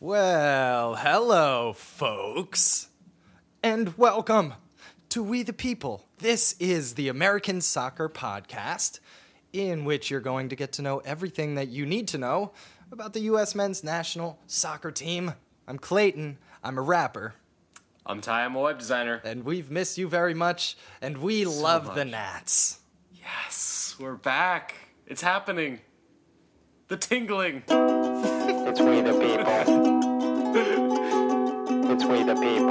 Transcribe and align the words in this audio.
Well, 0.00 0.94
hello, 0.94 1.72
folks, 1.72 2.88
and 3.64 3.98
welcome 3.98 4.54
to 5.08 5.24
We 5.24 5.42
the 5.42 5.52
People. 5.52 6.06
This 6.18 6.54
is 6.60 6.94
the 6.94 7.08
American 7.08 7.60
Soccer 7.60 8.08
Podcast, 8.08 9.00
in 9.52 9.84
which 9.84 10.08
you're 10.08 10.20
going 10.20 10.50
to 10.50 10.56
get 10.56 10.70
to 10.74 10.82
know 10.82 10.98
everything 10.98 11.56
that 11.56 11.66
you 11.68 11.84
need 11.84 12.06
to 12.08 12.18
know 12.18 12.52
about 12.92 13.12
the 13.12 13.20
U.S. 13.22 13.56
men's 13.56 13.82
national 13.82 14.38
soccer 14.46 14.92
team. 14.92 15.34
I'm 15.66 15.78
Clayton, 15.78 16.38
I'm 16.62 16.78
a 16.78 16.82
rapper, 16.82 17.34
I'm 18.06 18.20
Ty, 18.20 18.44
I'm 18.44 18.54
a 18.54 18.60
web 18.60 18.78
designer. 18.78 19.20
and 19.24 19.44
we've 19.44 19.68
missed 19.68 19.98
you 19.98 20.08
very 20.08 20.32
much, 20.34 20.76
and 21.02 21.18
we 21.18 21.44
love 21.44 21.96
the. 21.96 22.04
Nats. 22.04 22.78
Yes, 23.12 23.96
we're 23.98 24.14
back. 24.14 24.76
It's 25.08 25.22
happening. 25.22 25.80
The 26.86 26.96
tingling. 26.96 27.64
It's 27.68 28.80
we 28.80 29.00
the 29.02 29.12
people. 29.12 29.87
It's 32.00 32.06
we 32.06 32.22
the 32.22 32.36
people. 32.36 32.70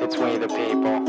It's 0.00 0.16
we 0.16 0.36
the 0.36 0.46
people. 0.46 1.02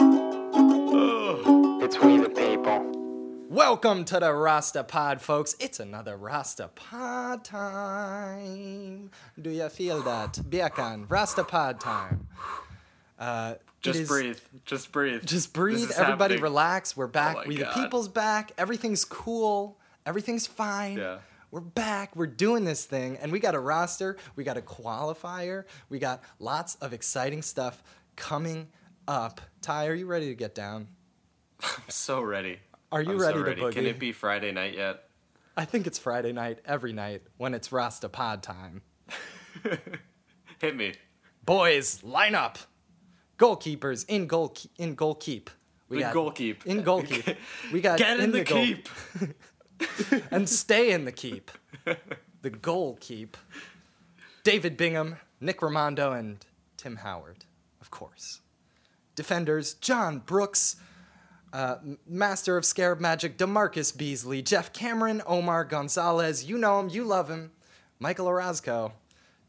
It's 1.84 1.99
we 1.99 2.17
the 2.17 2.30
people. 2.30 3.45
Welcome 3.52 4.03
to 4.05 4.20
the 4.20 4.34
Rasta 4.34 4.84
Pod, 4.84 5.21
folks. 5.21 5.55
It's 5.59 5.80
another 5.80 6.17
Rasta 6.17 6.70
Pod 6.73 7.43
time. 7.43 9.12
Do 9.40 9.52
you 9.52 9.70
feel 9.70 10.02
that? 10.02 10.40
Biakan, 10.49 11.05
Rasta 11.07 11.43
Pod 11.43 11.80
time. 11.80 12.27
Uh, 13.20 13.54
Just 13.84 13.99
is- 13.99 14.07
breathe. 14.07 14.40
Just 14.66 14.91
breathe. 14.91 15.23
Just 15.26 15.54
breathe. 15.54 15.91
Everybody 15.91 16.34
happening. 16.34 16.41
relax. 16.41 16.98
We're 16.98 17.05
back. 17.05 17.35
my 17.35 17.45
we 17.45 17.57
the 17.57 17.66
people's 17.76 18.07
back. 18.07 18.54
Everything's 18.57 19.05
cool. 19.05 19.77
Everything's 20.04 20.48
fine. 20.48 20.98
Yeah. 20.98 21.20
We're 21.52 21.62
back. 21.62 22.16
We're 22.16 22.27
doing 22.27 22.63
this 22.63 22.85
thing. 22.85 23.17
And 23.21 23.31
we 23.31 23.39
got 23.39 23.55
a 23.55 23.59
roster. 23.59 24.17
We 24.35 24.44
got 24.44 24.57
a 24.57 24.62
qualifier. 24.62 25.66
We 25.90 25.99
got 25.99 26.23
lots 26.38 26.76
of 26.76 26.94
exciting 26.94 27.41
stuff 27.41 27.81
coming 28.15 28.68
up. 29.07 29.41
Ty, 29.62 29.87
are 29.87 29.93
you 29.96 30.05
ready 30.05 30.27
to 30.27 30.35
get 30.35 30.54
down? 30.54 30.87
I'm 31.63 31.70
so 31.90 32.21
ready. 32.21 32.59
Are 32.91 33.01
you 33.01 33.12
I'm 33.13 33.20
ready 33.20 33.34
so 33.34 33.43
to 33.43 33.49
ready. 33.49 33.62
boogie? 33.62 33.71
Can 33.74 33.85
it 33.87 33.99
be 33.99 34.12
Friday 34.12 34.51
night 34.51 34.76
yet? 34.76 35.04
I 35.57 35.65
think 35.65 35.87
it's 35.87 35.98
Friday 35.99 36.32
night 36.32 36.59
every 36.65 36.93
night 36.93 37.24
when 37.37 37.54
it's 37.54 37.71
Rasta 37.71 38.09
Pod 38.09 38.43
time. 38.43 38.81
Hit 40.62 40.76
me. 40.76 40.93
Boys, 41.43 42.04
line 42.04 42.35
up. 42.35 42.59
Goalkeepers 43.37 44.05
in 44.07 44.27
goal 44.27 44.55
in 44.77 44.96
goal 44.96 45.15
keep. 45.15 45.49
We 45.90 45.98
The 45.98 46.04
got 46.04 46.13
goal 46.13 46.31
keep. 46.31 46.65
in 46.68 46.84
goal 46.84 47.02
keep. 47.02 47.26
We 47.74 47.81
got 47.81 47.98
Get 47.98 48.20
in, 48.20 48.31
the, 48.31 48.43
goal- 48.43 48.57
keep. 48.63 48.87
and 50.32 50.48
stay 50.49 50.91
in 50.91 51.05
the 51.05 51.12
keep. 51.12 51.52
The 52.41 52.49
goal 52.49 52.98
keep. 52.99 53.38
David 54.44 54.77
Bingham, 54.77 55.18
Nick 55.41 55.60
Rimando, 55.60 56.18
and 56.18 56.46
Tim 56.77 56.98
Howard, 56.98 57.46
of 57.82 57.91
course. 57.91 58.41
Defenders 59.16 59.74
John 59.76 60.20
Brooks, 60.20 60.77
uh, 61.52 61.76
Master 62.08 62.55
of 62.58 62.66
Scarab 62.66 62.99
Magic 62.99 63.38
Demarcus 63.38 63.96
Beasley, 63.96 64.41
Geoff 64.41 64.72
Cameron, 64.72 65.22
Omar 65.25 65.66
Gonzalez. 65.66 66.46
You 66.46 66.58
know 66.58 66.80
him, 66.80 66.90
you 66.90 67.03
love 67.03 67.30
him. 67.30 67.52
Michael 68.00 68.28
Orozco, 68.28 68.94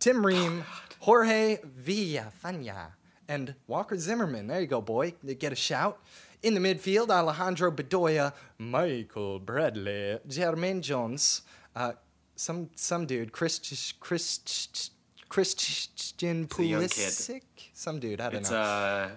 Tim 0.01 0.27
Ream, 0.27 0.65
Jorge 0.99 1.59
Villafana, 1.59 2.93
and 3.29 3.55
Walker 3.69 3.97
Zimmerman. 3.97 4.49
There 4.49 4.61
you 4.61 4.67
go, 4.67 4.81
boy. 4.81 5.15
Get 5.39 5.53
a 5.53 5.57
shout. 5.57 6.03
In 6.43 6.55
the 6.55 6.61
midfield, 6.61 7.11
Alejandro 7.11 7.71
Bedoya, 7.71 8.33
Michael 8.59 9.39
Bradley, 9.41 10.19
Jermaine 10.27 10.81
Jones, 10.81 11.43
uh, 11.77 11.93
some 12.35 12.71
some 12.75 13.05
dude, 13.07 13.31
Chris 13.33 13.93
Chris 14.01 14.91
Christian. 15.29 16.47
Pulisic, 16.49 17.43
some 17.75 18.01
dude. 18.01 18.21
I 18.21 18.31
don't 18.31 18.41
It's 18.41 18.51
know. 18.51 18.57
uh. 18.57 19.09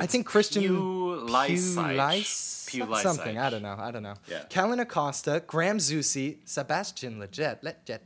I 0.00 0.06
think 0.06 0.26
Christian 0.26 0.62
Pulisic. 0.62 3.02
Something. 3.02 3.38
I 3.38 3.50
don't 3.50 3.62
know. 3.62 3.76
I 3.78 3.90
don't 3.90 4.04
know. 4.04 4.14
Yeah. 4.30 4.44
Kellyn 4.48 4.78
Acosta, 4.80 5.42
Graham 5.46 5.78
Zusi, 5.78 6.36
Sebastian 6.44 7.18
Lletget, 7.18 7.62
Lletget, 7.62 7.98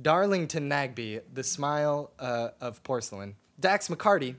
Darlington 0.00 0.68
Nagbe, 0.68 1.22
the 1.32 1.42
smile 1.42 2.10
uh, 2.18 2.50
of 2.60 2.82
porcelain, 2.82 3.34
Dax 3.58 3.88
McCarty, 3.88 4.34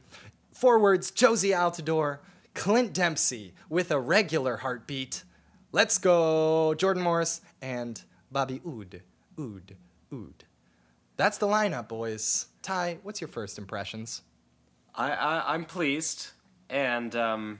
forwards 0.54 1.12
Jozy 1.12 1.50
Altidore, 1.58 2.20
Clint 2.56 2.94
Dempsey 2.94 3.54
with 3.70 3.92
a 3.92 4.00
regular 4.00 4.58
heartbeat. 4.58 5.24
Let's 5.72 5.98
go, 5.98 6.74
Jordan 6.74 7.04
Morris 7.04 7.42
and 7.62 8.02
Bobby 8.32 8.62
Wood, 8.64 9.04
Wood, 9.36 9.76
Wood. 10.10 10.46
That's 11.18 11.38
the 11.38 11.48
lineup, 11.48 11.88
boys. 11.90 12.48
Ty, 12.62 13.00
what's 13.04 13.22
your 13.22 13.28
first 13.28 13.58
impressions? 13.58 14.22
I, 14.96 15.12
I 15.12 15.54
I'm 15.54 15.66
pleased, 15.66 16.30
and 16.70 17.16
um, 17.16 17.60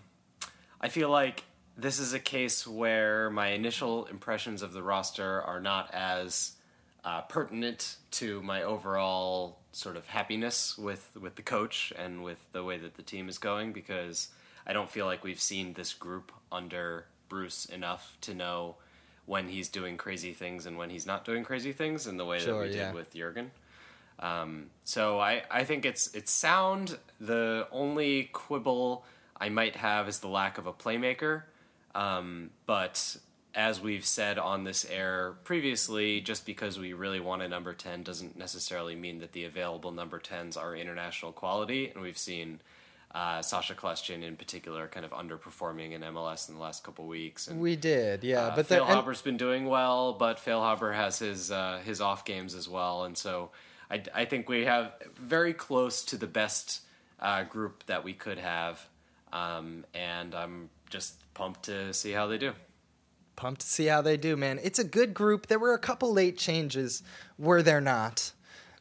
I 0.82 0.90
feel 0.90 1.10
like 1.10 1.44
this 1.78 2.00
is 2.00 2.14
a 2.14 2.20
case 2.20 2.66
where 2.66 3.30
my 3.30 3.50
initial 3.50 4.06
impressions 4.06 4.62
of 4.62 4.72
the 4.72 4.82
roster 4.82 5.42
are 5.42 5.60
not 5.60 5.94
as 5.94 6.54
uh, 7.04 7.22
pertinent 7.22 7.98
to 8.12 8.42
my 8.42 8.64
overall 8.64 9.60
sort 9.74 9.98
of 9.98 10.08
happiness 10.08 10.78
with 10.78 11.12
with 11.20 11.36
the 11.36 11.42
coach 11.42 11.92
and 11.98 12.24
with 12.24 12.40
the 12.54 12.64
way 12.64 12.78
that 12.78 12.96
the 12.96 13.04
team 13.04 13.28
is 13.28 13.38
going 13.38 13.74
because 13.74 14.30
I 14.66 14.74
don't 14.74 14.90
feel 14.90 15.06
like 15.06 15.24
we've 15.24 15.40
seen 15.40 15.74
this 15.74 15.94
group 15.94 16.32
under 16.52 17.06
Bruce 17.30 17.66
enough 17.66 18.18
to 18.22 18.34
know 18.34 18.76
when 19.26 19.50
he's 19.50 19.70
doing 19.70 19.98
crazy 19.98 20.34
things 20.34 20.66
and 20.66 20.78
when 20.78 20.90
he's 20.90 21.06
not 21.06 21.26
doing 21.26 21.44
crazy 21.44 21.72
things 21.72 22.08
in 22.08 22.18
the 22.18 22.26
way 22.26 22.40
Sure, 22.40 22.60
that 22.60 22.70
we 22.70 22.76
yeah. 22.76 22.88
did 22.88 22.96
with 22.96 23.14
Jurgen. 23.14 23.52
Um, 24.20 24.68
so 24.84 25.20
I, 25.20 25.44
I 25.52 25.64
think 25.66 25.86
it's 25.86 26.14
it's 26.14 26.32
sound. 26.32 26.98
The 27.20 27.68
only 27.72 28.30
quibble 28.32 29.04
I 29.40 29.50
might 29.50 29.76
have 29.76 30.08
is 30.08 30.20
the 30.20 30.28
lack 30.28 30.58
of 30.58 30.68
a 30.68 30.74
playmaker. 30.74 31.44
Um, 31.94 32.52
but 32.66 33.18
as 33.54 33.82
we've 33.82 34.06
said 34.06 34.38
on 34.38 34.64
this 34.64 34.86
air 34.86 35.36
previously, 35.44 36.22
just 36.22 36.46
because 36.46 36.78
we 36.80 36.94
really 36.94 37.20
want 37.20 37.42
a 37.42 37.48
number 37.48 37.74
ten 37.74 38.04
doesn't 38.04 38.38
necessarily 38.38 38.96
mean 38.96 39.20
that 39.20 39.34
the 39.34 39.44
available 39.44 39.92
number 39.92 40.20
tens 40.20 40.56
are 40.56 40.76
international 40.76 41.32
quality. 41.32 41.90
And 41.90 42.02
we've 42.02 42.18
seen 42.18 42.60
uh, 43.14 43.42
Sacha 43.42 43.74
Kljestan 43.76 44.24
in 44.24 44.36
particular 44.36 44.88
kind 44.88 45.06
of 45.06 45.12
underperforming 45.12 45.92
in 45.92 46.02
MLS 46.02 46.50
in 46.50 46.56
the 46.56 46.62
last 46.62 46.84
couple 46.84 47.06
weeks. 47.08 47.48
And 47.48 47.60
We 47.62 47.76
did, 47.76 48.24
yeah. 48.24 48.48
uh, 48.48 48.56
but 48.56 48.68
the, 48.68 48.84
and- 48.84 48.90
Feilhaber's 49.06 49.22
been 49.22 49.38
doing 49.38 49.66
well, 49.66 50.14
but 50.14 50.38
Feilhaber 50.38 50.94
has 50.96 51.20
his 51.20 51.52
uh, 51.52 51.80
his 51.86 52.02
off 52.02 52.26
games 52.26 52.54
as 52.56 52.68
well, 52.68 53.06
and 53.06 53.18
so 53.18 53.52
I, 53.90 54.02
I 54.14 54.26
think 54.26 54.50
we 54.50 54.66
have 54.66 54.94
very 55.16 55.54
close 55.54 56.04
to 56.06 56.18
the 56.18 56.28
best 56.28 56.82
uh, 57.20 57.44
group 57.44 57.86
that 57.86 58.04
we 58.04 58.14
could 58.14 58.38
have, 58.40 58.86
um, 59.32 59.86
and 59.94 60.36
I'm 60.36 60.70
just 60.90 61.16
pumped 61.34 61.64
to 61.64 61.94
see 61.94 62.12
how 62.12 62.28
they 62.28 62.38
do. 62.38 62.54
pumped 63.36 63.62
to 63.62 63.68
see 63.68 63.86
how 63.86 64.02
they 64.02 64.18
do, 64.18 64.36
man. 64.38 64.60
It's 64.64 64.80
a 64.80 64.84
good 64.84 65.14
group. 65.14 65.48
There 65.48 65.60
were 65.60 65.74
a 65.74 65.80
couple 65.80 66.12
late 66.14 66.38
changes, 66.38 67.04
were 67.38 67.62
there 67.62 67.82
not? 67.82 68.32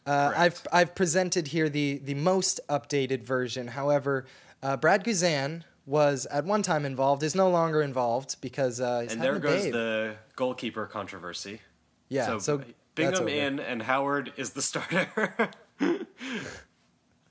Uh, 0.06 0.32
I've 0.37 0.66
I've 0.72 0.94
presented 0.94 1.48
here 1.48 1.69
the 1.69 1.98
the 1.98 2.15
most 2.15 2.60
updated 2.69 3.22
version. 3.22 3.69
However, 3.69 4.26
uh, 4.62 4.76
Brad 4.76 5.04
Guzan 5.04 5.62
was 5.87 6.26
at 6.26 6.44
one 6.44 6.62
time 6.62 6.84
involved, 6.84 7.22
is 7.22 7.34
no 7.34 7.50
longer 7.50 7.82
involved 7.82 8.37
because 8.41 8.81
uh, 8.81 9.00
he's 9.00 9.12
And 9.12 9.22
there 9.22 9.38
goes 9.38 9.64
babe. 9.64 9.72
the 9.72 10.16
goalkeeper 10.37 10.87
controversy. 10.87 11.60
yeah. 12.09 12.26
so, 12.26 12.38
So, 12.38 12.62
Bingham 12.94 13.28
in 13.28 13.60
and 13.60 13.82
Howard 13.82 14.32
is 14.37 14.50
the 14.50 14.62
starter. 14.62 15.50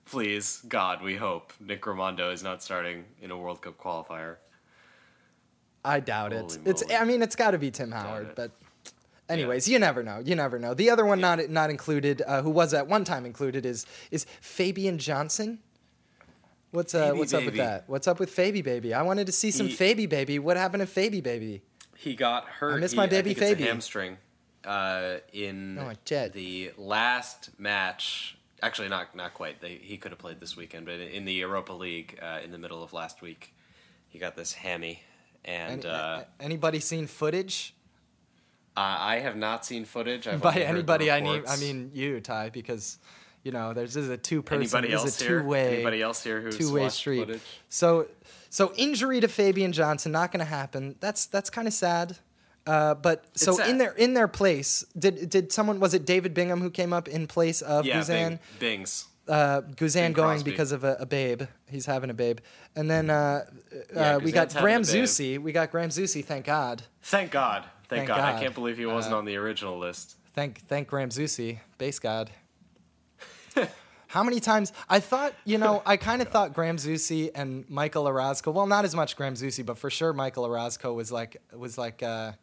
Please, 0.05 0.61
God, 0.67 1.01
we 1.01 1.15
hope 1.15 1.53
Nick 1.59 1.81
Rimando 1.83 2.31
is 2.31 2.43
not 2.43 2.61
starting 2.61 3.05
in 3.21 3.31
a 3.31 3.37
World 3.37 3.61
Cup 3.61 3.77
qualifier. 3.77 4.35
I 5.85 5.99
doubt 5.99 6.33
it. 6.33 6.41
Holy 6.41 6.59
It's. 6.65 6.83
I 6.93 7.03
mean 7.05 7.21
it's 7.21 7.35
got 7.35 7.51
to 7.51 7.57
be 7.57 7.71
Tim 7.71 7.91
Howard, 7.91 8.35
but 8.35 8.51
anyways, 9.29 9.67
you 9.67 9.79
never 9.79 10.03
know. 10.03 10.21
You 10.23 10.35
never 10.35 10.59
know. 10.59 10.73
The 10.73 10.89
other 10.89 11.05
one 11.05 11.19
not 11.21 11.49
not 11.49 11.69
included, 11.69 12.21
uh, 12.25 12.41
who 12.41 12.49
was 12.49 12.73
at 12.73 12.87
one 12.87 13.03
time 13.03 13.25
included, 13.25 13.65
is 13.65 13.85
is 14.11 14.25
Fabian 14.41 14.97
Johnson. 14.97 15.59
What's 16.71 16.95
uh, 16.95 17.11
Fabi 17.11 17.17
what's 17.17 17.33
up 17.33 17.45
with 17.45 17.55
that? 17.57 17.83
What's 17.87 18.07
up 18.07 18.19
with 18.19 18.35
Fabi 18.35 18.63
baby? 18.63 18.93
I 18.93 19.03
wanted 19.03 19.27
to 19.27 19.31
see 19.31 19.51
some 19.51 19.67
He- 19.67 19.75
Fabi 19.75 20.09
baby. 20.09 20.39
What 20.39 20.57
happened 20.57 20.81
to 20.87 20.87
Fabi 21.01 21.21
baby? 21.21 21.61
He 21.95 22.15
got 22.15 22.45
hurt. 22.45 22.73
I 22.73 22.77
miss 22.77 22.91
He- 22.91 22.97
my 22.97 23.05
baby 23.07 23.33
think 23.33 23.51
it's 23.51 23.61
a 23.61 23.63
Fabi. 23.63 23.67
hamstring 23.67 24.17
uh, 24.65 25.17
in 25.31 25.77
Oh, 25.77 25.91
the 26.33 26.71
last 26.77 27.49
match. 27.59 28.37
Actually, 28.63 28.87
not 28.89 29.15
not 29.15 29.33
quite. 29.33 29.61
They, 29.61 29.75
he 29.75 29.97
could 29.97 30.11
have 30.11 30.19
played 30.19 30.39
this 30.39 30.55
weekend, 30.57 30.85
but 30.85 30.99
in 30.99 31.25
the 31.25 31.33
Europa 31.33 31.73
League 31.73 32.17
uh, 32.21 32.39
in 32.43 32.51
the 32.51 32.57
middle 32.57 32.81
of 32.81 32.91
last 32.93 33.21
week, 33.21 33.53
he 34.07 34.17
got 34.19 34.35
this 34.35 34.53
hammy. 34.53 35.01
And 35.45 35.85
Any, 35.85 35.93
uh, 35.93 36.23
anybody 36.39 36.79
seen 36.79 37.05
footage? 37.07 37.75
I 38.75 39.15
I 39.15 39.19
have 39.19 39.35
not 39.35 39.65
seen 39.65 39.85
footage. 39.85 40.27
I've 40.27 40.41
By 40.41 40.49
only 40.49 40.61
heard 40.61 40.67
the 40.67 40.77
anybody, 40.93 41.11
I 41.11 41.21
mean 41.21 41.43
I 41.47 41.55
mean 41.57 41.91
you, 41.93 42.19
Ty, 42.21 42.49
because 42.49 42.97
you 43.43 43.51
know 43.51 43.73
there's 43.73 43.93
this 43.93 44.03
is 44.05 44.09
a 44.09 44.17
two 44.17 44.41
person, 44.41 44.61
anybody 44.61 44.87
this 44.89 45.01
else 45.01 45.15
is 45.15 45.21
a 45.21 45.25
here? 45.25 45.41
two 45.41 45.47
way, 45.47 45.73
Anybody 45.75 46.01
else 46.01 46.23
here 46.23 46.41
who's 46.41 46.57
two 46.57 46.73
way 46.73 46.89
street. 46.89 47.19
footage? 47.19 47.41
So 47.69 48.07
so 48.49 48.71
injury 48.75 49.19
to 49.19 49.27
Fabian 49.27 49.71
Johnson 49.73 50.11
not 50.11 50.31
going 50.31 50.39
to 50.39 50.45
happen. 50.51 50.95
That's 50.99 51.25
that's 51.25 51.49
kind 51.49 51.67
of 51.67 51.73
sad. 51.73 52.17
Uh, 52.65 52.93
but 52.95 53.25
so 53.33 53.61
in 53.63 53.77
their 53.77 53.91
in 53.93 54.13
their 54.13 54.27
place, 54.29 54.85
did 54.97 55.29
did 55.29 55.51
someone 55.51 55.79
was 55.81 55.93
it 55.93 56.05
David 56.05 56.33
Bingham 56.33 56.61
who 56.61 56.69
came 56.69 56.93
up 56.93 57.07
in 57.09 57.27
place 57.27 57.61
of 57.61 57.85
Yeah, 57.85 57.99
Guzan? 57.99 58.29
Bing, 58.29 58.39
Bings. 58.59 59.05
uh, 59.27 59.61
Guzan 59.75 60.13
going 60.13 60.43
because 60.43 60.71
of 60.71 60.85
a, 60.85 60.95
a 60.99 61.05
babe. 61.05 61.41
He's 61.69 61.85
having 61.87 62.09
a 62.09 62.13
babe, 62.13 62.39
and 62.75 62.89
then 62.89 63.09
uh, 63.09 63.43
Yeah, 63.93 64.15
uh, 64.15 64.19
we 64.19 64.31
got 64.31 64.55
Graham. 64.55 64.83
Zusi. 64.83 65.37
We 65.39 65.51
got 65.51 65.71
Graham 65.71 65.89
Zusi. 65.89 66.23
Thank 66.23 66.45
God. 66.45 66.83
Thank 67.01 67.31
God. 67.31 67.65
Thank, 67.93 68.07
Thank 68.07 68.19
God. 68.19 68.31
God. 68.31 68.35
I 68.35 68.41
can't 68.41 68.55
believe 68.55 68.77
he 68.77 68.85
wasn't 68.85 69.15
on 69.15 69.25
the 69.25 69.35
original 69.35 69.77
list. 69.77 70.15
Thank 70.33 70.65
thank 70.67 70.87
Graham 70.87 71.09
Zusi, 71.09 71.59
base 71.77 71.99
god. 71.99 72.31
How 74.07 74.23
many 74.23 74.39
times 74.39 74.73
I 74.89 74.99
thought, 74.99 75.33
you 75.43 75.57
know, 75.57 75.81
I 75.85 75.97
kind 75.97 76.21
of 76.21 76.27
thought 76.29 76.53
Graham 76.53 76.77
Zusi 76.77 77.31
and 77.33 77.67
Michael 77.69 78.07
Orozco. 78.07 78.51
Well, 78.51 78.67
not 78.67 78.85
as 78.85 78.95
much 78.95 79.15
Graham 79.15 79.33
Zusi, 79.35 79.65
but 79.65 79.77
for 79.77 79.89
sure 79.89 80.13
Michael 80.13 80.45
Orozco 80.45 80.93
was 80.93 81.11
like 81.11 81.37
was 81.55 81.77
like 81.77 82.01
uh, 82.03 82.33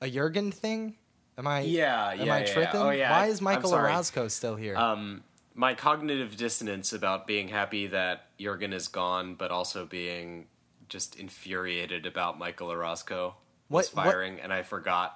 a 0.00 0.10
Jurgen 0.10 0.52
thing. 0.52 0.96
Am 1.36 1.46
I? 1.46 1.60
Yeah, 1.60 2.10
Am 2.10 2.18
yeah, 2.18 2.22
I 2.22 2.26
yeah, 2.26 2.38
yeah. 2.38 2.52
tripping? 2.52 2.80
Oh, 2.80 2.90
yeah, 2.90 3.10
Why 3.12 3.26
is 3.26 3.40
Michael. 3.40 3.74
Orozco 3.74 4.26
still 4.26 4.56
here? 4.56 4.76
Um, 4.76 5.22
my 5.54 5.74
cognitive 5.74 6.36
dissonance 6.36 6.92
about 6.92 7.28
being 7.28 7.46
happy 7.46 7.86
that 7.88 8.26
Jurgen 8.38 8.72
is 8.72 8.88
gone, 8.88 9.34
but 9.34 9.52
also 9.52 9.86
being 9.86 10.46
just 10.88 11.16
infuriated 11.16 12.06
about 12.06 12.38
Michael 12.38 12.72
Orozco 12.72 13.36
was 13.68 13.94
What- 13.94 14.04
what- 14.06 14.12
firing, 14.12 14.40
and 14.40 14.52
I 14.52 14.62
forgot 14.62 15.14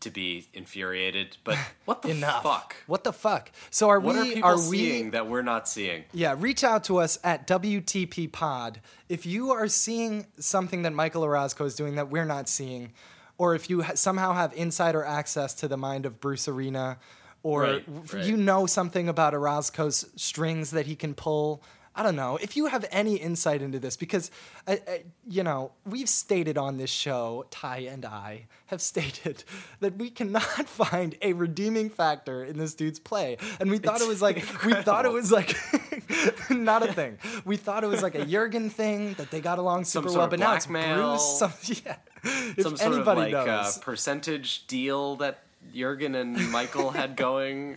to 0.00 0.10
be 0.10 0.46
infuriated. 0.52 1.36
But 1.42 1.56
what 1.86 2.02
the 2.02 2.10
Enough. 2.10 2.42
fuck? 2.42 2.76
What 2.86 3.02
the 3.04 3.12
fuck? 3.12 3.50
So 3.70 3.88
are 3.88 3.98
What 3.98 4.14
we? 4.16 4.20
are 4.20 4.34
people 4.34 4.50
are 4.50 4.58
seeing 4.58 5.04
we? 5.06 5.10
that 5.12 5.26
we're 5.26 5.42
not 5.42 5.68
seeing? 5.68 6.04
Yeah, 6.12 6.34
reach 6.38 6.62
out 6.62 6.84
to 6.84 6.98
us 6.98 7.18
at 7.24 7.46
WTP 7.46 8.30
Pod 8.30 8.80
if 9.08 9.24
you 9.24 9.52
are 9.52 9.68
seeing 9.68 10.26
something 10.38 10.82
that 10.82 10.92
Michael 10.92 11.24
Orozco 11.24 11.64
is 11.64 11.74
doing 11.74 11.94
that 11.96 12.10
we're 12.10 12.26
not 12.26 12.48
seeing, 12.48 12.92
or 13.38 13.54
if 13.54 13.70
you 13.70 13.82
ha- 13.82 13.94
somehow 13.94 14.34
have 14.34 14.52
insider 14.54 15.02
access 15.02 15.54
to 15.54 15.68
the 15.68 15.76
mind 15.78 16.04
of 16.06 16.20
Bruce 16.20 16.46
Arena, 16.46 16.98
or 17.42 17.62
Right, 17.62 17.84
right. 18.12 18.24
you 18.24 18.36
know 18.36 18.66
something 18.66 19.08
about 19.08 19.32
Orozco's 19.32 20.10
strings 20.16 20.72
that 20.72 20.86
he 20.86 20.94
can 20.96 21.14
pull. 21.14 21.62
I 21.96 22.02
don't 22.02 22.14
know 22.14 22.36
if 22.36 22.58
you 22.58 22.66
have 22.66 22.84
any 22.90 23.16
insight 23.16 23.62
into 23.62 23.78
this 23.78 23.96
because, 23.96 24.30
uh, 24.66 24.76
uh, 24.86 24.92
you 25.26 25.42
know, 25.42 25.72
we've 25.86 26.10
stated 26.10 26.58
on 26.58 26.76
this 26.76 26.90
show, 26.90 27.46
Ty 27.50 27.78
and 27.78 28.04
I 28.04 28.48
have 28.66 28.82
stated 28.92 29.44
that 29.80 29.96
we 29.96 30.10
cannot 30.10 30.42
find 30.68 31.16
a 31.22 31.32
redeeming 31.32 31.88
factor 31.88 32.44
in 32.44 32.58
this 32.58 32.74
dude's 32.74 32.98
play, 32.98 33.38
and 33.58 33.70
we 33.70 33.78
thought 33.78 34.02
it 34.02 34.08
was 34.08 34.20
like 34.20 34.36
we 34.64 34.74
thought 34.74 35.06
it 35.06 35.12
was 35.12 35.32
like 35.32 35.56
not 36.50 36.86
a 36.86 36.92
thing. 36.92 37.16
We 37.46 37.56
thought 37.56 37.82
it 37.82 37.88
was 37.88 38.02
like 38.02 38.14
a 38.14 38.26
Jurgen 38.26 38.68
thing 38.68 39.14
that 39.14 39.30
they 39.30 39.40
got 39.40 39.58
along 39.58 39.84
super 39.84 40.12
well, 40.12 40.28
but 40.28 40.38
now 40.38 40.54
it's. 40.54 40.66
Bruce. 40.66 41.38
Some, 41.38 41.52
yeah, 41.64 41.96
if 42.22 42.62
Some 42.62 42.76
sort 42.76 43.00
of 43.00 43.06
like 43.06 43.32
uh, 43.32 43.44
knows, 43.44 43.78
percentage 43.78 44.66
deal 44.66 45.16
that 45.16 45.44
Jurgen 45.74 46.14
and 46.14 46.52
Michael 46.52 46.90
had 46.90 47.16
going. 47.16 47.76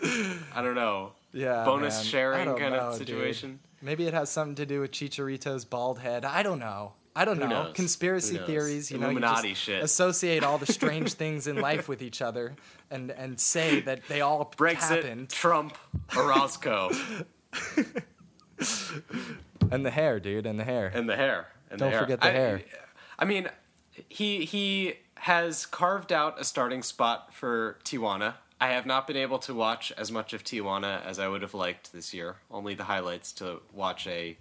I 0.54 0.62
don't 0.62 0.76
know. 0.76 1.14
yeah, 1.32 1.64
bonus 1.64 1.96
man. 1.98 2.04
Sharing 2.04 2.58
kind 2.58 2.74
know, 2.74 2.90
of 2.90 3.06
dude. 3.06 3.60
Maybe 3.82 4.06
it 4.08 4.14
has 4.14 4.30
something 4.30 4.56
to 4.56 4.66
do 4.66 4.82
with 4.82 4.92
Chicharito's 4.92 5.66
bald 5.66 6.00
head. 6.00 6.26
I 6.26 6.44
don't 6.44 6.60
know. 6.60 6.94
I 7.16 7.26
don't 7.26 7.38
Who 7.42 7.48
know. 7.48 7.64
knows? 7.64 7.76
Conspiracy 7.76 8.38
theories, 8.38 8.92
you 8.92 8.98
Illuminati 8.98 9.42
know, 9.42 9.48
you 9.50 9.54
just 9.56 9.62
shit. 9.66 9.84
associate 9.84 10.44
all 10.44 10.58
the 10.58 10.66
strange 10.72 11.14
things 11.14 11.48
in 11.48 11.56
life 11.58 11.90
with 11.90 12.02
each 12.02 12.22
other 12.22 12.56
and 12.92 13.12
and 13.12 13.40
say 13.40 13.82
that 13.82 14.02
they 14.08 14.22
all 14.22 14.46
Brexit, 14.58 15.04
happened. 15.04 15.30
Trump, 15.30 15.76
Orozco, 16.16 16.92
And 19.72 19.86
the 19.86 19.92
hair, 19.92 20.20
dude, 20.20 20.46
and 20.46 20.60
the 20.60 20.64
hair. 20.64 20.92
and 20.94 21.08
the 21.10 21.16
hair. 21.16 21.48
And 21.70 21.80
the 21.80 21.86
hair. 21.86 21.92
Don't 21.92 21.92
the 21.92 21.92
hair. 21.92 22.00
forget 22.02 22.22
the 22.22 22.28
I, 22.28 22.32
hair. 22.32 22.62
I 23.20 23.26
mean, 23.26 23.50
he 24.08 24.46
he 24.46 24.96
has 25.16 25.66
carved 25.66 26.12
out 26.12 26.40
a 26.40 26.44
starting 26.44 26.82
spot 26.84 27.34
for 27.34 27.78
Tijuana. 27.84 28.36
I 28.62 28.70
have 28.70 28.86
not 28.86 29.08
been 29.08 29.18
able 29.18 29.40
to 29.40 29.54
watch 29.54 29.92
as 29.98 30.12
much 30.12 30.34
of 30.34 30.44
Tijuana 30.44 31.04
as 31.06 31.18
I 31.18 31.28
would 31.28 31.42
have 31.42 31.54
liked 31.54 31.94
this 31.94 32.14
year. 32.14 32.36
Only 32.52 32.74
the 32.76 32.84
highlights 32.84 33.32
to 33.34 33.62
watch 33.74 34.06
a 34.08 34.38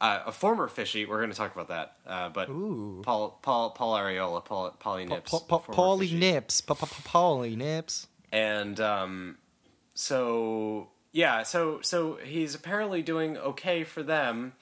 uh, 0.00 0.22
a 0.26 0.32
former 0.32 0.66
fishy. 0.66 1.04
We're 1.04 1.18
going 1.18 1.30
to 1.30 1.36
talk 1.36 1.52
about 1.54 1.68
that. 1.68 1.96
Uh, 2.06 2.30
but 2.30 2.48
Ooh. 2.48 3.02
Paul 3.04 3.38
Paul 3.42 3.70
Paul 3.70 3.98
Arriola, 3.98 4.44
Paul 4.44 4.74
Paulie 4.80 5.06
Nips, 5.08 5.30
Pa- 5.30 5.40
pa- 5.40 5.58
former 5.58 6.02
Paulie. 6.04 6.18
Nips. 6.18 6.60
Pa- 6.62 6.74
pa- 6.74 6.86
pa- 6.86 7.02
Paulie 7.08 7.56
Nips. 7.56 8.06
and 8.32 8.80
um, 8.80 9.36
so 9.94 10.88
yeah, 11.12 11.42
so 11.42 11.80
so 11.82 12.16
he's 12.24 12.54
apparently 12.54 13.02
doing 13.02 13.36
okay 13.36 13.84
for 13.84 14.02
them. 14.02 14.54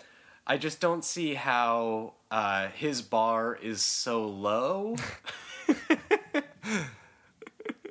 I 0.45 0.57
just 0.57 0.81
don't 0.81 1.05
see 1.05 1.35
how 1.35 2.15
uh, 2.31 2.69
his 2.69 3.03
bar 3.03 3.55
is 3.55 3.81
so 3.83 4.27
low. 4.27 4.97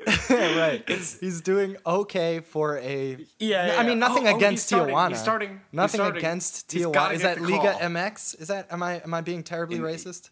right. 0.29 0.83
He's 0.87 1.41
doing 1.41 1.75
okay 1.85 2.39
for 2.39 2.77
a. 2.79 3.17
Yeah, 3.39 3.67
yeah, 3.73 3.79
I 3.79 3.83
mean, 3.83 3.99
nothing 3.99 4.25
Oh, 4.27 4.31
oh, 4.31 4.33
he's 4.33 4.37
against 4.37 4.67
starting- 4.67 4.95
Tijuana. 4.95 5.09
he's 5.09 5.19
starting- 5.19 5.49
he's 5.51 5.59
Nothing 5.73 5.97
starting. 5.99 6.17
against 6.17 6.67
Tijuana. 6.69 7.13
Is 7.13 7.21
that 7.23 7.41
Liga 7.41 7.71
call. 7.73 7.79
MX? 7.81 8.41
Is 8.41 8.47
that 8.47 8.71
am 8.71 8.81
I 8.83 9.01
am 9.01 9.13
I 9.13 9.21
being 9.21 9.43
terribly 9.43 9.77
In- 9.77 9.83
racist? 9.83 10.29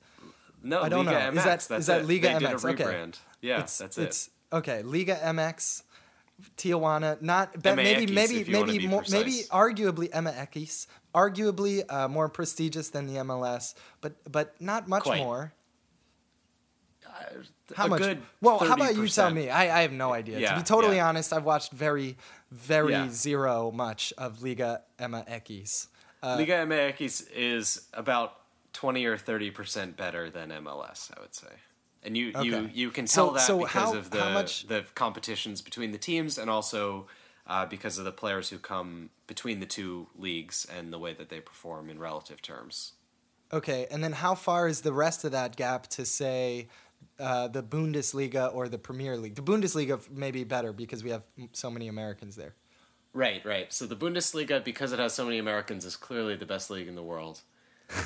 No, 0.64 0.82
I 0.82 0.90
don't 0.90 1.06
Liga 1.06 1.20
know. 1.20 1.26
MX. 1.32 1.38
Is 1.38 1.44
that 1.44 1.46
that's 1.68 1.80
is 1.82 1.86
that 1.88 2.02
it. 2.02 2.08
Liga 2.08 2.28
they 2.28 2.34
MX? 2.46 2.62
Did 2.62 2.80
a 2.82 2.84
okay. 2.84 3.12
Yeah, 3.42 3.60
it's, 3.62 3.78
that's 3.78 3.98
it. 3.98 4.04
it's, 4.04 4.30
Okay, 4.54 4.82
Liga 4.84 5.16
MX, 5.22 5.84
Tijuana. 6.58 7.22
Not 7.22 7.62
but 7.62 7.76
maybe 7.76 8.06
MX, 8.06 8.14
maybe 8.14 8.40
if 8.42 8.48
maybe 8.48 8.88
more, 8.88 9.04
maybe 9.12 9.32
precise. 9.32 9.50
arguably 9.50 10.10
MX, 10.12 10.88
arguably 11.14 11.84
uh, 11.92 12.08
more 12.08 12.30
prestigious 12.30 12.90
than 12.90 13.08
the 13.08 13.16
MLS, 13.22 13.74
but 14.02 14.14
but 14.32 14.60
not 14.62 14.88
much 14.88 15.04
Quite. 15.04 15.20
more. 15.22 15.54
How 17.74 17.88
much? 17.88 18.18
Well, 18.42 18.60
how 18.60 18.74
about 18.76 18.96
you 18.96 19.08
tell 19.08 19.32
me? 19.32 19.50
I, 19.50 19.80
I 19.80 19.82
have 19.82 19.92
no 19.92 20.14
idea. 20.14 20.48
to 20.50 20.56
be 20.58 20.62
totally 20.64 20.98
yeah. 20.98 21.08
honest, 21.08 21.34
I've 21.34 21.46
watched 21.46 21.72
very, 21.72 22.18
very 22.52 22.92
Yeah. 22.92 23.10
zero 23.10 23.72
much 23.72 24.14
of 24.18 24.44
Liga 24.44 24.82
MX. 25.00 25.88
Uh, 26.22 26.36
Liga 26.38 26.54
MX 26.66 27.28
is 27.34 27.88
about 27.94 28.38
twenty 28.74 29.06
or 29.06 29.18
thirty 29.18 29.50
percent 29.52 29.98
better 29.98 30.30
than 30.30 30.50
MLS, 30.50 31.12
I 31.18 31.22
would 31.22 31.34
say. 31.34 31.48
And 32.04 32.16
you, 32.16 32.26
you, 32.44 32.56
Okay. 32.56 32.72
you 32.72 32.92
can 32.92 33.08
So- 33.08 33.26
tell 33.26 33.34
that 33.34 33.42
so 33.48 33.58
because 33.60 33.72
how- 33.72 33.96
of 33.96 34.12
the 34.12 34.30
much- 34.30 34.68
the 34.68 34.86
competitions 34.94 35.62
between 35.62 35.92
the 35.92 35.98
teams, 35.98 36.38
and 36.38 36.50
also 36.52 37.08
uh, 37.48 37.66
because 37.66 37.98
of 37.98 38.06
the 38.06 38.12
players 38.12 38.50
who 38.50 38.60
come 38.60 39.10
between 39.28 39.60
the 39.60 39.66
two 39.66 40.08
leagues 40.16 40.66
and 40.66 40.94
the 40.94 41.00
way 41.00 41.14
that 41.14 41.30
they 41.30 41.40
perform 41.40 41.90
in 41.90 41.98
relative 42.00 42.42
terms. 42.44 42.94
Okay, 43.54 43.88
and 43.92 44.04
then 44.04 44.14
how 44.14 44.34
far 44.36 44.68
is 44.68 44.82
the 44.82 44.92
rest 44.94 45.24
of 45.24 45.32
that 45.32 45.56
gap 45.56 45.88
to 45.88 46.06
say 46.06 46.68
uh, 47.20 47.48
the 47.48 47.64
Bundesliga 47.64 48.54
or 48.54 48.68
the 48.68 48.78
Premier 48.78 49.18
League? 49.18 49.36
The 49.36 49.42
Bundesliga 49.42 50.10
may 50.10 50.32
be 50.32 50.44
better 50.44 50.74
because 50.74 51.04
we 51.04 51.12
have 51.12 51.24
so 51.54 51.70
many 51.70 51.88
Americans 51.88 52.36
there. 52.36 52.56
Right, 53.14 53.44
right. 53.46 53.72
So 53.72 53.86
the 53.86 53.96
Bundesliga, 53.96 54.64
because 54.64 54.92
it 54.92 55.00
has 55.00 55.14
so 55.14 55.24
many 55.24 55.38
Americans, 55.38 55.86
is 55.86 55.96
clearly 55.96 56.36
the 56.36 56.46
best 56.46 56.70
league 56.70 56.88
in 56.88 56.96
the 56.96 57.04
world. 57.04 57.42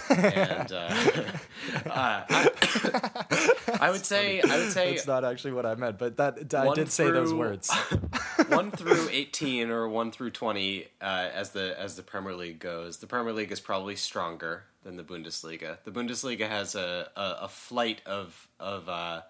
And 0.09 0.71
uh, 0.71 0.75
uh, 1.86 2.24
I, 2.29 3.77
I 3.79 3.91
would 3.91 4.05
say, 4.05 4.41
I 4.41 4.57
would 4.57 4.71
say, 4.71 4.91
That's 4.91 5.07
not 5.07 5.24
actually 5.24 5.53
what 5.53 5.65
I 5.65 5.75
meant, 5.75 5.98
but 5.98 6.17
that 6.17 6.53
I 6.53 6.74
did 6.74 6.91
say 6.91 7.09
those 7.09 7.33
words. 7.33 7.71
one 8.48 8.71
through 8.71 9.09
eighteen 9.12 9.69
or 9.69 9.88
one 9.88 10.12
through 10.12 10.31
twenty, 10.31 10.88
uh, 11.01 11.29
as 11.33 11.51
the 11.51 11.79
as 11.79 11.95
the 11.95 12.03
Premier 12.03 12.33
League 12.33 12.59
goes, 12.59 12.98
the 12.98 13.07
Premier 13.07 13.33
League 13.33 13.51
is 13.51 13.59
probably 13.59 13.95
stronger 13.95 14.63
than 14.83 14.98
the 14.98 15.03
Bundesliga. 15.03 15.77
The 15.83 15.91
Bundesliga 15.91 16.48
has 16.48 16.75
a 16.75 17.09
a, 17.15 17.38
a 17.41 17.48
flight 17.48 18.01
of 18.05 18.48
of 18.59 18.89
uh, 18.89 19.21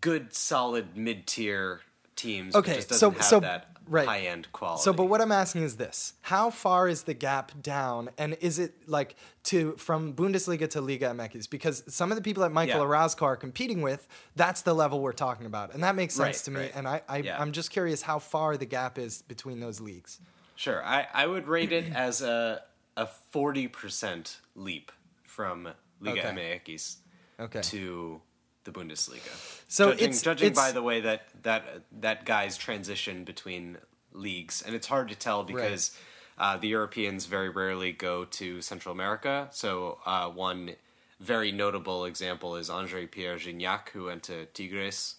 good, 0.00 0.34
solid 0.34 0.96
mid 0.96 1.26
tier 1.26 1.80
teams. 2.16 2.54
Okay, 2.54 2.80
so- 2.80 3.12
so- 3.20 3.40
that 3.40 3.68
right. 3.88 4.06
high 4.06 4.20
end 4.20 4.50
quality. 4.52 4.82
So, 4.82 4.92
but 4.92 5.06
what 5.06 5.20
I'm 5.20 5.32
asking 5.32 5.62
is 5.62 5.76
this: 5.76 6.14
How 6.22 6.50
far 6.50 6.88
is 6.88 7.02
the 7.04 7.14
gap 7.14 7.52
down, 7.62 8.10
and 8.18 8.36
is 8.40 8.58
it 8.58 8.88
like 8.88 9.16
to 9.44 9.72
from 9.76 10.14
Bundesliga 10.14 10.68
to 10.70 10.80
Liga 10.80 11.06
MX? 11.10 11.48
Because 11.50 11.82
some 11.88 12.10
of 12.12 12.16
the 12.16 12.22
people 12.22 12.42
that 12.42 12.52
Michael 12.52 12.76
Yeah. 12.80 12.86
Orozco 12.86 13.24
are 13.24 13.36
competing 13.36 13.82
with, 13.82 14.06
that's 14.36 14.62
the 14.62 14.74
level 14.74 15.00
we're 15.00 15.12
talking 15.12 15.46
about, 15.46 15.74
and 15.74 15.82
that 15.82 15.94
makes 15.96 16.14
sense 16.14 16.26
Right, 16.38 16.44
to 16.44 16.50
me. 16.50 16.60
right. 16.60 16.72
And 16.74 16.86
I, 16.88 17.02
I 17.08 17.16
Yeah. 17.18 17.40
I'm 17.40 17.52
just 17.52 17.70
curious 17.70 18.02
how 18.02 18.18
far 18.18 18.56
the 18.56 18.66
gap 18.66 18.98
is 18.98 19.22
between 19.22 19.60
those 19.60 19.80
leagues. 19.80 20.20
Sure, 20.54 20.84
I, 20.84 21.06
I 21.12 21.26
would 21.26 21.48
rate 21.48 21.72
it 21.72 21.92
as 21.92 22.22
a 22.22 22.62
a 22.96 23.06
forty 23.06 23.68
percent 23.68 24.38
leap 24.54 24.92
from 25.24 25.68
Liga 26.00 26.28
Okay. 26.28 26.60
MX 26.68 26.96
Okay. 27.40 27.60
to 27.62 28.20
the 28.64 28.70
Bundesliga. 28.72 29.30
So 29.68 29.90
judging, 29.90 30.04
it's- 30.04 30.22
judging 30.22 30.46
it's- 30.48 30.66
by 30.66 30.72
the 30.72 30.82
way 30.82 31.00
that 31.00 31.28
that 31.42 31.82
that 32.00 32.24
guys 32.24 32.56
transition 32.56 33.24
between 33.24 33.78
leagues, 34.12 34.62
and 34.62 34.74
it's 34.74 34.86
hard 34.86 35.08
to 35.08 35.14
tell 35.14 35.42
because 35.42 35.96
uh, 36.38 36.56
the 36.56 36.68
Europeans 36.68 37.26
very 37.26 37.48
rarely 37.48 37.92
go 37.92 38.24
to 38.24 38.60
Central 38.60 38.92
America. 38.92 39.48
So 39.52 39.98
uh, 40.06 40.28
one 40.28 40.72
very 41.20 41.52
notable 41.52 42.04
example 42.04 42.56
is 42.56 42.68
Andre 42.68 43.06
Pierre 43.06 43.36
Gignac, 43.36 43.90
who 43.90 44.04
went 44.04 44.22
to 44.24 44.46
Tigres 44.46 45.16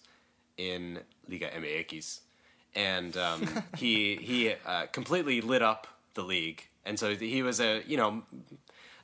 in 0.56 1.00
Liga 1.28 1.48
MX, 1.50 2.20
and 2.74 3.16
um, 3.16 3.48
he 3.76 4.16
he 4.16 4.54
uh, 4.66 4.86
completely 4.92 5.40
lit 5.40 5.62
up 5.62 5.86
the 6.14 6.22
league, 6.22 6.66
and 6.84 6.98
so 6.98 7.14
he 7.14 7.42
was 7.42 7.60
a 7.60 7.82
you 7.86 7.96
know 7.96 8.22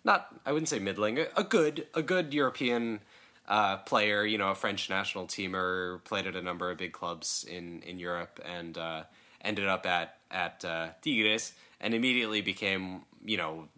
not 0.05 0.29
I 0.47 0.53
wouldn't 0.53 0.69
say 0.69 0.79
middling 0.79 1.19
a, 1.19 1.27
a 1.37 1.43
good 1.45 1.87
a 1.95 2.03
good 2.03 2.33
European 2.35 3.01
uh, 3.51 3.79
player, 3.79 4.25
you 4.25 4.39
know, 4.39 4.51
a 4.53 4.55
French 4.55 4.89
national 4.89 5.27
teamer, 5.27 6.03
played 6.05 6.27
at 6.27 6.37
a 6.37 6.43
number 6.43 6.71
of 6.71 6.79
big 6.79 6.93
clubs 6.93 7.45
in 7.51 7.83
in 7.83 7.99
Europe, 7.99 8.41
and 8.45 8.79
uh, 8.79 9.03
ended 9.43 9.67
up 9.67 9.85
at 9.85 10.17
at 10.31 10.65
uh, 10.65 10.91
Tigres, 11.03 11.53
and 11.81 11.93
immediately 11.93 12.41
became, 12.41 13.03
you 13.25 13.37
know, 13.37 13.69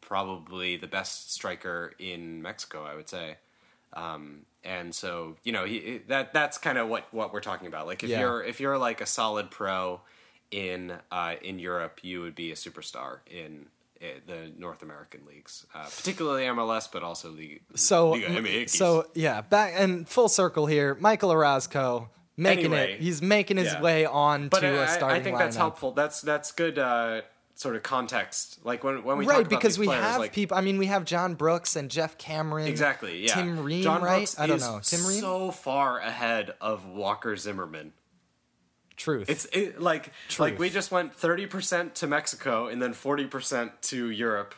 probably 0.00 0.76
the 0.78 0.86
best 0.86 1.32
striker 1.32 1.92
in 1.98 2.42
Mexico, 2.42 2.84
I 2.84 2.94
would 2.94 3.08
say. 3.08 3.36
Um, 3.92 4.46
and 4.64 4.94
so, 4.94 5.36
you 5.44 5.52
know, 5.52 5.66
he, 5.66 6.00
that 6.08 6.32
that's 6.32 6.56
kind 6.56 6.78
of 6.78 6.88
what 6.88 7.12
what 7.12 7.34
we're 7.34 7.40
talking 7.40 7.66
about. 7.68 7.86
Like 7.86 8.02
if 8.02 8.10
Yeah. 8.10 8.20
you're 8.20 8.42
if 8.42 8.60
you're 8.60 8.78
like 8.78 9.02
a 9.02 9.06
solid 9.06 9.50
pro 9.50 10.00
in 10.50 10.94
uh, 11.10 11.34
in 11.42 11.58
Europe, 11.58 12.00
you 12.02 12.22
would 12.22 12.34
be 12.34 12.50
a 12.50 12.54
superstar 12.54 13.18
in 13.30 13.66
the 14.26 14.52
North 14.58 14.82
American 14.82 15.20
leagues, 15.26 15.66
uh, 15.74 15.84
particularly 15.84 16.44
MLS, 16.44 16.88
but 16.90 17.02
also 17.02 17.32
the 17.32 17.60
So, 17.74 18.10
Liga 18.10 18.26
MX. 18.26 18.70
so 18.70 19.06
yeah, 19.14 19.40
back 19.42 19.74
and 19.76 20.08
full 20.08 20.28
circle 20.28 20.66
here. 20.66 20.94
Michael 20.96 21.30
Orozco 21.32 22.08
making 22.36 22.66
Anyway, 22.66 22.94
it. 22.94 23.00
He's 23.00 23.22
making 23.22 23.58
his 23.58 23.72
yeah. 23.72 23.80
way 23.82 24.04
on 24.06 24.48
but 24.48 24.60
to 24.60 24.66
I, 24.68 24.84
a 24.84 24.88
starting 24.88 25.20
I 25.20 25.22
think 25.22 25.38
that's 25.38 25.56
lineup. 25.56 25.60
helpful. 25.60 25.92
That's 25.92 26.20
that's 26.20 26.50
good 26.52 26.78
uh, 26.78 27.22
sort 27.54 27.76
of 27.76 27.82
context. 27.82 28.58
Like 28.64 28.82
when 28.82 29.04
when 29.04 29.18
we 29.18 29.26
right 29.26 29.34
talk 29.36 29.46
about 29.46 29.50
because 29.50 29.78
we 29.78 29.86
players, 29.86 30.02
have 30.02 30.18
like, 30.20 30.32
people. 30.32 30.56
I 30.56 30.62
mean, 30.62 30.78
we 30.78 30.86
have 30.86 31.04
John 31.04 31.34
Brooks 31.34 31.76
and 31.76 31.90
Geoff 31.90 32.18
Cameron. 32.18 32.66
Exactly. 32.66 33.24
Yeah. 33.26 33.34
Tim 33.34 33.60
Ream, 33.62 33.82
John 33.82 34.02
right? 34.02 34.18
Brooks 34.18 34.38
I 34.38 34.46
don't 34.46 34.60
know. 34.60 34.80
Tim 34.82 35.06
Ream. 35.06 35.20
so 35.20 35.50
far 35.52 35.98
ahead 36.00 36.54
of 36.60 36.86
Walker 36.86 37.36
Zimmerman. 37.36 37.92
Truth. 38.96 39.30
It's 39.30 39.46
it, 39.46 39.80
like 39.80 40.12
like 40.38 40.58
we 40.58 40.70
just 40.70 40.90
went 40.90 41.14
thirty 41.14 41.46
percent 41.46 41.94
to 41.96 42.06
Mexico 42.06 42.66
and 42.68 42.80
then 42.80 42.92
forty 42.92 43.26
percent 43.26 43.72
to 43.82 44.10
Europe. 44.10 44.54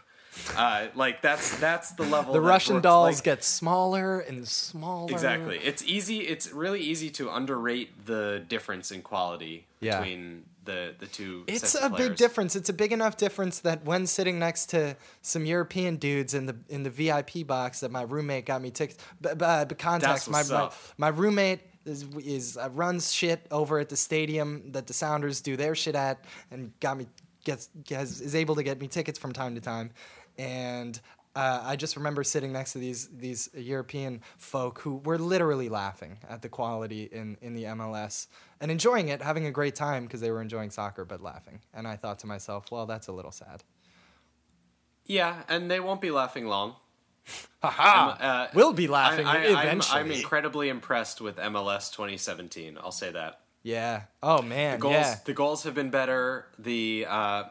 Uh, 0.57 0.87
like 0.95 1.23
that's 1.23 1.59
that's 1.59 1.93
the 1.93 2.03
level. 2.03 2.33
the 2.33 2.41
Russian 2.41 2.81
dolls 2.81 3.17
like, 3.17 3.25
get 3.25 3.45
smaller 3.45 4.21
and 4.21 4.47
smaller. 4.47 5.13
exactly. 5.13 5.59
It's 5.59 5.85
easy. 5.85 6.21
It's 6.21 6.51
really 6.53 6.81
easy 6.81 7.11
to 7.11 7.31
underrate 7.31 8.07
the 8.07 8.45
difference 8.49 8.91
in 8.91 9.03
quality 9.03 9.67
Yeah. 9.81 9.99
between 9.99 10.45
the 10.65 10.95
the 10.99 11.07
two. 11.07 11.45
It's 11.47 11.75
a 11.75 11.89
big 11.89 12.17
difference. 12.17 12.57
It's 12.57 12.69
a 12.69 12.73
big 12.73 12.93
enough 12.93 13.17
difference 13.17 13.61
that 13.61 13.85
when 13.85 14.07
sitting 14.07 14.39
next 14.39 14.67
to 14.71 14.97
some 15.23 15.47
European 15.47 15.97
dudes 15.97 16.35
in 16.35 16.47
the 16.47 16.57
in 16.69 16.83
the 16.83 16.91
VIP 16.91 17.47
box 17.47 17.81
that 17.81 17.91
my 17.91 18.03
roommate 18.03 18.47
got 18.47 18.61
me 18.61 18.71
tickets. 18.71 19.03
But, 19.21 19.39
but, 19.39 19.69
but 19.69 19.79
context, 19.79 20.29
my, 20.29 20.43
my 20.45 20.71
my 20.99 21.09
roommate 21.09 21.61
is 21.85 22.05
is 22.25 22.57
uh, 22.57 22.69
runs 22.73 23.13
shit 23.13 23.47
over 23.51 23.79
at 23.79 23.89
the 23.89 23.97
stadium 23.97 24.73
that 24.73 24.87
the 24.87 24.93
Sounders 24.93 25.41
do 25.41 25.57
their 25.57 25.75
shit 25.75 25.95
at, 25.95 26.25
and 26.51 26.73
got 26.81 26.97
me 26.97 27.07
gets, 27.45 27.69
gets 27.85 28.21
is 28.21 28.35
able 28.35 28.55
to 28.55 28.63
get 28.63 28.81
me 28.81 28.89
tickets 28.89 29.19
from 29.19 29.33
time 29.33 29.55
to 29.55 29.61
time, 29.61 29.91
and. 30.39 31.01
Uh, 31.37 31.61
I 31.65 31.75
just 31.75 31.97
remember 31.97 32.23
sitting 32.23 32.53
next 32.53 32.75
to 32.75 32.79
these 32.79 33.09
these 33.09 33.51
European 33.55 34.23
folk 34.39 34.79
who 34.83 34.99
were 35.05 35.19
literally 35.19 35.69
laughing 35.69 36.19
at 36.29 36.43
the 36.43 36.49
quality 36.49 37.09
in, 37.11 37.37
in 37.43 37.55
the 37.55 37.65
MLS 37.65 38.29
and 38.61 38.71
enjoying 38.71 39.09
it, 39.09 39.21
having 39.21 39.45
a 39.47 39.51
great 39.51 39.75
time 39.75 40.05
because 40.05 40.21
they 40.21 40.31
were 40.31 40.41
enjoying 40.41 40.71
soccer 40.71 41.05
but 41.05 41.21
laughing. 41.21 41.59
And 41.75 41.89
I 41.89 41.97
thought 41.97 42.21
to 42.21 42.29
myself, 42.29 42.71
well, 42.71 42.87
that's 42.87 43.09
a 43.09 43.13
little 43.13 43.33
sad. 43.33 43.65
Yeah, 45.07 45.43
and 45.49 45.69
they 45.69 45.81
won't 45.81 46.01
be 46.01 46.13
laughing 46.13 46.47
long. 46.47 46.77
Haha! 47.63 48.11
Uh, 48.21 48.49
we'll 48.55 48.73
be 48.73 48.87
laughing 48.89 49.27
I, 49.27 49.47
I, 49.47 49.63
eventually. 49.63 50.01
I'm, 50.01 50.07
I'm 50.07 50.13
incredibly 50.13 50.69
impressed 50.69 51.21
with 51.21 51.37
MLS 51.37 51.91
2017. 51.93 52.79
I'll 52.83 52.93
say 52.93 53.11
that. 53.13 53.41
yeah. 53.63 54.03
Oh 54.23 54.43
man. 54.43 54.79
goals 54.79 54.95
yeah. 54.95 55.17
the 55.25 55.33
goals 55.33 55.63
have 55.65 55.75
been 55.75 55.91
better 55.91 56.47
the 56.59 57.07
uh 57.09 57.45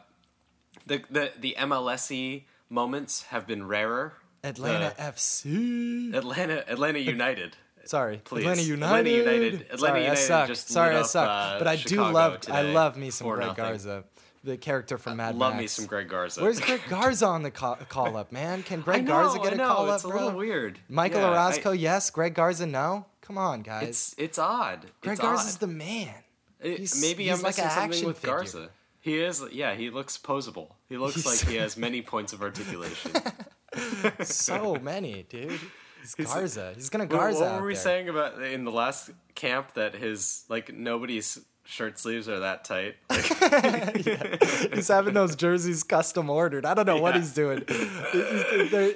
the 0.86 1.02
the 1.10 1.32
the 1.40 1.56
MLSE 1.58 2.44
moments 2.70 3.22
have 3.24 3.46
been 3.46 3.66
rarer 3.66 4.14
Atlanta 4.44 4.92
The 4.96 5.02
FC. 5.02 6.14
Atlanta 6.14 6.64
Atlanta 6.70 6.98
United 7.00 7.56
Sorry, 7.86 8.18
Please. 8.24 8.42
Atlanta 8.46 8.62
United. 8.62 9.06
Atlanta 9.06 9.10
United- 9.10 9.66
Atlanta 9.70 9.78
Sorry, 9.78 10.06
I 10.08 10.14
suck. 10.14 10.56
Sorry, 10.56 10.96
I 10.96 11.00
up, 11.00 11.06
suck. 11.06 11.28
uh, 11.28 11.58
but 11.58 11.66
I 11.68 11.76
Chicago 11.76 12.06
do 12.08 12.14
love. 12.14 12.38
I 12.50 12.62
love 12.62 12.96
me 12.96 13.10
some 13.10 13.26
4-0. 13.26 13.34
Greg 13.36 13.56
Garza, 13.56 14.04
the 14.44 14.56
character 14.56 14.98
from 14.98 15.14
uh, 15.14 15.16
Mad 15.16 15.36
love 15.36 15.54
Max. 15.54 15.60
me 15.62 15.66
some 15.68 15.86
Greg 15.86 16.08
Garza 16.08 16.42
Where's 16.42 16.60
Greg 16.60 16.80
Garza 16.88 17.26
on 17.26 17.42
the 17.42 17.50
call, 17.50 17.76
call 17.88 18.16
up, 18.16 18.30
man? 18.30 18.62
Can 18.62 18.80
I 18.80 18.82
Greg 18.82 19.04
know, 19.04 19.10
Garza 19.12 19.38
get 19.38 19.52
I 19.52 19.54
a 19.54 19.56
know, 19.58 19.68
call 19.68 19.92
it's 19.92 20.04
up, 20.04 20.10
a 20.10 20.12
bro? 20.12 20.24
little 20.24 20.38
weird 20.38 20.78
Michael 20.88 21.20
Yeah, 21.20 21.28
I- 21.28 21.32
Orozco, 21.32 21.72
yes. 21.72 22.10
Greg 22.10 22.34
Garza, 22.34 22.66
no. 22.66 23.06
Come 23.22 23.38
on, 23.38 23.62
guys. 23.62 23.88
it's 23.88 24.14
it's 24.18 24.38
odd 24.38 24.86
Greg 25.00 25.14
it's 25.14 25.20
Garza's 25.20 25.54
odd. 25.54 25.60
the 25.60 25.66
man. 25.68 26.14
It- 26.60 26.78
he's- 26.78 27.00
maybe 27.00 27.24
he's 27.24 27.32
I'm 27.38 27.42
like 27.42 27.56
missing 27.56 27.70
something 27.70 28.04
with 28.06 28.18
figure. 28.18 28.36
Garza 28.36 28.68
he 29.00 29.18
is 29.18 29.42
yeah 29.52 29.74
he 29.74 29.90
looks 29.90 30.16
posable 30.16 30.68
he 30.88 30.96
looks 30.96 31.14
He's- 31.16 31.26
like 31.42 31.50
he 31.50 31.56
has 31.56 31.76
many 31.76 32.00
points 32.02 32.32
of 32.32 32.42
articulation 32.42 33.12
so 34.22 34.76
many, 34.76 35.24
dude. 35.28 35.58
He's 36.00 36.14
Garza. 36.14 36.72
He's 36.74 36.90
gonna 36.90 37.06
Garza. 37.06 37.40
What, 37.40 37.48
out 37.48 37.60
were 37.62 37.66
we 37.66 37.74
there. 37.74 37.82
saying 37.82 38.08
about 38.08 38.40
in 38.42 38.64
the 38.64 38.70
last 38.70 39.10
camp 39.34 39.74
that 39.74 39.94
his 39.94 40.44
like 40.48 40.72
nobody's 40.72 41.38
shirt 41.64 41.98
sleeves 41.98 42.28
are 42.28 42.40
that 42.40 42.64
tight? 42.64 42.96
Like, 43.10 44.74
He's 44.74 44.88
having 44.88 45.14
those 45.14 45.36
jerseys 45.36 45.82
custom 45.82 46.28
ordered. 46.30 46.64
I 46.66 46.74
don't 46.74 46.86
know 46.86 47.00
what 47.00 47.14
he's 47.16 47.32
doing. 47.32 47.60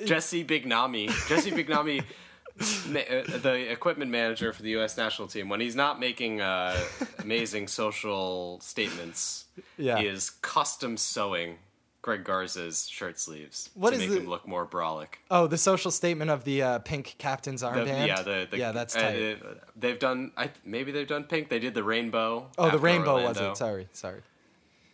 Jesse 0.04 0.44
Bignami, 0.44 1.08
Jesse 1.28 1.50
Bignami, 1.50 2.00
uh, 2.00 3.38
the 3.38 3.66
equipment 3.70 4.10
manager 4.10 4.52
for 4.52 4.62
the 4.62 4.70
U.S. 4.70 4.96
national 4.96 5.28
team, 5.28 5.48
when 5.48 5.60
he's 5.60 5.76
not 5.76 6.00
making 6.00 6.40
uh, 6.40 6.78
amazing 7.20 7.68
social 7.68 8.58
statements, 8.60 9.44
Yeah. 9.76 9.98
he 9.98 10.06
is 10.06 10.30
custom 10.30 10.96
sewing 10.96 11.58
Greg 12.00 12.24
Garza's 12.24 12.88
shirt 12.88 13.18
sleeves 13.18 13.70
What 13.74 13.90
to 13.92 13.98
make 13.98 14.08
the- 14.08 14.18
him 14.18 14.28
look 14.28 14.46
more 14.46 14.64
brolic. 14.66 15.14
oh, 15.30 15.46
the 15.46 15.58
social 15.58 15.90
statement 15.90 16.30
of 16.30 16.44
the 16.44 16.62
uh, 16.62 16.78
pink 16.78 17.16
captain's 17.18 17.60
The- 17.62 17.68
armband. 17.68 18.06
yeah, 18.06 18.22
the, 18.22 18.46
the, 18.50 18.56
yeah, 18.58 18.72
that's 18.72 18.94
uh, 18.96 19.00
tight. 19.00 19.32
uh, 19.44 19.54
they've 19.76 19.98
done. 19.98 20.32
I, 20.36 20.50
maybe 20.64 20.92
they've 20.92 21.06
done 21.08 21.24
pink. 21.24 21.48
They 21.48 21.58
did 21.58 21.74
the 21.74 21.82
rainbow. 21.82 22.50
oh, 22.56 22.70
the 22.70 22.78
rainbow 22.78 23.14
was 23.14 23.36
Orlando. 23.36 23.50
it? 23.52 23.56
Sorry, 23.56 23.88
sorry. 23.92 24.20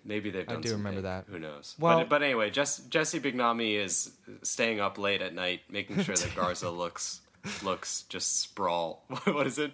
Maybe 0.07 0.31
they've 0.31 0.47
done. 0.47 0.61
do 0.61 0.69
some 0.69 0.79
remember 0.79 1.03
pink. 1.03 1.27
that. 1.27 1.33
Who 1.33 1.39
knows? 1.39 1.75
Well- 1.79 1.99
but, 2.01 2.09
but 2.09 2.23
anyway, 2.23 2.51
Jess, 2.51 2.79
Jesse 2.79 3.21
Bignami 3.21 3.77
is 3.79 4.11
staying 4.43 4.81
up 4.81 4.99
late 4.99 5.23
at 5.23 5.35
night, 5.35 5.61
making 5.71 6.03
sure 6.03 6.15
that 6.17 6.35
Garza 6.37 6.71
looks 6.71 7.21
looks 7.63 8.05
just 8.09 8.41
sprawl. 8.41 9.05
what 9.25 9.47
is 9.47 9.59
it? 9.59 9.73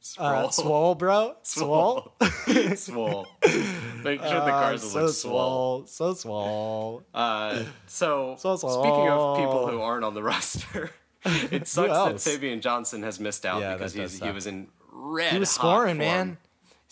S- 0.00 0.08
Sprawl. 0.08 0.46
Uh, 0.46 0.50
swole, 0.50 0.94
bro. 0.94 1.36
Swole. 1.42 2.12
Swole. 2.22 2.76
swole. 2.76 3.26
Make 4.02 4.20
sure 4.20 4.30
the 4.30 4.52
Uh, 4.54 4.60
Garza 4.60 4.86
so 4.88 5.00
looks 5.02 5.16
swole. 5.18 5.86
swole. 5.86 5.86
So 5.86 6.14
swole. 6.14 7.02
Uh, 7.14 7.64
so, 7.86 8.36
So 8.38 8.56
speaking 8.56 9.08
of 9.08 9.36
people 9.38 9.66
who 9.68 9.80
aren't 9.80 10.04
on 10.04 10.14
the 10.14 10.22
roster, 10.32 10.90
it 11.24 11.68
sucks 11.68 11.90
that? 11.92 12.20
Fabian 12.20 12.60
Johnson 12.62 13.02
has 13.02 13.20
missed 13.20 13.44
out 13.44 13.60
Yeah, 13.60 13.74
because 13.74 13.92
he's, 13.92 14.18
he 14.20 14.30
was 14.30 14.46
in 14.46 14.68
red. 14.90 15.32
He 15.34 15.38
was 15.38 15.50
scoring, 15.50 15.96
form. 15.96 15.98
man. 15.98 16.38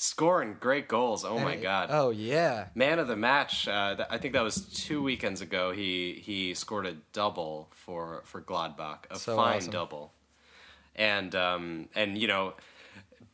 Scoring 0.00 0.56
great 0.60 0.86
goals. 0.86 1.24
Oh 1.24 1.40
my 1.40 1.56
god. 1.56 1.88
Oh 1.90 2.10
yeah. 2.10 2.66
Man 2.76 3.00
of 3.00 3.08
the 3.08 3.16
match. 3.16 3.66
Uh, 3.66 3.96
th- 3.96 4.08
I 4.08 4.18
think 4.18 4.32
that 4.34 4.42
was 4.44 4.60
two 4.66 5.02
weekends 5.02 5.40
ago. 5.40 5.72
He 5.72 6.22
he 6.24 6.54
scored 6.54 6.86
a 6.86 6.94
double 7.12 7.68
for 7.72 8.22
for 8.24 8.40
Gladbach, 8.40 9.10
a 9.10 9.16
So 9.18 9.34
fine 9.34 9.56
awesome. 9.56 9.72
double, 9.72 10.12
and 10.94 11.34
um 11.34 11.88
and 11.96 12.16
you 12.16 12.28
know, 12.28 12.54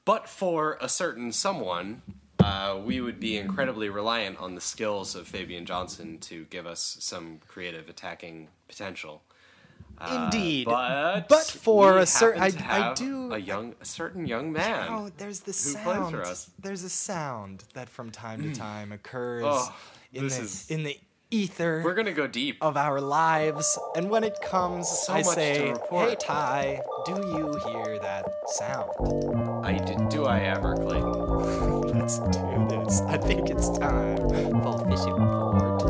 but 0.05 0.29
for 0.29 0.79
a 0.81 0.89
certain 0.89 1.33
someone, 1.33 2.03
uh, 2.41 2.79
we 2.85 3.01
would 3.01 3.19
be 3.21 3.37
incredibly 3.37 3.89
reliant 3.89 4.39
on 4.39 4.55
the 4.55 4.61
skills 4.61 5.15
of 5.15 5.27
Fabian 5.27 5.65
Johnson 5.65 6.19
to 6.19 6.45
give 6.47 6.67
us 6.67 6.97
some 7.01 7.41
creative 7.49 7.89
attacking 7.89 8.49
potential. 8.69 9.23
Uh, 9.97 10.29
Indeed. 10.33 10.65
but 10.67 11.29
But 11.29 11.47
for 11.47 11.99
a 11.99 12.07
certain- 12.07 12.43
I- 12.43 12.91
I 12.91 12.95
do- 12.95 13.33
a 13.33 13.39
young 13.39 13.77
a 13.81 13.85
certain 13.85 14.27
young 14.27 14.53
man. 14.53 14.89
Oh, 14.91 15.11
there's 15.17 15.41
the 15.41 15.53
sound. 15.53 16.11
for 16.15 16.23
us? 16.23 16.51
There's 16.59 16.83
a 16.83 16.89
sound 16.91 17.65
that 17.75 17.89
from 17.89 18.11
time 18.11 18.43
to 18.43 18.55
time 18.59 18.91
occurs 18.91 19.45
Oh, 19.47 19.75
in 20.13 20.27
the 20.29 20.35
is- 20.37 20.69
in 20.69 20.83
the 20.83 20.99
ether 21.35 21.83
We're 21.85 21.95
gonna 21.95 22.12
go 22.12 22.29
deep. 22.29 22.59
of 22.61 22.76
our 22.76 23.00
lives, 23.00 23.76
and 23.97 24.09
when 24.09 24.23
it 24.23 24.38
comes, 24.41 24.88
So 24.88 25.12
I 25.12 25.17
much 25.23 25.26
to 25.26 25.33
say, 25.33 25.71
report. 25.73 26.09
"Hey 26.11 26.17
Ty, 26.17 26.81
do 27.05 27.12
you 27.12 27.59
hear 27.67 27.99
that 27.99 28.25
sound?" 28.47 28.91
I 29.67 29.73
do, 29.79 29.95
do 30.09 30.26
I 30.26 30.38
ever, 30.41 30.76
Clayton? 30.76 31.99
Let's 31.99 32.19
do 32.19 32.67
this. 32.71 33.00
I 33.03 33.17
think 33.17 33.50
it's 33.50 33.69
time 33.79 34.19
for 34.62 34.79
Fishy 34.88 35.11
Report. 35.11 35.83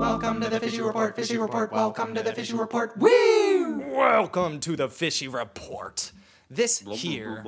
Welcome 0.00 0.40
to 0.40 0.50
the 0.50 0.58
Fishy 0.58 0.80
Report, 0.80 1.14
Fishy 1.14 1.38
Report, 1.38 1.70
welcome 1.70 2.12
to 2.14 2.22
the 2.24 2.32
Fishy 2.32 2.54
Report. 2.54 2.96
Woo! 2.98 3.78
Welcome 3.94 4.58
to 4.60 4.74
the 4.74 4.88
Fishy 4.88 5.28
Report. 5.28 6.10
This 6.50 6.80
here, 6.80 7.44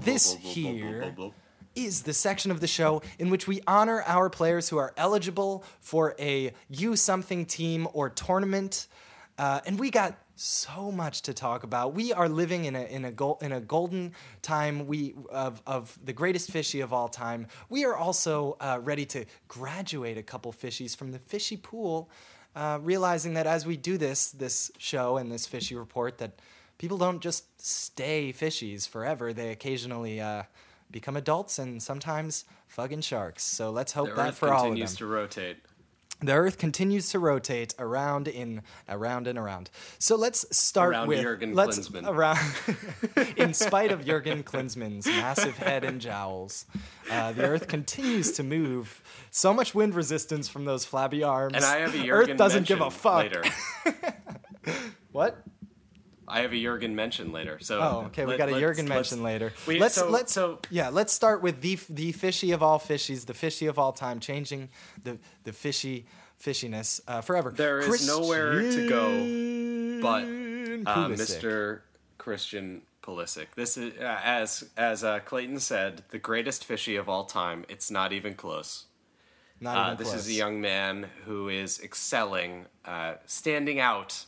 this 0.00 0.34
here 0.34 1.12
is 1.74 2.02
the 2.02 2.12
section 2.12 2.50
of 2.50 2.60
the 2.60 2.66
show 2.66 3.02
in 3.18 3.30
which 3.30 3.46
we 3.46 3.60
honor 3.66 4.02
our 4.06 4.30
players 4.30 4.68
who 4.68 4.78
are 4.78 4.92
eligible 4.96 5.64
for 5.80 6.14
a 6.18 6.52
U 6.68 6.96
something 6.96 7.46
team 7.46 7.88
or 7.92 8.10
tournament. 8.10 8.88
Uh, 9.38 9.60
and 9.66 9.78
we 9.78 9.90
got 9.90 10.18
so 10.36 10.90
much 10.90 11.22
to 11.22 11.34
talk 11.34 11.64
about. 11.64 11.94
We 11.94 12.12
are 12.12 12.28
living 12.28 12.64
in 12.64 12.74
a 12.76 12.84
in 12.84 13.04
a 13.04 13.12
gol- 13.12 13.38
in 13.42 13.52
a 13.52 13.60
golden 13.60 14.12
time 14.42 14.86
we 14.86 15.14
of 15.30 15.62
of 15.66 15.98
the 16.02 16.12
greatest 16.12 16.50
fishy 16.50 16.80
of 16.80 16.92
all 16.92 17.08
time. 17.08 17.46
We 17.68 17.84
are 17.84 17.96
also 17.96 18.56
uh, 18.60 18.80
ready 18.82 19.06
to 19.06 19.24
graduate 19.48 20.18
a 20.18 20.22
couple 20.22 20.52
fishies 20.52 20.96
from 20.96 21.12
the 21.12 21.18
fishy 21.18 21.56
pool. 21.56 22.10
uh, 22.54 22.78
realizing 22.82 23.34
that 23.34 23.46
as 23.46 23.66
we 23.66 23.76
do 23.76 23.96
this 23.96 24.30
this 24.30 24.70
show 24.78 25.16
and 25.16 25.30
this 25.30 25.46
fishy 25.46 25.74
report, 25.74 26.18
that 26.18 26.40
people 26.78 26.98
don't 26.98 27.20
just 27.20 27.44
stay 27.64 28.32
fishies 28.32 28.88
forever. 28.88 29.32
They 29.32 29.50
occasionally 29.50 30.20
uh, 30.20 30.44
become 30.90 31.16
adults 31.16 31.58
and 31.58 31.82
sometimes 31.82 32.44
fucking 32.68 33.00
sharks. 33.02 33.42
So 33.42 33.70
let's 33.70 33.92
hope 33.92 34.10
The 34.10 34.14
that 34.16 34.34
for 34.34 34.48
all 34.48 34.54
of 34.54 34.60
them. 34.62 34.70
continues 34.72 34.96
to 34.96 35.06
rotate. 35.06 35.56
The 36.22 36.32
Earth 36.32 36.58
continues 36.58 37.08
to 37.12 37.18
rotate 37.18 37.74
around 37.78 38.28
in 38.28 38.60
around 38.90 39.26
and 39.26 39.38
around. 39.38 39.70
So 39.98 40.16
let's 40.16 40.44
start 40.54 40.90
Around 40.90 41.08
with 41.08 41.22
Jurgen 41.22 41.54
let's 41.54 41.78
Klinsmann. 41.88 42.06
around 42.06 43.36
in 43.38 43.54
spite 43.54 43.90
of 43.90 44.04
Jurgen 44.04 44.42
Klinsmann's 44.42 45.06
massive 45.06 45.56
head 45.56 45.82
and 45.82 45.98
jowls. 45.98 46.66
Uh, 47.10 47.32
the 47.32 47.44
Earth 47.44 47.68
continues 47.68 48.32
to 48.32 48.42
move. 48.42 49.02
So 49.30 49.54
much 49.54 49.74
wind 49.74 49.94
resistance 49.94 50.46
from 50.46 50.66
those 50.66 50.84
flabby 50.84 51.22
arms. 51.22 51.54
And 51.54 51.64
I 51.64 51.78
have 51.78 51.94
a 51.94 51.98
Earth 52.10 52.26
Jurgen 52.26 52.36
doesn't 52.36 52.66
give 52.66 52.82
a 52.82 52.90
fuck. 52.90 53.16
later. 53.22 53.42
What? 55.12 55.42
I 56.30 56.40
have 56.40 56.52
a 56.52 56.62
Jurgen 56.62 56.94
mention 56.94 57.32
later. 57.32 57.58
So 57.60 57.80
Oh, 57.80 58.04
okay. 58.06 58.24
We 58.24 58.30
let- 58.32 58.38
got 58.38 58.48
a 58.50 58.58
Jurgen 58.60 58.86
mention 58.88 59.22
later. 59.22 59.52
We, 59.66 59.78
let's 59.80 59.94
so, 59.96 60.08
let's 60.08 60.32
so 60.32 60.60
yeah. 60.70 60.88
Let's 60.88 61.12
start 61.12 61.42
with 61.42 61.60
the 61.60 61.78
the 61.88 62.12
fishy 62.12 62.52
of 62.52 62.62
all 62.62 62.78
fishies, 62.78 63.26
the 63.26 63.34
fishy 63.34 63.66
of 63.66 63.78
all 63.78 63.92
time, 63.92 64.20
changing 64.20 64.68
the 65.02 65.18
the 65.44 65.52
fishy 65.52 66.06
fishiness 66.42 67.00
uh, 67.06 67.20
forever. 67.20 67.50
There 67.50 67.80
is 67.80 68.06
nowhere 68.06 68.60
to 68.62 68.88
go 68.88 70.00
but, 70.02 70.22
uh, 70.90 71.08
Mr. 71.08 71.80
Christian 72.16 72.82
Pulisic. 73.02 73.48
This 73.56 73.76
is 73.76 73.98
uh, 74.00 74.20
as 74.24 74.68
as 74.76 75.04
uh, 75.04 75.18
Clayton 75.20 75.60
said, 75.60 76.02
the 76.10 76.18
greatest 76.18 76.64
fishy 76.64 76.96
of 76.96 77.08
all 77.08 77.24
time. 77.24 77.64
It's 77.68 77.90
not 77.90 78.12
even 78.12 78.34
close. 78.34 78.86
Not 79.60 79.76
Uh, 79.76 79.84
even 79.88 79.96
this 79.98 80.08
close. 80.08 80.20
is 80.22 80.28
a 80.28 80.32
young 80.32 80.60
man 80.62 81.08
who 81.26 81.50
is 81.50 81.80
excelling, 81.80 82.64
uh, 82.86 83.14
standing 83.26 83.78
out 83.78 84.24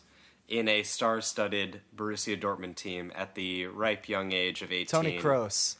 in 0.48 0.68
a 0.68 0.82
star-studded 0.82 1.80
Borussia 1.96 2.38
Dortmund 2.40 2.76
team 2.76 3.12
at 3.14 3.34
the 3.34 3.66
ripe 3.66 4.08
young 4.08 4.32
age 4.32 4.62
of 4.62 4.70
18. 4.72 4.86
Toni 4.86 5.18
Kroos. 5.18 5.76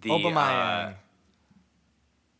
The, 0.00 0.10
Aubameyang. 0.10 0.88
uh, 0.88 0.92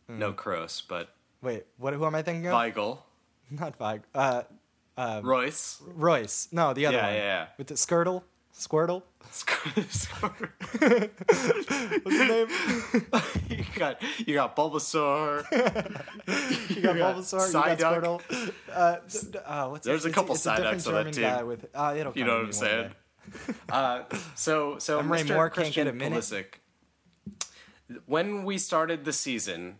no 0.09 0.33
Kroos, 0.33 0.81
but 0.87 1.09
Wait, 1.41 1.65
what? 1.77 1.93
Who 1.93 2.05
am 2.05 2.15
I 2.15 2.21
thinking 2.21 2.47
of? 2.47 2.53
Weigl, 2.53 2.99
Not 3.51 3.77
Weig. 3.77 4.01
Uh, 4.15 4.43
Reus. 5.23 5.81
Reus. 5.85 6.47
No, 6.51 6.73
the 6.73 6.85
other 6.85 6.97
Yeah, 6.97 7.05
one. 7.05 7.13
yeah, 7.15 7.19
yeah. 7.21 7.47
With 7.57 7.67
the 7.67 7.73
Squirtle. 7.73 8.23
Squirtle. 8.55 9.01
Squirtle. 9.31 10.49
What's 12.03 12.17
the 12.17 12.25
name? 12.25 12.47
you 13.49 13.65
got 13.79 14.01
you 14.27 14.33
got 14.35 14.55
Bulbasaur. 14.55 15.43
You 16.75 16.81
got 16.81 16.95
Bulbasaur. 16.95 17.47
You 17.47 17.53
got 17.53 17.79
Squirtle. 17.79 18.53
Uh, 18.71 18.97
d- 19.09 19.19
d- 19.31 19.39
uh, 19.43 19.69
what's 19.69 19.85
There's 19.85 20.05
a 20.05 20.11
couple 20.11 20.35
it's 20.35 20.45
a 20.45 20.51
Psyducks 20.51 20.87
on 20.87 21.05
that 21.05 21.13
team. 21.13 21.47
With, 21.47 21.65
uh, 21.73 21.95
it'll 21.97 22.13
You 22.15 22.25
know 22.25 22.37
what 22.37 22.45
I'm 22.45 22.53
saying? 22.53 22.91
Uh, 23.69 24.03
so 24.35 24.77
so 24.77 25.01
Emre 25.01 25.23
Mr. 25.23 25.33
Mor 25.33 25.49
can't 25.49 25.73
get 25.73 25.87
a 25.87 25.93
minute? 25.93 26.19
Pulisic. 26.19 26.45
When 28.05 28.43
we 28.43 28.57
started 28.57 29.03
the 29.05 29.13
season, 29.13 29.77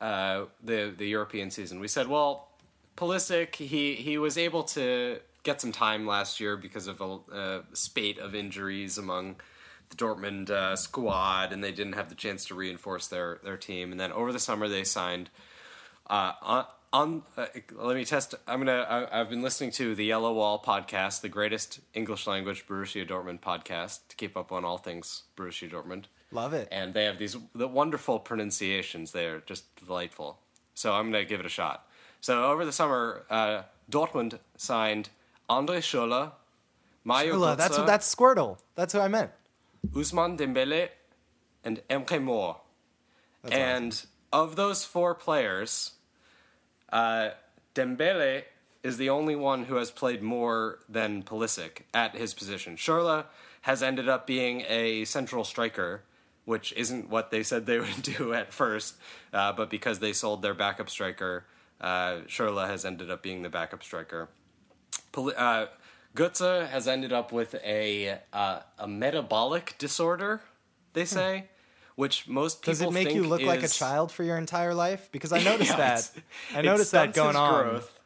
uh, 0.00 0.44
the 0.62 0.92
the 0.96 1.06
European 1.06 1.50
season, 1.50 1.80
we 1.80 1.88
said, 1.88 2.06
well, 2.06 2.50
Pulisic 2.96 3.54
he 3.56 3.94
he 3.94 4.18
was 4.18 4.36
able 4.36 4.62
to 4.64 5.20
get 5.42 5.60
some 5.60 5.72
time 5.72 6.06
last 6.06 6.40
year 6.40 6.56
because 6.56 6.86
of 6.86 7.00
a, 7.00 7.18
a 7.32 7.62
spate 7.72 8.18
of 8.18 8.34
injuries 8.34 8.98
among 8.98 9.36
the 9.90 9.96
Dortmund 9.96 10.50
uh, 10.50 10.76
squad, 10.76 11.52
and 11.52 11.62
they 11.62 11.72
didn't 11.72 11.94
have 11.94 12.08
the 12.08 12.14
chance 12.14 12.44
to 12.46 12.54
reinforce 12.54 13.08
their 13.08 13.40
their 13.42 13.56
team. 13.56 13.90
And 13.90 14.00
then 14.00 14.12
over 14.12 14.32
the 14.32 14.38
summer, 14.38 14.68
they 14.68 14.84
signed 14.84 15.30
uh, 16.08 16.32
on. 16.42 16.64
On, 16.92 17.22
uh, 17.36 17.46
let 17.76 17.94
me 17.94 18.04
test. 18.04 18.34
I'm 18.48 18.58
gonna. 18.58 18.80
I, 18.80 19.20
I've 19.20 19.30
been 19.30 19.42
listening 19.42 19.70
to 19.72 19.94
the 19.94 20.04
Yellow 20.04 20.32
Wall 20.32 20.60
podcast, 20.60 21.20
the 21.20 21.28
greatest 21.28 21.78
English 21.94 22.26
language 22.26 22.66
Borussia 22.66 23.08
Dortmund 23.08 23.38
podcast, 23.38 24.00
to 24.08 24.16
keep 24.16 24.36
up 24.36 24.50
on 24.50 24.64
all 24.64 24.76
things 24.76 25.22
Borussia 25.36 25.70
Dortmund. 25.70 26.06
Love 26.32 26.52
it. 26.52 26.66
And 26.72 26.92
they 26.92 27.04
have 27.04 27.18
these 27.18 27.36
the 27.54 27.68
wonderful 27.68 28.18
pronunciations. 28.18 29.12
They're 29.12 29.38
just 29.46 29.76
delightful. 29.76 30.40
So 30.74 30.92
I'm 30.92 31.12
gonna 31.12 31.24
give 31.24 31.38
it 31.38 31.46
a 31.46 31.50
shot. 31.50 31.86
So 32.20 32.50
over 32.50 32.64
the 32.64 32.72
summer, 32.72 33.24
uh, 33.30 33.62
Dortmund 33.88 34.40
signed 34.56 35.10
Andre 35.50 35.80
Schürrle, 35.80 36.30
Mario 37.02 37.34
Ula, 37.34 37.56
that's 37.56 37.76
Götze, 37.76 37.86
that's 37.86 38.14
Squirtle. 38.14 38.58
That's 38.76 38.92
who 38.92 39.00
I 39.00 39.08
meant. 39.08 39.32
Ousmane 39.90 40.38
Dembele, 40.38 40.90
and 41.64 41.82
Emre 41.90 42.22
Mor. 42.22 42.60
and 43.50 44.06
of 44.32 44.54
those 44.54 44.84
four 44.84 45.14
players, 45.14 45.92
uh, 46.92 47.30
Dembele 47.74 48.44
is 48.84 48.96
the 48.96 49.10
only 49.10 49.34
one 49.34 49.64
who 49.64 49.74
has 49.74 49.90
played 49.90 50.22
more 50.22 50.78
than 50.88 51.22
Pulisic 51.24 51.82
at 51.92 52.14
his 52.14 52.32
position. 52.32 52.76
Schürrle 52.76 53.24
has 53.62 53.82
ended 53.82 54.08
up 54.08 54.26
being 54.26 54.64
a 54.68 55.04
central 55.04 55.42
striker, 55.42 56.02
which 56.44 56.72
isn't 56.74 57.10
what 57.10 57.32
they 57.32 57.42
said 57.42 57.66
they 57.66 57.78
would 57.86 58.02
do 58.02 58.32
at 58.32 58.52
first, 58.52 58.94
uh, 59.32 59.52
but 59.52 59.68
because 59.68 59.98
they 59.98 60.12
sold 60.12 60.42
their 60.42 60.54
backup 60.54 60.88
striker, 60.88 61.44
uh, 61.80 62.20
Schürrle 62.28 62.68
has 62.68 62.84
ended 62.84 63.10
up 63.10 63.20
being 63.20 63.42
the 63.42 63.50
backup 63.50 63.82
striker. 63.82 64.28
Poli- 65.12 65.34
uh, 65.36 65.66
has 66.16 66.88
ended 66.88 67.12
up 67.12 67.32
with 67.32 67.54
a 67.64 68.18
uh, 68.32 68.60
a 68.78 68.88
metabolic 68.88 69.76
disorder. 69.78 70.40
They 70.92 71.04
say, 71.04 71.44
which 71.94 72.26
most 72.28 72.62
people 72.62 72.74
Hmm. 72.74 72.94
Does 72.94 73.02
it 73.02 73.04
make 73.04 73.14
you 73.14 73.24
look 73.24 73.42
like 73.42 73.62
a 73.62 73.68
child 73.68 74.10
for 74.10 74.24
your 74.24 74.36
entire 74.38 74.74
life? 74.74 75.08
Because 75.12 75.32
I 75.32 75.42
noticed 75.42 75.70
Yeah, 75.70 75.76
that. 75.76 76.10
I 76.54 76.62
noticed 76.62 76.92
that 76.92 77.12
going 77.14 77.36
on. 77.36 77.62
growth. 77.64 78.00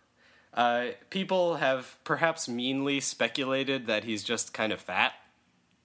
Uh, 0.52 0.86
people 1.10 1.56
have 1.56 1.96
perhaps 2.04 2.48
meanly 2.48 3.00
speculated 3.00 3.86
that 3.88 4.04
he's 4.04 4.22
just 4.22 4.52
kind 4.54 4.72
of 4.72 4.80
fat, 4.80 5.12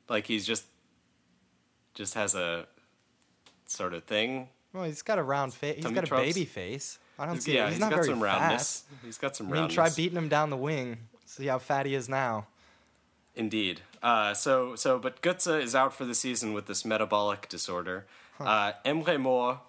like 0.10 0.28
he's 0.28 0.46
just 0.46 0.66
just 1.96 2.14
has 2.14 2.36
a 2.36 2.68
sort 3.66 3.94
of 3.94 4.04
thing. 4.04 4.50
Well, 4.74 4.84
he's 4.84 5.02
got 5.02 5.18
a 5.18 5.24
round 5.24 5.54
face. 5.54 5.78
He's 5.78 5.86
got 5.86 6.12
a 6.12 6.16
baby 6.16 6.46
face. 6.46 7.00
I 7.20 7.26
don't 7.26 7.42
see. 7.42 7.56
yeah, 7.56 7.66
he's, 7.66 7.74
he's 7.74 7.80
not 7.82 7.90
got 7.92 7.96
very 7.98 8.08
some 8.08 8.20
fat. 8.22 8.26
roundness. 8.40 8.84
He's 9.04 9.18
got 9.18 9.36
some 9.36 9.48
roundness. 9.50 9.78
I 9.78 9.82
mean, 9.82 9.90
try 9.90 9.96
beating 9.96 10.18
him 10.18 10.30
down 10.30 10.50
the 10.50 10.58
wing. 10.58 10.98
See 11.26 11.46
how 11.48 11.60
fat 11.60 11.86
he 11.86 11.94
is 11.94 12.08
now. 12.10 12.48
Indeed. 13.36 13.82
Uh, 14.02 14.34
so, 14.34 14.76
so, 14.76 14.98
but 15.00 15.22
Götze 15.22 15.62
is 15.62 15.76
out 15.76 15.94
for 15.94 16.06
the 16.06 16.16
season 16.16 16.54
with 16.54 16.66
this 16.68 16.84
metabolic 16.86 17.48
disorder. 17.50 18.06
Uh, 18.40 18.72
Emre 18.86 19.20
Mor 19.20 19.60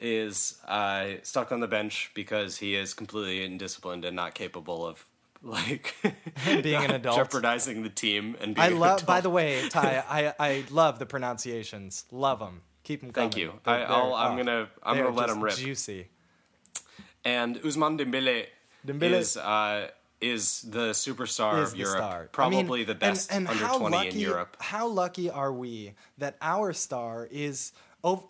is 0.00 0.58
uh, 0.66 1.06
stuck 1.22 1.50
on 1.52 1.60
the 1.60 1.66
bench 1.68 2.10
because 2.14 2.58
he 2.58 2.74
is 2.74 2.94
completely 2.94 3.46
indisciplined 3.46 4.04
and 4.06 4.14
not 4.16 4.34
capable 4.34 4.86
of 4.86 5.04
like 5.42 5.94
Being 6.62 6.84
an 6.84 6.90
adult. 6.92 7.16
jeopardizing 7.16 7.82
the 7.82 7.88
team 7.88 8.36
and 8.40 8.54
being 8.54 8.64
I 8.66 8.68
love. 8.70 9.04
By 9.06 9.20
the 9.20 9.30
way, 9.30 9.68
Ty, 9.70 10.04
I 10.08 10.34
I 10.38 10.64
love 10.70 10.98
the 10.98 11.06
pronunciations. 11.06 12.04
Love 12.12 12.38
them. 12.40 12.60
Keep 12.84 13.00
them 13.00 13.10
coming. 13.10 13.30
Thank 13.30 13.40
you. 13.40 13.52
They're- 13.64 13.74
I, 13.74 13.82
I'll, 13.84 14.14
I'm 14.14 14.32
oh, 14.32 14.36
gonna 14.36 14.68
I'm 14.82 14.96
gonna 14.96 15.10
let 15.16 15.28
them 15.28 15.42
rip. 15.42 15.54
Juicy. 15.56 16.08
And 17.24 17.56
Ousmane 17.62 17.98
Dembele, 17.98 18.46
Dembele- 18.86 19.18
is 19.18 19.36
uh, 19.36 19.88
is 20.20 20.62
the 20.62 20.90
superstar 20.90 21.62
is 21.62 21.68
of 21.68 21.72
the 21.72 21.78
Europe. 21.78 21.96
star. 21.98 22.22
I 22.24 22.26
Probably 22.26 22.78
mean, 22.80 22.86
the 22.86 22.94
best 22.94 23.30
and, 23.32 23.48
and 23.48 23.60
under 23.62 23.78
20 23.78 23.96
lucky, 23.96 24.08
in 24.10 24.18
Europe. 24.18 24.56
How 24.60 24.86
lucky 24.88 25.30
are 25.30 25.52
we 25.52 25.94
that 26.18 26.36
our 26.40 26.72
star 26.72 27.28
is 27.30 27.72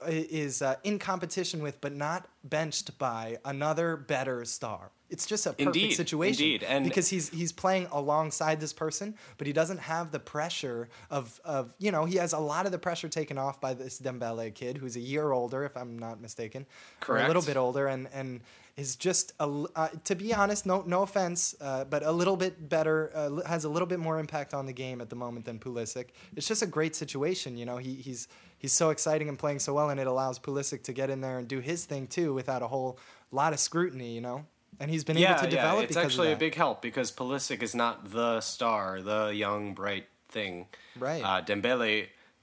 is 0.09 0.63
uh, 0.63 0.75
in 0.83 0.99
competition 0.99 1.63
with, 1.63 1.81
but 1.81 1.95
not 1.95 2.27
benched 2.43 2.99
by 2.99 3.39
another 3.45 3.97
better 3.97 4.45
star? 4.45 4.91
It's 5.11 5.27
just 5.27 5.45
a 5.47 5.51
perfect 5.51 5.67
Indeed, 5.77 5.93
situation. 5.95 6.45
indeed, 6.45 6.63
and- 6.63 6.85
because 6.85 7.09
he's 7.09 7.29
he's 7.31 7.51
playing 7.53 7.89
alongside 7.91 8.61
this 8.61 8.73
person, 8.73 9.17
but 9.39 9.47
he 9.49 9.53
doesn't 9.53 9.79
have 9.79 10.13
the 10.13 10.21
pressure 10.21 10.89
of 11.11 11.41
of 11.45 11.75
you 11.79 11.91
know 11.91 12.05
he 12.05 12.17
has 12.17 12.33
a 12.33 12.39
lot 12.39 12.67
of 12.67 12.73
the 12.73 12.79
pressure 12.79 13.09
taken 13.09 13.37
off 13.39 13.61
by 13.61 13.75
this 13.75 14.01
Dembele 14.01 14.55
kid 14.55 14.79
who's 14.79 14.95
a 14.97 15.01
year 15.01 15.33
older, 15.33 15.65
if 15.65 15.77
I'm 15.77 15.99
not 15.99 16.21
mistaken, 16.21 16.67
or 17.09 17.19
a 17.19 17.27
little 17.27 17.43
bit 17.43 17.57
older, 17.57 17.89
and 17.89 18.09
and 18.13 18.41
is 18.81 18.97
just 18.97 19.33
a, 19.39 19.65
uh, 19.77 19.89
to 20.05 20.15
be 20.15 20.33
honest, 20.33 20.65
no 20.65 20.83
no 20.87 21.03
offense, 21.03 21.55
uh, 21.61 21.85
but 21.85 22.03
a 22.03 22.11
little 22.11 22.37
bit 22.37 22.69
better, 22.69 23.13
uh, 23.15 23.47
has 23.47 23.65
a 23.65 23.69
little 23.69 23.87
bit 23.87 24.01
more 24.01 24.19
impact 24.19 24.55
on 24.55 24.65
the 24.65 24.73
game 24.73 25.03
at 25.03 25.11
the 25.11 25.17
moment 25.17 25.45
than 25.45 25.59
Pulisic. 25.59 26.07
It's 26.35 26.49
just 26.49 26.63
a 26.63 26.67
great 26.67 26.97
situation, 26.97 27.59
you 27.59 27.67
know. 27.67 27.77
He 27.77 27.95
he's 27.95 28.27
he's 28.59 28.73
so 28.73 28.89
exciting 28.89 29.29
and 29.29 29.39
playing 29.39 29.59
so 29.59 29.75
well, 29.75 29.91
and 29.91 30.01
it 30.01 30.07
allows 30.07 30.39
Pulisic 30.39 30.83
to 30.85 30.93
get 30.95 31.11
in 31.11 31.21
there 31.21 31.39
and 31.39 31.47
do 31.47 31.61
his 31.61 31.85
thing 31.85 32.07
too 32.07 32.33
without 32.33 32.63
a 32.63 32.69
whole 32.69 32.99
lot 33.31 33.53
of 33.53 33.61
scrutiny, 33.61 34.15
you 34.15 34.23
know. 34.23 34.47
And 34.81 34.91
he's 34.91 35.05
been 35.05 35.19
yeah, 35.19 35.33
able 35.33 35.43
to 35.43 35.51
develop 35.51 35.77
yeah, 35.77 35.83
it's 35.83 35.89
because 35.89 36.05
actually 36.05 36.33
a 36.33 36.37
big 36.37 36.55
help 36.55 36.81
because 36.81 37.13
Pulisic 37.13 37.63
is 37.63 37.75
not 37.75 38.13
the 38.13 38.41
star, 38.41 39.03
the 39.03 39.29
young 39.35 39.75
bright 39.75 40.07
thing. 40.31 40.69
Right. 40.99 41.23
Uh, 41.23 41.43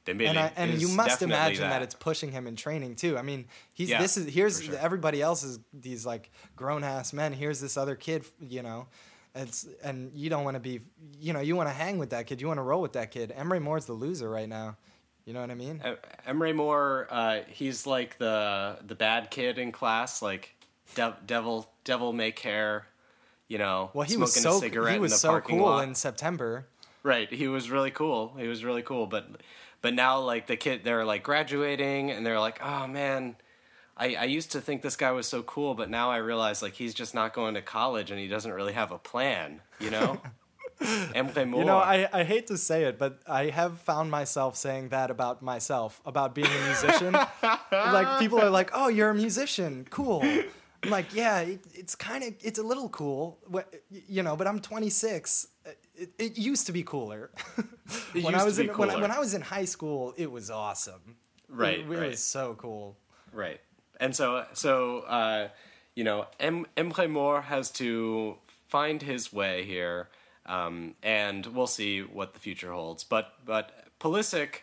And 0.08 0.40
I, 0.40 0.52
and 0.56 0.82
you 0.82 0.88
must 0.90 1.22
imagine 1.22 1.62
that. 1.62 1.70
that 1.70 1.82
it's 1.82 1.96
pushing 1.96 2.32
him 2.32 2.48
in 2.48 2.56
training 2.56 2.96
too. 2.96 3.18
I 3.18 3.22
mean, 3.22 3.46
he's 3.74 3.90
Yeah, 3.90 4.02
this 4.02 4.18
is 4.18 4.34
here's 4.34 4.64
sure. 4.64 4.76
everybody 4.78 5.22
else 5.22 5.44
is 5.44 5.60
these 5.74 6.06
like 6.06 6.32
grown 6.56 6.84
ass 6.84 7.14
men. 7.14 7.34
Here's 7.34 7.60
this 7.60 7.78
other 7.78 7.96
kid, 7.96 8.26
you 8.42 8.62
know. 8.64 8.88
It's 9.36 9.68
and 9.84 10.12
you 10.14 10.30
don't 10.30 10.44
want 10.44 10.56
to 10.56 10.60
be, 10.60 10.80
you 11.20 11.34
know, 11.34 11.42
you 11.42 11.56
want 11.56 11.70
to 11.70 11.74
hang 11.74 11.98
with 12.00 12.10
that 12.12 12.26
kid. 12.28 12.42
You 12.42 12.48
want 12.48 12.58
to 12.58 12.64
roll 12.64 12.82
with 12.82 12.94
that 12.94 13.12
kid. 13.12 13.34
Emre 13.38 13.62
Mor's 13.62 13.86
the 13.86 13.94
loser 13.94 14.30
right 14.30 14.50
now. 14.50 14.78
You 15.26 15.34
know 15.34 15.42
what 15.42 15.52
I 15.52 15.56
mean? 15.56 15.82
Uh, 15.84 15.96
Emre 16.26 16.56
Mor, 16.56 17.06
uh, 17.12 17.40
he's 17.50 17.86
like 17.86 18.18
the 18.18 18.78
the 18.86 18.96
bad 18.96 19.30
kid 19.30 19.58
in 19.60 19.72
class, 19.74 20.22
like 20.22 20.56
dev, 20.96 21.16
devil 21.28 21.70
devil 21.84 22.14
may 22.14 22.32
care, 22.32 22.88
you 23.50 23.58
know, 23.58 23.92
Well, 23.94 24.06
he 24.06 24.14
smoking 24.14 24.22
was 24.22 24.34
so 24.34 24.58
a 24.58 24.60
cigarette 24.60 24.94
he 24.94 25.00
was 25.00 25.12
in 25.12 25.16
the 25.16 25.20
so 25.20 25.30
parking 25.30 25.58
cool 25.60 25.68
lot. 25.68 25.84
in 25.84 25.96
September. 25.96 26.66
Right. 27.04 27.32
He 27.32 27.48
was 27.48 27.70
really 27.70 27.92
cool. 27.92 28.34
He 28.40 28.48
was 28.48 28.64
really 28.64 28.82
cool. 28.82 29.06
But 29.06 29.28
but 29.82 29.94
now 29.94 30.20
like 30.20 30.48
the 30.48 30.58
kid 30.58 30.82
they're 30.84 31.06
like 31.06 31.24
graduating 31.24 32.12
and 32.12 32.26
they're 32.26 32.40
like, 32.40 32.60
oh 32.64 32.88
man, 32.88 33.36
I, 33.96 34.16
I 34.16 34.24
used 34.26 34.52
to 34.52 34.62
think 34.62 34.82
this 34.82 34.96
guy 34.96 35.12
was 35.12 35.28
so 35.28 35.42
cool, 35.44 35.74
but 35.74 35.90
now 35.90 36.12
I 36.12 36.18
realize 36.18 36.62
like 36.62 36.74
he's 36.74 36.94
just 36.94 37.16
not 37.16 37.34
going 37.34 37.56
to 37.56 37.62
college 37.62 38.12
and 38.12 38.20
he 38.20 38.28
doesn't 38.28 38.52
really 38.52 38.74
have 38.74 38.92
a 38.92 38.98
plan, 38.98 39.62
you 39.80 39.90
know? 39.90 40.22
You 41.60 41.66
know, 41.66 41.78
I, 41.78 42.08
I 42.14 42.24
hate 42.24 42.48
to 42.48 42.58
say 42.58 42.84
it, 42.84 43.00
but 43.00 43.20
I 43.28 43.46
have 43.46 43.80
found 43.80 44.12
myself 44.12 44.56
saying 44.56 44.90
that 44.90 45.10
about 45.10 45.42
myself, 45.42 46.00
about 46.06 46.36
being 46.36 46.48
a 46.48 46.66
musician. 46.66 47.14
like, 47.72 48.20
people 48.20 48.40
are 48.40 48.52
like, 48.52 48.70
oh, 48.74 48.88
you're 48.88 49.10
a 49.10 49.16
musician. 49.16 49.88
Cool. 49.90 50.24
I'm 50.84 50.90
like, 50.92 51.14
yeah, 51.14 51.40
it, 51.40 51.60
it's 51.74 51.96
kind 51.96 52.24
of, 52.24 52.34
it's 52.42 52.60
a 52.60 52.64
little 52.64 52.90
cool, 52.90 53.40
you 53.90 54.24
know, 54.24 54.36
but 54.36 54.48
I'm 54.48 54.60
26. 54.60 55.48
It, 55.96 56.12
it 56.20 56.38
used 56.38 56.68
to 56.68 56.72
be 56.72 56.84
cooler. 56.84 57.32
It 58.14 58.24
when 58.24 58.34
used 58.34 58.36
I 58.36 58.46
was 58.46 58.56
to 58.58 58.64
be 58.64 58.70
in 58.70 58.76
when, 58.78 58.90
I- 58.90 58.94
cooler. 58.94 59.02
when 59.02 59.12
I 59.12 59.20
was 59.20 59.34
in 59.34 59.42
high 59.42 59.66
school, 59.66 60.14
it 60.18 60.30
was 60.32 60.50
awesome. 60.52 61.16
Right, 61.50 61.80
It, 61.80 61.86
it 61.86 61.98
right. 61.98 62.10
was 62.12 62.20
so 62.24 62.56
cool. 62.56 62.98
Right. 63.32 63.60
And 64.00 64.16
so, 64.16 64.46
so 64.54 65.00
uh, 65.02 65.48
you 65.96 66.04
know, 66.04 66.28
Emre 66.40 67.10
Mor 67.10 67.42
has 67.42 67.72
to 67.72 68.38
find 68.68 69.02
his 69.02 69.32
way 69.34 69.64
here, 69.64 70.10
um, 70.46 70.94
and 71.02 71.46
we'll 71.48 71.66
see 71.68 72.02
what 72.02 72.34
the 72.34 72.40
future 72.40 72.72
holds. 72.72 73.04
But 73.04 73.34
but 73.46 73.72
Pulisic, 74.00 74.62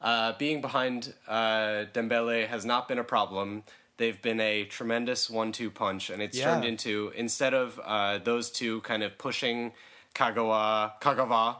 uh, 0.00 0.32
being 0.38 0.60
behind 0.62 1.12
uh, 1.28 1.84
Dembele 1.92 2.46
has 2.46 2.64
not 2.64 2.88
been 2.88 2.98
a 2.98 3.04
problem. 3.04 3.64
They've 4.00 4.20
been 4.20 4.40
a 4.40 4.64
tremendous 4.64 5.28
one-two 5.28 5.70
punch, 5.70 6.08
and 6.08 6.22
it's 6.22 6.38
Yeah. 6.38 6.46
turned 6.46 6.64
into 6.64 7.12
instead 7.14 7.52
of 7.52 7.78
uh, 7.84 8.16
those 8.16 8.50
two 8.50 8.80
kind 8.80 9.02
of 9.02 9.18
pushing 9.18 9.72
Kagawa, 10.14 10.92
Kagawa, 11.02 11.56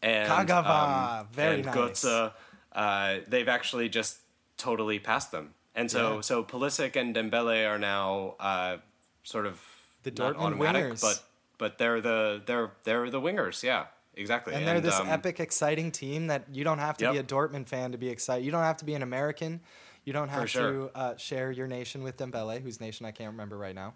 and 0.00 0.30
Kagawa, 0.48 1.20
um, 1.20 1.26
very 1.32 1.56
and 1.56 1.64
nice. 1.66 1.76
Götze, 1.76 2.32
uh, 2.72 3.16
they've 3.26 3.48
actually 3.48 3.88
just 3.88 4.18
totally 4.56 5.00
passed 5.00 5.32
them. 5.32 5.54
And 5.74 5.90
so, 5.90 6.14
Yeah. 6.16 6.20
so 6.20 6.44
Pulisic 6.44 6.94
and 6.94 7.12
Dembele 7.14 7.68
are 7.68 7.78
now 7.78 8.36
uh, 8.38 8.76
sort 9.24 9.46
of 9.46 9.60
The 10.04 10.12
not 10.12 10.36
Dortmund 10.36 10.54
automatic, 10.54 10.84
wingers. 10.92 11.00
but 11.00 11.24
but 11.58 11.78
they're 11.78 12.00
the 12.00 12.40
they're 12.46 12.70
they're 12.84 13.10
the 13.10 13.20
wingers. 13.20 13.62
Yeah, 13.64 13.86
exactly. 14.14 14.54
And 14.54 14.64
they're 14.66 14.80
this 14.80 14.94
um, 14.98 15.08
epic, 15.08 15.40
exciting 15.40 15.90
team 15.90 16.28
that 16.28 16.44
you 16.52 16.62
don't 16.64 16.78
have 16.78 16.96
to 16.98 17.10
be 17.12 17.18
a 17.18 17.24
Dortmund 17.24 17.66
fan 17.66 17.92
to 17.92 17.98
be 17.98 18.08
excited. 18.08 18.44
You 18.44 18.52
don't 18.52 18.62
have 18.62 18.78
to 18.78 18.84
be 18.84 18.94
an 18.94 19.02
American. 19.02 19.60
You 20.04 20.12
don't 20.12 20.28
have 20.28 20.48
sure. 20.50 20.72
to 20.72 20.90
uh, 20.94 21.16
share 21.16 21.50
your 21.52 21.66
nation 21.66 22.02
with 22.02 22.16
Dembele, 22.16 22.60
whose 22.62 22.80
nation 22.80 23.06
I 23.06 23.10
can't 23.10 23.30
remember 23.32 23.56
right 23.58 23.74
now. 23.74 23.94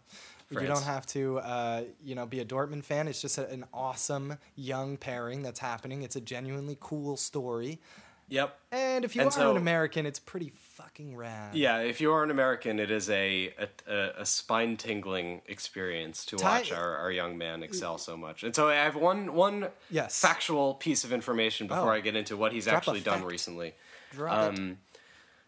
You 0.51 0.61
don't 0.67 0.85
have 0.85 1.07
to, 1.07 1.39
uh, 1.39 1.83
you 2.05 2.15
know, 2.15 2.27
be 2.27 2.39
a 2.41 2.45
Dortmund 2.45 2.85
fan. 2.85 3.09
It's 3.09 3.21
just 3.21 3.39
a, 3.39 3.49
an 3.51 3.65
awesome 3.73 4.37
young 4.55 4.97
pairing 4.97 5.43
that's 5.43 5.59
happening. 5.59 6.03
It's 6.03 6.15
a 6.17 6.21
genuinely 6.21 6.77
cool 6.81 7.17
story. 7.17 7.81
Yep. 8.29 8.57
And 8.73 9.05
if 9.05 9.17
you 9.17 9.23
And 9.23 9.29
are 9.29 9.33
so- 9.33 9.51
an 9.51 9.57
American, 9.57 10.07
it's 10.07 10.19
pretty 10.21 10.53
fucking 10.55 11.17
rad. 11.17 11.55
Yeah, 11.57 11.79
if 11.81 12.01
you 12.01 12.13
are 12.13 12.23
an 12.23 12.31
American, 12.31 12.79
it 12.79 12.91
is 12.91 13.11
a 13.11 13.53
a, 13.87 14.11
a, 14.19 14.25
spine 14.27 14.77
tingling 14.77 15.43
experience 15.47 16.25
to 16.27 16.37
Ty- 16.37 16.59
watch 16.61 16.73
our, 16.73 16.97
our 16.99 17.11
young 17.11 17.37
man 17.37 17.63
excel 17.63 17.99
so 17.99 18.17
much. 18.17 18.43
And 18.45 18.55
so 18.55 18.69
I 18.69 18.75
have 18.77 18.97
one 18.97 19.35
one 19.35 19.69
Yes. 19.91 20.21
factual 20.21 20.75
piece 20.75 21.05
of 21.05 21.13
information 21.13 21.67
before 21.67 21.91
Oh. 21.93 21.97
I 21.97 22.01
get 22.01 22.17
into 22.17 22.37
what 22.37 22.53
he's 22.53 22.65
Drop 22.65 22.77
actually 22.77 23.01
done 23.01 23.25
recently. 23.25 23.75
Drop 24.13 24.55
it. 24.55 24.77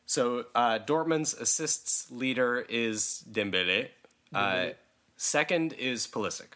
So 0.06 0.46
uh, 0.54 0.78
Dortmund's 0.78 1.34
assists 1.34 2.10
leader 2.10 2.64
is 2.68 3.24
Dembele. 3.30 3.88
Uh, 4.32 4.68
second 5.16 5.72
is 5.74 6.06
Pulisic. 6.06 6.54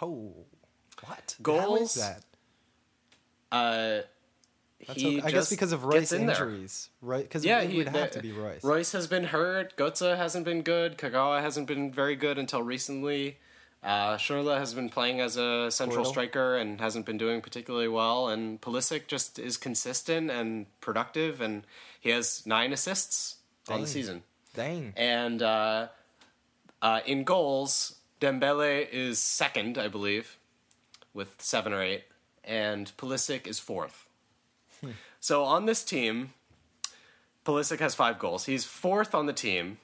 Oh, 0.00 0.32
what? 1.04 1.34
Goals? 1.42 1.96
is 1.96 2.02
that? 2.02 2.22
Uh, 3.50 4.02
he. 4.78 5.20
I 5.20 5.30
guess 5.30 5.50
because 5.50 5.72
of 5.72 5.84
Reus 5.84 6.10
there. 6.10 6.20
injuries, 6.20 6.88
right? 7.02 7.22
Because 7.24 7.44
Yeah, 7.44 7.60
it 7.60 7.70
he, 7.70 7.78
would 7.78 7.88
have 7.88 8.12
to 8.12 8.20
be 8.20 8.30
Reus. 8.32 8.62
Reus 8.62 8.92
has 8.92 9.06
been 9.06 9.24
hurt. 9.24 9.76
Götze 9.76 10.16
hasn't 10.16 10.44
been 10.44 10.62
good. 10.62 10.96
Kagawa 10.98 11.40
hasn't 11.40 11.66
been 11.66 11.90
very 11.90 12.14
good 12.14 12.38
until 12.38 12.62
recently. 12.62 13.38
Uh, 13.82 14.16
Schürrle 14.16 14.58
has 14.58 14.74
been 14.74 14.88
playing 14.88 15.20
as 15.20 15.36
a 15.36 15.70
central 15.70 16.04
Squirtle. 16.04 16.08
striker 16.08 16.56
and 16.56 16.80
hasn't 16.80 17.06
been 17.06 17.16
doing 17.18 17.40
particularly 17.40 17.88
well. 17.88 18.28
And 18.28 18.60
Pulisic 18.60 19.06
just 19.06 19.38
is 19.38 19.56
consistent 19.56 20.30
and 20.30 20.66
productive, 20.80 21.40
and 21.40 21.64
he 22.00 22.10
has 22.10 22.44
nine 22.46 22.72
assists 22.72 23.36
on 23.68 23.80
the 23.82 23.86
season. 23.86 24.22
Dang. 24.54 24.92
And 24.96 25.42
uh, 25.42 25.88
uh, 26.82 27.00
in 27.06 27.24
goals, 27.24 27.96
Dembele 28.20 28.88
is 28.90 29.18
second, 29.18 29.78
I 29.78 29.88
believe, 29.88 30.38
with 31.14 31.40
seven 31.40 31.72
or 31.72 31.82
eight, 31.82 32.04
and 32.44 32.90
Pulisic 32.96 33.46
is 33.46 33.58
fourth. 33.58 34.06
So 35.20 35.42
on 35.44 35.66
this 35.66 35.82
team, 35.84 36.32
Pulisic 37.44 37.80
has 37.80 37.94
five 37.94 38.18
goals. 38.18 38.44
He's 38.46 38.64
fourth 38.64 39.14
on 39.14 39.26
the 39.26 39.32
team. 39.32 39.78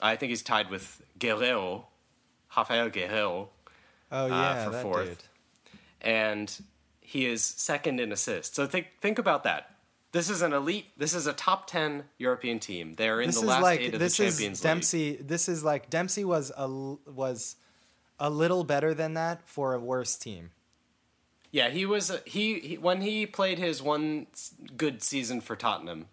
I 0.00 0.16
think 0.16 0.30
he's 0.30 0.42
tied 0.42 0.70
with 0.70 1.02
Guerreiro, 1.18 1.84
Raphael 2.56 2.88
Guerreiro, 2.90 3.48
Oh 4.10 4.26
yeah, 4.26 4.64
for 4.64 4.70
that 4.70 4.82
fourth. 4.82 5.08
dude. 5.08 5.22
and 6.00 6.62
he 7.00 7.26
is 7.26 7.44
second 7.44 8.00
in 8.00 8.12
assists. 8.12 8.56
So 8.56 8.66
think 8.66 8.86
think 9.00 9.18
about 9.18 9.44
that. 9.44 9.75
This 10.16 10.30
is 10.30 10.42
an 10.42 10.52
elite. 10.52 10.86
This 10.96 11.14
is 11.14 11.26
a 11.26 11.32
top 11.32 11.66
ten 11.66 12.04
European 12.18 12.58
team. 12.58 12.94
They're 12.94 13.20
in 13.20 13.28
This 13.28 13.40
the 13.40 13.46
last 13.46 13.62
like 13.62 13.80
eight 13.80 13.94
of 13.94 14.00
this 14.00 14.16
the 14.16 14.24
Champions 14.24 14.60
League. 14.60 14.62
Dempsey. 14.70 15.16
This 15.16 15.48
is 15.48 15.62
like 15.62 15.90
Dempsey 15.90 16.24
was 16.24 16.50
a 16.56 16.68
was 16.68 17.56
a 18.18 18.30
little 18.30 18.64
better 18.64 18.94
than 18.94 19.14
that 19.14 19.46
for 19.46 19.74
a 19.74 19.78
worse 19.78 20.16
team. 20.16 20.50
Yeah, 21.52 21.68
he 21.70 21.86
was 21.86 22.12
he, 22.26 22.58
he 22.60 22.78
when 22.78 23.00
he 23.00 23.26
played 23.26 23.58
his 23.58 23.82
one 23.82 24.26
good 24.76 25.02
season 25.02 25.40
for 25.40 25.54
Tottenham. 25.56 26.06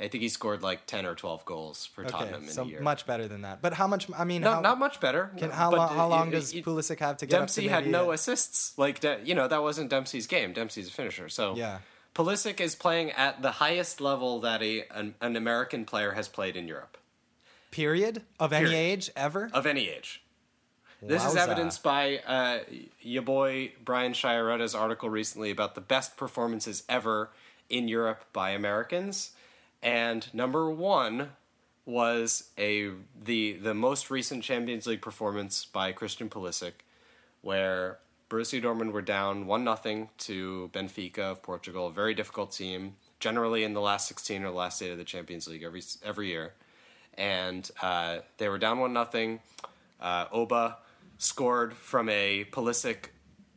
I 0.00 0.08
think 0.08 0.22
he 0.22 0.28
scored 0.28 0.62
like 0.62 0.86
ten 0.86 1.06
or 1.06 1.14
twelve 1.14 1.44
goals 1.44 1.86
for 1.86 2.02
Okay, 2.02 2.10
Tottenham 2.10 2.42
in 2.44 2.48
so 2.50 2.62
a 2.62 2.66
year. 2.66 2.80
much 2.80 3.06
better 3.06 3.28
than 3.28 3.42
that. 3.42 3.62
But 3.62 3.74
how 3.74 3.86
much? 3.86 4.08
I 4.16 4.24
mean, 4.24 4.42
not, 4.42 4.56
how, 4.56 4.60
not 4.60 4.78
much 4.78 4.98
better. 5.00 5.30
can, 5.36 5.50
how, 5.50 5.70
long, 5.70 5.88
how 5.94 6.08
long 6.08 6.30
does 6.30 6.52
it- 6.52 6.64
Pulisic 6.64 6.98
have 6.98 7.18
to 7.18 7.26
get 7.26 7.38
Dempsey 7.38 7.62
up 7.68 7.78
to 7.78 7.82
had 7.84 7.86
no 7.86 8.10
assists. 8.10 8.76
Like 8.76 9.02
you 9.24 9.34
know 9.36 9.46
that 9.46 9.62
wasn't 9.62 9.90
Dempsey's 9.90 10.26
game. 10.26 10.52
Dempsey's 10.52 10.88
a 10.88 10.92
finisher. 10.92 11.28
So 11.28 11.54
Yeah. 11.56 11.78
Pulisic 12.14 12.60
is 12.60 12.74
playing 12.74 13.10
at 13.12 13.42
the 13.42 13.52
highest 13.52 14.00
level 14.00 14.40
that 14.40 14.62
a 14.62 14.84
an, 14.90 15.14
an 15.20 15.36
American 15.36 15.84
player 15.84 16.12
has 16.12 16.28
played 16.28 16.56
in 16.56 16.68
Europe. 16.68 16.96
Period? 17.70 18.22
Of 18.38 18.52
any 18.52 18.74
age 18.74 19.10
ever. 19.16 19.50
of 19.52 19.66
any 19.66 19.88
age. 19.88 20.22
This 21.02 21.24
is 21.24 21.36
evidenced 21.36 21.82
by 21.82 22.18
uh, 22.18 22.60
your 23.00 23.22
boy 23.22 23.72
Brian 23.84 24.12
Sciaretta's 24.12 24.74
article 24.74 25.10
recently 25.10 25.50
about 25.50 25.74
the 25.74 25.82
best 25.82 26.16
performances 26.16 26.82
ever 26.88 27.30
in 27.68 27.88
Europe 27.88 28.24
by 28.32 28.50
Americans, 28.50 29.32
and 29.82 30.32
number 30.32 30.70
one 30.70 31.30
was 31.84 32.48
a 32.56 32.90
the 33.20 33.52
the 33.54 33.74
most 33.74 34.10
recent 34.10 34.42
Champions 34.42 34.86
League 34.86 35.02
performance 35.02 35.66
by 35.66 35.92
Christian 35.92 36.30
Pulisic, 36.30 36.72
where 37.42 37.98
Borussia 38.34 38.60
Dortmund 38.60 38.90
were 38.90 39.00
down 39.00 39.46
one 39.46 39.62
nothing 39.62 40.08
to 40.18 40.68
Benfica 40.72 41.20
of 41.20 41.40
Portugal, 41.40 41.86
a 41.86 41.92
very 41.92 42.14
difficult 42.14 42.50
team, 42.50 42.96
generally 43.20 43.62
in 43.62 43.74
the 43.74 43.80
last 43.80 44.08
sixteen 44.08 44.42
or 44.42 44.50
the 44.50 44.56
last 44.56 44.82
eight 44.82 44.90
of 44.90 44.98
the 44.98 45.04
Champions 45.04 45.46
League 45.46 45.62
every 45.62 45.82
every 46.04 46.26
year, 46.26 46.54
and 47.16 47.70
uh, 47.80 48.18
they 48.38 48.48
were 48.48 48.58
down 48.58 48.80
one 48.80 48.92
nothing. 48.92 49.38
Uh, 50.00 50.26
Oba 50.32 50.78
scored 51.16 51.74
from 51.74 52.08
a 52.08 52.44
Pulisic, 52.50 53.10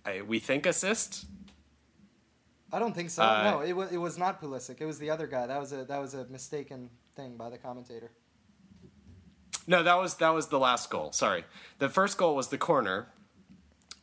uh, 0.06 0.24
we 0.28 0.38
think 0.38 0.68
assist. 0.68 1.26
I 2.72 2.78
don't 2.78 2.94
think 2.94 3.10
so. 3.10 3.24
Uh, 3.24 3.50
no, 3.50 3.60
it 3.62 3.74
was 3.74 3.92
it 3.92 3.98
was 3.98 4.20
not 4.20 4.40
Pulisic. 4.40 4.80
It 4.80 4.86
was 4.86 5.00
the 5.00 5.10
other 5.10 5.26
guy. 5.26 5.48
That 5.48 5.60
was 5.60 5.74
a 5.74 5.86
that 5.86 6.00
was 6.00 6.14
a 6.14 6.26
mistaken 6.26 6.92
thing 7.16 7.36
by 7.36 7.50
the 7.50 7.58
commentator. 7.58 8.12
No, 9.66 9.82
that 9.82 9.96
was 9.96 10.18
that 10.18 10.30
was 10.30 10.50
the 10.50 10.60
last 10.60 10.92
goal. 10.92 11.12
Sorry, 11.14 11.46
the 11.80 11.90
first 11.90 12.20
goal 12.20 12.36
was 12.36 12.50
the 12.50 12.60
corner, 12.60 13.08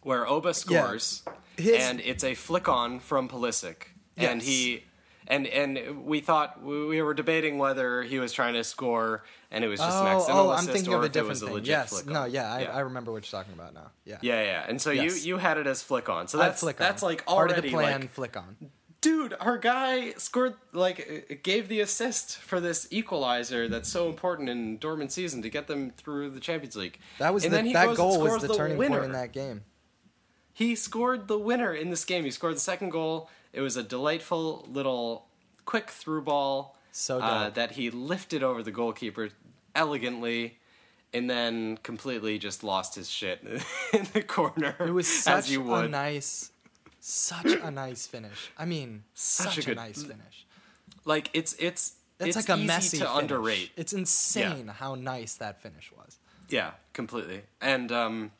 where 0.04 0.26
Oba 0.28 0.54
scores, 0.54 1.22
His- 1.56 1.82
and 1.82 2.00
it's 2.00 2.22
a 2.22 2.34
flick 2.34 2.68
on 2.68 3.00
from 3.00 3.28
Pulisic, 3.28 3.88
and 4.16 4.40
he. 4.40 4.84
And 5.26 5.46
and 5.46 6.04
we 6.04 6.20
thought 6.20 6.62
we 6.62 6.84
we 6.84 7.00
were 7.00 7.14
debating 7.14 7.56
whether 7.56 8.02
he 8.02 8.18
was 8.18 8.30
trying 8.30 8.52
to 8.52 8.62
score 8.62 9.24
and 9.50 9.64
it 9.64 9.68
was 9.68 9.80
just 9.80 9.96
an 9.96 10.06
oh, 10.06 10.16
accidental 10.16 10.48
oh, 10.48 10.50
I'm 10.50 10.58
assist 10.58 10.72
thinking 10.72 10.92
or 10.92 10.96
of 10.98 11.02
a 11.04 11.06
if 11.06 11.16
it 11.16 11.24
was 11.24 11.40
different 11.40 11.42
a 11.42 11.46
thing. 11.46 11.54
legit 11.54 11.68
Yes, 11.68 12.06
no, 12.06 12.24
yeah, 12.26 12.52
I, 12.52 12.64
I 12.64 12.80
remember 12.80 13.10
what 13.10 13.24
you're 13.24 13.40
talking 13.40 13.54
about 13.54 13.72
now. 13.72 13.90
Yeah, 14.04 14.18
Yeah, 14.20 14.42
yeah. 14.42 14.66
And 14.68 14.82
so 14.82 14.90
Yes. 14.90 15.24
you 15.24 15.36
you 15.36 15.38
had 15.38 15.56
it 15.56 15.66
as 15.66 15.82
flick 15.82 16.10
on. 16.10 16.28
So 16.28 16.36
that's 16.36 16.60
flick 16.60 16.78
on. 16.78 16.86
that's 16.86 17.02
like 17.02 17.24
part 17.24 17.50
of 17.52 17.62
the 17.62 17.70
plan. 17.70 18.02
like 18.02 18.10
flick 18.10 18.36
on. 18.36 18.56
dude, 19.00 19.34
our 19.40 19.56
guy 19.56 20.12
scored 20.18 20.56
like 20.74 21.40
gave 21.42 21.68
the 21.68 21.80
assist 21.80 22.36
for 22.36 22.60
this 22.60 22.86
equalizer 22.90 23.66
that's 23.66 23.88
so 23.88 24.10
important 24.10 24.50
in 24.50 24.78
Dortmund 24.78 25.10
season 25.10 25.40
to 25.40 25.48
get 25.48 25.68
them 25.68 25.90
through 25.96 26.30
the 26.30 26.40
Champions 26.40 26.76
League. 26.76 26.98
That 27.18 27.32
was 27.32 27.44
and 27.44 27.52
the, 27.54 27.56
then 27.56 27.64
he 27.66 27.72
that 27.72 27.96
goal 27.96 28.20
was 28.20 28.42
the 28.42 28.54
turning 28.54 28.76
winner. 28.76 28.98
point 28.98 29.06
in 29.06 29.12
that 29.12 29.32
game. 29.32 29.62
He 30.54 30.74
scored 30.76 31.26
the 31.28 31.38
winner 31.38 31.74
in 31.74 31.90
this 31.90 32.04
game. 32.04 32.24
He 32.24 32.30
scored 32.30 32.54
the 32.56 32.60
second 32.60 32.90
goal. 32.90 33.28
It 33.52 33.60
was 33.60 33.76
a 33.76 33.82
delightful 33.82 34.66
little 34.70 35.26
quick 35.66 35.90
through 35.90 36.22
ball 36.22 36.76
So 36.92 37.18
uh, 37.20 37.50
that 37.50 37.72
he 37.72 37.90
lifted 37.90 38.42
over 38.42 38.62
the 38.62 38.70
goalkeeper 38.70 39.30
elegantly. 39.74 40.58
and 41.12 41.28
then 41.30 41.78
completely 41.82 42.38
just 42.38 42.64
lost 42.64 42.94
his 42.96 43.08
shit 43.10 43.40
in 43.92 44.06
the 44.12 44.22
corner. 44.22 44.74
It 44.80 44.90
was 44.92 45.06
as 45.26 45.46
such 45.46 45.50
a 45.56 45.88
nice, 45.88 46.50
such 47.00 47.52
a 47.52 47.70
nice 47.70 48.06
finish. 48.06 48.50
I 48.58 48.64
mean, 48.64 49.04
such, 49.14 49.58
a 49.58 49.60
a, 49.60 49.64
good- 49.64 49.76
nice 49.76 50.02
finish. 50.02 50.46
like 51.04 51.30
it's 51.32 51.54
it's 51.58 51.94
It's 52.18 52.36
it's 52.36 52.36
like 52.36 52.48
a 52.48 52.58
easy 52.58 52.66
messy 52.66 52.98
to 52.98 53.04
finish. 53.06 53.18
underrate. 53.22 53.70
It's 53.76 53.92
insane 53.92 54.68
how 54.68 54.94
nice 54.94 55.34
that 55.36 55.60
finish 55.62 55.92
was. 55.96 56.18
Yeah, 56.48 56.72
completely. 56.92 57.42
And 57.60 57.90
um, 57.92 58.30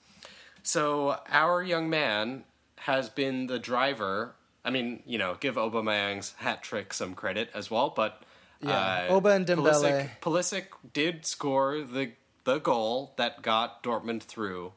so 0.64 1.18
our 1.30 1.62
young 1.62 1.88
man 1.88 2.44
has 2.78 3.08
been 3.08 3.46
the 3.46 3.58
driver. 3.58 4.34
I 4.64 4.70
mean, 4.70 5.02
you 5.06 5.18
know, 5.18 5.36
give 5.38 5.54
Aubameyang's 5.54 6.34
hat 6.38 6.62
trick 6.62 6.92
some 6.92 7.14
credit 7.14 7.50
as 7.54 7.70
well, 7.70 7.92
but 7.94 8.22
Yeah, 8.60 9.06
uh, 9.10 9.14
Oba 9.14 9.28
and 9.30 9.46
Dembele. 9.46 9.72
Pulisic, 9.72 10.10
Pulisic 10.20 10.64
did 10.92 11.24
score 11.26 11.82
the 11.82 12.12
the 12.44 12.58
goal 12.58 13.14
that 13.16 13.42
got 13.42 13.82
Dortmund 13.82 14.22
through 14.22 14.72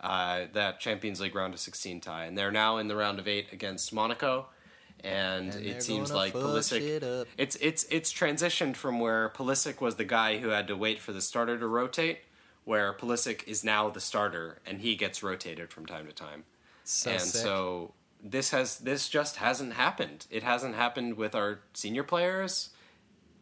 uh, 0.00 0.46
that 0.52 0.80
Champions 0.80 1.20
League 1.20 1.34
round 1.34 1.54
of 1.54 1.60
16 1.60 2.00
tie, 2.00 2.24
and 2.24 2.36
they're 2.36 2.52
now 2.52 2.78
in 2.78 2.88
the 2.88 2.96
round 2.96 3.18
of 3.18 3.28
eight 3.28 3.52
against 3.52 3.92
Monaco. 3.92 4.46
And, 5.02 5.54
And 5.54 5.64
it 5.64 5.82
seems 5.82 6.12
like 6.12 6.34
Pulisic. 6.34 7.02
up. 7.02 7.26
It's 7.38 7.56
it's 7.56 7.84
it's 7.90 8.12
transitioned 8.12 8.76
from 8.76 9.00
where 9.00 9.30
Pulisic 9.30 9.80
was 9.80 9.96
the 9.96 10.04
guy 10.04 10.38
who 10.38 10.48
had 10.50 10.66
to 10.68 10.76
wait 10.76 10.98
for 11.00 11.12
the 11.12 11.22
starter 11.22 11.58
to 11.58 11.66
rotate, 11.66 12.18
where 12.70 12.92
Pulisic 12.92 13.42
is 13.48 13.64
now 13.64 13.90
the 13.90 14.00
starter 14.00 14.60
and 14.64 14.80
he 14.80 14.94
gets 14.94 15.24
rotated 15.24 15.72
from 15.72 15.86
time 15.86 16.06
to 16.06 16.12
time. 16.12 16.44
So 16.84 17.10
and 17.10 17.20
sick. 17.20 17.42
so 17.42 17.94
this 18.22 18.52
has 18.52 18.78
this 18.78 19.08
just 19.08 19.36
hasn't 19.38 19.72
happened. 19.72 20.28
It 20.30 20.44
hasn't 20.44 20.76
happened 20.76 21.16
with 21.16 21.34
our 21.34 21.62
senior 21.74 22.04
players. 22.04 22.70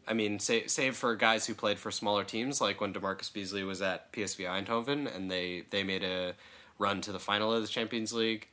I 0.06 0.14
mean, 0.14 0.38
save, 0.38 0.70
save 0.70 0.96
for 0.96 1.14
guys 1.14 1.44
who 1.44 1.54
played 1.54 1.78
for 1.78 1.90
smaller 1.90 2.24
teams, 2.24 2.62
like 2.62 2.80
when 2.80 2.94
Demarcus 2.94 3.30
Beasley 3.30 3.64
was 3.64 3.82
at 3.82 4.10
PSV 4.14 4.46
Eindhoven, 4.46 5.14
and 5.14 5.30
they 5.30 5.64
they 5.68 5.82
made 5.82 6.04
a 6.04 6.32
run 6.78 7.02
to 7.02 7.12
the 7.12 7.18
final 7.18 7.52
of 7.52 7.60
the 7.60 7.68
Champions 7.68 8.14
League. 8.14 8.48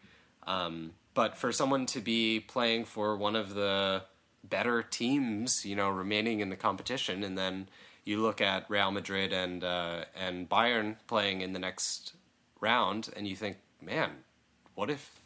Um, 0.45 0.91
but 1.13 1.37
for 1.37 1.53
someone 1.53 1.85
to 1.85 2.01
be 2.01 2.41
playing 2.41 2.83
for 2.83 3.15
one 3.15 3.37
of 3.37 3.53
the 3.53 4.03
better 4.43 4.83
teams, 4.83 5.65
you 5.65 5.77
know, 5.77 5.89
remaining 5.89 6.41
in 6.41 6.49
the 6.49 6.57
competition, 6.57 7.23
and 7.23 7.37
then 7.37 7.69
you 8.05 8.21
look 8.21 8.39
at 8.39 8.69
Real 8.69 8.91
Madrid 8.91 9.33
and 9.33 9.63
uh, 9.63 10.05
and 10.15 10.47
Bayern 10.47 10.95
playing 11.07 11.41
in 11.41 11.53
the 11.53 11.59
next 11.59 12.13
round, 12.61 13.09
and 13.15 13.27
you 13.27 13.35
think, 13.35 13.57
man, 13.81 14.11
what 14.75 14.89
if 14.89 15.19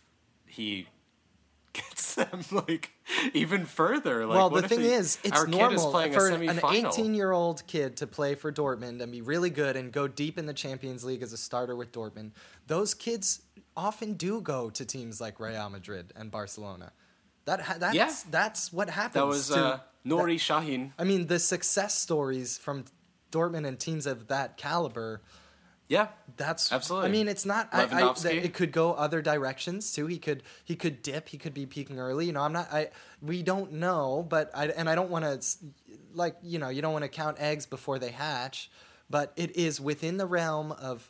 he 0.45 0.87
gets 1.73 2.15
them 2.15 2.41
like 2.51 2.91
even 3.33 3.65
further? 3.65 4.25
Like, 4.25 4.37
well, 4.37 4.49
what 4.49 4.63
the 4.63 4.67
thing 4.69 4.79
he- 4.81 4.87
is, 4.93 5.19
it's 5.23 5.43
kid 5.43 5.49
is 5.51 5.55
normal 5.55 5.91
for 5.91 6.27
an 6.29 6.59
18 6.63 7.13
year 7.13 7.31
old 7.31 7.65
kid 7.67 7.97
to 7.97 8.07
play 8.07 8.35
for 8.35 8.51
Dortmund 8.51 9.01
and 9.01 9.11
be 9.11 9.21
really 9.21 9.49
good 9.49 9.75
and 9.75 9.91
go 9.91 10.07
deep 10.07 10.37
in 10.37 10.45
the 10.45 10.53
Champions 10.53 11.03
League 11.03 11.21
as 11.21 11.31
a 11.33 11.37
starter 11.37 11.75
with 11.75 11.91
Dortmund. 11.91 12.31
Those 12.67 12.93
kids 12.93 13.41
often 13.77 14.13
do 14.13 14.41
go 14.41 14.69
to 14.71 14.83
teams 14.85 15.21
like 15.21 15.39
Real 15.39 15.69
Madrid 15.69 16.11
and 16.15 16.31
Barcelona. 16.31 16.91
That 17.45 17.61
ha- 17.61 17.75
that's 17.79 17.95
Yeah. 17.95 18.13
that's 18.31 18.73
what 18.73 18.89
happens. 18.89 19.13
That 19.13 19.27
was 19.27 19.47
to, 19.49 19.65
uh, 19.65 19.79
Nuri 20.09 20.35
Sahin. 20.35 20.91
I 20.97 21.03
mean, 21.03 21.27
the 21.27 21.39
success 21.39 21.95
stories 21.95 22.57
from 22.57 22.85
Dortmund 23.31 23.67
and 23.67 23.79
teams 23.79 24.05
of 24.05 24.27
that 24.27 24.57
caliber. 24.57 25.21
Yeah, 25.87 26.09
That's 26.37 26.71
Absolutely. 26.71 27.09
I 27.09 27.11
mean, 27.11 27.27
it's 27.27 27.45
not. 27.45 27.67
I, 27.71 27.83
I, 27.83 28.13
that 28.13 28.33
it 28.33 28.53
could 28.53 28.71
go 28.71 28.93
other 28.93 29.23
directions 29.23 29.91
too. 29.91 30.05
He 30.05 30.19
could 30.19 30.43
he 30.63 30.75
could 30.75 31.01
dip. 31.01 31.29
He 31.29 31.37
could 31.39 31.53
be 31.53 31.65
peaking 31.65 31.99
early. 31.99 32.27
You 32.27 32.33
know, 32.33 32.41
I'm 32.41 32.53
not. 32.53 32.71
I 32.71 32.89
we 33.23 33.41
don't 33.41 33.73
know, 33.73 34.25
but 34.29 34.51
I 34.53 34.67
and 34.67 34.87
I 34.87 34.93
don't 34.93 35.09
want 35.09 35.25
to 35.25 35.57
like 36.13 36.35
you 36.43 36.59
know 36.59 36.69
you 36.69 36.83
don't 36.83 36.93
want 36.93 37.05
to 37.05 37.09
count 37.09 37.37
eggs 37.39 37.65
before 37.65 37.97
they 37.97 38.11
hatch. 38.11 38.69
But 39.09 39.33
it 39.35 39.55
is 39.55 39.81
within 39.81 40.17
the 40.17 40.27
realm 40.27 40.71
of 40.73 41.09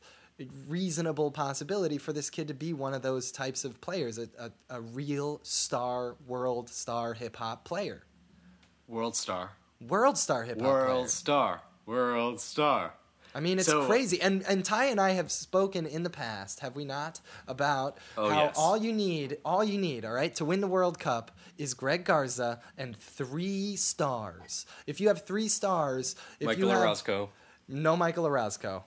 reasonable 0.68 1.32
possibility 1.32 1.98
for 1.98 2.14
this 2.14 2.30
kid 2.30 2.48
to 2.48 2.54
be 2.54 2.74
one 2.74 2.94
of 2.94 3.02
those 3.02 3.32
types 3.32 3.66
of 3.66 3.82
players, 3.82 4.18
a, 4.18 4.30
a, 4.40 4.52
a 4.70 4.82
real 4.82 5.40
star, 5.44 6.16
world 6.28 6.70
star 6.70 7.14
hip 7.14 7.36
hop 7.36 7.66
player, 7.66 8.04
world 8.90 9.16
star, 9.16 9.52
world 9.80 10.18
star 10.18 10.44
hip 10.44 10.60
hop 10.60 10.70
player. 10.70 10.86
world 10.88 11.10
star, 11.10 11.62
world 11.86 12.42
star. 12.42 12.94
I 13.36 13.40
mean, 13.42 13.60
it's 13.60 13.68
So- 13.68 13.86
crazy. 13.86 14.20
And 14.20 14.44
and 14.48 14.66
Ty 14.66 14.86
and 14.86 15.00
I 15.00 15.12
have 15.12 15.32
spoken 15.32 15.86
in 15.86 16.02
the 16.04 16.10
past, 16.10 16.62
have 16.62 16.76
we 16.76 16.84
not, 16.84 17.22
about 17.48 17.98
Oh, 18.18 18.28
how 18.30 18.46
yes. 18.46 18.56
all 18.58 18.76
you 18.76 18.92
need, 18.92 19.38
all 19.46 19.64
you 19.64 19.78
need, 19.80 20.04
all 20.04 20.12
right, 20.14 20.34
to 20.36 20.44
win 20.46 20.62
the 20.62 20.68
World 20.68 20.98
Cup 21.00 21.32
is 21.58 21.74
Greg 21.76 22.06
Garza 22.06 22.60
and 22.78 22.98
three 22.98 23.76
stars. 23.76 24.66
If 24.88 25.00
you 25.00 25.10
have 25.10 25.26
three 25.26 25.48
stars, 25.48 26.16
if 26.40 26.48
Michael 26.48 26.64
you 26.64 26.70
have 26.70 26.82
Orozco 26.82 27.30
no 27.72 27.96
Michael 27.96 28.26
Orozco, 28.26 28.86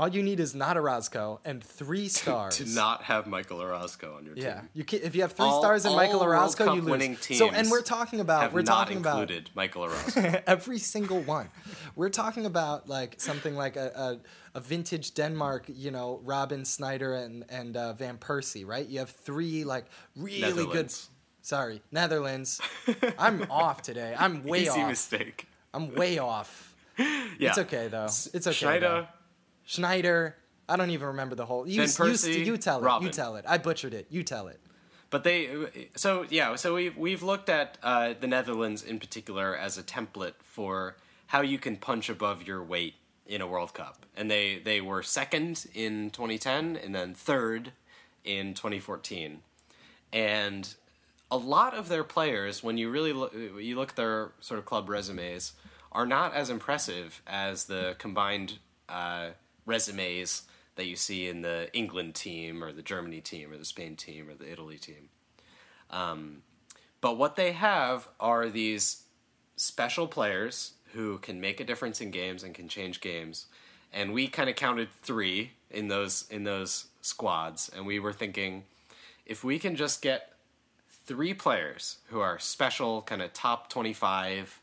all 0.00 0.08
you 0.08 0.22
need 0.22 0.40
is 0.40 0.54
not 0.54 0.76
Orozco 0.78 1.40
and 1.44 1.62
three 1.62 2.08
stars. 2.20 2.56
to 2.56 2.64
not 2.74 3.02
have 3.02 3.26
Michael 3.26 3.60
Orozco 3.60 4.16
on 4.16 4.24
your 4.24 4.34
team. 4.34 4.44
yeah, 4.44 4.62
you 4.72 4.82
can, 4.82 5.00
if 5.02 5.14
you 5.14 5.20
have 5.22 5.32
three 5.32 5.44
All- 5.46 5.60
stars 5.60 5.84
and 5.84 5.94
Michael 5.94 6.20
World 6.20 6.30
Orozco, 6.40 6.64
Cup 6.64 6.74
you 6.76 6.80
lose. 6.80 6.90
winning 6.90 7.16
so, 7.18 7.50
and 7.50 7.70
we're 7.70 7.82
talking 7.82 8.18
about 8.20 8.42
have 8.42 8.52
we're 8.54 8.62
not 8.62 8.74
talking 8.86 8.96
about 8.96 9.20
included 9.20 9.50
Michael 9.54 9.82
Orozco. 9.88 10.42
every 10.46 10.78
single 10.78 11.20
one. 11.20 11.50
We're 11.96 12.08
talking 12.22 12.46
about 12.46 12.88
like 12.88 13.20
something 13.20 13.54
like 13.54 13.76
a, 13.76 14.18
a, 14.54 14.58
a 14.58 14.60
vintage 14.60 15.12
Denmark, 15.14 15.64
you 15.68 15.90
know, 15.90 16.20
Robin 16.24 16.62
Sneijder 16.62 17.22
and 17.24 17.44
and 17.50 17.76
uh, 17.76 17.92
Van 17.92 18.16
Persie, 18.16 18.66
right? 18.66 18.86
You 18.88 19.00
have 19.00 19.10
three 19.10 19.64
like 19.64 19.84
really 20.16 20.40
good. 20.40 20.56
Netherlands. 20.56 21.10
Sorry, 21.42 21.82
Netherlands. 21.92 22.60
I'm 23.18 23.46
off 23.50 23.82
today. 23.82 24.14
I'm 24.18 24.44
way 24.44 24.62
Easy 24.62 24.80
off. 24.80 24.88
mistake. 24.88 25.46
I'm 25.74 25.94
way 25.94 26.18
off. 26.18 26.74
Yeah. 26.98 27.48
It's 27.50 27.58
okay 27.58 27.88
though. 27.88 28.04
It's 28.06 28.46
okay. 28.46 28.52
Schneider, 28.52 28.88
though. 28.88 29.06
Schneider. 29.70 30.34
I 30.68 30.74
don't 30.74 30.90
even 30.90 31.06
remember 31.08 31.36
the 31.36 31.46
whole. 31.46 31.66
You, 31.66 31.86
Van 31.86 32.08
you, 32.08 32.30
you 32.32 32.56
tell 32.56 32.80
it. 32.80 32.82
Robin. 32.82 33.06
You 33.06 33.12
tell 33.12 33.36
it. 33.36 33.44
I 33.46 33.56
butchered 33.58 33.94
it. 33.94 34.08
You 34.10 34.24
tell 34.24 34.48
it. 34.48 34.58
But 35.10 35.22
they, 35.22 35.48
so 35.94 36.26
yeah, 36.28 36.56
so 36.56 36.74
we've 36.74 36.96
we've 36.96 37.22
looked 37.22 37.48
at 37.48 37.78
uh, 37.80 38.14
the 38.18 38.26
Netherlands 38.26 38.82
in 38.82 38.98
particular 38.98 39.56
as 39.56 39.78
a 39.78 39.84
template 39.84 40.34
for 40.42 40.96
how 41.28 41.42
you 41.42 41.58
can 41.58 41.76
punch 41.76 42.08
above 42.08 42.42
your 42.42 42.62
weight 42.64 42.94
in 43.26 43.40
a 43.40 43.46
World 43.46 43.72
Cup, 43.72 44.06
and 44.16 44.28
they 44.28 44.58
they 44.58 44.80
were 44.80 45.04
second 45.04 45.66
in 45.72 46.10
2010 46.10 46.76
and 46.76 46.92
then 46.92 47.14
third 47.14 47.72
in 48.24 48.54
2014, 48.54 49.40
and 50.12 50.74
a 51.30 51.36
lot 51.36 51.74
of 51.74 51.88
their 51.88 52.02
players, 52.02 52.62
when 52.62 52.76
you 52.76 52.90
really 52.90 53.12
look, 53.12 53.32
you 53.34 53.76
look 53.76 53.90
at 53.90 53.96
their 53.96 54.32
sort 54.40 54.58
of 54.58 54.64
club 54.64 54.88
resumes, 54.88 55.52
are 55.92 56.06
not 56.06 56.34
as 56.34 56.50
impressive 56.50 57.22
as 57.26 57.66
the 57.66 57.94
combined 57.98 58.58
uh, 58.88 59.30
resumes 59.70 60.42
that 60.76 60.86
you 60.86 60.96
see 60.96 61.28
in 61.28 61.42
the 61.42 61.68
England 61.72 62.14
team 62.14 62.62
or 62.64 62.72
the 62.72 62.82
Germany 62.82 63.20
team 63.20 63.52
or 63.52 63.58
the 63.58 63.64
Spain 63.64 63.96
team 63.96 64.28
or 64.28 64.34
the 64.34 64.50
Italy 64.50 64.78
team. 64.78 65.08
Um, 65.90 66.42
but 67.00 67.16
what 67.16 67.36
they 67.36 67.52
have 67.52 68.08
are 68.18 68.48
these 68.48 69.04
special 69.56 70.06
players 70.06 70.74
who 70.94 71.18
can 71.18 71.40
make 71.40 71.60
a 71.60 71.64
difference 71.64 72.00
in 72.00 72.10
games 72.10 72.42
and 72.44 72.54
can 72.54 72.68
change 72.68 73.00
games. 73.00 73.46
And 73.92 74.12
we 74.12 74.28
kind 74.28 74.48
of 74.48 74.56
counted 74.56 74.88
three 75.02 75.52
in 75.70 75.88
those 75.88 76.24
in 76.30 76.44
those 76.44 76.86
squads, 77.02 77.70
and 77.74 77.86
we 77.86 77.98
were 77.98 78.12
thinking, 78.12 78.64
if 79.26 79.42
we 79.42 79.58
can 79.58 79.74
just 79.74 80.02
get 80.02 80.32
three 81.06 81.34
players 81.34 81.98
who 82.10 82.20
are 82.20 82.38
special, 82.38 83.02
kind 83.02 83.20
of 83.22 83.32
top 83.32 83.68
twenty-five 83.68 84.59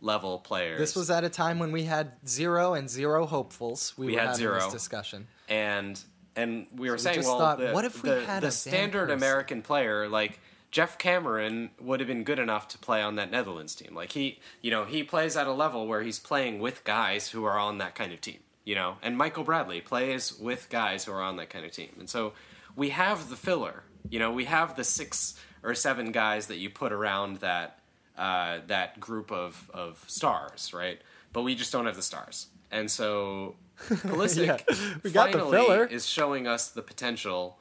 level 0.00 0.38
players. 0.38 0.78
This 0.78 0.94
was 0.96 1.10
at 1.10 1.24
a 1.24 1.28
time 1.28 1.58
when 1.58 1.72
we 1.72 1.84
had 1.84 2.12
zero 2.26 2.74
and 2.74 2.88
zero 2.88 3.26
hopefuls. 3.26 3.94
We, 3.96 4.06
We 4.06 4.12
were 4.12 4.18
had 4.18 4.26
having 4.28 4.38
zero. 4.38 4.60
this 4.60 4.72
discussion. 4.72 5.26
and 5.48 6.00
and 6.34 6.66
we 6.76 6.90
were 6.90 6.96
we 6.96 7.00
saying, 7.00 7.16
just 7.16 7.28
well, 7.28 7.38
thought, 7.38 7.58
the, 7.58 7.70
what 7.72 7.84
if 7.86 8.02
we 8.02 8.10
the, 8.10 8.24
had 8.26 8.42
the 8.42 8.48
a 8.48 8.50
standard 8.50 9.10
American 9.10 9.62
player 9.62 10.06
like 10.08 10.38
Geoff 10.70 10.98
Cameron 10.98 11.70
would 11.80 12.00
have 12.00 12.06
been 12.08 12.24
good 12.24 12.38
enough 12.38 12.68
to 12.68 12.78
play 12.78 13.00
on 13.00 13.14
that 13.14 13.30
Netherlands 13.30 13.74
team. 13.74 13.94
Like 13.94 14.12
he, 14.12 14.40
you 14.60 14.70
know, 14.70 14.84
he 14.84 15.02
plays 15.02 15.34
at 15.36 15.46
a 15.46 15.52
level 15.52 15.86
where 15.86 16.02
he's 16.02 16.18
playing 16.18 16.58
with 16.58 16.84
guys 16.84 17.30
who 17.30 17.44
are 17.46 17.58
on 17.58 17.78
that 17.78 17.94
kind 17.94 18.12
of 18.12 18.20
team. 18.20 18.40
You 18.64 18.74
know, 18.74 18.96
and 19.00 19.16
Michael 19.16 19.44
Bradley 19.44 19.80
plays 19.80 20.36
with 20.38 20.68
guys 20.68 21.04
who 21.04 21.12
are 21.12 21.22
on 21.22 21.36
that 21.36 21.48
kind 21.50 21.64
of 21.64 21.70
team, 21.70 21.90
and 22.00 22.10
so 22.10 22.32
we 22.74 22.90
have 22.90 23.30
the 23.30 23.36
filler. 23.36 23.84
You 24.10 24.18
know, 24.18 24.32
we 24.32 24.44
have 24.46 24.74
the 24.76 24.82
six 24.84 25.38
or 25.62 25.72
seven 25.74 26.10
guys 26.12 26.48
that 26.48 26.56
you 26.58 26.68
put 26.68 26.92
around 26.92 27.36
that 27.38 27.78
uh, 28.16 28.60
that 28.66 28.98
group 29.00 29.30
of 29.30 29.70
of 29.72 30.04
stars, 30.06 30.72
right? 30.74 31.00
But 31.32 31.42
we 31.42 31.54
just 31.54 31.72
don't 31.72 31.86
have 31.86 31.96
the 31.96 32.02
stars, 32.02 32.48
and 32.70 32.90
so 32.90 33.56
Pulisic 33.88 34.46
Yeah, 34.46 34.76
we 35.02 35.10
got 35.10 35.32
the 35.32 35.38
finally 35.38 35.58
filler. 35.58 35.84
is 35.84 36.06
showing 36.06 36.46
us 36.46 36.68
the 36.68 36.82
potential 36.82 37.60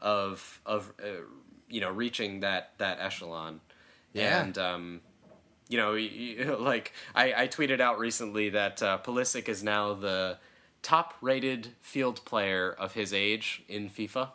of 0.00 0.60
of 0.66 0.92
uh, 1.02 1.22
you 1.68 1.80
know 1.80 1.90
reaching 1.90 2.40
that 2.40 2.72
that 2.78 3.00
echelon. 3.00 3.60
Yeah. 4.12 4.42
And 4.42 4.56
um, 4.58 5.00
you 5.68 5.78
know, 5.78 6.56
like 6.60 6.92
I, 7.14 7.44
I 7.44 7.48
tweeted 7.48 7.80
out 7.80 7.98
recently 7.98 8.50
that 8.50 8.82
uh, 8.82 8.98
Pulisic 9.02 9.48
is 9.48 9.62
now 9.62 9.94
the 9.94 10.38
top-rated 10.82 11.68
field 11.80 12.24
player 12.24 12.70
of 12.70 12.92
his 12.92 13.12
age 13.12 13.62
in 13.68 13.88
FIFA. 13.88 14.28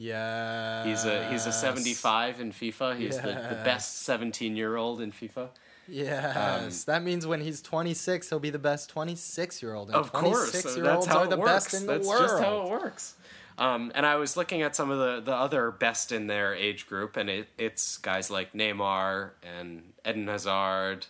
Yeah. 0.00 0.84
He's 0.86 1.04
a 1.04 1.28
he's 1.30 1.46
a 1.46 1.52
75 1.52 2.40
in 2.40 2.52
FIFA. 2.52 2.96
He's 2.96 3.16
the, 3.16 3.28
the 3.28 3.60
best 3.64 4.08
17-year-old 4.08 5.02
in 5.02 5.12
FIFA. 5.12 5.50
Yes, 5.86 6.84
that 6.84 7.02
means 7.02 7.26
when 7.26 7.40
he's 7.40 7.60
26, 7.60 8.30
he'll 8.30 8.38
be 8.38 8.50
the 8.50 8.58
best 8.58 8.88
26 8.90 9.62
year 9.62 9.74
old. 9.74 9.90
Of 9.90 10.12
course, 10.12 10.50
26 10.52 10.62
so 10.62 10.76
year 10.76 10.84
that's 10.84 11.06
olds 11.06 11.08
are 11.08 11.26
the 11.26 11.36
works. 11.36 11.50
best 11.50 11.74
in 11.74 11.86
the 11.86 11.92
that's 11.94 12.08
just 12.08 12.42
how 12.42 12.62
it 12.62 12.70
works. 12.70 13.14
Um, 13.58 13.92
and 13.94 14.06
I 14.06 14.16
was 14.16 14.38
looking 14.38 14.62
at 14.62 14.74
some 14.74 14.90
of 14.90 14.98
the, 14.98 15.20
the 15.20 15.36
other 15.36 15.70
best 15.70 16.12
in 16.12 16.28
their 16.28 16.54
age 16.54 16.86
group, 16.86 17.18
and 17.18 17.28
it, 17.28 17.48
it's 17.58 17.98
guys 17.98 18.30
like 18.30 18.54
Neymar 18.54 19.32
and 19.42 19.92
Eden 20.08 20.28
Hazard 20.28 21.06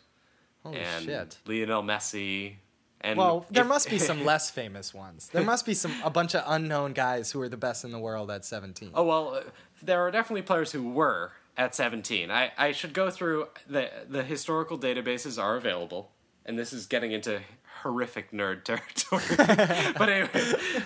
Holy 0.65 0.79
and 0.79 1.05
shit. 1.05 1.39
Lionel 1.47 1.85
Messi. 1.85 2.55
And 3.03 3.19
Well, 3.19 3.47
there 3.51 3.63
if- 3.63 3.69
must 3.69 3.89
be 3.89 3.99
some 3.99 4.25
less 4.31 4.51
famous 4.51 4.93
ones. 4.93 5.29
There 5.33 5.43
must 5.43 5.65
be 5.65 5.75
some 5.75 5.95
a 6.05 6.11
bunch 6.11 6.35
of 6.35 6.43
unknown 6.47 6.93
guys 6.93 7.31
who 7.31 7.41
are 7.41 7.49
the 7.49 7.57
best 7.57 7.85
in 7.85 7.93
the 7.93 7.99
world 7.99 8.31
at 8.31 8.45
17. 8.45 8.91
Oh 8.95 9.05
well, 9.05 9.35
uh, 9.37 9.41
there 9.83 10.01
are 10.01 10.11
definitely 10.11 10.43
players 10.43 10.73
who 10.73 10.89
were 10.91 11.33
at 11.57 11.75
17. 11.75 12.31
I, 12.31 12.53
I 12.59 12.73
should 12.73 12.93
go 12.93 13.11
through 13.11 13.49
the 13.69 13.91
the 14.09 14.23
historical 14.23 14.79
databases 14.79 15.43
are 15.43 15.57
available, 15.57 16.11
and 16.45 16.59
this 16.59 16.73
is 16.73 16.87
getting 16.87 17.13
into 17.13 17.41
horrific 17.83 18.31
nerd 18.33 18.65
territory. 18.65 19.23
but 19.97 20.09
anyway, 20.11 20.31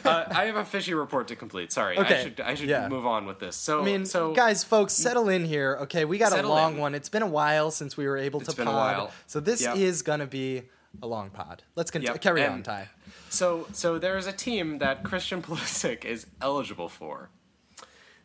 uh, 0.05 0.25
I 0.29 0.45
have 0.45 0.55
a 0.55 0.65
fishy 0.65 0.95
report 0.95 1.27
to 1.29 1.37
complete. 1.37 1.73
Sorry, 1.73 1.99
Okay, 1.99 2.21
I 2.21 2.23
should 2.23 2.41
I 2.41 2.55
should 2.55 2.69
yeah. 2.69 2.89
move 2.89 3.07
on 3.07 3.27
with 3.27 3.41
this. 3.41 3.57
So 3.57 3.81
I 3.81 3.85
mean, 3.85 4.07
so 4.07 4.33
guys, 4.33 4.63
folks, 4.63 4.93
settle 4.93 5.29
in 5.29 5.45
here. 5.45 5.79
Okay, 5.83 6.05
we 6.05 6.19
got 6.19 6.33
a 6.39 6.47
long 6.47 6.75
in. 6.75 6.81
one. 6.81 6.95
It's 6.95 7.09
been 7.09 7.23
a 7.23 7.27
while 7.27 7.73
since 7.73 7.97
we 7.97 8.07
were 8.07 8.17
able 8.17 8.41
It's 8.41 8.51
to 8.51 8.57
been 8.57 8.69
a 8.69 8.71
pod. 8.71 8.97
while. 8.99 9.11
So 9.27 9.41
this 9.41 9.63
Yep. 9.63 9.77
is 9.79 10.03
gonna 10.03 10.27
be 10.29 10.63
a 11.03 11.07
long 11.07 11.31
pod. 11.31 11.63
Let's 11.77 11.91
continue. 11.91 12.13
Yep, 12.15 12.23
Carry 12.23 12.45
on, 12.45 12.63
Ty. 12.63 12.89
So, 13.29 13.67
so 13.73 13.99
there 13.99 14.17
is 14.17 14.27
a 14.27 14.33
team 14.33 14.79
that 14.79 15.03
Christian 15.03 15.43
Pulisic 15.47 16.05
is 16.05 16.27
eligible 16.41 16.89
for. 16.89 17.31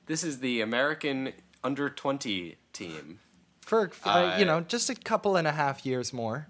This 0.05 0.23
is 0.23 0.39
the 0.39 0.61
American 0.61 1.33
under 1.63 1.89
twenty 1.89 2.57
team. 2.73 3.19
For, 3.61 3.89
for 3.89 4.09
Uh, 4.09 4.37
you 4.39 4.45
know, 4.45 4.61
just 4.61 4.89
a 4.89 4.95
couple 4.95 5.35
and 5.35 5.47
a 5.47 5.51
half 5.51 5.85
years 5.85 6.11
more. 6.11 6.47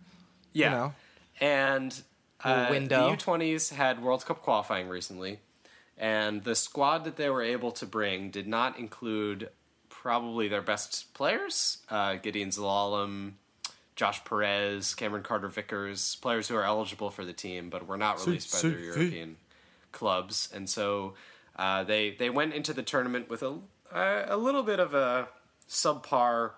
Yeah, 0.53 0.69
know. 0.69 0.93
and 1.41 2.01
uh, 2.43 2.67
window. 2.69 3.05
the 3.05 3.09
U 3.11 3.17
twenties 3.17 3.71
had 3.71 4.01
World 4.01 4.25
Cup 4.25 4.41
qualifying 4.41 4.87
recently, 4.87 5.39
and 5.97 6.43
the 6.43 6.55
squad 6.55 7.03
that 7.03 7.17
they 7.17 7.29
were 7.29 7.43
able 7.43 7.71
to 7.71 7.85
bring 7.85 8.31
did 8.31 8.47
not 8.47 8.79
include 8.79 9.49
probably 9.89 10.47
their 10.47 10.61
best 10.61 11.13
players: 11.13 11.79
uh, 11.89 12.11
Gedion 12.11 12.47
Zelalem, 12.47 13.33
Josh 13.99 14.23
Perez, 14.23 14.95
Cameron 14.95 15.23
Carter 15.23 15.49
Vickers, 15.49 16.15
players 16.21 16.47
who 16.47 16.55
are 16.55 16.63
eligible 16.63 17.09
for 17.09 17.25
the 17.25 17.33
team 17.33 17.69
but 17.69 17.85
were 17.85 17.97
not 17.97 18.25
released 18.25 18.53
by 18.53 18.69
their 18.69 18.79
European 18.79 19.35
clubs, 19.91 20.47
and 20.55 20.69
so 20.69 21.15
uh, 21.57 21.83
they 21.83 22.11
they 22.11 22.29
went 22.29 22.53
into 22.53 22.71
the 22.71 22.81
tournament 22.81 23.29
with 23.29 23.43
a 23.43 23.57
a 23.93 24.37
little 24.37 24.63
bit 24.63 24.79
of 24.79 24.93
a 24.93 25.27
subpar 25.67 26.51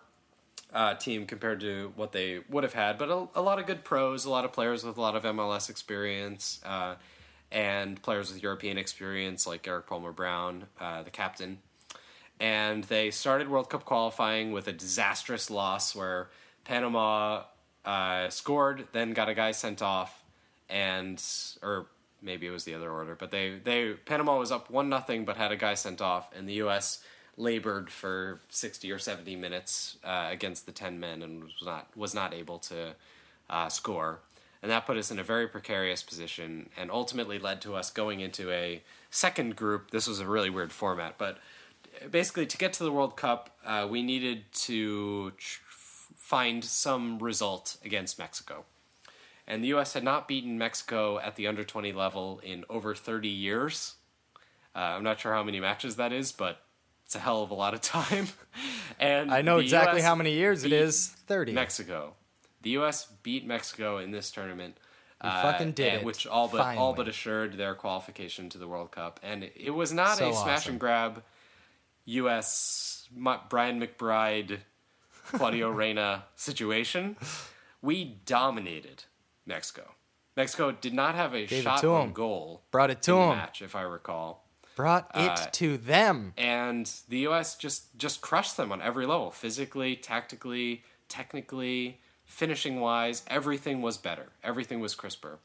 uh, 0.71 0.93
team 0.93 1.25
compared 1.25 1.60
to 1.62 1.91
what 1.95 2.12
they 2.12 2.41
would 2.47 2.63
have 2.63 2.73
had, 2.73 2.99
but 2.99 3.10
a, 3.10 3.27
a 3.34 3.41
lot 3.41 3.58
of 3.58 3.65
good 3.65 3.84
pros, 3.84 4.23
a 4.23 4.30
lot 4.30 4.45
of 4.45 4.54
players 4.54 4.84
with 4.84 4.95
a 4.95 5.01
lot 5.01 5.15
of 5.15 5.23
MLS 5.23 5.67
experience, 5.67 6.62
uh, 6.63 6.93
and 7.51 7.99
players 8.04 8.32
with 8.32 8.43
European 8.43 8.77
experience 8.77 9.47
like 9.47 9.67
Erik 9.67 9.88
Palmer 9.88 10.12
Brown, 10.12 10.65
uh, 10.80 11.01
the 11.01 11.10
captain. 11.10 11.58
And 12.39 12.84
they 12.84 13.10
started 13.10 13.49
World 13.49 13.71
Cup 13.71 13.84
qualifying 13.84 14.51
with 14.51 14.67
a 14.67 14.73
disastrous 14.73 15.49
loss 15.49 15.95
where 15.95 16.30
Panama 16.63 17.43
uh, 17.86 18.30
scored, 18.30 18.88
then 18.91 19.13
got 19.13 19.30
a 19.30 19.34
guy 19.34 19.52
sent 19.52 19.82
off, 19.82 20.24
and 20.69 21.21
or 21.62 21.88
maybe 22.21 22.47
it 22.47 22.52
was 22.52 22.63
the 22.63 22.74
other 22.74 22.91
order, 22.91 23.15
but 23.15 23.32
they 23.32 23.60
they 23.63 23.93
Panama 23.93 24.38
was 24.38 24.52
up 24.52 24.69
one 24.69 24.89
nothing, 24.89 25.26
but 25.26 25.38
had 25.38 25.52
a 25.52 25.56
guy 25.56 25.74
sent 25.74 26.02
off, 26.02 26.30
and 26.36 26.47
the 26.47 26.54
U.S. 26.54 27.04
labored 27.38 27.89
for 27.89 28.39
sixty 28.50 28.91
or 28.91 29.00
seventy 29.00 29.36
minutes 29.36 29.97
uh, 30.04 30.28
against 30.30 30.65
the 30.65 30.71
ten 30.71 31.00
men 31.00 31.21
and 31.21 31.43
was 31.43 31.63
not 31.63 31.88
was 31.95 32.13
not 32.13 32.34
able 32.34 32.60
to 32.60 32.93
uh, 33.50 33.69
score, 33.69 34.19
and 34.62 34.71
that 34.71 34.86
put 34.86 34.97
us 34.97 35.12
in 35.12 35.19
a 35.19 35.24
very 35.24 35.47
precarious 35.47 36.04
position, 36.04 36.69
and 36.78 36.91
ultimately 36.91 37.39
led 37.39 37.62
to 37.62 37.76
us 37.76 37.89
going 37.89 38.19
into 38.19 38.52
a 38.52 38.84
second 39.10 39.56
group. 39.56 39.91
This 39.91 40.08
was 40.08 40.19
a 40.19 40.28
really 40.28 40.50
weird 40.50 40.71
format, 40.71 41.17
but 41.17 41.39
basically 42.10 42.45
to 42.45 42.58
get 42.58 42.74
to 42.74 42.84
the 42.84 42.91
World 42.91 43.17
Cup, 43.17 43.50
uh, 43.65 43.88
we 43.89 44.02
needed 44.02 44.43
to 44.54 45.32
tr- 45.32 45.62
find 46.15 46.63
some 46.63 47.19
result 47.19 47.78
against 47.84 48.19
Mexico. 48.19 48.65
And 49.47 49.63
the 49.63 49.69
U.S. 49.69 49.93
had 49.93 50.04
not 50.04 50.28
beaten 50.28 50.58
Mexico 50.58 51.19
at 51.19 51.36
the 51.36 51.47
under 51.47 51.63
20 51.63 51.91
level 51.93 52.39
in 52.43 52.63
over 52.69 52.95
30 52.95 53.28
years. 53.28 53.95
Uh, 54.76 54.80
I'm 54.80 55.04
not 55.04 55.19
sure 55.19 55.34
how 55.34 55.43
many 55.43 55.60
matches 55.60 55.97
that 55.97 56.13
is, 56.13 56.32
but 56.32 56.62
it's 57.06 57.15
a 57.15 57.19
hell 57.19 57.43
of 57.43 57.52
a 57.52 57.56
lot 57.56 57.74
of 57.74 57.82
time. 57.82 58.28
and 59.00 59.32
I 59.32 59.41
know 59.41 59.58
exactly 59.58 60.00
US 60.00 60.06
how 60.06 60.15
many 60.15 60.34
years 60.34 60.63
it 60.63 60.71
is 60.71 61.08
30. 61.28 61.52
Mexico. 61.54 62.13
The 62.62 62.69
U.S. 62.71 63.08
beat 63.24 63.45
Mexico 63.45 63.97
in 63.97 64.12
this 64.12 64.32
tournament. 64.32 64.78
We 65.24 65.30
fucking 65.30 65.74
did 65.74 65.93
it. 65.95 66.04
Which 66.04 66.26
all 66.26 66.47
but 66.47 66.78
all 66.78 66.93
but 66.93 67.08
assured 67.08 67.58
their 67.58 67.76
qualification 67.76 68.50
to 68.50 68.58
the 68.58 68.67
World 68.67 68.91
Cup, 68.91 69.19
and 69.21 69.43
it, 69.43 69.54
it 69.56 69.69
was 69.69 69.91
not 69.91 70.17
So 70.17 70.30
a 70.30 70.34
smash 70.34 70.60
awesome. 70.62 70.71
and 70.74 70.80
grab. 70.80 71.24
U.S. 72.06 73.08
Brian 73.50 73.80
McBride, 73.80 74.60
Claudio 75.25 75.69
Reyna 75.69 76.25
situation. 76.36 77.15
We 77.81 78.03
dominated 78.25 79.05
Mexico. 79.45 79.91
Mexico 80.38 80.71
did 80.71 80.93
not 80.93 81.15
have 81.15 81.34
a 81.34 81.45
Gave 81.45 81.63
shot 81.63 81.84
on 81.84 82.13
goal. 82.13 82.63
Brought 82.71 82.89
it 82.89 83.01
to 83.03 83.12
in 83.13 83.17
the 83.17 83.23
'em. 83.23 83.38
match, 83.38 83.62
if 83.62 83.75
I 83.75 83.81
recall 83.81 84.45
Brought 84.75 85.12
it 85.13 85.29
Uh, 85.31 85.36
to 85.51 85.77
them. 85.77 86.34
and 86.38 86.89
the 87.10 87.19
U.S. 87.19 87.55
just 87.55 87.97
just 87.97 88.21
crushed 88.21 88.55
them 88.57 88.71
on 88.71 88.81
every 88.81 89.05
level, 89.05 89.29
physically, 89.31 89.95
tactically, 89.97 90.84
technically, 91.10 91.99
finishing 92.23 92.79
wise. 92.79 93.23
Everything 93.27 93.81
was 93.81 93.97
better. 93.97 94.29
Everything 94.43 94.79
was 94.79 94.95
crisper. 94.95 95.39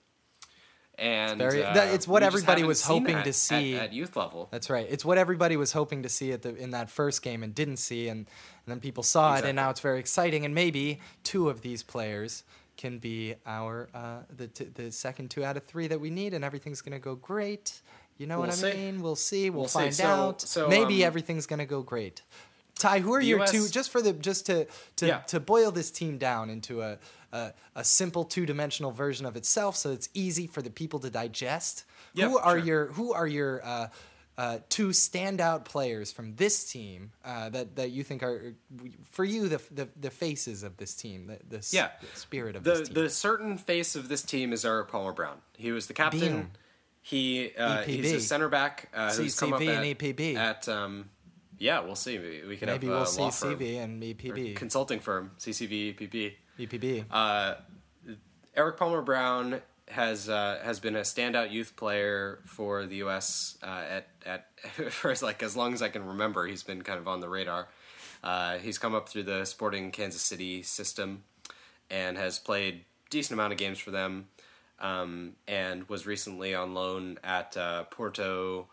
And 0.99 1.39
very- 1.39 1.63
uh, 1.63 1.75
that- 1.75 1.93
it's 1.95 2.09
what 2.09 2.23
everybody 2.23 2.65
was 2.65 2.83
hoping 2.83 3.23
to 3.23 3.33
see. 3.33 3.75
at, 3.77 3.93
youth 3.93 4.17
level. 4.17 4.49
That's 4.51 4.71
right. 4.71 4.87
It's 4.89 5.05
what 5.05 5.19
everybody 5.19 5.57
was 5.59 5.73
hoping 5.73 6.03
to 6.05 6.09
see 6.09 6.33
at 6.33 6.41
the 6.43 6.55
in 6.57 6.71
that 6.71 6.89
first 6.91 7.21
game 7.23 7.43
and 7.43 7.55
didn't 7.55 7.77
see, 7.77 8.09
and, 8.09 8.21
and 8.21 8.27
then 8.67 8.81
people 8.81 9.03
saw 9.03 9.37
it, 9.37 9.45
and 9.45 9.57
now 9.57 9.69
it's 9.71 9.81
very 9.81 9.99
exciting. 9.99 10.45
And 10.47 10.55
maybe 10.55 11.01
two 11.23 11.51
of 11.51 11.61
these 11.61 11.83
players 11.83 12.45
can 12.79 12.99
be 12.99 13.35
our 13.47 13.89
uh, 13.95 14.19
the 14.35 14.49
t- 14.49 14.65
the 14.75 14.91
second 14.91 15.31
two 15.31 15.45
out 15.45 15.57
of 15.59 15.65
three 15.65 15.87
that 15.87 16.01
we 16.01 16.09
need, 16.11 16.33
and 16.35 16.43
everything's 16.45 16.81
gonna 16.83 16.99
go 16.99 17.15
great. 17.15 17.81
You 18.19 18.27
know 18.27 18.39
We'll 18.39 18.47
what 18.49 18.57
see. 18.57 18.71
I 18.71 18.75
mean? 18.75 19.03
We'll 19.03 19.17
see. 19.17 19.51
We'll, 19.51 19.61
We'll 19.63 19.69
see. 19.69 19.79
find 19.81 19.95
So- 19.95 20.05
out. 20.07 20.41
so, 20.41 20.69
maybe 20.69 21.05
um, 21.05 21.09
everything's 21.09 21.47
gonna 21.47 21.67
go 21.67 21.83
great. 21.83 22.23
Ty, 22.79 23.01
who 23.01 23.15
are 23.15 23.21
The 23.21 23.27
your 23.27 23.41
US 23.43 23.51
two? 23.51 23.69
Just 23.69 23.91
for 23.91 24.03
the 24.03 24.13
just 24.13 24.47
to 24.47 24.67
to, 24.97 25.07
Yeah. 25.07 25.19
to 25.29 25.41
boil 25.41 25.71
this 25.71 25.91
team 25.91 26.19
down 26.19 26.51
into 26.51 26.83
a 26.83 26.99
a, 27.33 27.53
a 27.75 27.85
simple 27.85 28.25
two 28.25 28.47
dimensional 28.47 28.93
version 28.93 29.27
of 29.27 29.37
itself, 29.37 29.77
so 29.77 29.91
it's 29.91 30.09
easy 30.15 30.47
for 30.47 30.63
the 30.63 30.71
people 30.71 31.01
to 31.01 31.11
digest. 31.11 31.85
Yeah, 32.15 32.29
who 32.29 32.39
are 32.39 32.57
sure. 32.59 32.67
your 32.67 32.87
who 32.93 33.13
are 33.13 33.27
your 33.27 33.65
uh, 33.65 33.89
uh, 34.39 34.59
two 34.69 34.89
standout 34.89 35.65
players 35.65 36.13
from 36.13 36.35
this 36.37 36.71
team 36.71 37.13
uh, 37.25 37.49
that 37.51 37.77
that 37.77 37.91
you 37.91 38.03
think 38.05 38.23
are 38.23 38.55
for 39.11 39.25
you 39.25 39.49
the 39.49 39.61
the, 39.71 39.89
the 39.99 40.11
faces 40.11 40.63
of 40.63 40.77
this 40.77 40.95
team, 40.95 41.27
the, 41.27 41.39
the, 41.59 41.69
Yeah. 41.73 41.91
spirit 42.15 42.57
of 42.57 42.63
the 42.65 42.71
this 42.75 42.89
team? 42.89 42.95
the 42.95 43.11
certain 43.11 43.57
face 43.59 43.97
of 43.97 44.09
this 44.09 44.23
team 44.23 44.53
is 44.53 44.65
Erik 44.65 44.89
Palmer 44.89 45.13
Brown. 45.13 45.39
He 45.57 45.73
was 45.73 45.87
the 45.87 45.95
captain. 45.95 46.21
Beam. 46.21 46.51
He 47.03 47.53
uh, 47.57 47.83
he's 47.83 48.13
a 48.13 48.21
center 48.21 48.49
back 48.49 48.91
uh, 48.93 49.13
who's 49.15 49.39
come 49.39 49.53
up 49.53 49.61
at, 49.61 49.69
and 49.69 49.97
EPB. 49.99 50.37
at 50.37 50.69
um, 50.69 51.09
yeah, 51.59 51.81
we'll 51.81 51.95
see. 51.95 52.19
We, 52.19 52.43
we 52.47 52.57
could 52.57 52.69
Maybe 52.69 52.87
have 52.87 52.95
we'll 52.95 53.03
a 53.05 53.07
see 53.07 53.47
CV 53.47 53.83
and 53.83 54.03
EPB. 54.03 54.57
consulting 54.57 55.01
firm 55.01 55.33
CCV 55.39 55.97
EPB. 55.97 56.33
EPB. 56.59 57.05
Uh, 57.11 57.55
Erik 58.55 58.77
Palmer 58.77 59.03
Brown 59.03 59.61
has 59.89 60.29
uh, 60.29 60.61
has 60.65 60.81
been 60.81 60.97
a 60.97 61.01
standout 61.01 61.51
youth 61.53 61.77
player 61.77 62.41
for 62.45 62.87
the 62.87 62.97
U.S. 62.97 63.57
Uh, 63.63 63.67
at 63.89 64.09
at 64.25 64.47
for 64.93 65.11
as 65.11 65.23
like 65.23 65.43
as 65.43 65.57
long 65.57 65.75
as 65.75 65.83
I 65.83 65.89
can 65.89 66.07
remember. 66.07 66.47
He's 66.47 66.63
been 66.63 66.83
kind 66.83 66.99
of 66.99 67.07
on 67.09 67.21
the 67.21 67.29
radar. 67.29 67.69
Uh, 68.23 68.59
he's 68.59 68.79
come 68.79 68.95
up 68.95 69.09
through 69.09 69.23
the 69.25 69.45
Sporting 69.45 69.91
Kansas 69.93 70.23
City 70.23 70.63
system 70.63 71.23
and 71.91 72.17
has 72.17 72.39
played 72.39 72.85
decent 73.11 73.39
amount 73.39 73.53
of 73.53 73.59
games 73.59 73.79
for 73.79 73.91
them. 73.91 74.29
Um, 74.79 75.37
and 75.49 75.89
was 75.89 76.07
recently 76.07 76.55
on 76.55 76.75
loan 76.75 77.19
at 77.25 77.57
uh, 77.57 77.85
Porto. 77.85 78.67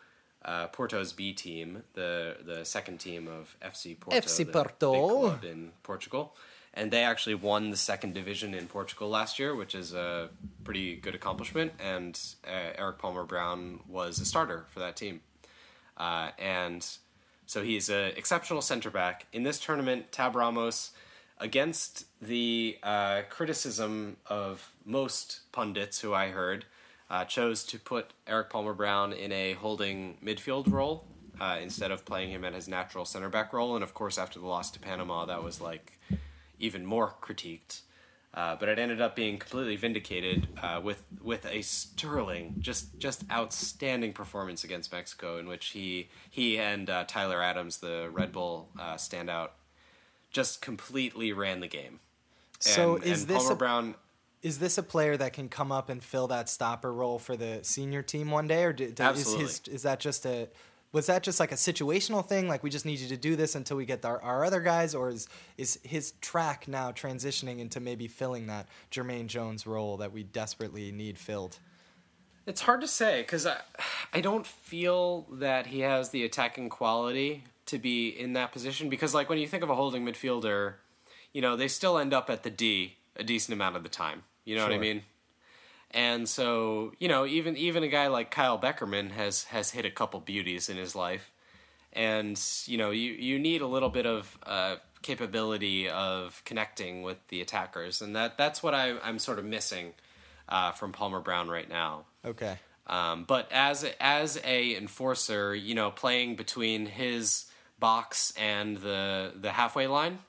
Uh, 0.45 0.67
Porto's 0.67 1.13
B 1.13 1.31
team, 1.33 1.83
the 1.93 2.37
the 2.43 2.65
second 2.65 2.97
team 2.99 3.27
of 3.27 3.55
FC 3.61 3.99
Porto, 3.99 4.17
FC 4.17 4.37
the 4.37 4.43
big 4.45 4.53
Porto. 4.53 5.19
club 5.19 5.43
in 5.45 5.71
Portugal, 5.83 6.35
and 6.73 6.91
they 6.91 7.03
actually 7.03 7.35
won 7.35 7.69
the 7.69 7.77
second 7.77 8.13
division 8.13 8.53
in 8.53 8.67
Portugal 8.67 9.09
last 9.09 9.39
year, 9.39 9.55
which 9.55 9.73
is 9.73 9.93
a 9.93 10.29
pretty 10.63 10.95
good 10.95 11.15
accomplishment. 11.15 11.71
And 11.79 12.19
uh, 12.45 12.73
Erik 12.77 12.99
Palmer 12.99 13.23
Brown 13.23 13.79
was 13.87 14.19
a 14.19 14.25
starter 14.25 14.65
for 14.69 14.79
that 14.79 14.97
team, 14.97 15.21
uh, 15.97 16.31
and 16.37 16.85
so 17.45 17.63
he's 17.63 17.89
an 17.89 18.11
exceptional 18.17 18.61
center 18.61 18.89
back 18.89 19.27
in 19.31 19.43
this 19.43 19.59
tournament. 19.59 20.11
Tab 20.11 20.35
Ramos, 20.35 20.91
against 21.37 22.05
the 22.21 22.77
uh, 22.83 23.21
criticism 23.29 24.17
of 24.27 24.73
most 24.85 25.41
pundits 25.51 25.99
who 26.01 26.13
I 26.13 26.29
heard, 26.29 26.65
uh, 27.13 27.23
chose 27.25 27.63
to 27.65 27.77
put 27.77 28.05
Erik 28.25 28.49
Palmer 28.49 28.73
Brown 28.73 29.13
in 29.13 29.31
a 29.31 29.53
holding 29.53 30.17
midfield 30.25 30.71
role 30.71 31.05
uh, 31.39 31.57
instead 31.61 31.91
of 31.91 32.05
playing 32.05 32.31
him 32.31 32.43
at 32.43 32.53
his 32.53 32.67
natural 32.67 33.05
center 33.05 33.29
back 33.29 33.53
role. 33.53 33.75
And 33.75 33.83
of 33.83 33.93
course, 33.93 34.17
after 34.17 34.39
the 34.39 34.47
loss 34.47 34.71
to 34.71 34.79
Panama, 34.79 35.25
that 35.25 35.43
was 35.43 35.61
like 35.61 35.99
even 36.59 36.83
more 36.85 37.13
critiqued. 37.21 37.81
Uh, 38.33 38.55
but 38.59 38.67
it 38.67 38.79
ended 38.79 38.99
up 38.99 39.15
being 39.15 39.37
completely 39.37 39.75
vindicated 39.75 40.47
uh, 40.63 40.81
with 40.83 41.03
with 41.21 41.45
a 41.45 41.61
sterling, 41.61 42.55
just 42.59 42.97
just 42.97 43.23
outstanding 43.31 44.11
performance 44.11 44.63
against 44.63 44.91
Mexico, 44.91 45.37
in 45.37 45.45
which 45.47 45.67
he 45.67 46.09
he 46.31 46.57
and 46.57 46.89
uh, 46.89 47.03
Tyler 47.07 47.43
Adams, 47.43 47.77
the 47.77 48.09
Red 48.11 48.31
Bull 48.31 48.69
uh, 48.79 48.95
standout, 48.95 49.49
just 50.31 50.63
completely 50.63 51.31
ran 51.31 51.59
the 51.59 51.67
game. 51.67 51.99
So 52.59 52.95
And- 52.95 53.03
is 53.03 53.21
and 53.21 53.29
this 53.29 53.37
Palmer 53.43 53.53
a- 53.53 53.57
Brown? 53.63 53.95
Is 54.43 54.59
this 54.59 54.77
a 54.77 54.83
player 54.83 55.17
that 55.17 55.33
can 55.33 55.49
come 55.49 55.71
up 55.71 55.89
and 55.89 56.03
fill 56.03 56.27
that 56.27 56.49
stopper 56.49 56.93
role 56.93 57.17
for 57.17 57.35
the 57.35 57.59
senior 57.63 58.01
team 58.01 58.29
one 58.29 58.47
day, 58.47 58.65
or 58.65 58.73
do, 58.73 58.91
do- 58.91 59.03
is 59.09 59.33
his 59.33 59.61
is 59.69 59.83
that 59.83 59.99
just 59.99 60.25
a 60.25 60.49
was 60.93 61.07
that 61.07 61.23
just 61.23 61.39
like 61.39 61.51
a 61.51 61.55
situational 61.55 62.25
thing? 62.25 62.47
Like 62.47 62.61
we 62.61 62.69
just 62.69 62.85
need 62.85 62.99
you 62.99 63.07
to 63.09 63.17
do 63.17 63.35
this 63.35 63.55
until 63.55 63.77
we 63.77 63.85
get 63.85 64.05
our, 64.05 64.21
our 64.21 64.45
other 64.45 64.61
guys, 64.61 64.93
or 64.93 65.09
is 65.09 65.27
is 65.57 65.79
his 65.83 66.11
track 66.21 66.67
now 66.67 66.91
transitioning 66.91 67.59
into 67.59 67.79
maybe 67.79 68.07
filling 68.07 68.47
that 68.47 68.67
Jermaine 68.91 69.27
Jones 69.27 69.65
role 69.65 69.97
that 69.97 70.13
we 70.13 70.23
desperately 70.23 70.91
need 70.91 71.17
filled? 71.17 71.57
It's 72.45 72.61
hard 72.61 72.81
to 72.81 72.87
say 72.87 73.21
because 73.21 73.45
I, 73.45 73.57
I 74.13 74.21
don't 74.21 74.45
feel 74.45 75.25
that 75.31 75.67
he 75.67 75.79
has 75.79 76.09
the 76.09 76.23
attacking 76.23 76.69
quality 76.69 77.45
to 77.65 77.79
be 77.79 78.09
in 78.09 78.33
that 78.33 78.51
position. 78.51 78.89
Because 78.89 79.13
like 79.13 79.29
when 79.29 79.39
you 79.39 79.47
think 79.47 79.63
of 79.63 79.69
a 79.69 79.75
holding 79.75 80.05
midfielder, 80.05 80.75
you 81.33 81.41
know 81.41 81.55
they 81.55 81.67
still 81.67 81.97
end 81.97 82.13
up 82.13 82.29
at 82.29 82.43
the 82.43 82.51
D 82.51 82.97
a 83.15 83.23
decent 83.23 83.53
amount 83.53 83.75
of 83.75 83.83
the 83.83 83.89
time. 83.89 84.23
You 84.45 84.55
know 84.55 84.63
what 84.63 84.73
I 84.73 84.77
mean? 84.77 85.03
And 85.91 86.27
so 86.27 86.93
you 86.99 87.07
know 87.07 87.25
even 87.25 87.55
even 87.55 87.83
a 87.83 87.87
guy 87.87 88.07
like 88.07 88.31
Kyle 88.31 88.59
Beckerman 88.59 89.11
has 89.11 89.45
has 89.45 89.71
hit 89.71 89.85
a 89.85 89.91
couple 89.91 90.19
beauties 90.19 90.69
in 90.69 90.77
his 90.77 90.95
life, 90.95 91.31
and 91.91 92.39
you 92.65 92.77
know 92.77 92.91
you 92.91 93.11
you 93.11 93.39
need 93.39 93.61
a 93.61 93.67
little 93.67 93.89
bit 93.89 94.05
of 94.05 94.37
uh, 94.45 94.75
capability 95.03 95.87
of 95.87 96.41
connecting 96.45 97.03
with 97.03 97.17
the 97.27 97.41
attackers, 97.41 98.01
and 98.01 98.15
that 98.15 98.37
that's 98.37 98.63
what 98.63 98.73
I 98.73 98.97
I'm 98.99 99.19
sort 99.19 99.37
of 99.37 99.45
missing 99.45 99.93
uh, 100.49 100.71
from 100.71 100.91
Palmer 100.91 101.19
Brown 101.19 101.47
right 101.49 101.69
now. 101.69 102.05
Okay. 102.25 102.57
Um, 102.87 103.23
but 103.23 103.49
as 103.51 103.85
as 103.99 104.39
a 104.43 104.75
enforcer, 104.75 105.55
you 105.55 105.75
know, 105.75 105.91
playing 105.91 106.35
between 106.35 106.85
his 106.85 107.45
box 107.79 108.33
and 108.37 108.77
the 108.77 109.33
the 109.35 109.51
halfway 109.51 109.87
line, 109.87 110.19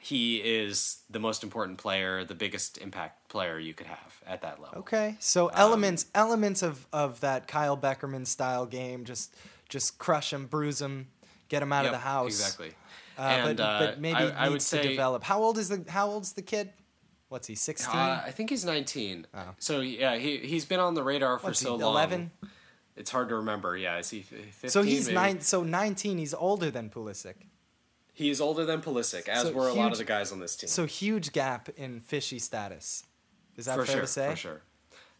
he 0.00 0.36
is 0.36 1.02
the 1.10 1.18
most 1.18 1.42
important 1.42 1.76
player, 1.78 2.24
the 2.24 2.34
biggest 2.34 2.78
impact 2.78 3.28
player 3.28 3.58
you 3.58 3.74
could 3.74 3.88
have 3.88 4.20
at 4.26 4.42
that 4.42 4.60
level. 4.62 4.78
Okay, 4.80 5.16
so 5.18 5.46
Um, 5.48 5.54
elements 5.56 6.06
elements 6.14 6.62
of, 6.62 6.86
of 6.92 7.20
that 7.20 7.48
Kyle 7.48 7.76
Beckerman 7.76 8.26
style 8.26 8.64
game, 8.66 9.04
just 9.04 9.34
just 9.68 9.98
crush 9.98 10.32
him, 10.32 10.46
bruise 10.46 10.80
him, 10.80 11.08
get 11.48 11.62
him 11.62 11.72
out 11.72 11.84
Yep, 11.84 11.92
of 11.94 12.00
the 12.00 12.04
house. 12.04 12.26
exactly. 12.40 12.72
Uh, 13.18 13.22
and 13.22 13.56
but, 13.56 13.62
uh, 13.62 13.78
but 13.80 14.00
maybe 14.00 14.16
I, 14.16 14.24
needs 14.26 14.36
I 14.38 14.48
would 14.48 14.60
to 14.60 14.66
say 14.66 14.82
develop. 14.82 15.24
How 15.24 15.42
old 15.42 15.58
is 15.58 15.68
the 15.68 15.84
How 15.90 16.08
old's 16.08 16.32
the 16.34 16.42
kid? 16.42 16.70
What's 17.28 17.48
he? 17.48 17.56
Sixteen. 17.56 17.94
Uh, 17.98 18.22
I 18.24 18.30
think 18.30 18.48
he's 18.50 18.64
19. 18.64 19.26
Oh. 19.34 19.40
So 19.58 19.80
yeah, 19.80 20.16
he 20.16 20.38
he's 20.38 20.64
been 20.64 20.80
on 20.80 20.94
the 20.94 21.02
radar 21.02 21.38
for 21.38 21.48
What's 21.48 21.58
so 21.60 21.76
he? 21.76 21.82
long. 21.82 21.92
Eleven. 21.92 22.30
It's 22.96 23.10
hard 23.10 23.28
to 23.28 23.36
remember. 23.36 23.76
Yeah, 23.76 23.98
is 23.98 24.10
he 24.10 24.22
15? 24.22 24.70
So 24.70 24.82
he's 24.82 25.06
maybe? 25.06 25.14
nine. 25.14 25.40
So 25.40 25.62
nineteen. 25.62 26.18
He's 26.18 26.32
older 26.34 26.70
than 26.70 26.88
Pulisic. 26.88 27.34
He 28.18 28.30
is 28.30 28.40
older 28.40 28.64
than 28.64 28.82
Pulisic, 28.82 29.28
as 29.28 29.42
So 29.42 29.52
were 29.52 29.68
a 29.68 29.74
lot 29.74 29.92
of 29.92 29.98
the 29.98 30.02
guys 30.04 30.32
on 30.32 30.40
this 30.40 30.56
team. 30.56 30.66
So 30.68 30.86
huge 30.86 31.30
gap 31.30 31.68
in 31.76 32.00
fishy 32.00 32.40
status. 32.40 33.04
Is 33.56 33.66
that 33.66 33.76
for 33.76 33.84
fair 33.86 33.92
sure, 33.94 34.00
to 34.00 34.06
say? 34.08 34.30
For 34.30 34.36
sure, 34.36 34.62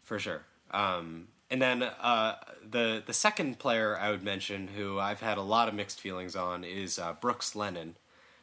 for 0.03 0.19
sure. 0.19 0.41
Um, 0.71 1.29
and 1.49 1.61
then 1.61 1.83
uh, 1.83 2.35
the 2.69 3.01
the 3.05 3.13
second 3.13 3.57
player 3.57 3.97
I 3.97 4.11
would 4.11 4.21
mention, 4.21 4.67
who 4.67 4.99
I've 4.99 5.21
had 5.21 5.37
a 5.37 5.41
lot 5.41 5.69
of 5.69 5.73
mixed 5.75 6.01
feelings 6.01 6.35
on, 6.35 6.65
is 6.65 6.99
uh, 6.99 7.13
Brooks 7.13 7.55
Lennon, 7.55 7.95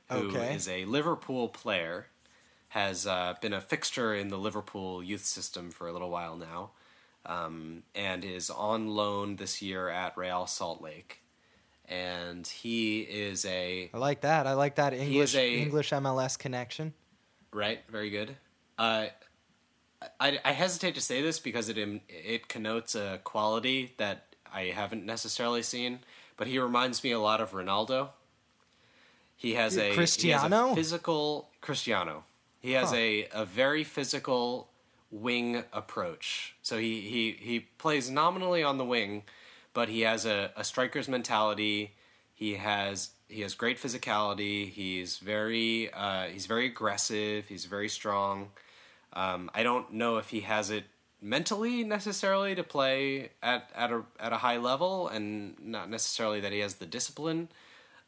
who 0.08 0.30
is 0.30 0.66
Okay. 0.68 0.82
a 0.82 0.86
Liverpool 0.86 1.48
player, 1.50 2.06
has 2.68 3.06
uh, 3.06 3.34
been 3.42 3.52
a 3.52 3.60
fixture 3.60 4.14
in 4.14 4.28
the 4.28 4.38
Liverpool 4.38 5.02
youth 5.02 5.26
system 5.26 5.70
for 5.70 5.86
a 5.86 5.92
little 5.92 6.08
while 6.10 6.34
now, 6.34 6.70
um, 7.26 7.82
and 7.94 8.24
is 8.24 8.48
on 8.48 8.88
loan 8.88 9.36
this 9.36 9.60
year 9.60 9.90
at 9.90 10.16
Real 10.16 10.46
Salt 10.46 10.80
Lake. 10.80 11.20
And 11.88 12.46
he 12.46 13.00
is 13.00 13.44
a 13.44 13.90
I 13.94 13.98
like 13.98 14.22
that. 14.22 14.46
I 14.46 14.54
like 14.54 14.74
that 14.76 14.92
English 14.92 15.34
a- 15.34 15.58
English 15.62 15.90
MLS 15.90 16.36
connection. 16.38 16.92
Right, 17.52 17.80
very 17.88 18.10
good. 18.10 18.36
Uh, 18.76 19.06
I, 20.20 20.38
I 20.44 20.52
hesitate 20.52 20.94
to 20.96 21.00
say 21.00 21.22
this 21.22 21.38
because 21.38 21.68
it 21.68 21.78
it 22.08 22.48
connotes 22.48 22.94
a 22.94 23.20
quality 23.24 23.94
that 23.98 24.34
I 24.52 24.64
haven't 24.64 25.06
necessarily 25.06 25.62
seen, 25.62 26.00
but 26.36 26.46
he 26.48 26.58
reminds 26.58 27.02
me 27.04 27.12
a 27.12 27.20
lot 27.20 27.40
of 27.40 27.52
Ronaldo. 27.52 28.08
He 29.36 29.54
has 29.54 29.76
a 29.76 29.80
he 29.82 29.86
has 29.88 29.92
a 29.92 29.94
Cristiano? 29.94 30.74
physical 30.74 31.48
Cristiano. 31.60 32.24
He 32.60 32.72
has 32.72 32.90
Huh. 32.90 32.96
a, 32.96 33.28
a 33.32 33.44
very 33.44 33.84
physical 33.84 34.68
wing 35.10 35.62
approach. 35.72 36.56
So 36.62 36.78
he, 36.78 37.00
he, 37.02 37.36
he 37.38 37.60
plays 37.60 38.10
nominally 38.10 38.62
on 38.64 38.76
the 38.76 38.84
wing, 38.84 39.22
but 39.76 39.90
he 39.90 40.00
has 40.00 40.24
a, 40.24 40.50
a 40.56 40.64
striker's 40.64 41.06
mentality. 41.06 41.92
He 42.32 42.54
has 42.54 43.10
he 43.28 43.42
has 43.42 43.52
great 43.54 43.78
physicality. 43.78 44.70
He's 44.70 45.18
very 45.18 45.92
uh, 45.92 46.24
he's 46.32 46.46
very 46.46 46.64
aggressive. 46.64 47.46
He's 47.46 47.66
very 47.66 47.90
strong. 47.90 48.52
Um, 49.12 49.50
I 49.54 49.62
don't 49.62 49.92
know 49.92 50.16
if 50.16 50.30
he 50.30 50.40
has 50.40 50.70
it 50.70 50.84
mentally 51.20 51.84
necessarily 51.84 52.54
to 52.54 52.62
play 52.62 53.30
at, 53.42 53.68
at 53.74 53.90
a 53.92 54.02
at 54.18 54.32
a 54.32 54.38
high 54.38 54.56
level, 54.56 55.08
and 55.08 55.56
not 55.60 55.90
necessarily 55.90 56.40
that 56.40 56.52
he 56.52 56.60
has 56.60 56.76
the 56.76 56.86
discipline 56.86 57.48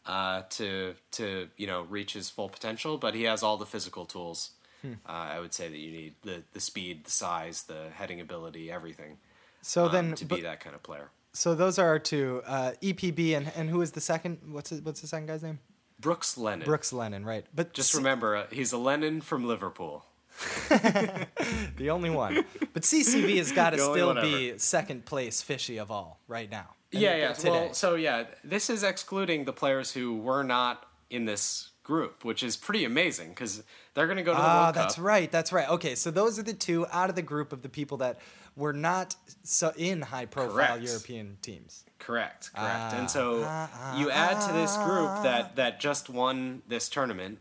uh, 0.07 0.43
to 0.57 0.95
to 1.13 1.49
you 1.59 1.67
know 1.67 1.83
reach 1.83 2.15
his 2.15 2.31
full 2.31 2.49
potential. 2.49 2.97
But 2.97 3.15
he 3.15 3.25
has 3.25 3.43
all 3.43 3.59
the 3.59 3.67
physical 3.67 4.07
tools. 4.07 4.53
Uh, 4.85 4.89
I 5.07 5.41
would 5.41 5.53
say 5.53 5.69
that 5.69 5.77
you 5.77 5.93
need 5.93 6.15
the 6.23 6.45
the 6.55 6.61
speed, 6.61 7.05
the 7.05 7.11
size, 7.11 7.65
the 7.65 7.91
heading 7.95 8.21
ability, 8.23 8.71
everything 8.73 9.19
So 9.61 9.85
um, 9.87 9.93
then, 9.93 10.15
to 10.15 10.25
but- 10.25 10.37
be 10.37 10.43
that 10.43 10.61
kind 10.61 10.75
of 10.75 10.83
player. 10.83 11.11
So 11.39 11.55
those 11.55 11.79
are 11.79 11.87
our 11.87 12.01
two. 12.01 12.43
Uh, 12.45 12.73
EPB 12.83 13.37
and 13.37 13.53
and 13.55 13.71
who 13.71 13.81
is 13.81 13.93
the 13.93 14.01
second? 14.01 14.39
What's 14.49 14.73
it, 14.73 14.85
what's 14.85 15.01
the 15.01 15.07
second 15.07 15.29
guy's 15.29 15.45
name? 15.45 15.61
Brooks 16.01 16.37
Lennon. 16.37 16.65
Brooks 16.65 16.93
Lennon, 16.93 17.25
right? 17.25 17.47
But 17.55 17.73
Just 17.75 17.93
C- 17.93 17.99
remember, 17.99 18.35
uh, 18.35 18.47
he's 18.51 18.73
a 18.73 18.79
Lennon 18.79 19.21
from 19.21 19.47
Liverpool. 19.47 20.05
the 20.69 21.91
only 21.91 22.11
one. 22.11 22.45
But 22.73 22.83
CCV 22.83 23.39
has 23.39 23.53
got 23.53 23.71
to 23.75 23.79
still 23.79 24.15
be 24.15 24.59
second 24.59 25.07
place 25.07 25.41
fishy 25.41 25.79
of 25.79 25.93
all 25.93 26.19
right 26.27 26.51
now. 26.51 26.75
And 26.93 27.03
Yeah, 27.03 27.15
yeah. 27.15 27.33
Today. 27.35 27.51
Well, 27.51 27.73
so 27.73 27.95
yeah, 27.95 28.25
this 28.43 28.69
is 28.69 28.83
excluding 28.83 29.45
the 29.45 29.53
players 29.53 29.93
who 29.93 30.17
were 30.17 30.43
not 30.43 30.87
in 31.09 31.25
this 31.25 31.71
group, 31.89 32.23
which 32.25 32.43
is 32.43 32.55
pretty 32.57 32.85
amazing 32.85 33.31
because 33.31 33.63
they're 33.95 34.07
going 34.07 34.19
to 34.19 34.23
go 34.23 34.33
to 34.33 34.37
the 34.39 34.45
Ah, 34.47 34.63
World 34.65 34.75
that's 34.77 34.95
Cup. 34.97 35.05
right. 35.05 35.31
That's 35.33 35.53
right. 35.53 35.69
Okay, 35.71 35.95
so 35.95 36.11
those 36.11 36.39
are 36.39 36.43
the 36.43 36.53
two 36.53 36.87
out 36.93 37.09
of 37.09 37.17
the 37.17 37.23
group 37.23 37.51
of 37.53 37.63
the 37.63 37.69
people 37.71 37.97
that 37.97 38.21
were 38.55 38.75
not 38.75 39.17
so 39.43 39.73
in 39.77 40.03
high-profile 40.03 40.53
Correct. 40.53 40.83
European 40.83 41.39
teams. 41.41 41.85
Correct, 41.99 42.53
correct. 42.55 42.77
Ah, 42.93 42.99
and 42.99 43.11
so 43.11 43.43
ah, 43.45 43.99
you 43.99 44.11
add 44.11 44.39
to 44.47 44.53
this 44.53 44.77
group 44.77 45.23
that 45.25 45.57
that 45.57 45.81
just 45.81 46.09
won 46.11 46.63
this 46.69 46.89
tournament. 46.91 47.39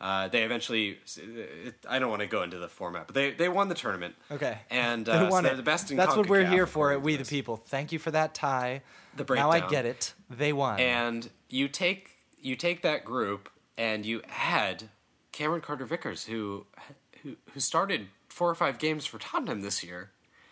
Uh, 0.00 0.28
they 0.28 0.44
eventually, 0.44 0.96
it, 1.18 1.74
I 1.86 1.98
don't 1.98 2.08
want 2.08 2.22
to 2.22 2.26
go 2.26 2.42
into 2.42 2.56
the 2.56 2.68
format, 2.68 3.06
but 3.06 3.14
they, 3.14 3.32
they 3.32 3.50
won 3.50 3.68
the 3.68 3.74
tournament. 3.74 4.14
Okay. 4.30 4.56
And 4.70 5.04
They 5.06 5.12
uh, 5.12 5.24
so 5.26 5.30
won 5.30 5.44
they're 5.44 5.52
it. 5.52 5.56
the 5.56 5.62
best 5.62 5.90
in 5.90 5.98
That's 5.98 6.16
what 6.16 6.26
we're 6.26 6.46
here 6.46 6.66
for 6.66 6.90
at 6.92 7.02
We 7.02 7.16
the. 7.16 7.24
People. 7.26 7.58
Thank 7.58 7.92
you 7.92 7.98
for 7.98 8.10
that 8.12 8.34
Ty. 8.34 8.80
The 9.14 9.24
breakdown. 9.24 9.50
Now 9.50 9.56
I 9.66 9.68
get 9.68 9.84
it. 9.84 10.14
They 10.30 10.54
won. 10.54 10.80
And 10.80 11.28
you 11.50 11.68
take 11.68 12.16
you 12.40 12.56
take 12.56 12.80
that 12.82 13.04
group 13.04 13.50
and 13.80 14.04
you 14.04 14.20
add 14.28 14.90
Cameron 15.32 15.62
Carter 15.62 15.86
Vickers, 15.86 16.24
who 16.26 16.66
who 17.22 17.36
who 17.52 17.60
started 17.60 18.08
four 18.28 18.50
or 18.50 18.54
five 18.54 18.78
games 18.78 19.06
for 19.06 19.18
Tottenham 19.18 19.62
this 19.62 19.82
year. 19.82 20.10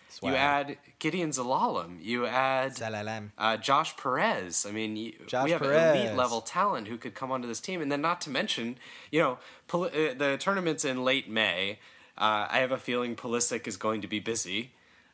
Swag. 0.08 0.32
You 0.32 0.38
add 0.38 0.78
Gedion 0.98 1.28
Zelalem. 1.28 1.98
You 2.02 2.24
add 2.24 2.72
Zelalem. 2.72 3.30
uh, 3.36 3.58
Josh 3.58 3.94
Perez. 3.98 4.64
I 4.66 4.72
mean, 4.72 4.96
you, 4.96 5.12
Josh 5.26 5.44
we 5.44 5.50
have 5.50 5.60
Perez. 5.60 6.00
elite 6.00 6.16
level 6.16 6.40
talent 6.40 6.88
who 6.88 6.96
could 6.96 7.14
come 7.14 7.30
onto 7.30 7.46
this 7.46 7.60
team, 7.60 7.82
and 7.82 7.92
then 7.92 8.00
not 8.00 8.22
to 8.22 8.30
mention, 8.30 8.78
you 9.12 9.20
know, 9.20 9.38
Poli- 9.66 9.90
uh, 9.90 10.14
the 10.14 10.38
tournament's 10.38 10.86
in 10.86 11.04
late 11.04 11.28
May. 11.28 11.78
Uh, 12.16 12.48
I 12.50 12.60
have 12.60 12.72
a 12.72 12.78
feeling 12.78 13.14
Pulisic 13.14 13.68
is 13.68 13.76
going 13.76 14.00
to 14.00 14.08
be 14.08 14.18
busy, 14.18 14.72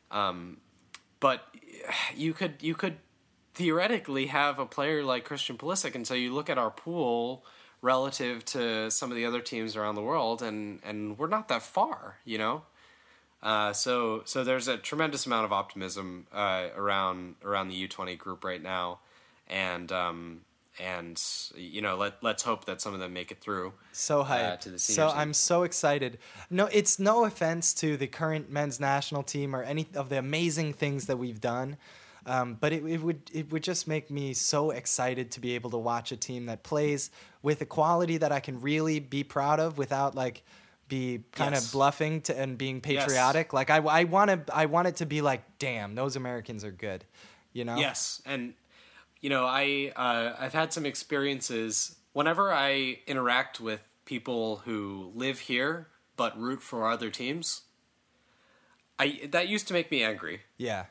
um, 0.09 0.57
but 1.19 1.43
you 2.15 2.33
could 2.33 2.53
you 2.61 2.75
could 2.75 2.95
theoretically 3.53 4.27
have 4.27 4.57
a 4.59 4.65
player 4.65 5.03
like 5.03 5.25
Christian 5.25 5.57
Pulisic, 5.57 5.93
and 5.93 6.07
so 6.07 6.13
you 6.13 6.33
look 6.33 6.49
at 6.49 6.57
our 6.57 6.71
pool 6.71 7.45
relative 7.85 8.43
to 8.43 8.89
some 8.89 9.11
of 9.11 9.15
the 9.15 9.25
other 9.25 9.39
teams 9.39 9.75
around 9.75 9.95
the 9.95 10.01
world, 10.01 10.41
and 10.41 10.79
and 10.83 11.17
we're 11.17 11.27
not 11.27 11.47
that 11.47 11.61
far, 11.61 12.17
you 12.25 12.37
know. 12.37 12.63
Uh, 13.43 13.71
so 13.71 14.23
so 14.25 14.43
there's 14.43 14.67
a 14.67 14.75
tremendous 14.75 15.27
amount 15.27 15.45
of 15.45 15.53
optimism 15.53 16.25
uh, 16.33 16.67
around 16.75 17.35
around 17.43 17.67
the 17.67 17.87
U20 17.87 18.17
group 18.17 18.43
right 18.43 18.61
now, 18.61 18.99
and 19.47 19.91
um, 19.91 20.41
and 20.79 21.21
you 21.55 21.79
know 21.79 21.95
let 21.95 22.15
let's 22.23 22.41
hope 22.41 22.65
that 22.65 22.81
some 22.81 22.95
of 22.95 22.99
them 22.99 23.13
make 23.13 23.31
it 23.31 23.39
through. 23.39 23.73
So 23.91 24.23
hyped. 24.23 24.53
Uh, 24.53 24.57
to 24.57 24.69
the 24.71 24.79
so 24.79 25.07
team. 25.07 25.17
I'm 25.17 25.33
so 25.33 25.61
excited. 25.61 26.17
No, 26.49 26.65
it's 26.71 26.97
no 26.97 27.25
offense 27.25 27.71
to 27.75 27.97
the 27.97 28.07
current 28.07 28.49
men's 28.49 28.79
national 28.79 29.21
team 29.21 29.55
or 29.55 29.61
any 29.61 29.87
of 29.93 30.09
the 30.09 30.17
amazing 30.17 30.73
things 30.73 31.05
that 31.05 31.17
we've 31.17 31.39
done. 31.39 31.77
Um, 32.27 32.57
but 32.59 32.73
it, 32.73 32.83
it 32.85 33.01
would 33.01 33.29
it 33.33 33.51
would 33.51 33.61
just 33.63 33.87
make 33.87 34.09
me 34.09 34.33
so 34.33 34.71
excited 34.71 35.31
to 35.31 35.39
be 35.39 35.53
able 35.55 35.69
to 35.71 35.77
watch 35.77 36.11
a 36.11 36.17
team 36.17 36.47
that 36.47 36.63
plays 36.63 37.11
with 37.43 37.61
a 37.61 37.65
quality 37.65 38.17
that 38.17 38.31
I 38.31 38.39
can 38.39 38.61
really 38.61 38.99
be 38.99 39.23
proud 39.23 39.59
of 39.59 39.77
without 39.77 40.15
like 40.15 40.43
be 40.87 41.23
kind 41.31 41.53
Yes. 41.53 41.65
of 41.67 41.71
bluffing 41.71 42.21
to 42.21 42.37
and 42.37 42.57
being 42.57 42.81
patriotic. 42.81 43.53
Like 43.53 43.69
I, 43.69 43.77
I 43.77 44.03
want 44.05 44.29
to, 44.29 44.55
I 44.55 44.65
want 44.67 44.87
it 44.87 44.95
to 44.97 45.05
be 45.05 45.21
like, 45.21 45.43
damn, 45.59 45.95
those 45.95 46.15
Americans 46.15 46.63
are 46.63 46.71
good. 46.71 47.05
You 47.53 47.63
know? 47.63 47.77
Yes, 47.77 48.21
and 48.25 48.53
you 49.21 49.29
know, 49.29 49.45
I 49.45 49.91
uh, 49.95 50.35
I've 50.39 50.53
had 50.53 50.73
some 50.73 50.85
experiences 50.85 51.95
whenever 52.13 52.51
I 52.51 52.99
interact 53.07 53.59
with 53.59 53.81
people 54.05 54.57
who 54.65 55.11
live 55.15 55.39
here 55.39 55.87
but 56.17 56.39
root 56.39 56.61
for 56.61 56.87
other 56.89 57.09
teams. 57.09 57.61
I 58.97 59.27
that 59.31 59.47
used 59.47 59.67
to 59.67 59.73
make 59.73 59.91
me 59.91 60.03
angry. 60.03 60.41
Yeah. 60.57 60.85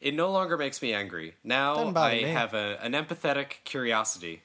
It 0.00 0.14
no 0.14 0.30
longer 0.30 0.58
makes 0.58 0.82
me 0.82 0.92
angry. 0.92 1.34
Now 1.42 1.92
I 1.96 2.14
me. 2.14 2.22
have 2.22 2.52
a, 2.54 2.78
an 2.82 2.92
empathetic 2.92 3.62
curiosity, 3.64 4.42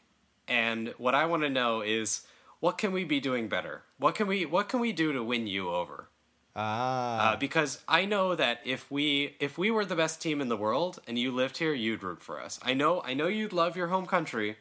and 0.47 0.93
what 0.97 1.15
I 1.15 1.25
want 1.25 1.43
to 1.43 1.49
know 1.49 1.81
is 1.81 2.21
what 2.59 2.77
can 2.77 2.91
we 2.91 3.03
be 3.03 3.19
doing 3.19 3.47
better? 3.49 3.83
What 3.97 4.15
can 4.15 4.27
we 4.27 4.45
what 4.45 4.69
can 4.69 4.79
we 4.79 4.91
do 4.93 5.11
to 5.13 5.23
win 5.23 5.47
you 5.47 5.69
over? 5.69 6.07
Ah. 6.55 7.33
Uh, 7.33 7.35
because 7.35 7.81
I 7.87 8.05
know 8.05 8.35
that 8.35 8.61
if 8.65 8.89
we 8.89 9.35
if 9.39 9.57
we 9.57 9.69
were 9.71 9.85
the 9.85 9.95
best 9.95 10.21
team 10.21 10.41
in 10.41 10.49
the 10.49 10.57
world 10.57 10.99
and 11.07 11.17
you 11.19 11.31
lived 11.31 11.57
here, 11.57 11.73
you'd 11.73 12.03
root 12.03 12.21
for 12.21 12.41
us. 12.41 12.59
I 12.63 12.73
know 12.73 13.01
I 13.03 13.13
know 13.13 13.27
you'd 13.27 13.53
love 13.53 13.75
your 13.77 13.87
home 13.87 14.05
country, 14.05 14.57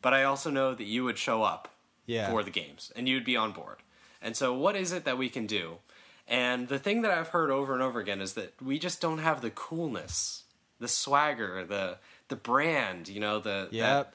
but 0.00 0.12
I 0.14 0.24
also 0.24 0.50
know 0.50 0.74
that 0.74 0.84
you 0.84 1.04
would 1.04 1.18
show 1.18 1.42
up 1.42 1.68
Yeah. 2.06 2.30
for 2.30 2.42
the 2.42 2.50
games 2.50 2.92
and 2.96 3.08
you'd 3.08 3.24
be 3.24 3.36
on 3.36 3.52
board. 3.52 3.78
And 4.20 4.36
so, 4.36 4.54
what 4.54 4.76
is 4.76 4.92
it 4.92 5.04
that 5.04 5.18
we 5.18 5.28
can 5.28 5.46
do? 5.46 5.78
And 6.28 6.68
the 6.68 6.78
thing 6.78 7.02
that 7.02 7.10
I've 7.10 7.28
heard 7.28 7.50
over 7.50 7.74
and 7.74 7.82
over 7.82 8.00
again 8.00 8.20
is 8.20 8.34
that 8.34 8.54
we 8.62 8.78
just 8.78 9.00
don't 9.00 9.18
have 9.18 9.40
the 9.40 9.50
coolness, 9.50 10.44
the 10.78 10.88
swagger, 10.88 11.64
the 11.64 11.98
the 12.28 12.36
brand. 12.36 13.08
You 13.08 13.20
know, 13.20 13.38
the 13.40 13.68
Yep. 13.70 14.14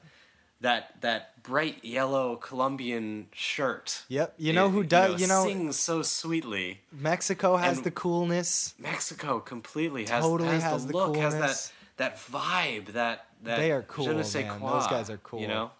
that 0.60 1.00
that 1.02 1.42
bright 1.44 1.84
yellow 1.84 2.34
Colombian 2.36 3.28
shirt. 3.32 4.02
Yep. 4.08 4.34
You 4.38 4.52
know 4.52 4.66
It- 4.66 4.70
who 4.72 4.82
does? 4.84 5.20
You 5.20 5.26
know, 5.28 5.44
sings 5.44 5.78
so 5.78 6.02
sweetly. 6.02 6.80
Mexico 6.90 7.56
has 7.56 7.76
and- 7.78 7.86
the 7.86 7.90
coolness. 7.92 8.74
Mexico 8.78 9.38
completely 9.40 10.06
has 10.06 10.24
Totally 10.24 10.48
has, 10.50 10.62
has 10.62 10.86
the 10.86 10.92
the 10.92 10.98
look, 10.98 11.16
has 11.16 11.34
that 11.34 11.72
that 11.98 12.16
vibe, 12.18 12.86
that 12.94 13.26
that 13.42 13.58
They 13.58 13.70
are 13.70 13.82
je 13.82 13.86
cool, 13.88 14.14
ne 14.14 14.22
sais 14.24 14.44
man. 14.46 14.58
quoi, 14.58 14.72
Those 14.72 14.86
guys 14.88 15.10
are 15.10 15.18
cool. 15.18 15.40
You 15.40 15.46
know, 15.48 15.70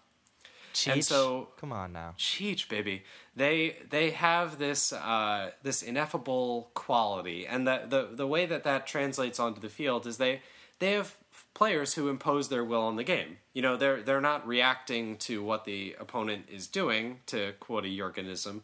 Cheech. 0.85 0.93
And 0.93 1.05
so- 1.05 1.49
come 1.59 1.71
on 1.73 1.91
now. 1.93 2.13
Cheech, 2.17 2.69
baby. 2.69 3.03
They 3.35 3.77
they 3.89 4.11
have 4.11 4.57
this 4.59 4.91
uh, 4.93 5.51
this 5.63 5.81
ineffable 5.81 6.71
quality, 6.73 7.45
and 7.47 7.67
the, 7.67 7.83
the 7.87 8.09
the 8.15 8.27
way 8.27 8.45
that 8.45 8.63
that 8.63 8.85
translates 8.87 9.39
onto 9.39 9.59
the 9.61 9.69
field 9.69 10.05
is 10.07 10.17
they 10.17 10.41
they 10.79 10.93
have 10.93 11.15
players 11.53 11.93
who 11.93 12.09
impose 12.09 12.49
their 12.49 12.63
will 12.63 12.81
on 12.81 12.95
the 12.95 13.03
game. 13.03 13.37
You 13.53 13.61
know, 13.61 13.77
they're 13.77 14.01
they're 14.01 14.21
not 14.21 14.47
reacting 14.47 15.17
to 15.17 15.43
what 15.43 15.65
the 15.65 15.95
opponent 15.99 16.45
is 16.51 16.67
doing. 16.67 17.19
To 17.27 17.53
quote 17.59 17.85
a 17.85 17.87
Jorgenism, 17.87 18.61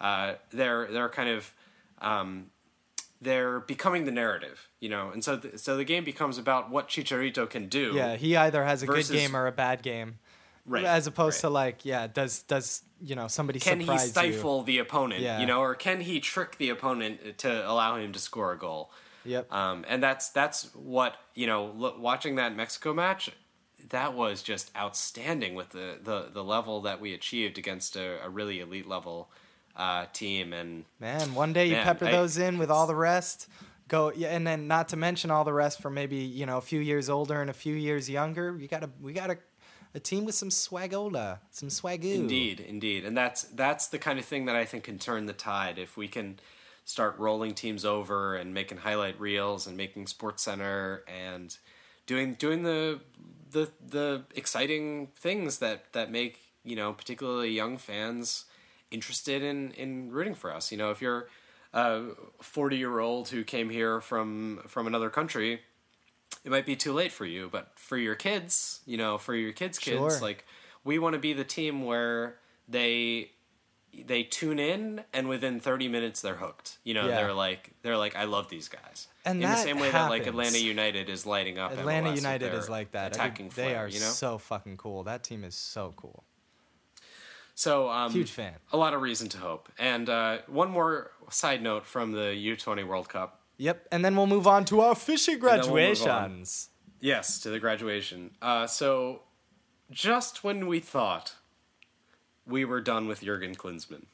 uh, 0.00 0.34
they're 0.50 0.86
they're 0.90 1.08
kind 1.08 1.28
of 1.30 1.54
um, 2.00 2.46
they're 3.20 3.60
becoming 3.60 4.04
the 4.04 4.12
narrative. 4.12 4.68
You 4.80 4.88
know, 4.90 5.10
and 5.10 5.24
so 5.24 5.36
th- 5.38 5.58
so 5.58 5.76
the 5.76 5.84
game 5.84 6.04
becomes 6.04 6.38
about 6.38 6.70
what 6.70 6.88
Chicharito 6.88 7.48
can 7.48 7.68
do. 7.68 7.92
Yeah, 7.94 8.16
he 8.16 8.36
either 8.36 8.64
has 8.64 8.82
a 8.82 8.86
Versus- 8.86 9.10
good 9.10 9.16
game 9.16 9.36
or 9.36 9.46
a 9.46 9.52
bad 9.52 9.82
game, 9.82 10.18
right. 10.68 10.84
as 10.84 11.06
opposed 11.06 11.36
right. 11.36 11.48
to 11.48 11.50
like, 11.50 11.84
yeah, 11.84 12.06
does 12.06 12.42
does 12.42 12.82
you 13.00 13.14
know 13.14 13.28
somebody 13.28 13.58
can 13.60 13.78
he 13.80 13.86
surprise 13.86 14.04
you? 14.06 14.10
stifle 14.10 14.62
the 14.62 14.78
opponent 14.78 15.20
Yeah. 15.22 15.38
you 15.40 15.46
know 15.46 15.60
or 15.60 15.74
can 15.74 16.00
he 16.00 16.18
trick 16.20 16.56
the 16.58 16.70
opponent 16.70 17.38
to 17.38 17.70
allow 17.70 17.96
him 17.96 18.12
to 18.12 18.18
score 18.18 18.52
a 18.52 18.58
goal 18.58 18.90
Yep. 19.24 19.52
um, 19.52 19.84
and 19.88 20.02
that's 20.02 20.30
that's 20.30 20.74
what 20.74 21.16
you 21.34 21.46
know 21.46 21.66
lo- 21.76 21.94
watching 21.98 22.34
that 22.36 22.56
mexico 22.56 22.92
match 22.92 23.30
that 23.90 24.14
was 24.14 24.42
just 24.42 24.72
outstanding 24.76 25.54
with 25.54 25.70
the 25.70 25.98
the, 26.02 26.28
the 26.32 26.42
level 26.42 26.80
that 26.82 27.00
we 27.00 27.14
achieved 27.14 27.56
against 27.56 27.94
a, 27.94 28.24
a 28.24 28.28
really 28.28 28.58
elite 28.60 28.88
level 28.88 29.30
uh, 29.76 30.06
team 30.12 30.52
and 30.52 30.84
Man, 30.98 31.34
one 31.34 31.52
day 31.52 31.66
you 31.66 31.74
Man, 31.74 31.84
pepper 31.84 32.06
I- 32.06 32.10
those 32.10 32.36
in 32.36 32.58
with 32.58 32.68
all 32.70 32.88
the 32.88 32.96
rest. 32.96 33.48
Go 33.86 34.12
yeah, 34.14 34.28
and 34.36 34.44
then 34.46 34.66
not 34.68 34.88
to 34.90 34.96
mention 34.96 35.30
all 35.30 35.44
the 35.44 35.52
rest 35.52 35.80
for 35.80 35.88
maybe 35.88 36.16
you 36.16 36.44
know 36.46 36.58
a 36.58 36.60
few 36.60 36.80
years 36.80 37.08
older 37.08 37.40
and 37.40 37.48
a 37.48 37.54
few 37.54 37.74
years 37.74 38.10
younger. 38.10 38.54
You 38.60 38.66
gotta 38.68 38.90
we 39.00 39.12
got 39.14 39.30
a, 39.94 40.00
team 40.00 40.24
with 40.24 40.34
some 40.34 40.50
swagola, 40.50 41.38
some 41.50 41.68
swagoo. 41.68 42.14
Indeed, 42.14 42.60
indeed, 42.60 43.04
and 43.04 43.16
that's 43.16 43.42
that's 43.44 43.88
the 43.88 43.98
kind 43.98 44.18
of 44.18 44.24
thing 44.24 44.46
that 44.46 44.56
I 44.56 44.64
think 44.64 44.84
can 44.84 44.98
turn 44.98 45.26
the 45.26 45.32
tide 45.32 45.78
if 45.78 45.96
we 45.96 46.08
can 46.08 46.38
start 46.84 47.18
rolling 47.18 47.54
teams 47.54 47.84
over 47.84 48.36
and 48.36 48.54
making 48.54 48.78
highlight 48.78 49.20
reels 49.20 49.66
and 49.66 49.76
making 49.76 50.06
Sports 50.06 50.42
Center 50.42 51.04
and 51.06 51.56
doing 52.06 52.34
doing 52.34 52.62
the 52.62 53.00
the 53.50 53.70
the 53.86 54.24
exciting 54.34 55.08
things 55.16 55.58
that 55.58 55.92
that 55.92 56.10
make 56.10 56.38
you 56.64 56.76
know 56.76 56.92
particularly 56.92 57.50
young 57.50 57.76
fans 57.76 58.44
interested 58.90 59.42
in 59.42 59.72
in 59.72 60.10
rooting 60.10 60.34
for 60.34 60.52
us. 60.52 60.72
You 60.72 60.78
know, 60.78 60.90
if 60.90 61.00
you're 61.02 61.28
a 61.72 62.02
forty 62.40 62.76
year 62.76 62.98
old 62.98 63.28
who 63.28 63.44
came 63.44 63.70
here 63.70 64.00
from 64.00 64.62
from 64.66 64.86
another 64.86 65.10
country 65.10 65.60
it 66.48 66.50
might 66.50 66.64
be 66.64 66.76
too 66.76 66.94
late 66.94 67.12
for 67.12 67.26
you, 67.26 67.50
but 67.52 67.72
for 67.74 67.98
your 67.98 68.14
kids, 68.14 68.80
you 68.86 68.96
know, 68.96 69.18
for 69.18 69.34
your 69.34 69.52
kids' 69.52 69.78
kids, 69.78 69.98
Sure. 69.98 70.18
like 70.22 70.46
we 70.82 70.98
want 70.98 71.12
to 71.12 71.18
be 71.18 71.34
the 71.34 71.44
team 71.44 71.84
where 71.84 72.38
they 72.66 73.32
they 74.06 74.22
tune 74.22 74.58
in 74.58 75.02
and 75.12 75.28
within 75.28 75.60
30 75.60 75.88
minutes 75.88 76.22
they're 76.22 76.36
hooked. 76.36 76.78
You 76.84 76.94
know, 76.94 77.06
Yeah. 77.06 77.16
they're 77.16 77.34
like 77.34 77.72
they're 77.82 77.98
like 77.98 78.16
I 78.16 78.24
love 78.24 78.48
these 78.48 78.68
guys. 78.70 79.08
And 79.26 79.42
in 79.42 79.50
the 79.50 79.56
same 79.56 79.78
way 79.78 79.90
that 79.90 80.08
like. 80.08 80.26
Atlanta 80.26 80.56
United 80.56 81.10
is 81.10 81.26
lighting 81.26 81.58
up 81.58 81.72
Atlanta 81.72 82.12
MLS 82.12 82.16
United 82.16 82.54
is 82.54 82.70
like 82.70 82.92
that. 82.92 83.14
Attacking 83.14 83.48
they 83.50 83.64
flair, 83.64 83.84
are 83.84 83.88
you 83.88 84.00
know? 84.00 84.06
so 84.06 84.38
fucking 84.38 84.78
cool. 84.78 85.04
That 85.04 85.22
team 85.22 85.44
is 85.44 85.54
so 85.54 85.92
cool. 85.96 86.24
So 87.54 87.90
um, 87.90 88.10
Huge 88.12 88.30
fan. 88.30 88.54
A 88.72 88.78
lot 88.78 88.94
of 88.94 89.02
reason 89.02 89.28
to 89.30 89.38
hope. 89.38 89.68
And 89.78 90.08
uh, 90.08 90.38
one 90.46 90.70
more 90.70 91.10
side 91.28 91.62
note 91.62 91.84
from 91.84 92.12
the 92.12 92.32
U20 92.56 92.86
World 92.86 93.10
Cup. 93.10 93.37
Yep, 93.58 93.88
and 93.92 94.04
then 94.04 94.14
we'll 94.16 94.26
move 94.26 94.46
on 94.46 94.64
to 94.66 94.80
our 94.80 94.94
fishy 94.94 95.32
then 95.32 95.40
we'll 95.40 95.56
graduations. 95.56 96.70
Yes, 97.00 97.40
to 97.40 97.50
the 97.50 97.58
graduation. 97.58 98.30
Uh, 98.40 98.66
so, 98.66 99.22
just 99.90 100.42
when 100.44 100.66
we 100.66 100.80
thought 100.80 101.34
we 102.46 102.64
were 102.64 102.80
done 102.80 103.06
with 103.08 103.20
Jurgen 103.22 103.54
Klinsmann, 103.56 104.04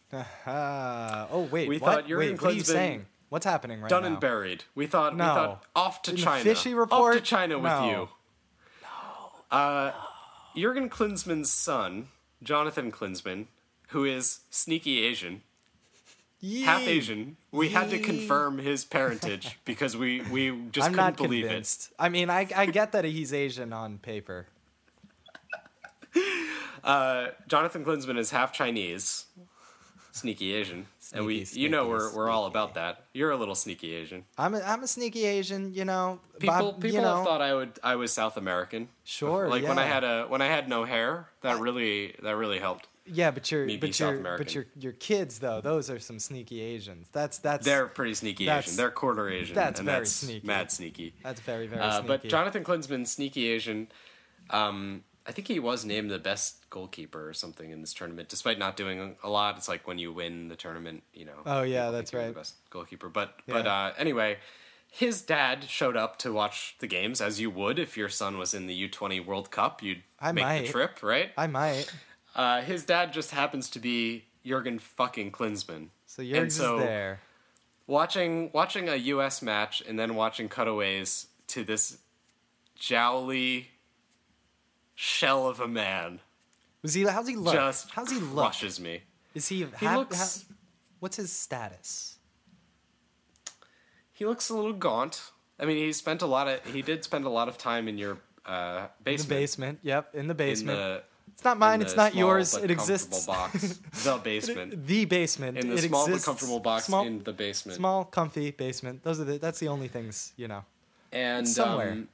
Ah, 0.47 1.29
oh 1.31 1.43
wait, 1.51 1.69
We 1.69 1.79
what? 1.79 1.93
thought 1.95 2.09
Jurgen 2.09 2.33
wait, 2.35 2.43
what 2.43 2.51
are 2.51 2.55
you 2.55 2.63
Klinsmann- 2.63 2.67
saying? 2.67 3.07
What's 3.31 3.47
happening 3.47 3.81
right 3.81 3.89
done 3.91 4.03
now? 4.03 4.07
Done 4.09 4.13
and 4.13 4.21
buried, 4.21 4.65
we 4.75 4.87
thought 4.87 5.13
we 5.13 5.19
No. 5.19 5.25
thought 5.25 5.65
off 5.75 6.03
to 6.03 6.13
In 6.13 6.17
China, 6.17 6.45
fishy 6.45 6.73
report. 6.75 7.17
off 7.17 7.21
to 7.23 7.27
China 7.27 7.59
with 7.59 7.73
No. 7.73 7.91
you. 7.91 8.09
No. 8.83 9.57
Uh, 9.57 9.93
Jurgen 10.57 10.89
Klinsmann's 10.89 11.51
son, 11.53 12.09
Jonathan 12.43 12.93
Klinsmann, 12.93 13.47
who 13.89 14.05
is 14.05 14.41
sneaky 14.51 15.03
Asian, 15.05 15.43
half 16.65 16.83
Asian, 16.83 17.37
we 17.51 17.71
had 17.71 17.91
to 17.91 17.99
confirm 17.99 18.59
his 18.59 18.85
parentage 18.85 19.59
because 19.65 19.97
we 19.97 20.21
we 20.23 20.51
just 20.73 20.87
I'm 20.87 20.93
couldn't 20.93 20.97
not 20.97 21.17
believe 21.17 21.45
convinced. 21.47 21.93
I 21.99 22.09
mean, 22.09 22.31
I 22.31 22.49
I 22.55 22.67
get 22.67 22.93
that 22.93 23.05
he's 23.05 23.33
Asian 23.33 23.73
on 23.73 23.99
paper. 23.99 24.47
Uh, 26.85 27.29
Jonathan 27.49 27.83
Klinsmann 27.83 28.19
is 28.19 28.31
half 28.31 28.53
Chinese, 28.53 29.25
sneaky 30.13 30.53
Asian, 30.55 30.87
and 31.15 31.25
we 31.25 31.45
Sneaky, 31.45 31.61
you 31.63 31.69
know 31.71 31.89
we're 31.89 32.15
we're 32.15 32.29
all 32.29 32.45
about 32.45 32.75
that. 32.75 33.05
You're 33.15 33.31
a 33.31 33.39
little 33.39 33.55
sneaky 33.55 33.95
Asian. 33.95 34.25
I'm 34.37 34.55
a, 34.55 34.61
I'm 34.61 34.83
a 34.83 34.87
sneaky 34.87 35.25
Asian, 35.25 35.73
you 35.73 35.87
know. 35.87 36.21
People 36.39 36.73
Bob, 36.73 36.83
people 36.83 36.97
you 36.97 37.01
know, 37.01 37.17
have 37.17 37.25
thought 37.25 37.41
I 37.41 37.55
would 37.55 37.79
I 37.83 37.97
was 37.97 38.13
South 38.13 38.37
American. 38.37 38.89
Sure, 39.03 39.49
Like 39.49 39.67
when 39.67 39.79
I 39.79 39.85
had 39.85 40.05
a 40.05 40.27
when 40.29 40.43
I 40.43 40.47
had 40.49 40.69
no 40.69 40.85
hair, 40.85 41.29
that 41.41 41.59
really 41.59 42.15
that 42.23 42.37
really 42.37 42.59
helped. 42.59 42.87
Yeah, 43.07 43.31
but 43.33 43.51
your 43.51 43.67
me 43.67 43.77
but 43.77 43.95
South 43.95 44.15
your 44.15 44.39
but 44.39 44.55
your 44.55 44.67
your 44.79 44.93
kids 44.93 45.39
though, 45.39 45.61
those 45.61 45.91
are 45.91 45.99
some 45.99 46.19
sneaky 46.19 46.61
Asians. 46.61 47.09
That's 47.13 47.39
that's 47.39 47.65
They're 47.65 47.87
pretty 47.87 48.15
sneaky 48.15 48.49
Asian. 48.49 48.77
They're 48.77 48.91
quarter 48.91 49.29
Asian. 49.29 49.55
that's 49.55 49.81
and 49.81 49.87
very 49.87 50.01
that's 50.01 50.13
sneaky. 50.13 50.47
Mad 50.47 50.71
sneaky. 50.73 51.15
that's 51.23 51.41
very 51.41 51.67
very 51.67 51.83
Uh, 51.83 51.99
sneaky. 51.99 52.09
but 52.09 52.25
Jonathan 52.25 52.65
Klinsmann, 52.65 53.07
sneaky 53.07 53.49
Asian. 53.49 53.89
Um, 54.51 55.05
I 55.27 55.33
think 55.33 55.49
he 55.49 55.59
was 55.59 55.85
named 55.85 56.11
the 56.11 56.19
best 56.19 56.69
goalkeeper 56.71 57.29
or 57.29 57.33
something 57.33 57.71
in 57.71 57.81
this 57.81 57.95
tournament, 57.95 58.29
despite 58.29 58.59
not 58.59 58.77
doing 58.77 59.17
a 59.23 59.29
lot. 59.31 59.57
It's 59.57 59.69
like 59.69 59.87
when 59.87 59.99
you 59.99 60.13
win 60.13 60.49
the 60.49 60.57
tournament, 60.57 61.03
you 61.15 61.25
know. 61.25 61.41
Oh, 61.47 61.63
yeah, 61.63 61.91
that's 61.91 62.13
right. 62.13 62.29
The 62.29 62.33
best 62.41 62.55
goalkeeper, 62.71 63.09
but 63.09 63.35
but 63.47 63.67
uh, 63.67 63.93
anyway, 63.97 64.37
his 64.91 65.23
dad 65.23 65.65
showed 65.65 65.97
up 65.97 66.19
to 66.21 66.33
watch 66.33 66.77
the 66.79 66.87
games 66.87 67.21
as 67.23 67.41
you 67.41 67.51
would 67.51 67.79
if 67.79 67.97
your 67.97 68.09
son 68.11 68.39
was 68.39 68.53
in 68.55 68.67
the 68.67 68.75
U 68.75 68.89
twenty 68.89 69.19
World 69.21 69.51
Cup. 69.51 69.83
You'd 69.83 70.03
I 70.21 70.33
make 70.33 70.45
might. 70.45 70.63
the 70.67 70.73
trip, 70.73 71.03
right? 71.03 71.33
I 71.37 71.47
might. 71.47 71.93
Uh, 72.35 72.61
his 72.63 72.85
dad 72.85 73.13
just 73.13 73.31
happens 73.31 73.71
to 73.71 73.79
be 73.79 74.25
Jurgen 74.45 74.79
fucking 74.79 75.33
Klinsmann. 75.33 75.89
So 76.07 76.23
Jurg's 76.23 76.37
And 76.39 76.53
so- 76.53 76.79
there. 76.79 77.21
Watching 77.87 78.51
watching 78.55 78.89
a 78.89 78.97
U.S. 78.97 79.43
match 79.43 79.83
and 79.87 79.99
then 79.99 80.15
watching 80.15 80.49
cutaways 80.49 81.27
to 81.49 81.63
this 81.65 81.99
jowly 82.79 83.69
shell 84.95 85.47
of 85.47 85.61
a 85.61 85.69
man 85.69 86.21
Was 86.81 86.95
he? 86.95 87.03
How's 87.05 87.29
he 87.29 87.37
look? 87.37 87.53
just 87.53 87.91
how's 87.91 88.11
he 88.11 88.19
look? 88.21 88.45
crushes 88.47 88.81
me. 88.81 89.03
Is 89.35 89.49
he? 89.49 89.67
He 89.79 89.85
ha- 89.87 89.99
looks 89.99 90.47
ha- 90.49 90.55
what's 91.01 91.17
his 91.17 91.31
status? 91.31 92.17
he 94.13 94.25
looks 94.25 94.49
a 94.49 94.55
little 94.55 94.73
gaunt. 94.73 95.31
I 95.59 95.67
mean, 95.67 95.77
he 95.77 95.93
spent 95.93 96.23
a 96.23 96.27
lot 96.27 96.49
of 96.49 96.65
he 96.73 96.81
did 96.83 97.05
spend 97.05 97.25
a 97.27 97.29
lot 97.29 97.49
of 97.49 97.59
time 97.59 97.87
in 97.89 97.99
your 97.99 98.17
uh, 98.47 98.87
In 99.05 99.05
the 99.05 99.05
basement. 99.05 99.29
basement. 99.29 99.79
Yep, 99.83 100.15
in 100.15 100.27
the 100.27 100.33
in 100.33 100.37
basement. 100.37 100.79
the 100.79 101.03
It's 101.35 101.45
not 101.45 101.59
mine. 101.59 101.83
It's 101.83 101.95
not 101.97 102.13
small 102.13 102.25
yours. 102.25 102.55
but 102.55 102.65
It 102.65 102.71
exists. 102.71 103.27
box, 103.27 103.79
the 104.05 104.19
basement. 104.23 104.87
The 104.87 105.05
basement. 105.05 105.59
In 105.59 105.69
the 105.69 105.75
it 105.75 105.83
small 105.83 106.07
but 106.07 106.11
exists. 106.13 106.25
comfortable 106.27 106.61
box 106.61 106.85
Small, 106.87 107.07
in 107.07 107.23
the 107.23 107.33
basement. 107.33 107.77
small, 107.77 108.05
comfy 108.05 108.51
basement. 108.53 109.03
Those 109.03 109.21
are 109.21 109.25
the. 109.25 109.39
That's 109.39 109.59
the 109.59 109.69
only 109.69 109.89
things 109.89 110.33
you 110.37 110.49
know. 110.49 110.65
and 111.13 111.47
somewhere. 111.47 111.93
Um, 111.93 112.09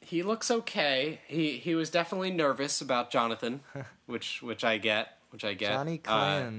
he 0.00 0.22
looks 0.22 0.50
okay. 0.50 1.20
He 1.28 1.58
he 1.58 1.74
was 1.74 1.90
definitely 1.90 2.30
nervous 2.30 2.80
about 2.80 3.10
Jonathan, 3.10 3.60
which 4.06 4.42
which 4.42 4.64
I 4.64 4.78
get, 4.78 5.18
which 5.30 5.44
I 5.44 5.54
get. 5.54 5.72
Johnny 5.72 6.00
Uh, 6.06 6.50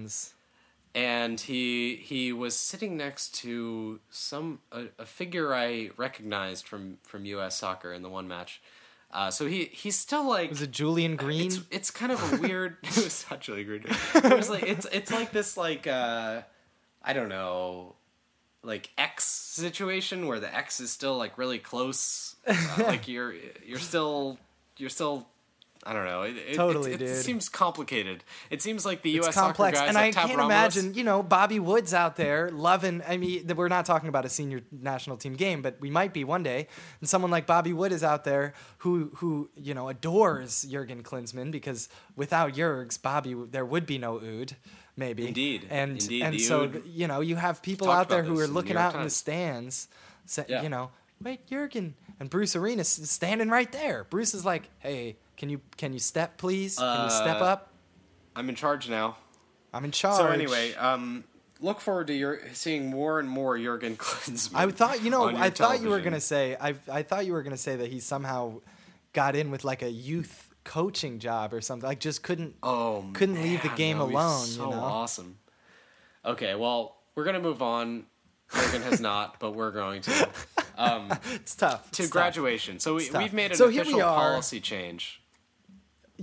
and 0.95 1.39
he 1.39 1.95
he 1.95 2.32
was 2.32 2.56
sitting 2.56 2.95
next 2.97 3.34
to 3.36 3.99
some 4.12 4.60
a, 4.72 4.86
a 4.99 5.06
figure 5.06 5.54
I 5.54 5.89
recognized 5.97 6.68
from 6.68 6.97
from 7.04 7.26
U.S. 7.26 7.58
Soccer 7.58 7.91
in 7.93 8.01
the 8.04 8.10
one 8.10 8.28
match. 8.28 8.62
Uh, 9.14 9.30
so 9.30 9.45
he 9.45 9.66
he's 9.66 9.97
still 9.97 10.28
like 10.28 10.49
was 10.49 10.64
it 10.64 10.72
Julian 10.72 11.16
Green? 11.16 11.45
it's 11.45 11.59
it's 11.70 11.91
kind 11.91 12.11
of 12.11 12.34
a 12.34 12.41
weird. 12.47 12.78
it 12.84 12.95
was 12.97 13.26
actually 13.30 13.64
weird. 13.64 13.86
It 14.16 14.36
was 14.36 14.49
like 14.49 14.64
it's 14.64 14.88
it's 14.91 15.11
like 15.11 15.32
this 15.32 15.55
like 15.55 15.86
uh, 15.86 16.41
I 17.03 17.14
don't 17.14 17.30
know, 17.30 17.95
like 18.64 18.89
X 18.97 19.26
situation 19.26 20.26
where 20.26 20.39
the 20.39 20.53
X 20.53 20.80
is 20.80 20.91
still 20.91 21.16
like 21.16 21.38
really 21.38 21.59
close. 21.59 22.36
Uh, 22.47 22.55
like 22.80 23.07
you're 23.07 23.36
you're 23.66 23.80
still 23.80 24.39
you're 24.78 24.89
still. 24.89 25.28
I 25.86 25.93
don't 25.93 26.05
know. 26.05 26.21
It, 26.21 26.38
it- 26.38 26.55
Totally, 26.55 26.93
it, 26.93 27.01
it, 27.01 27.15
seems 27.23 27.49
complicated. 27.49 28.23
It 28.49 28.61
seems 28.61 28.86
like 28.86 29.01
the 29.01 29.11
U.S. 29.11 29.27
it's 29.27 29.36
complex, 29.38 29.79
and 29.79 29.97
I 29.97 30.05
like 30.07 30.15
can't 30.15 30.29
Ramos- 30.38 30.75
imagine. 30.77 30.93
You 30.93 31.03
know, 31.03 31.21
Bobby 31.21 31.59
Woods 31.59 31.93
out 31.93 32.15
there 32.15 32.49
loving. 32.51 33.01
I 33.07 33.17
mean, 33.17 33.47
we're 33.55 33.67
not 33.67 33.86
talking 33.86 34.07
about 34.09 34.23
a 34.25 34.29
senior 34.29 34.61
national 34.71 35.17
team 35.17 35.34
game, 35.34 35.61
but 35.61 35.79
we 35.81 35.89
might 35.89 36.13
be 36.13 36.23
one 36.23 36.41
day. 36.43 36.67
And 37.01 37.09
someone 37.09 37.31
like 37.31 37.45
Bobby 37.45 37.73
Wood 37.73 37.91
is 37.91 38.03
out 38.03 38.23
there 38.23 38.53
who, 38.79 39.11
who 39.15 39.49
you 39.55 39.73
know, 39.73 39.89
adores 39.89 40.63
Jurgen 40.63 41.03
Klinsmann 41.03 41.51
because 41.51 41.89
without 42.15 42.53
Jurgs, 42.53 43.01
Bobby, 43.01 43.34
there 43.34 43.65
would 43.65 43.86
be 43.86 43.97
no 43.97 44.17
Ood. 44.21 44.55
Maybe 44.95 45.27
Indeed. 45.27 45.65
and 45.71 45.93
Indeed, 45.99 46.21
and 46.21 46.34
the 46.36 46.39
so 46.39 46.71
you 46.86 47.07
know 47.07 47.19
you 47.21 47.36
have 47.36 47.63
people 47.63 47.89
out 47.89 48.09
there 48.09 48.21
who 48.21 48.39
are 48.39 48.45
looking 48.47 48.77
out 48.77 48.93
in 48.93 49.01
the 49.03 49.09
stands, 49.09 49.88
sa- 50.27 50.43
Yeah. 50.47 50.61
you 50.61 50.69
know, 50.69 50.91
wait, 51.19 51.47
Jurgen 51.47 51.95
and 52.19 52.29
Bruce 52.29 52.55
Arenas 52.55 52.99
is 52.99 53.09
standing 53.09 53.49
right 53.49 53.71
there. 53.71 54.03
Bruce 54.11 54.36
is 54.36 54.45
like, 54.45 54.69
hey, 54.77 55.17
can 55.38 55.49
you 55.49 55.61
can 55.77 55.93
you 55.93 55.99
step 55.99 56.38
please? 56.38 56.77
Can 56.77 57.05
you 57.05 57.09
step 57.09 57.41
Uh, 57.41 57.45
up? 57.45 57.69
I'm 58.36 58.49
in 58.49 58.55
charge 58.55 58.89
now. 58.89 59.17
I'm 59.73 59.86
in 59.86 59.91
charge. 59.91 60.17
So 60.17 60.27
anyway, 60.27 60.73
um, 60.75 61.23
look 61.59 61.79
forward 61.79 62.07
to 62.07 62.13
your 62.13 62.39
seeing 62.53 62.89
more 62.89 63.19
and 63.19 63.27
more 63.29 63.57
Jurgen 63.57 63.95
Klinsmann. 63.97 64.55
I 64.55 64.69
thought 64.71 65.03
you 65.03 65.09
know 65.09 65.23
on 65.23 65.36
your 65.36 65.43
I 65.43 65.49
thought 65.49 65.81
you 65.81 65.89
were 65.89 65.99
television. 66.01 66.03
gonna 66.11 66.21
say 66.21 66.57
I 66.59 66.75
I 66.91 67.03
thought 67.03 67.25
you 67.25 67.34
were 67.34 67.43
gonna 67.43 67.57
say 67.57 67.75
that 67.77 67.91
he 67.91 67.99
somehow 67.99 68.61
got 69.13 69.36
in 69.36 69.51
with 69.51 69.63
like 69.63 69.81
a 69.81 69.89
youth 69.91 70.49
coaching 70.63 71.19
job 71.19 71.53
or 71.53 71.61
something. 71.61 71.88
Like 71.88 71.99
just 71.99 72.23
couldn't 72.23 72.55
Oh, 72.63 73.05
couldn't 73.13 73.41
leave 73.41 73.61
the 73.61 73.67
man, 73.69 73.77
game 73.77 73.97
would 73.99 74.09
be 74.09 74.13
alone, 74.15 74.45
So 74.45 74.63
you 74.65 74.69
know? 74.71 74.79
awesome. 74.81 75.38
Okay, 76.25 76.55
well, 76.55 76.97
we're 77.15 77.25
gonna 77.25 77.39
move 77.41 77.61
on. 77.61 78.05
Jurgen 78.53 78.81
has 78.84 78.99
not, 79.01 79.39
but 79.39 79.51
we're 79.55 79.71
going 79.71 80.01
to 80.03 80.11
it's 80.77 81.55
tough. 81.55 81.84
to 81.84 81.88
It's 81.89 81.97
tough. 81.97 82.09
graduation. 82.11 82.79
So 82.79 82.95
we, 82.95 83.07
tough. 83.07 83.21
we've 83.23 83.34
made 83.34 83.51
an 83.51 83.57
So 83.57 83.67
here 83.67 83.81
official 83.81 83.97
we 83.97 84.03
are. 84.03 84.15
policy 84.15 84.59
change. 84.59 85.21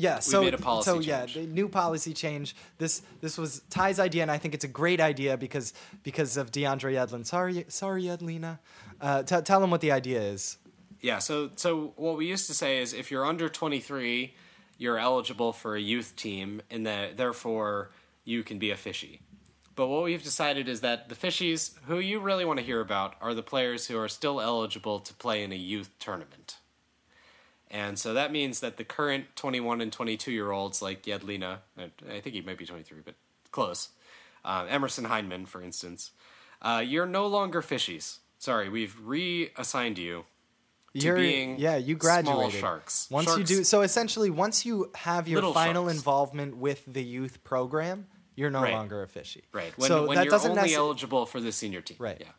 Yeah, 0.01 0.18
so 0.20 0.42
made 0.42 0.55
a 0.55 0.59
policy 0.59 0.90
so 0.90 0.98
yeah, 1.01 1.26
change. 1.26 1.34
the 1.34 1.53
new 1.53 1.68
policy 1.68 2.14
change. 2.14 2.57
This 2.78 3.03
this 3.20 3.36
was 3.36 3.61
Ty's 3.68 4.01
idea, 4.01 4.22
and 4.22 4.30
I 4.30 4.38
think 4.38 4.55
it's 4.55 4.64
a 4.64 4.68
great 4.68 4.98
idea 4.98 5.36
because 5.36 5.74
because 6.03 6.38
of 6.38 6.51
DeAndre 6.51 6.94
Yedlin. 6.94 7.26
Sorry, 7.26 7.66
sorry, 7.68 8.05
Yedlina. 8.05 8.59
Uh, 8.98 9.22
t- 9.22 9.42
tell 9.42 9.62
him 9.62 9.70
what 9.70 9.82
the 9.82 9.92
idea 9.92 10.20
is. 10.20 10.57
Yeah, 11.03 11.18
so 11.18 11.51
so 11.57 11.92
what 11.96 12.16
we 12.16 12.26
used 12.26 12.46
to 12.46 12.55
say 12.55 12.78
is 12.78 12.94
if 12.94 13.11
you're 13.11 13.26
under 13.26 13.51
23, 13.51 14.34
you're 14.78 14.98
eligible 14.98 15.53
for 15.53 15.76
a 15.76 15.80
youth 15.80 16.16
team, 16.16 16.62
and 16.70 16.86
that 16.86 17.18
therefore 17.18 17.90
you 18.24 18.42
can 18.42 18.59
be 18.59 18.70
a 18.70 18.76
fishy. 18.76 19.20
But 19.76 19.88
what 19.88 20.03
we've 20.05 20.22
decided 20.22 20.66
is 20.66 20.80
that 20.80 21.11
the 21.11 21.14
fishies 21.14 21.72
who 21.86 21.98
you 21.98 22.20
really 22.20 22.46
want 22.46 22.59
to 22.59 22.64
hear 22.64 22.80
about 22.80 23.16
are 23.20 23.34
the 23.34 23.42
players 23.42 23.86
who 23.86 23.98
are 23.98 24.09
still 24.09 24.40
eligible 24.40 24.98
to 25.01 25.12
play 25.14 25.42
in 25.42 25.53
a 25.53 25.57
youth 25.57 25.90
tournament. 25.98 26.59
And 27.70 27.98
so 27.98 28.14
that 28.14 28.32
means 28.32 28.60
that 28.60 28.76
the 28.78 28.84
current 28.84 29.26
21 29.36 29.80
and 29.80 29.92
22 29.92 30.32
year 30.32 30.50
olds, 30.50 30.82
like 30.82 31.02
Yedlina, 31.04 31.58
I 31.78 31.90
I 32.10 32.20
think 32.20 32.34
he 32.34 32.40
might 32.40 32.58
be 32.58 32.66
23, 32.66 33.00
but 33.04 33.14
close, 33.52 33.90
uh, 34.44 34.66
Emerson 34.68 35.04
Hyndman, 35.06 35.46
for 35.46 35.62
instance, 35.62 36.10
uh, 36.62 36.82
you're 36.84 37.06
no 37.06 37.26
longer 37.26 37.62
fishies. 37.62 38.18
Sorry, 38.38 38.68
we've 38.68 38.96
reassigned 39.04 39.98
you 39.98 40.24
to 40.94 41.00
You're, 41.06 41.16
being 41.16 41.58
yeah, 41.60 41.76
you 41.76 41.94
small 42.00 42.22
graduated. 42.22 42.60
sharks. 42.60 43.06
Once 43.10 43.36
you 43.36 43.44
do 43.44 43.62
so, 43.64 43.82
essentially, 43.82 44.30
once 44.30 44.66
you 44.66 44.90
have 44.96 45.28
your 45.28 45.52
final 45.54 45.84
sharks. 45.84 45.96
involvement 45.98 46.56
with 46.56 46.82
the 46.86 47.04
youth 47.04 47.44
program, 47.44 48.06
you're 48.34 48.50
no 48.50 48.62
Right. 48.62 48.72
longer 48.72 49.02
a 49.02 49.06
fishy. 49.08 49.44
Right. 49.52 49.72
When, 49.78 49.86
so 49.88 50.06
when 50.08 50.16
that 50.16 50.24
you're 50.24 50.30
doesn't 50.32 50.50
only 50.58 50.70
necess- 50.70 50.74
eligible 50.76 51.26
for 51.26 51.40
the 51.40 51.52
senior 51.52 51.82
team. 51.82 51.98
Right. 52.00 52.16
Yeah. 52.20 52.32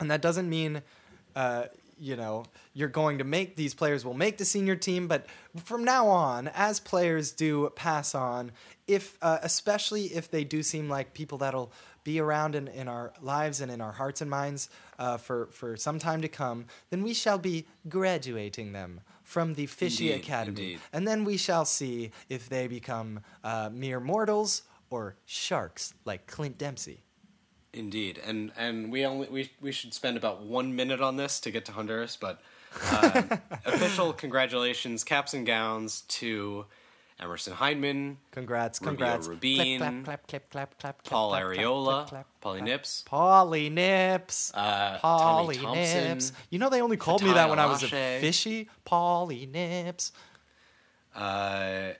and 0.00 0.10
that 0.10 0.20
doesn't 0.20 0.48
mean 0.48 0.82
uh, 1.36 1.64
you 1.98 2.16
know 2.16 2.44
you're 2.72 2.88
going 2.88 3.18
to 3.18 3.24
make 3.24 3.56
these 3.56 3.74
players 3.74 4.04
will 4.04 4.14
make 4.14 4.38
the 4.38 4.44
senior 4.44 4.76
team 4.76 5.06
but 5.08 5.26
from 5.64 5.84
now 5.84 6.06
on 6.08 6.48
as 6.54 6.80
players 6.80 7.32
do 7.32 7.70
pass 7.76 8.14
on 8.14 8.50
if 8.86 9.16
uh, 9.22 9.38
especially 9.42 10.04
if 10.06 10.30
they 10.30 10.44
do 10.44 10.62
seem 10.62 10.88
like 10.88 11.14
people 11.14 11.38
that'll 11.38 11.72
be 12.02 12.20
around 12.20 12.54
in, 12.54 12.68
in 12.68 12.86
our 12.86 13.12
lives 13.22 13.60
and 13.60 13.70
in 13.70 13.80
our 13.80 13.92
hearts 13.92 14.20
and 14.20 14.30
minds 14.30 14.68
uh, 14.98 15.16
for, 15.16 15.46
for 15.52 15.76
some 15.76 15.98
time 15.98 16.20
to 16.20 16.28
come 16.28 16.66
then 16.90 17.02
we 17.02 17.14
shall 17.14 17.38
be 17.38 17.66
graduating 17.88 18.72
them 18.72 19.00
from 19.22 19.54
the 19.54 19.66
fishy 19.66 20.12
Indeed, 20.12 20.24
academy 20.24 20.62
indeed. 20.62 20.80
and 20.92 21.08
then 21.08 21.24
we 21.24 21.36
shall 21.36 21.64
see 21.64 22.10
if 22.28 22.48
they 22.48 22.66
become 22.66 23.20
uh, 23.42 23.70
mere 23.72 24.00
mortals 24.00 24.62
or 24.90 25.16
sharks 25.24 25.94
like 26.04 26.26
clint 26.26 26.58
dempsey 26.58 27.00
Indeed, 27.74 28.20
and 28.24 28.52
and 28.56 28.92
we 28.92 29.04
only 29.04 29.26
we 29.28 29.50
we 29.60 29.72
should 29.72 29.92
spend 29.92 30.16
about 30.16 30.42
one 30.42 30.76
minute 30.76 31.00
on 31.00 31.16
this 31.16 31.40
to 31.40 31.50
get 31.50 31.64
to 31.64 31.72
Honduras, 31.72 32.16
but 32.16 32.40
uh, 32.92 33.22
official 33.66 34.12
congratulations, 34.12 35.02
caps 35.02 35.34
and 35.34 35.44
gowns 35.44 36.02
to 36.02 36.66
Emerson 37.18 37.52
Hyndman, 37.54 38.16
Congrats, 38.30 38.80
Rubio 38.80 38.90
congrats. 38.90 39.26
Rubin, 39.26 39.78
clap, 39.78 40.04
clap, 40.04 40.26
clap, 40.28 40.50
clap, 40.50 40.78
clap, 40.78 41.04
Paul 41.04 41.30
clap, 41.30 41.42
clap, 41.42 41.56
Arriola, 41.58 42.08
clap, 42.08 42.26
Polly. 42.40 42.60
Nips, 42.60 43.02
Polly 43.06 43.70
Nips. 43.70 44.52
uh, 44.54 44.98
Polly 44.98 45.58
Nips. 45.58 46.32
You 46.50 46.60
know 46.60 46.70
they 46.70 46.80
only 46.80 46.96
called 46.96 47.24
me 47.24 47.32
that 47.32 47.50
when 47.50 47.58
I 47.58 47.66
was 47.66 47.82
a 47.82 47.88
fishy. 47.88 48.68
Polly 48.84 49.46
Nips. 49.46 50.12
uh, 51.16 51.94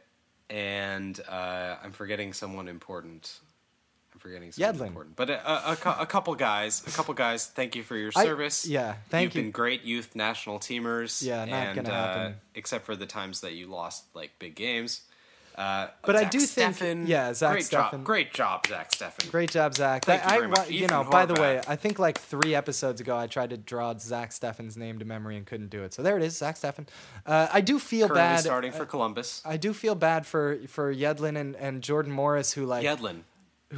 and 0.50 1.20
uh, 1.28 1.76
I'm 1.82 1.90
forgetting 1.90 2.32
someone 2.32 2.68
important. 2.68 3.40
Forgetting 4.24 4.52
someone 4.52 4.74
Yedlin. 4.74 4.86
important, 4.88 5.16
but 5.16 5.28
a, 5.28 5.70
a, 5.70 5.96
a 6.00 6.06
couple 6.06 6.34
guys, 6.34 6.82
a 6.86 6.90
couple 6.90 7.12
guys. 7.12 7.46
Thank 7.46 7.76
you 7.76 7.82
for 7.82 7.94
your 7.94 8.10
I- 8.16 8.24
service. 8.24 8.66
yeah, 8.66 8.94
thank 9.10 9.26
You've 9.26 9.34
you. 9.36 9.42
been 9.42 9.50
great 9.50 9.82
youth 9.84 10.16
national 10.16 10.58
teamers. 10.60 11.22
Yeah, 11.22 11.44
not 11.44 11.48
and, 11.54 11.76
gonna 11.76 11.88
uh, 11.90 11.92
happen. 12.16 12.34
except 12.54 12.86
for 12.86 12.96
the 12.96 13.04
times 13.04 13.42
that 13.42 13.52
you 13.52 13.66
lost 13.66 14.04
like 14.14 14.32
big 14.38 14.54
games. 14.54 15.02
Uh, 15.56 15.86
But 16.04 16.16
I 16.16 16.22
Zach 16.22 16.30
do 16.32 16.40
think- 16.40 17.08
yeah, 17.08 17.32
Zach 17.34 17.52
great 17.52 17.64
Steffen. 17.64 17.90
job, 17.92 18.04
great 18.04 18.32
job, 18.32 18.66
Zach 18.66 18.90
Steffen. 18.90 19.30
Great 19.30 19.50
job, 19.52 19.74
Zach. 19.74 20.04
Thank 20.04 20.22
That- 20.22 20.30
you 20.30 20.34
I, 20.34 20.38
very 20.38 20.46
wa- 20.50 20.56
much. 20.56 20.70
you 20.70 20.88
know, 20.88 21.04
by 21.04 21.26
the 21.26 21.34
way, 21.34 21.60
I 21.68 21.76
think 21.76 21.98
like 22.00 22.18
three 22.18 22.54
episodes 22.56 23.00
ago, 23.02 23.16
I 23.16 23.26
tried 23.28 23.50
to 23.50 23.56
draw 23.58 23.94
Zach 23.98 24.30
Steffen's 24.30 24.76
name 24.76 24.98
to 25.00 25.04
memory 25.04 25.36
and 25.36 25.44
couldn't 25.46 25.68
do 25.68 25.84
it. 25.84 25.92
So 25.94 26.02
there 26.02 26.16
it 26.16 26.24
is, 26.24 26.36
Zach 26.38 26.56
Steffen. 26.56 26.88
Uh, 27.26 27.46
I 27.52 27.60
do 27.60 27.78
feel 27.78 28.08
Currently 28.08 28.20
bad. 28.36 28.40
starting 28.40 28.72
for 28.72 28.84
Columbus. 28.86 29.42
I 29.44 29.56
do 29.58 29.72
feel 29.74 29.94
bad 29.94 30.26
for 30.26 30.58
for 30.66 30.92
Yedlin 30.92 31.36
and, 31.38 31.54
and 31.56 31.82
Jordan 31.82 32.10
Morris, 32.10 32.54
who 32.54 32.64
like 32.66 32.84
Yedlin, 32.84 33.20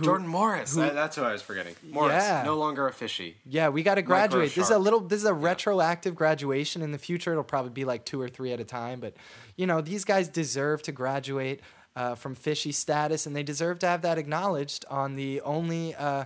Jordan 0.03 0.27
Morris. 0.27 0.75
That- 0.75 0.95
that's 0.95 1.17
who 1.17 1.23
I 1.23 1.33
was 1.33 1.43
forgetting. 1.43 1.75
Morris, 1.83 2.23
Yeah. 2.23 2.43
no 2.45 2.57
longer 2.57 2.87
a 2.87 2.93
fishy. 2.93 3.37
Yeah, 3.47 3.69
we 3.71 3.83
got 3.83 3.95
to 3.95 4.03
graduate. 4.03 4.55
This 4.55 4.65
is 4.67 4.71
a 4.71 4.79
little. 4.79 5.01
This 5.01 5.21
is 5.21 5.27
a 5.27 5.33
retroactive 5.35 6.15
graduation. 6.15 6.83
In 6.83 6.93
the 6.93 6.99
future, 6.99 7.31
it'll 7.33 7.45
probably 7.45 7.71
be 7.71 7.85
like 7.85 8.05
two 8.05 8.21
or 8.21 8.29
three 8.29 8.53
at 8.53 8.61
a 8.61 8.65
time. 8.65 9.01
But 9.01 9.15
you 9.57 9.67
know, 9.67 9.81
these 9.81 10.05
guys 10.05 10.29
deserve 10.29 10.83
to 10.83 10.93
graduate 10.93 11.61
uh, 11.95 12.15
from 12.15 12.35
fishy 12.35 12.73
status, 12.73 13.27
and 13.27 13.35
they 13.35 13.43
deserve 13.43 13.79
to 13.81 13.87
have 13.87 14.03
that 14.03 14.19
acknowledged 14.19 14.85
on 14.91 15.17
the 15.17 15.41
only 15.43 15.95
uh, 15.95 16.25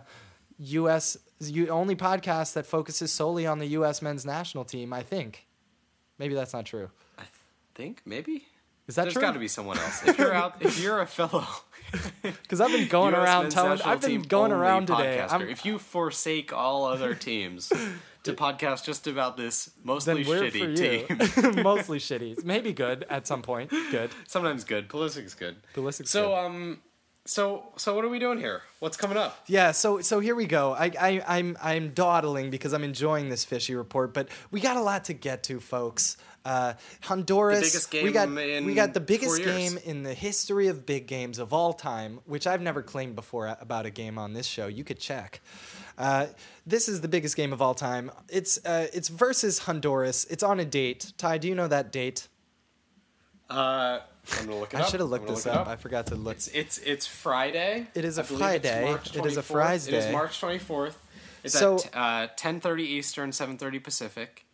U.S. 0.59 1.17
Only 1.71 1.97
podcast 1.97 2.55
that 2.55 2.67
focuses 2.67 3.13
solely 3.13 3.47
on 3.47 3.59
the 3.61 3.67
U.S. 3.69 4.03
men's 4.03 4.27
national 4.27 4.65
team. 4.65 4.93
I 4.93 5.03
think. 5.03 5.47
Maybe 6.19 6.35
that's 6.35 6.53
not 6.53 6.67
true. 6.67 6.91
I 7.19 7.23
think 7.75 8.03
maybe. 8.05 8.45
Is 8.89 8.97
that 8.97 9.03
There's 9.05 9.15
got 9.17 9.33
to 9.35 9.39
be 9.39 9.47
someone 9.49 9.79
else. 9.79 10.03
If 10.05 10.19
you're 10.19 10.35
out, 10.35 10.57
if 10.61 10.81
you're 10.83 11.01
a 11.01 11.07
fellow 11.07 11.47
Because 12.23 12.61
I've 12.61 12.71
been 12.73 12.89
going 12.89 13.15
US 13.15 13.25
around 13.25 13.51
telling. 13.51 13.81
I've 13.83 14.01
been 14.01 14.23
going 14.23 14.53
around 14.53 14.87
today. 14.87 15.25
I'm, 15.29 15.43
if 15.43 15.65
you 15.65 15.79
forsake 15.79 16.53
all 16.53 16.85
other 16.85 17.15
teams 17.15 17.69
to 18.25 18.33
podcast 18.35 18.85
just 18.85 19.07
about 19.07 19.37
this 19.37 19.71
mostly 19.83 20.25
shitty 20.25 20.77
team. 20.77 21.63
Mostly 21.63 21.99
shitty. 21.99 22.45
Maybe 22.45 22.73
good 22.73 23.07
at 23.09 23.27
some 23.27 23.41
point. 23.43 23.71
Good. 23.71 24.11
sometimes 24.27 24.65
good. 24.65 24.89
Pulisic's 24.89 25.35
good. 25.35 25.57
Pulisic's 25.75 26.11
so 26.11 26.29
good. 26.29 26.35
um, 26.39 26.79
So 27.25 27.73
so 27.77 27.95
what 27.95 28.05
are 28.05 28.09
we 28.09 28.19
doing 28.19 28.39
here? 28.39 28.63
What's 28.81 28.97
coming 28.97 29.17
up? 29.17 29.43
Yeah, 29.47 29.73
so 29.73 30.01
so 30.01 30.21
here 30.21 30.35
we 30.35 30.47
go. 30.47 30.73
I, 30.75 30.91
I 31.01 31.23
I'm 31.39 31.57
I'm 31.63 31.91
dawdling 31.95 32.51
because 32.51 32.73
I'm 32.75 32.85
enjoying 32.85 33.29
this 33.31 33.45
fishy 33.45 33.75
report, 33.75 34.13
but 34.13 34.29
we 34.51 34.61
got 34.61 34.77
a 34.77 34.83
lot 34.83 35.05
to 35.05 35.15
get 35.15 35.43
to, 35.45 35.61
folks. 35.61 36.17
Uh, 36.45 36.73
Honduras. 37.03 37.59
The 37.59 37.65
biggest 37.67 37.93
we 37.93 38.13
got 38.13 38.29
in 38.29 38.65
we 38.65 38.75
got 38.75 38.95
the 38.95 39.01
biggest 39.01 39.43
game 39.43 39.79
in 39.85 40.03
the 40.05 40.15
history 40.15 40.69
of 40.69 40.87
big 40.87 41.07
games 41.07 41.39
of 41.39 41.53
all 41.53 41.73
time, 41.75 42.21
which 42.25 42.47
I've 42.47 42.63
never 42.63 42.83
claimed 42.83 43.15
before 43.15 43.55
about 43.61 43.85
a 43.85 43.91
game 43.91 44.17
on 44.19 44.33
this 44.33 44.47
show. 44.47 44.67
You 44.67 44.83
could 44.85 44.99
check. 44.99 45.41
Uh, 45.99 46.29
this 46.67 46.89
is 46.89 47.03
the 47.03 47.09
biggest 47.09 47.37
game 47.37 47.53
of 47.53 47.61
all 47.61 47.75
time. 47.75 48.11
It's 48.31 48.65
uh, 48.65 48.87
it's 48.95 49.09
versus 49.09 49.59
Honduras. 49.61 50.25
It's 50.31 50.43
on 50.43 50.59
a 50.61 50.65
date. 50.65 51.13
Ty, 51.19 51.37
do 51.39 51.49
you 51.49 51.55
know 51.55 51.69
that 51.69 51.93
date? 51.93 52.29
Uh, 53.51 54.01
I'm 54.39 54.47
gonna 54.47 54.59
look 54.61 54.73
it 54.73 54.79
I 54.79 54.83
up. 54.85 54.89
should 54.91 55.01
have 55.01 55.11
looked 55.11 55.27
this 55.29 55.45
look 55.45 55.55
it 55.55 55.59
up. 55.61 55.69
I 55.69 55.77
forgot 55.77 56.07
to 56.07 56.15
look. 56.15 56.37
It's 56.37 56.49
it's 56.49 56.79
it's 56.79 57.07
Friday. 57.07 57.87
It 57.95 58.05
is 58.05 58.17
a 58.17 58.25
Friday. 58.25 58.97
It 59.15 59.27
is 59.27 59.37
a 59.37 59.43
Friday. 59.43 59.89
It 59.89 59.95
is 59.95 60.13
March 60.13 60.41
24th. 60.41 60.95
It's 61.43 61.59
So- 61.59 61.79
at 61.93 62.31
uh, 62.31 62.35
10:30 62.37 62.81
Eastern, 62.81 63.31
7:30 63.31 63.83
Pacific 63.83 64.45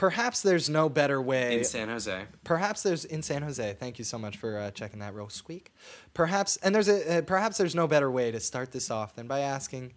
Perhaps 0.00 0.40
there's 0.40 0.70
no 0.70 0.88
better 0.88 1.20
way. 1.20 1.58
in 1.58 1.64
San 1.64 1.90
Jose. 1.90 2.24
Perhaps 2.42 2.82
there's 2.84 3.04
in 3.04 3.22
San 3.22 3.42
Jose. 3.42 3.76
Thank 3.78 3.98
you 3.98 4.04
so 4.06 4.16
much 4.16 4.38
for 4.38 4.56
uh, 4.56 4.70
checking 4.70 5.00
that 5.00 5.14
real 5.14 5.28
squeak. 5.28 5.74
Perhaps 6.14 6.56
and 6.62 6.74
there's 6.74 6.88
a 6.88 7.18
uh, 7.18 7.20
perhaps 7.20 7.58
there's 7.58 7.74
no 7.74 7.86
better 7.86 8.10
way 8.10 8.30
to 8.30 8.40
start 8.40 8.72
this 8.72 8.90
off 8.90 9.14
than 9.14 9.26
by 9.26 9.40
asking, 9.40 9.92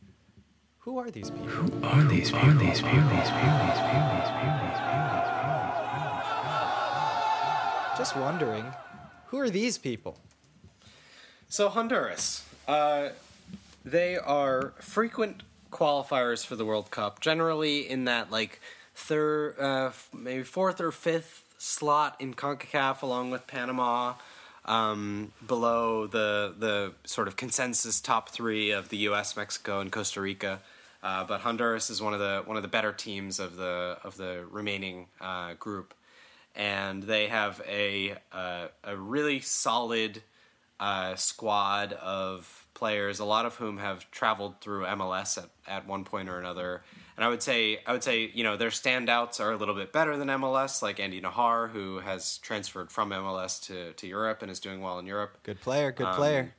who 0.80 0.98
are 0.98 1.10
these 1.10 1.32
people? 1.32 1.48
Who 1.48 1.88
are 1.88 2.04
these 2.04 2.32
people? 2.32 2.50
Are 2.50 2.54
these 2.54 2.82
people? 2.82 3.00
These 3.00 3.22
people? 3.22 3.22
These 3.22 3.32
people? 3.32 4.10
These 4.12 4.28
people? 4.28 4.64
Just 7.98 8.18
wondering, 8.18 8.66
who 9.28 9.40
are 9.40 9.50
these 9.50 9.78
people? 9.78 10.18
So 11.48 11.70
Honduras, 11.70 12.44
uh, 12.68 13.10
they 13.86 14.18
are 14.18 14.74
frequent 14.82 15.44
qualifiers 15.72 16.46
for 16.46 16.58
the 16.58 16.66
World 16.66 16.92
Cup. 16.92 17.22
Generally, 17.22 17.90
in 17.90 18.04
that 18.04 18.30
like 18.32 18.60
third, 18.96 19.60
uh, 19.60 19.92
maybe 20.14 20.44
fourth 20.44 20.80
or 20.82 20.92
fifth 20.92 21.44
slot 21.58 22.16
in 22.20 22.34
Concacaf, 22.34 23.02
along 23.02 23.32
with 23.32 23.48
Panama, 23.48 24.14
um, 24.66 25.32
below 25.46 26.08
the 26.08 26.54
the 26.58 26.94
sort 27.06 27.28
of 27.28 27.36
consensus 27.36 28.00
top 28.00 28.30
three 28.30 28.72
of 28.72 28.90
the 28.90 28.98
U.S., 28.98 29.36
Mexico, 29.36 29.80
and 29.80 29.92
Costa 29.92 30.22
Rica. 30.22 30.62
Uh, 31.02 31.26
but 31.26 31.42
Honduras 31.42 31.90
is 31.90 32.02
one 32.02 32.14
of 32.14 32.20
the 32.20 32.44
one 32.46 32.56
of 32.56 32.64
the 32.64 32.70
better 32.70 32.94
teams 32.94 33.40
of 33.40 33.58
the 33.58 33.98
of 34.04 34.16
the 34.18 34.46
remaining 34.50 35.08
uh, 35.20 35.54
group, 35.56 35.94
and 36.56 37.04
they 37.04 37.28
have 37.28 37.62
a 37.68 38.16
uh, 38.32 38.68
a 38.84 38.96
really 38.96 39.42
solid 39.42 40.24
uh, 40.80 41.16
squad 41.16 41.94
of 41.94 42.68
players, 42.74 43.20
a 43.20 43.26
lot 43.26 43.46
of 43.46 43.56
whom 43.56 43.78
have 43.78 44.10
traveled 44.12 44.60
through 44.62 44.86
MLS 44.86 45.38
at, 45.38 45.50
at 45.68 45.88
one 45.88 46.04
point 46.04 46.30
or 46.30 46.40
another. 46.40 46.84
And 47.16 47.24
I 47.24 47.30
would 47.30 47.44
say, 47.44 47.80
I 47.86 47.92
would 47.92 48.04
say, 48.04 48.32
you 48.34 48.44
know, 48.44 48.58
their 48.58 48.70
standouts 48.70 49.40
are 49.40 49.52
a 49.52 49.58
little 49.58 49.76
bit 49.76 49.92
better 49.94 50.18
than 50.18 50.30
MLS, 50.30 50.82
like 50.82 51.00
Andy 51.00 51.22
Najar, 51.22 51.70
who 51.70 52.00
has 52.00 52.40
transferred 52.40 52.92
from 52.92 53.12
MLS 53.12 53.62
to, 53.68 53.94
to 53.94 54.08
Europe 54.08 54.42
and 54.42 54.50
is 54.50 54.60
doing 54.60 54.82
well 54.82 54.98
in 55.00 55.06
Europe. 55.06 55.38
Good 55.44 55.62
player, 55.62 55.92
good 55.92 56.08
Um, 56.08 56.16
player. 56.16 56.56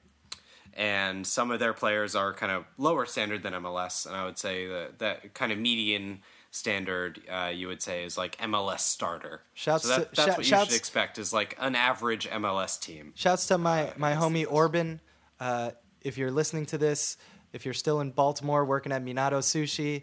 And 0.77 1.27
some 1.27 1.51
of 1.51 1.61
their 1.61 1.73
players 1.73 2.15
are 2.17 2.33
kind 2.33 2.51
of 2.51 2.65
lower 2.79 3.07
standard 3.07 3.43
than 3.43 3.53
MLS. 3.55 4.07
And 4.07 4.17
I 4.17 4.25
would 4.25 4.39
say 4.39 4.67
that 4.67 4.99
that 4.99 5.35
kind 5.35 5.53
of 5.53 5.59
median 5.59 6.23
standard, 6.51 7.21
uh, 7.31 7.51
you 7.55 7.69
would 7.69 7.83
say, 7.83 8.05
is 8.05 8.19
like 8.19 8.37
MLS 8.39 8.81
starter. 8.81 9.43
Shouts 9.55 9.85
so 9.85 9.89
that, 9.89 9.97
to- 9.97 10.03
that's 10.03 10.17
shout- 10.17 10.29
what 10.29 10.39
you 10.39 10.45
shouts- 10.51 10.71
should 10.71 10.77
expect 10.77 11.19
is 11.19 11.33
like 11.33 11.57
an 11.61 11.75
average 11.77 12.29
MLS 12.29 12.79
team. 12.81 13.13
Shouts 13.17 13.47
to 13.49 13.59
my 13.59 13.93
my 13.97 14.15
homie. 14.15 14.47
Orban. 14.49 15.01
Uh, 15.41 15.73
if 16.01 16.17
you're 16.19 16.31
listening 16.31 16.67
to 16.67 16.79
this, 16.79 17.17
if 17.53 17.65
you're 17.65 17.75
still 17.75 18.01
in 18.01 18.11
Baltimore 18.11 18.65
working 18.65 18.93
at 18.93 19.05
Minato 19.05 19.39
Sushi, 19.41 20.03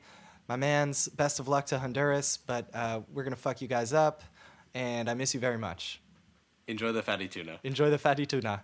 my 0.51 0.57
man's 0.57 1.07
best 1.07 1.39
of 1.39 1.47
luck 1.47 1.65
to 1.67 1.79
Honduras. 1.79 2.37
But 2.45 2.67
uh, 2.73 3.01
we're 3.13 3.23
gonna 3.23 3.37
fuck 3.37 3.61
you 3.61 3.69
guys 3.69 3.93
up, 3.93 4.21
and 4.73 5.09
I 5.09 5.13
miss 5.13 5.33
you 5.33 5.39
very 5.39 5.57
much. 5.57 6.01
Enjoy 6.67 6.91
the 6.91 7.01
fatty 7.01 7.29
tuna. 7.29 7.59
Enjoy 7.63 7.89
the 7.89 7.97
fatty 7.97 8.25
tuna. 8.25 8.63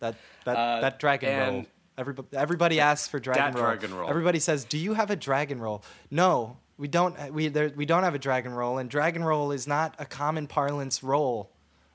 That 0.00 0.16
that 0.44 0.56
Uh, 0.56 0.80
that 0.80 0.98
dragon 0.98 1.38
roll. 1.54 1.66
Everybody, 1.96 2.28
everybody 2.36 2.80
asks 2.80 3.06
for 3.08 3.18
dragon 3.20 3.54
roll. 3.54 3.64
dragon 3.64 3.94
roll. 3.94 4.08
Everybody 4.10 4.40
says, 4.40 4.64
"Do 4.64 4.78
you 4.78 4.94
have 4.94 5.10
a 5.10 5.16
dragon 5.16 5.60
roll?" 5.60 5.84
No, 6.10 6.56
we 6.76 6.88
don't. 6.88 7.14
We 7.32 7.46
there, 7.48 7.70
we 7.74 7.86
don't 7.86 8.02
have 8.02 8.16
a 8.16 8.20
dragon 8.20 8.52
roll, 8.52 8.78
and 8.78 8.90
dragon 8.90 9.22
roll 9.22 9.52
is 9.52 9.66
not 9.68 9.94
a 10.00 10.06
common 10.06 10.48
parlance 10.48 11.04
roll 11.04 11.52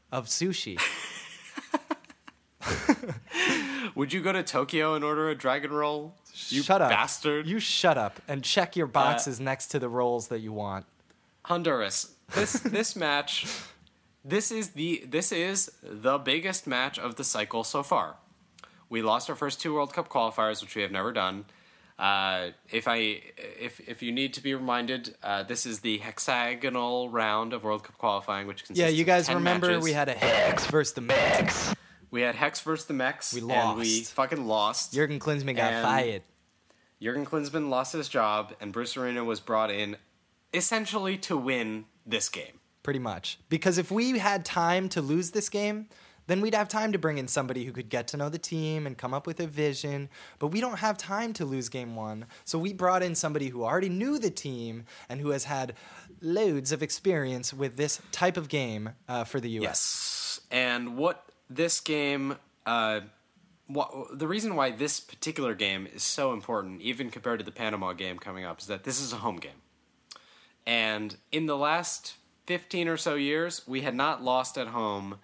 of 0.09 0.27
sushi. 0.27 0.79
Would 3.95 4.13
you 4.13 4.21
go 4.21 4.31
to 4.31 4.43
Tokyo 4.43 4.95
and 4.95 5.03
order 5.03 5.29
a 5.29 5.35
dragon 5.35 5.71
roll? 5.71 6.15
You 6.49 6.63
shut 6.63 6.81
up, 6.81 6.89
bastard. 6.89 7.47
You 7.47 7.59
shut 7.59 7.97
up 7.97 8.19
and 8.27 8.43
check 8.43 8.75
your 8.75 8.87
boxes 8.87 9.39
next 9.39 9.67
to 9.67 9.79
the 9.79 9.89
rolls 9.89 10.29
that 10.29 10.39
you 10.39 10.51
want. 10.51 10.85
Honduras. 11.43 12.11
This 12.33 12.53
this 12.59 12.95
match 12.95 13.45
this 14.25 14.51
is 14.51 14.69
the 14.69 15.03
this 15.07 15.31
is 15.31 15.71
the 15.83 16.17
biggest 16.17 16.65
match 16.65 16.97
of 16.97 17.15
the 17.15 17.23
cycle 17.23 17.63
so 17.63 17.83
far. 17.83 18.15
We 18.89 19.01
lost 19.01 19.29
our 19.29 19.35
first 19.35 19.59
two 19.59 19.73
World 19.73 19.93
Cup 19.93 20.07
qualifiers, 20.09 20.61
which 20.61 20.75
we 20.75 20.81
have 20.81 20.91
never 20.91 21.11
done. 21.11 21.45
Uh, 21.99 22.49
if 22.71 22.87
I 22.87 23.21
if 23.37 23.79
if 23.81 24.01
you 24.01 24.11
need 24.11 24.33
to 24.35 24.41
be 24.41 24.55
reminded, 24.55 25.15
uh, 25.21 25.43
this 25.43 25.65
is 25.65 25.81
the 25.81 25.97
hexagonal 25.97 27.09
round 27.09 27.53
of 27.53 27.63
World 27.63 27.83
Cup 27.83 27.97
qualifying, 27.97 28.47
which 28.47 28.65
consists 28.65 28.79
Yeah, 28.79 28.87
you 28.87 29.03
guys 29.03 29.29
remember 29.29 29.67
matches. 29.67 29.83
we 29.83 29.93
had 29.93 30.09
a 30.09 30.13
hex 30.13 30.65
versus 30.67 30.93
the 30.93 31.01
Mex. 31.01 31.73
We 32.13 32.21
had 32.21 32.35
Hex 32.35 32.61
versus 32.61 32.85
the 32.85 32.93
Mex, 32.93 33.33
We 33.33 33.41
and 33.51 33.77
we 33.79 34.03
fucking 34.03 34.45
lost. 34.45 34.93
Jurgen 34.93 35.19
Klinsmann 35.19 35.55
got 35.55 35.73
And- 35.73 35.83
fired. 35.83 36.21
Jurgen 37.01 37.25
Klinsmann 37.25 37.69
lost 37.69 37.91
his 37.93 38.07
job, 38.07 38.53
and 38.61 38.71
Bruce 38.71 38.95
Arena 38.95 39.23
was 39.25 39.39
brought 39.41 39.71
in 39.71 39.97
essentially 40.53 41.17
to 41.17 41.35
win 41.35 41.85
this 42.05 42.29
game. 42.29 42.59
pretty 42.83 42.99
much. 42.99 43.39
Because 43.47 43.77
if 43.77 43.89
we 43.89 44.19
had 44.19 44.43
time 44.43 44.89
to 44.89 45.01
lose 45.01 45.31
this 45.31 45.47
game, 45.49 45.87
then 46.27 46.41
we'd 46.41 46.53
have 46.53 46.67
time 46.67 46.91
to 46.91 46.97
bring 46.99 47.17
in 47.17 47.29
somebody 47.29 47.63
who 47.63 47.71
could 47.71 47.87
get 47.89 48.09
to 48.09 48.17
know 48.17 48.27
the 48.27 48.37
team 48.37 48.85
and 48.85 48.97
come 48.97 49.13
up 49.13 49.25
with 49.25 49.39
a 49.39 49.47
vision. 49.47 50.09
But 50.37 50.47
we 50.47 50.59
don't 50.59 50.79
have 50.79 50.97
time 50.97 51.31
to 51.33 51.45
lose 51.45 51.69
game 51.69 51.95
one. 51.95 52.25
So 52.43 52.59
we 52.59 52.73
brought 52.73 53.01
in 53.01 53.15
somebody 53.15 53.47
who 53.47 53.63
already 53.63 53.87
knew 53.89 54.19
the 54.19 54.29
team 54.29 54.83
and 55.07 55.21
who 55.21 55.29
has 55.29 55.45
had 55.45 55.75
loads 56.21 56.71
of 56.73 56.83
experience 56.83 57.53
with 57.53 57.77
this 57.77 58.01
type 58.11 58.35
of 58.35 58.49
game 58.49 58.89
uh, 59.07 59.23
for 59.23 59.39
the 59.39 59.49
U.S. 59.51 59.63
Yes. 59.63 60.39
And 60.51 60.97
what 60.97 61.25
this 61.55 61.79
game, 61.79 62.35
uh, 62.65 63.01
what, 63.67 63.91
the 64.17 64.27
reason 64.27 64.55
why 64.55 64.71
this 64.71 64.99
particular 64.99 65.53
game 65.55 65.87
is 65.93 66.03
so 66.03 66.33
important, 66.33 66.81
even 66.81 67.09
compared 67.09 67.39
to 67.39 67.45
the 67.45 67.51
Panama 67.51 67.93
game 67.93 68.19
coming 68.19 68.45
up, 68.45 68.59
is 68.59 68.67
that 68.67 68.83
this 68.83 68.99
is 69.01 69.13
a 69.13 69.17
home 69.17 69.37
game. 69.37 69.61
And 70.65 71.15
in 71.31 71.45
the 71.45 71.57
last 71.57 72.15
15 72.47 72.87
or 72.87 72.97
so 72.97 73.15
years, 73.15 73.61
we 73.67 73.81
had 73.81 73.95
not 73.95 74.23
lost 74.23 74.57
at 74.57 74.67
home 74.67 75.17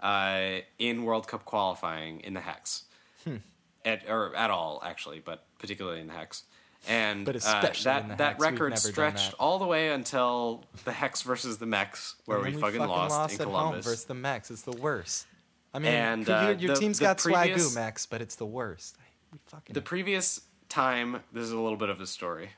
uh, 0.00 0.58
in 0.78 1.04
World 1.04 1.28
Cup 1.28 1.44
qualifying 1.44 2.20
in 2.20 2.34
the 2.34 2.40
Hex. 2.40 2.84
Hmm. 3.24 3.36
At, 3.84 4.02
or 4.08 4.34
at 4.36 4.50
all, 4.50 4.82
actually, 4.84 5.20
but 5.20 5.44
particularly 5.58 6.00
in 6.00 6.06
the 6.06 6.12
Hex. 6.12 6.42
And 6.88 7.24
But 7.26 7.36
uh, 7.36 7.60
that, 7.60 8.02
in 8.02 8.08
the 8.08 8.14
that 8.16 8.32
Hex, 8.32 8.40
record 8.40 8.78
stretched 8.78 9.30
that. 9.32 9.36
all 9.38 9.58
the 9.58 9.66
way 9.66 9.90
until 9.90 10.64
the 10.84 10.92
Hex 10.92 11.22
versus 11.22 11.58
the 11.58 11.66
Mex, 11.66 12.16
where 12.24 12.38
And 12.38 12.46
we, 12.46 12.52
then 12.52 12.60
fucking, 12.60 12.80
lost, 12.80 13.34
in 13.34 13.40
at 13.40 13.46
home 13.46 13.54
Columbus. 13.54 13.84
versus 13.84 14.04
the 14.04 14.14
Mex. 14.14 14.50
It's 14.50 14.62
the 14.62 14.72
worst. 14.72 15.26
I 15.72 15.78
mean, 15.78 15.92
And, 15.92 16.26
your, 16.26 16.36
uh, 16.36 16.50
your 16.52 16.74
the- 16.74 16.80
team's 16.80 16.98
the 16.98 17.04
got 17.04 17.18
previous- 17.18 17.72
swagoo, 17.72 17.74
Mex, 17.76 18.06
but 18.06 18.20
it's 18.20 18.34
the 18.36 18.46
worst. 18.46 18.96
We 19.32 19.38
fucking. 19.46 19.74
The 19.74 19.82
previous 19.82 20.40
time, 20.68 21.22
this 21.32 21.44
is 21.44 21.52
a 21.52 21.58
little 21.60 21.78
bit 21.78 21.88
of 21.90 22.00
a 22.00 22.06
story. 22.06 22.50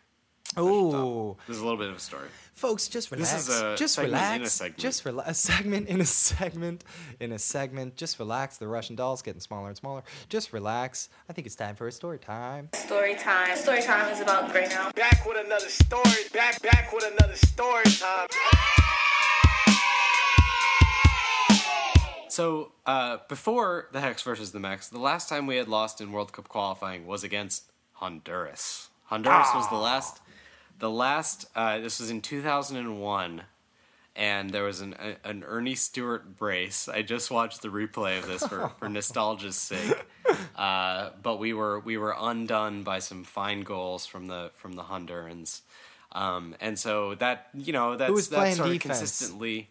Oh, 0.55 1.39
This 1.47 1.57
is 1.57 1.63
a 1.63 1.65
little 1.65 1.79
bit 1.79 1.89
of 1.89 1.97
a 1.97 2.01
story. 2.01 2.29
Folks, 2.53 2.87
just 2.87 3.09
This 3.09 3.19
relax. 3.19 3.49
is 3.49 3.61
a 3.63 3.75
just 3.77 3.95
segment 3.95 4.13
in 4.13 4.21
relax. 4.41 4.47
a 4.47 4.51
segment. 4.57 4.79
Just 4.79 5.05
relax. 5.07 5.31
A 5.31 5.35
segment 5.35 5.89
in 5.89 6.01
a 6.03 6.05
segment 6.31 6.85
in 7.21 7.33
a 7.33 7.39
segment. 7.39 7.97
Just 7.97 8.19
relax. 8.19 8.59
The 8.59 8.69
Russian 8.69 8.95
doll's 8.95 9.23
getting 9.23 9.41
smaller 9.41 9.69
and 9.69 9.77
smaller. 9.79 10.03
Just 10.29 10.53
relax. 10.53 11.09
I 11.29 11.33
think 11.33 11.47
it's 11.47 11.57
time 11.57 11.75
for 11.75 11.87
a 11.89 11.93
story 11.93 12.19
time. 12.19 12.69
Story 12.75 13.15
time. 13.15 13.57
Story 13.57 13.81
time 13.83 14.13
is 14.13 14.21
about 14.21 14.53
right 14.55 14.69
now. 14.69 14.91
Back 14.93 15.25
with 15.25 15.43
another 15.43 15.71
story. 15.71 16.29
Back, 16.35 16.61
back 16.61 16.93
with 16.93 17.05
another 17.11 17.37
story 17.37 17.85
time. 17.85 18.29
So, 22.33 22.73
uh, 22.87 23.19
before 23.29 23.89
the 23.93 24.01
Hex 24.01 24.23
versus 24.23 24.53
the 24.53 24.59
Mex, 24.59 24.89
the 24.89 24.99
last 24.99 25.29
time 25.29 25.47
we 25.47 25.57
had 25.57 25.69
lost 25.69 26.01
in 26.01 26.13
World 26.13 26.33
Cup 26.33 26.49
qualifying 26.49 27.07
was 27.07 27.23
against 27.23 27.65
Honduras. 27.93 28.89
Honduras 29.05 29.49
was 29.55 29.69
the 29.69 29.77
last. 29.77 30.23
The 30.79 30.89
last. 30.89 31.45
Uh, 31.55 31.81
this 31.81 32.01
was 32.01 32.09
in 32.09 32.23
2001, 32.23 33.43
and 34.17 34.49
there 34.49 34.65
was 34.65 34.81
an 34.81 34.95
a, 34.99 35.29
an 35.29 35.45
Earnie 35.45 35.75
Stewart 35.75 36.39
brace. 36.39 36.89
I 36.89 37.03
just 37.03 37.31
watched 37.31 37.61
the 37.61 37.69
replay 37.69 38.19
of 38.19 38.27
this 38.27 38.47
for, 38.47 38.73
for 38.79 38.89
nostalgia's 38.89 39.57
sake. 39.57 40.03
Uh, 40.57 41.11
but 41.23 41.39
we 41.39 41.53
were 41.53 41.81
we 41.81 41.99
were 41.99 42.17
undone 42.19 42.83
by 42.83 43.01
some 43.01 43.25
fine 43.25 43.61
goals 43.61 44.07
from 44.07 44.29
the 44.29 44.53
from 44.55 44.73
the 44.73 44.85
Hondurans, 44.85 45.61
um, 46.13 46.55
and 46.63 46.79
so 46.79 47.15
that 47.17 47.51
you 47.53 47.75
know 47.75 47.95
that's 47.95 48.29
playing 48.29 48.55
sort 48.55 48.71
of 48.71 48.81
consistently. 48.81 49.69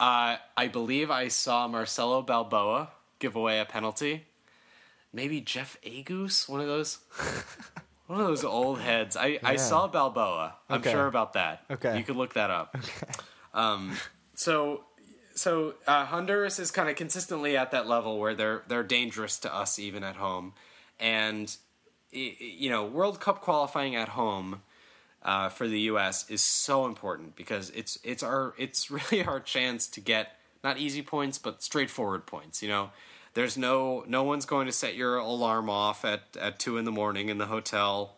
Uh, 0.00 0.36
I 0.56 0.68
believe 0.68 1.10
I 1.10 1.28
saw 1.28 1.68
Marcelo 1.68 2.20
Balboa 2.22 2.90
give 3.18 3.36
away 3.36 3.60
a 3.60 3.64
penalty. 3.64 4.24
maybe 5.12 5.40
Jeff 5.40 5.76
Agoos, 5.84 6.48
one 6.48 6.60
of 6.60 6.66
those, 6.66 6.98
one 8.08 8.20
of 8.20 8.26
those 8.26 8.44
old 8.44 8.80
heads. 8.80 9.16
I, 9.16 9.38
I 9.44 9.56
saw 9.56 9.86
Balboa. 9.86 10.56
I'm 10.68 10.80
Okay. 10.80 10.90
sure 10.90 11.06
about 11.06 11.34
that. 11.34 11.64
Okay. 11.70 11.96
you 11.96 12.02
could 12.04 12.16
look 12.16 12.34
that 12.34 12.50
up. 12.50 12.76
Um, 13.54 13.96
so 14.34 14.84
so 15.36 15.74
uh, 15.86 16.04
Honduras 16.06 16.58
is 16.58 16.70
kind 16.72 16.88
of 16.88 16.96
consistently 16.96 17.56
at 17.56 17.70
that 17.70 17.86
level 17.86 18.18
where 18.18 18.34
they're 18.34 18.64
they're 18.66 18.82
dangerous 18.82 19.38
to 19.40 19.54
us 19.54 19.78
even 19.78 20.02
at 20.02 20.16
home, 20.16 20.54
and 20.98 21.56
you 22.10 22.68
know 22.68 22.84
World 22.84 23.20
Cup 23.20 23.40
qualifying 23.40 23.94
at 23.94 24.08
home 24.10 24.62
uh, 25.24 25.48
for 25.48 25.66
the 25.66 25.80
U.S. 25.80 26.28
is 26.28 26.42
so 26.42 26.86
important 26.86 27.34
because 27.36 27.70
it's 27.70 27.98
it's 28.04 28.22
our 28.22 28.54
it's 28.58 28.90
really 28.90 29.24
our 29.24 29.40
chance 29.40 29.86
to 29.88 30.00
get 30.00 30.38
not 30.62 30.78
easy 30.78 31.02
points 31.02 31.38
but 31.38 31.62
straightforward 31.62 32.26
points. 32.26 32.62
You 32.62 32.68
know, 32.68 32.90
there's 33.34 33.56
no 33.56 34.04
no 34.06 34.22
one's 34.22 34.44
going 34.46 34.66
to 34.66 34.72
set 34.72 34.94
your 34.94 35.16
alarm 35.16 35.70
off 35.70 36.04
at 36.04 36.22
at 36.40 36.58
two 36.58 36.76
in 36.76 36.84
the 36.84 36.92
morning 36.92 37.28
in 37.28 37.38
the 37.38 37.46
hotel. 37.46 38.16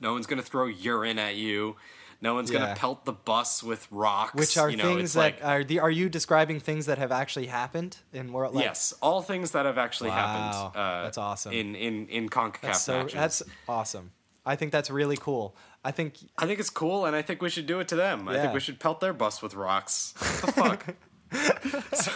No 0.00 0.12
one's 0.14 0.26
going 0.26 0.42
to 0.42 0.46
throw 0.46 0.66
urine 0.66 1.18
at 1.18 1.36
you. 1.36 1.76
No 2.20 2.34
one's 2.34 2.52
going 2.52 2.64
to 2.64 2.74
pelt 2.76 3.04
the 3.04 3.12
bus 3.12 3.64
with 3.64 3.88
rocks. 3.90 4.34
Which 4.34 4.56
are 4.56 4.70
you 4.70 4.76
know, 4.76 4.84
things 4.94 5.02
it's 5.02 5.14
that 5.14 5.18
like, 5.20 5.44
are 5.44 5.64
the 5.64 5.80
are 5.80 5.90
you 5.90 6.08
describing 6.08 6.60
things 6.60 6.86
that 6.86 6.98
have 6.98 7.10
actually 7.10 7.46
happened 7.46 7.96
in 8.12 8.32
world? 8.32 8.54
Like, 8.54 8.64
yes, 8.64 8.94
all 9.02 9.22
things 9.22 9.50
that 9.50 9.66
have 9.66 9.76
actually 9.76 10.10
Wow, 10.10 10.16
happened. 10.16 10.80
Uh, 10.80 11.02
that's 11.02 11.18
awesome. 11.18 11.52
In 11.52 11.74
in 11.74 12.06
in 12.06 12.28
Concacaf 12.28 12.60
That's 12.60 12.82
so 12.82 12.98
matches. 12.98 13.14
that's 13.14 13.42
awesome. 13.68 14.12
I 14.44 14.56
think 14.56 14.72
that's 14.72 14.90
really 14.90 15.16
cool. 15.16 15.54
I 15.84 15.90
think 15.92 16.14
I 16.38 16.46
think 16.46 16.58
it's 16.60 16.70
cool, 16.70 17.04
and 17.06 17.14
I 17.14 17.22
think 17.22 17.42
we 17.42 17.50
should 17.50 17.66
do 17.66 17.78
it 17.80 17.88
to 17.88 17.96
them. 17.96 18.28
I 18.28 18.38
think 18.40 18.54
we 18.54 18.60
should 18.60 18.78
pelt 18.80 19.00
their 19.00 19.12
bus 19.12 19.40
with 19.42 19.54
rocks. 19.54 20.14
What 20.18 20.40
the 20.40 20.52
fuck? 20.52 20.86
So- 21.94 22.12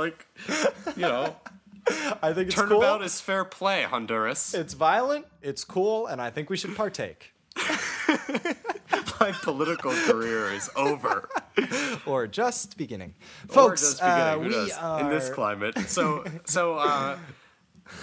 like, 0.00 0.26
you 0.96 1.02
know, 1.02 1.36
I 2.22 2.32
think 2.32 2.48
it's 2.48 2.54
cool. 2.56 2.68
turnabout 2.80 3.02
is 3.02 3.20
fair 3.20 3.44
play, 3.44 3.82
Honduras. 3.84 4.54
it's 4.54 4.74
violent, 4.74 5.26
it's 5.42 5.64
cool, 5.64 6.06
and 6.06 6.20
I 6.20 6.30
think 6.30 6.50
we 6.50 6.56
should 6.56 6.74
partake. 6.76 7.32
My 9.20 9.32
political 9.42 9.92
career 9.92 10.52
is 10.52 10.70
over. 10.76 11.28
Or 12.06 12.26
just 12.26 12.76
beginning. 12.78 13.14
Or 13.50 13.54
Folks, 13.54 13.80
just 13.82 14.02
uh, 14.02 14.36
beginning, 14.38 14.52
who 14.52 14.64
we 14.64 14.72
are 14.72 15.00
in 15.00 15.08
this 15.10 15.28
climate. 15.30 15.78
So 15.88 16.24
so 16.46 16.78
uh 16.78 17.18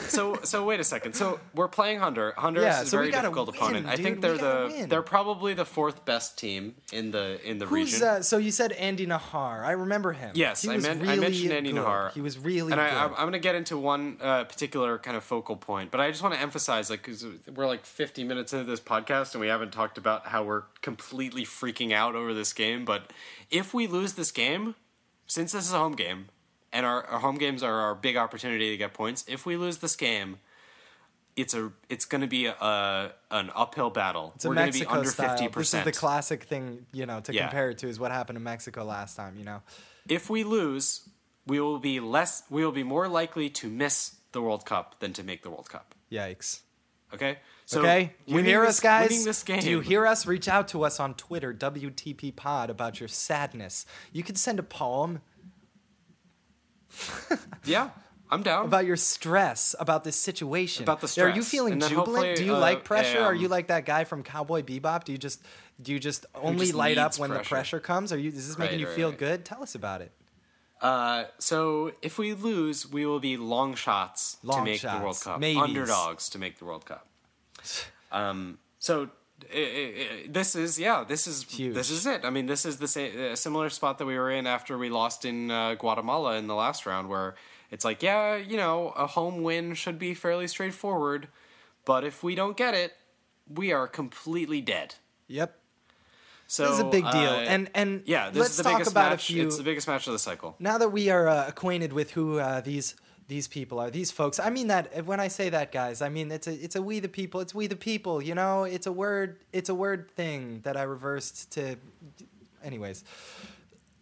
so 0.07 0.39
so 0.43 0.65
wait 0.65 0.79
a 0.79 0.83
second. 0.83 1.13
So 1.15 1.39
we're 1.55 1.67
playing 1.67 1.99
Honduras. 1.99 2.35
Honduras 2.37 2.65
Yeah, 2.65 2.81
is 2.81 2.87
a 2.87 2.91
so 2.91 2.97
we 2.97 3.09
very 3.09 3.21
difficult 3.21 3.47
win, 3.47 3.55
opponent. 3.55 3.87
I 3.87 3.95
think 3.95 4.21
they're 4.21 4.37
the 4.37 4.71
win. 4.71 4.89
they're 4.89 5.01
probably 5.01 5.53
the 5.53 5.65
fourth 5.65 6.05
best 6.05 6.37
team 6.37 6.75
in 6.91 7.11
the 7.11 7.39
in 7.49 7.57
the 7.57 7.65
Who's 7.65 7.93
region. 7.93 8.07
uh, 8.07 8.21
so 8.21 8.37
you 8.37 8.51
said 8.51 8.71
Andy 8.73 9.07
Najar. 9.07 9.63
I 9.65 9.71
remember 9.71 10.13
him. 10.13 10.31
Yes, 10.35 10.61
he 10.61 10.69
I, 10.71 10.77
meant, 10.77 11.01
really 11.01 11.13
I 11.13 11.15
mentioned 11.19 11.51
Andy 11.51 11.71
good. 11.71 11.81
Najar. 11.81 12.11
He 12.13 12.21
was 12.21 12.37
really 12.37 12.71
and 12.71 12.79
good. 12.81 12.93
I, 12.93 13.03
I'm, 13.05 13.11
I'm 13.11 13.17
going 13.21 13.33
to 13.33 13.39
get 13.39 13.55
into 13.55 13.77
one 13.77 14.17
uh, 14.21 14.43
particular 14.45 14.97
kind 14.97 15.17
of 15.17 15.23
focal 15.23 15.55
point, 15.55 15.91
but 15.91 15.99
I 15.99 16.09
just 16.11 16.21
want 16.23 16.35
to 16.35 16.41
emphasize, 16.41 16.89
like, 16.89 17.03
'cause 17.03 17.25
we're 17.53 17.67
like 17.67 17.85
50 17.85 18.23
minutes 18.23 18.53
into 18.53 18.65
this 18.65 18.79
podcast 18.79 19.33
and 19.33 19.41
we 19.41 19.47
haven't 19.47 19.71
talked 19.71 19.97
about 19.97 20.27
how 20.27 20.43
we're 20.43 20.63
completely 20.81 21.43
freaking 21.45 21.91
out 21.93 22.15
over 22.15 22.33
this 22.33 22.53
game. 22.53 22.85
But 22.85 23.11
if 23.49 23.73
we 23.73 23.87
lose 23.87 24.13
this 24.13 24.31
game, 24.31 24.75
since 25.25 25.51
this 25.51 25.65
is 25.65 25.73
a 25.73 25.77
home 25.77 25.93
game, 25.95 26.27
and 26.77 26.85
our, 26.85 27.03
our 27.05 27.19
home 27.19 27.37
games 27.39 27.63
are 27.63 27.73
our 27.73 27.95
big 27.95 28.17
opportunity 28.17 28.69
to 28.69 28.77
get 28.77 28.93
points, 28.93 29.25
if 29.27 29.47
we 29.47 29.57
lose 29.57 29.77
this 29.79 29.95
game, 29.95 30.37
it's 31.35 31.55
a 31.55 31.71
it's 31.89 32.05
going 32.05 32.21
to 32.21 32.27
be 32.27 32.45
a, 32.45 32.53
a 32.53 33.11
an 33.31 33.49
uphill 33.55 33.89
battle. 33.89 34.33
it's 34.35 34.45
we're 34.45 34.53
going 34.55 34.71
to 34.71 34.79
be 34.79 34.85
under 34.85 35.09
fifty 35.09 35.47
This 35.47 35.73
is 35.73 35.83
the 35.83 35.91
classic 35.91 36.43
thing, 36.43 36.85
you 36.93 37.05
know, 37.07 37.19
to 37.21 37.33
Yeah. 37.33 37.47
compare 37.47 37.71
it 37.71 37.79
to 37.79 37.87
is 37.87 37.99
what 37.99 38.11
happened 38.11 38.37
in 38.37 38.43
Mexico 38.43 38.83
last 38.83 39.15
time. 39.17 39.37
You 39.39 39.45
know, 39.45 39.61
if 40.07 40.29
we 40.29 40.43
lose, 40.43 41.09
we 41.47 41.59
will 41.59 41.79
be 41.79 41.99
less. 41.99 42.43
We 42.49 42.63
will 42.63 42.71
be 42.71 42.83
more 42.83 43.07
likely 43.07 43.49
to 43.49 43.69
miss 43.69 44.15
the 44.33 44.41
World 44.41 44.65
Cup 44.65 44.99
than 44.99 45.13
to 45.13 45.23
make 45.23 45.41
the 45.41 45.49
World 45.49 45.69
Cup. 45.69 45.95
yikes. 46.11 46.61
Okay. 47.13 47.39
So 47.65 47.79
okay, 47.81 48.13
you 48.25 48.37
hear 48.37 48.61
this- 48.61 48.77
us, 48.77 48.79
guys? 48.79 49.25
This 49.25 49.43
game. 49.43 49.59
Do 49.61 49.69
you 49.69 49.79
hear 49.81 50.05
us? 50.07 50.25
Reach 50.25 50.47
out 50.47 50.67
to 50.69 50.83
us 50.83 50.99
on 50.99 51.15
Twitter, 51.15 51.53
WTP 51.53 52.35
Pod, 52.35 52.69
about 52.69 52.99
your 52.99 53.09
sadness. 53.09 53.85
You 54.13 54.23
could 54.23 54.37
send 54.37 54.59
a 54.59 54.63
poem 54.63 55.21
Yeah, 57.65 57.89
I'm 58.31 58.43
down. 58.43 58.65
about 58.65 58.85
your 58.85 58.95
stress 58.97 59.75
about 59.79 60.03
this 60.03 60.15
situation. 60.15 60.83
About 60.83 61.01
the 61.01 61.07
stress. 61.07 61.25
Are 61.25 61.35
you 61.35 61.43
feeling 61.43 61.79
jubilant? 61.79 62.37
Do 62.37 62.45
you 62.45 62.55
uh, 62.55 62.59
like 62.59 62.83
pressure? 62.85 63.19
Are 63.21 63.33
um, 63.33 63.39
you 63.39 63.47
like 63.49 63.67
that 63.67 63.85
guy 63.85 64.03
from 64.05 64.23
Cowboy 64.23 64.61
Bebop? 64.61 65.03
Do 65.03 65.11
you 65.11 65.17
just 65.17 65.41
do 65.81 65.91
you 65.91 65.99
just 65.99 66.25
only 66.35 66.65
just 66.67 66.75
light 66.75 66.97
up 66.97 67.17
when 67.19 67.29
the 67.29 67.35
pressure. 67.37 67.49
pressure 67.49 67.79
comes? 67.79 68.11
Are 68.13 68.17
you 68.17 68.29
is 68.29 68.47
this 68.47 68.57
making 68.57 68.75
Right, 68.75 68.79
you 68.81 68.87
right, 68.87 68.95
feel 68.95 69.09
right. 69.09 69.17
good? 69.19 69.45
Tell 69.45 69.61
us 69.61 69.75
about 69.75 70.01
it. 70.01 70.11
uh, 70.81 71.25
so 71.39 71.91
if 72.01 72.17
we 72.17 72.33
lose, 72.33 72.89
we 72.89 73.05
will 73.05 73.19
be 73.19 73.35
long 73.37 73.75
shots 73.75 74.37
Long 74.43 74.59
to 74.59 74.63
make 74.71 74.81
the. 74.81 74.99
World 75.01 75.19
Cup. 75.21 75.39
Maybes. 75.39 75.61
Underdogs 75.61 76.29
to 76.29 76.39
make 76.39 76.57
the 76.59 76.65
World 76.65 76.85
Cup. 76.85 77.07
Um. 78.11 78.59
So. 78.79 79.09
This 80.29 80.55
is 80.55 80.79
yeah. 80.79 81.03
This 81.07 81.27
is 81.27 81.43
Huge. 81.43 81.73
this 81.75 81.89
is 81.89 82.05
it. 82.05 82.21
I 82.23 82.29
mean, 82.29 82.45
this 82.47 82.65
is 82.65 82.77
the 82.77 82.87
same 82.87 83.31
uh, 83.31 83.35
similar 83.35 83.69
spot 83.69 83.97
that 83.99 84.05
we 84.05 84.17
were 84.17 84.31
in 84.31 84.47
after 84.47 84.77
we 84.77 84.89
lost 84.89 85.25
in 85.25 85.51
uh, 85.51 85.75
Guatemala 85.75 86.35
in 86.37 86.47
the 86.47 86.55
last 86.55 86.85
round, 86.85 87.09
where 87.09 87.35
it's 87.71 87.85
like, 87.85 88.01
yeah, 88.03 88.35
you 88.35 88.57
know, 88.57 88.89
a 88.89 89.07
home 89.07 89.43
win 89.43 89.73
should 89.73 89.99
be 89.99 90.13
fairly 90.13 90.47
straightforward, 90.47 91.27
but 91.85 92.03
if 92.03 92.23
we 92.23 92.35
don't 92.35 92.57
get 92.57 92.73
it, 92.73 92.93
we 93.47 93.71
are 93.71 93.87
completely 93.87 94.61
dead. 94.61 94.95
Yep. 95.27 95.57
So 96.49 96.63
This 96.63 96.73
is 96.73 96.79
a 96.79 96.83
big 96.85 97.03
deal. 97.03 97.29
uh, 97.29 97.43
and 97.53 97.69
and 97.75 98.03
yeah, 98.05 98.29
this 98.29 98.39
let's 98.39 98.51
is 98.51 98.57
the 98.57 98.63
talk 98.63 98.73
biggest 98.73 98.91
about 98.91 99.09
match. 99.11 99.29
a 99.29 99.33
few 99.33 99.45
It's 99.47 99.57
the 99.57 99.63
biggest 99.63 99.87
match 99.87 100.07
of 100.07 100.13
the 100.13 100.19
cycle. 100.19 100.55
now 100.59 100.77
that 100.77 100.89
we 100.89 101.09
are 101.09 101.27
uh, 101.27 101.47
acquainted 101.47 101.91
with 101.93 102.11
who 102.11 102.39
uh, 102.39 102.61
these 102.61 102.95
these 103.27 103.47
people 103.47 103.79
are, 103.79 103.89
these 103.89 104.11
folks. 104.11 104.39
I 104.39 104.49
mean 104.49 104.67
that 104.67 105.05
when 105.05 105.19
I 105.19 105.27
say 105.27 105.49
that, 105.49 105.71
guys, 105.71 106.01
I 106.01 106.09
mean 106.09 106.31
it's 106.31 106.47
a 106.47 106.53
it's 106.53 106.75
a 106.75 106.81
we 106.81 106.99
the 106.99 107.09
people. 107.09 107.41
It's 107.41 107.53
we 107.53 107.67
the 107.67 107.75
people. 107.75 108.21
You 108.21 108.35
know, 108.35 108.63
it's 108.63 108.87
a 108.87 108.91
word. 108.91 109.39
It's 109.51 109.69
a 109.69 109.75
word 109.75 110.09
thing 110.11 110.61
that 110.63 110.77
I 110.77 110.83
reversed 110.83 111.51
to. 111.53 111.75
Anyways, 112.63 113.03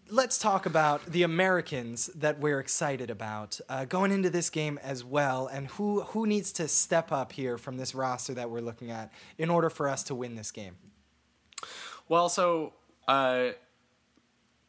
let's 0.10 0.38
talk 0.38 0.66
about 0.66 1.06
the 1.08 1.24
Americans 1.24 2.08
that 2.16 2.40
we're 2.40 2.60
excited 2.60 3.10
about 3.10 3.60
uh, 3.68 3.86
going 3.86 4.12
into 4.12 4.30
this 4.30 4.50
game 4.50 4.80
as 4.84 5.04
well, 5.04 5.48
and 5.48 5.68
who 5.68 6.02
who 6.02 6.28
needs 6.28 6.52
to 6.54 6.68
step 6.68 7.12
up 7.12 7.32
here 7.32 7.58
from 7.58 7.78
this 7.78 7.96
roster 7.96 8.34
that 8.36 8.50
we're 8.50 8.62
looking 8.62 8.92
at 8.92 9.12
in 9.38 9.50
order 9.50 9.70
for 9.70 9.90
us 9.90 10.04
to 10.04 10.16
win 10.16 10.36
this 10.36 10.52
game. 10.52 10.76
Well, 12.08 12.30
so 12.30 12.74
uh, 13.08 13.50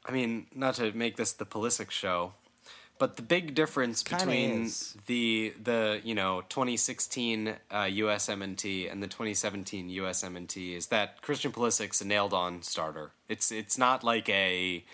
I 0.07 0.13
mean, 0.13 0.47
not 0.55 0.77
to 0.77 0.93
make 0.93 1.17
this 1.17 1.33
the 1.33 1.45
Pulisic 1.45 1.91
show, 1.91 2.33
but 2.99 3.17
the 3.17 3.23
big 3.23 3.55
difference 3.55 4.03
Kinda 4.03 4.25
between 4.25 4.63
is. 4.65 4.97
the 5.07 5.53
the 5.63 6.01
you 6.05 6.15
know 6.15 6.43
2016 6.49 7.49
uh, 7.49 7.55
USMNT 7.85 8.91
and 8.91 9.03
the 9.03 9.07
2017 9.07 9.89
USMNT 9.91 10.77
is 10.77 10.87
that 10.89 11.21
Christian 11.23 11.53
Pulisic's 11.53 12.01
a 12.01 12.07
nailed 12.07 12.33
on 12.33 12.63
starter. 12.63 13.11
It's 13.29 13.51
it's 13.53 13.77
not 13.79 14.03
like 14.05 14.29
a 14.29 14.85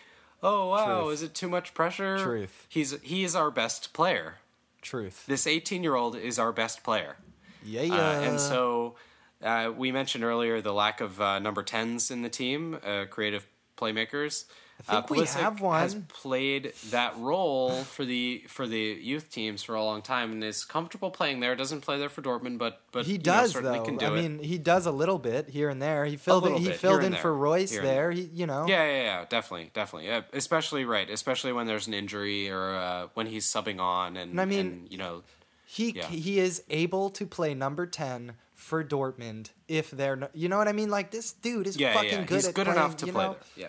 oh 0.42 0.68
wow 0.70 1.02
Truth. 1.02 1.14
is 1.14 1.22
it 1.22 1.34
too 1.34 1.48
much 1.48 1.74
pressure? 1.74 2.18
Truth. 2.18 2.66
He's 2.68 3.00
he 3.02 3.24
is 3.24 3.34
our 3.36 3.50
best 3.50 3.92
player. 3.92 4.36
Truth. 4.80 5.24
This 5.26 5.46
18 5.46 5.82
year 5.82 5.94
old 5.94 6.16
is 6.16 6.38
our 6.38 6.52
best 6.52 6.82
player. 6.82 7.16
Yeah, 7.64 7.82
Uh, 7.82 7.84
yeah. 7.86 8.20
and 8.22 8.40
so 8.40 8.96
uh, 9.42 9.70
we 9.76 9.92
mentioned 9.92 10.24
earlier 10.24 10.60
the 10.60 10.72
lack 10.72 11.00
of 11.00 11.20
uh, 11.20 11.38
number 11.38 11.62
10s 11.62 12.10
in 12.10 12.22
the 12.22 12.28
team, 12.28 12.78
uh, 12.84 13.04
creative 13.08 13.46
playmakers. 13.76 14.44
I 14.88 15.00
think 15.00 15.10
we 15.10 15.24
have 15.26 15.60
one. 15.60 15.80
Has 15.80 15.94
played 16.08 16.72
that 16.90 17.16
role 17.18 17.82
for 17.84 18.04
the 18.04 18.44
for 18.48 18.66
the 18.66 18.78
youth 18.78 19.30
teams 19.30 19.62
for 19.62 19.74
a 19.74 19.82
long 19.84 20.02
time 20.02 20.32
and 20.32 20.42
is 20.44 20.64
comfortable 20.64 21.10
playing 21.10 21.40
there. 21.40 21.54
Doesn't 21.56 21.80
play 21.82 21.98
there 21.98 22.08
for 22.08 22.22
Dortmund, 22.22 22.58
but 22.58 22.80
but 22.92 23.06
He 23.06 23.12
you 23.12 23.18
know, 23.18 23.22
does 23.24 23.52
certainly 23.52 23.78
though. 23.78 23.84
can 23.84 23.96
do 23.96 24.06
I 24.06 24.08
it. 24.18 24.22
mean, 24.22 24.38
he 24.42 24.58
does 24.58 24.86
a 24.86 24.92
little 24.92 25.18
bit 25.18 25.48
here 25.48 25.68
and 25.68 25.80
there. 25.80 26.04
He 26.04 26.16
filled 26.16 26.46
in, 26.46 26.56
he 26.56 26.68
bit, 26.68 26.76
filled 26.76 27.00
in 27.00 27.12
and 27.12 27.16
for 27.18 27.34
Reus 27.36 27.70
here 27.70 27.82
there. 27.82 27.94
there. 27.94 28.10
He, 28.12 28.22
you 28.32 28.46
know. 28.46 28.66
yeah, 28.66 28.84
yeah, 28.84 29.02
yeah, 29.02 29.24
definitely, 29.28 29.70
definitely. 29.74 30.08
Yeah, 30.08 30.22
especially 30.32 30.84
right, 30.84 31.08
especially 31.10 31.52
when 31.52 31.66
there's 31.66 31.86
an 31.86 31.94
injury 31.94 32.50
or 32.50 32.74
uh, 32.74 33.08
when 33.14 33.26
he's 33.26 33.46
subbing 33.46 33.80
on, 33.80 34.16
and, 34.16 34.32
And 34.32 34.40
I 34.40 34.44
mean- 34.44 34.58
and, 34.60 34.86
you 34.92 34.98
know, 34.98 35.22
He 35.64 35.92
Yeah. 35.92 36.06
he 36.06 36.38
is 36.38 36.62
able 36.68 37.08
to 37.10 37.24
play 37.26 37.54
number 37.54 37.86
10 37.86 38.34
for 38.54 38.84
Dortmund 38.84 39.50
if 39.68 39.90
they're 39.90 40.14
no, 40.16 40.28
you 40.34 40.48
know 40.48 40.58
what 40.58 40.68
I 40.68 40.72
mean? 40.72 40.90
Like 40.90 41.10
this 41.10 41.32
dude 41.32 41.66
is 41.66 41.76
yeah, 41.78 41.94
fucking 41.94 42.10
yeah, 42.10 42.24
good 42.24 42.34
he's 42.34 42.48
at 42.48 42.54
good 42.54 42.66
playing, 42.66 42.78
enough 42.78 42.96
to 42.98 43.06
play 43.06 43.24
know, 43.24 43.32
there. 43.56 43.64
Yeah. 43.64 43.68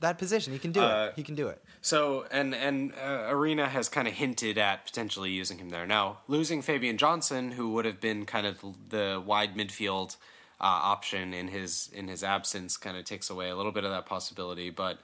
That 0.00 0.18
position. 0.18 0.52
He 0.52 0.58
can 0.58 0.72
do 0.72 0.80
Uh, 0.80 1.06
it. 1.08 1.14
He 1.16 1.22
can 1.22 1.34
do 1.34 1.48
it. 1.48 1.62
So 1.80 2.26
and 2.30 2.54
and 2.54 2.92
uh, 2.94 3.26
Arena 3.28 3.68
has 3.68 3.88
kind 3.88 4.06
of 4.08 4.14
hinted 4.14 4.58
at 4.58 4.84
potentially 4.84 5.30
using 5.30 5.58
him 5.58 5.70
there. 5.70 5.86
Now 5.86 6.18
losing 6.28 6.62
Fabian 6.62 6.98
Johnson, 6.98 7.52
who 7.52 7.70
would 7.72 7.84
have 7.84 8.00
been 8.00 8.26
kind 8.26 8.46
of 8.46 8.60
the 8.88 9.22
wide 9.24 9.56
midfield 9.56 10.16
uh, 10.60 10.64
option 10.64 11.32
in 11.34 11.48
his 11.48 11.90
in 11.94 12.08
his 12.08 12.22
absence, 12.22 12.76
kind 12.76 12.96
of 12.96 13.04
takes 13.04 13.30
away 13.30 13.48
a 13.50 13.56
little 13.56 13.72
bit 13.72 13.84
of 13.84 13.90
that 13.90 14.06
possibility. 14.06 14.70
But 14.70 14.98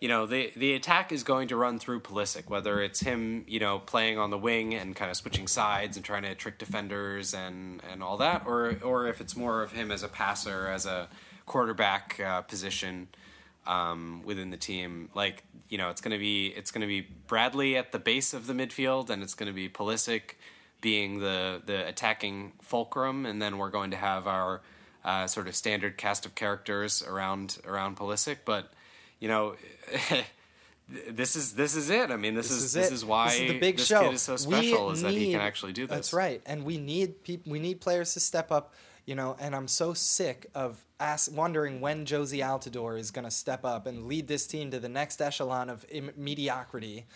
you 0.00 0.08
know 0.08 0.26
the 0.26 0.52
the 0.56 0.74
attack 0.74 1.12
is 1.12 1.22
going 1.22 1.48
to 1.48 1.56
run 1.56 1.78
through 1.78 2.00
Pulisic, 2.00 2.48
whether 2.50 2.82
it's 2.82 3.00
him 3.00 3.44
you 3.48 3.58
know 3.60 3.78
playing 3.78 4.18
on 4.18 4.30
the 4.30 4.38
wing 4.38 4.74
and 4.74 4.94
kind 4.94 5.10
of 5.10 5.16
switching 5.16 5.46
sides 5.48 5.96
and 5.96 6.04
trying 6.04 6.22
to 6.24 6.34
trick 6.34 6.58
defenders 6.58 7.32
and 7.32 7.80
and 7.90 8.02
all 8.02 8.18
that, 8.18 8.42
or 8.46 8.76
or 8.82 9.06
if 9.06 9.20
it's 9.22 9.34
more 9.36 9.62
of 9.62 9.72
him 9.72 9.90
as 9.90 10.02
a 10.02 10.08
passer, 10.08 10.66
as 10.68 10.84
a 10.84 11.08
quarterback 11.46 12.20
uh, 12.20 12.42
position. 12.42 13.08
Um, 13.66 14.22
within 14.24 14.50
the 14.50 14.56
team. 14.56 15.10
Like 15.14 15.44
you 15.68 15.78
know, 15.78 15.90
it's 15.90 16.00
gonna 16.00 16.18
be 16.18 16.48
it's 16.48 16.70
gonna 16.70 16.86
be 16.86 17.06
Bradley 17.26 17.76
at 17.76 17.92
the 17.92 17.98
base 17.98 18.34
of 18.34 18.46
the 18.46 18.52
midfield, 18.52 19.10
and 19.10 19.22
it's 19.22 19.34
gonna 19.34 19.52
be 19.52 19.68
Pulisic 19.68 20.36
being 20.80 21.20
the 21.20 21.62
the 21.64 21.86
attacking 21.86 22.52
fulcrum, 22.62 23.26
and 23.26 23.40
then 23.40 23.58
we're 23.58 23.70
going 23.70 23.90
to 23.90 23.96
have 23.96 24.26
our 24.26 24.62
uh, 25.04 25.26
sort 25.26 25.48
of 25.48 25.56
standard 25.56 25.96
cast 25.96 26.26
of 26.26 26.34
characters 26.34 27.02
around 27.02 27.58
around 27.66 27.96
Pulisic. 27.96 28.38
But 28.44 28.72
you 29.20 29.28
know. 29.28 29.56
This 30.88 31.34
is 31.34 31.54
this 31.54 31.74
is 31.74 31.90
it. 31.90 32.12
I 32.12 32.16
mean, 32.16 32.36
this, 32.36 32.48
is, 32.48 32.72
this 32.72 32.92
is 32.92 33.04
why 33.04 33.30
this 33.30 33.40
is 33.40 33.48
the 33.48 33.58
big 33.58 33.76
this 33.76 33.88
show. 33.88 34.02
kid 34.02 34.14
is 34.14 34.22
so 34.22 34.34
We 34.34 34.38
special 34.38 34.92
is 34.92 35.02
that 35.02 35.10
he 35.10 35.32
can 35.32 35.40
actually 35.40 35.72
do 35.72 35.84
this. 35.84 35.96
That's 35.96 36.12
right, 36.12 36.40
and 36.46 36.64
we 36.64 36.78
need 36.78 37.24
people. 37.24 37.50
We 37.50 37.58
need 37.58 37.80
players 37.80 38.14
to 38.14 38.20
step 38.20 38.52
up. 38.52 38.72
You 39.06 39.14
know, 39.14 39.36
and 39.38 39.54
I'm 39.54 39.68
so 39.68 39.94
sick 39.94 40.46
of 40.54 40.84
ask, 40.98 41.34
wondering 41.34 41.80
when 41.80 42.04
Jozy 42.04 42.40
Altidore 42.40 42.98
is 42.98 43.10
going 43.10 43.24
to 43.24 43.30
step 43.30 43.64
up 43.64 43.86
and 43.86 44.06
lead 44.06 44.26
this 44.26 44.46
team 44.46 44.70
to 44.72 44.80
the 44.80 44.88
next 44.88 45.22
echelon 45.22 45.70
of 45.70 45.86
Im- 45.88 46.10
mediocrity. 46.16 47.06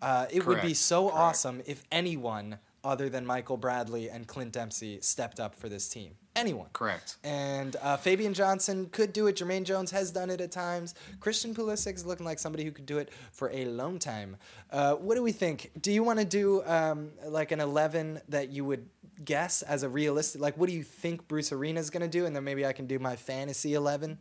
Uh, 0.00 0.26
it 0.30 0.44
would 0.46 0.62
be 0.62 0.74
so 0.74 1.04
correct. 1.04 1.18
awesome 1.18 1.62
if 1.66 1.82
anyone 1.92 2.58
other 2.84 3.08
than 3.08 3.24
Michael 3.24 3.56
Bradley 3.56 4.10
and 4.10 4.26
Clint 4.26 4.52
Dempsey 4.52 4.98
stepped 5.00 5.40
up 5.40 5.54
for 5.54 5.68
this 5.68 5.88
team. 5.88 6.12
Anyone. 6.36 6.66
Correct. 6.72 7.16
And 7.24 7.76
uh, 7.80 7.96
Fabian 7.96 8.34
Johnson 8.34 8.88
could 8.92 9.12
do 9.12 9.26
it. 9.28 9.36
Jermaine 9.36 9.64
Jones 9.64 9.90
has 9.92 10.10
done 10.10 10.30
it 10.30 10.40
at 10.40 10.52
times. 10.52 10.94
Christian 11.20 11.54
Pulisic 11.54 11.94
is 11.94 12.04
looking 12.04 12.26
like 12.26 12.38
somebody 12.38 12.64
who 12.64 12.72
could 12.72 12.86
do 12.86 12.98
it 12.98 13.10
for 13.32 13.50
a 13.50 13.64
long 13.66 13.98
time. 13.98 14.36
Uh, 14.70 14.94
what 14.94 15.14
do 15.14 15.22
we 15.22 15.32
think? 15.32 15.70
Do 15.80 15.92
you 15.92 16.02
want 16.02 16.18
to 16.18 16.24
do 16.24 16.62
um, 16.64 17.12
like 17.26 17.52
an 17.52 17.60
11 17.60 18.20
that 18.28 18.50
you 18.50 18.64
would 18.64 18.86
guess 19.22 19.62
as 19.62 19.82
a 19.82 19.88
realistic? 19.88 20.40
Like, 20.40 20.56
what 20.56 20.68
do 20.68 20.74
you 20.74 20.82
think 20.82 21.28
Bruce 21.28 21.52
Arena 21.52 21.80
is 21.80 21.90
going 21.90 22.02
to 22.02 22.08
do? 22.08 22.26
And 22.26 22.34
then 22.34 22.44
maybe 22.44 22.64
I 22.64 22.72
can 22.72 22.86
do 22.86 22.98
my 22.98 23.16
fantasy 23.16 23.74
11 23.74 24.18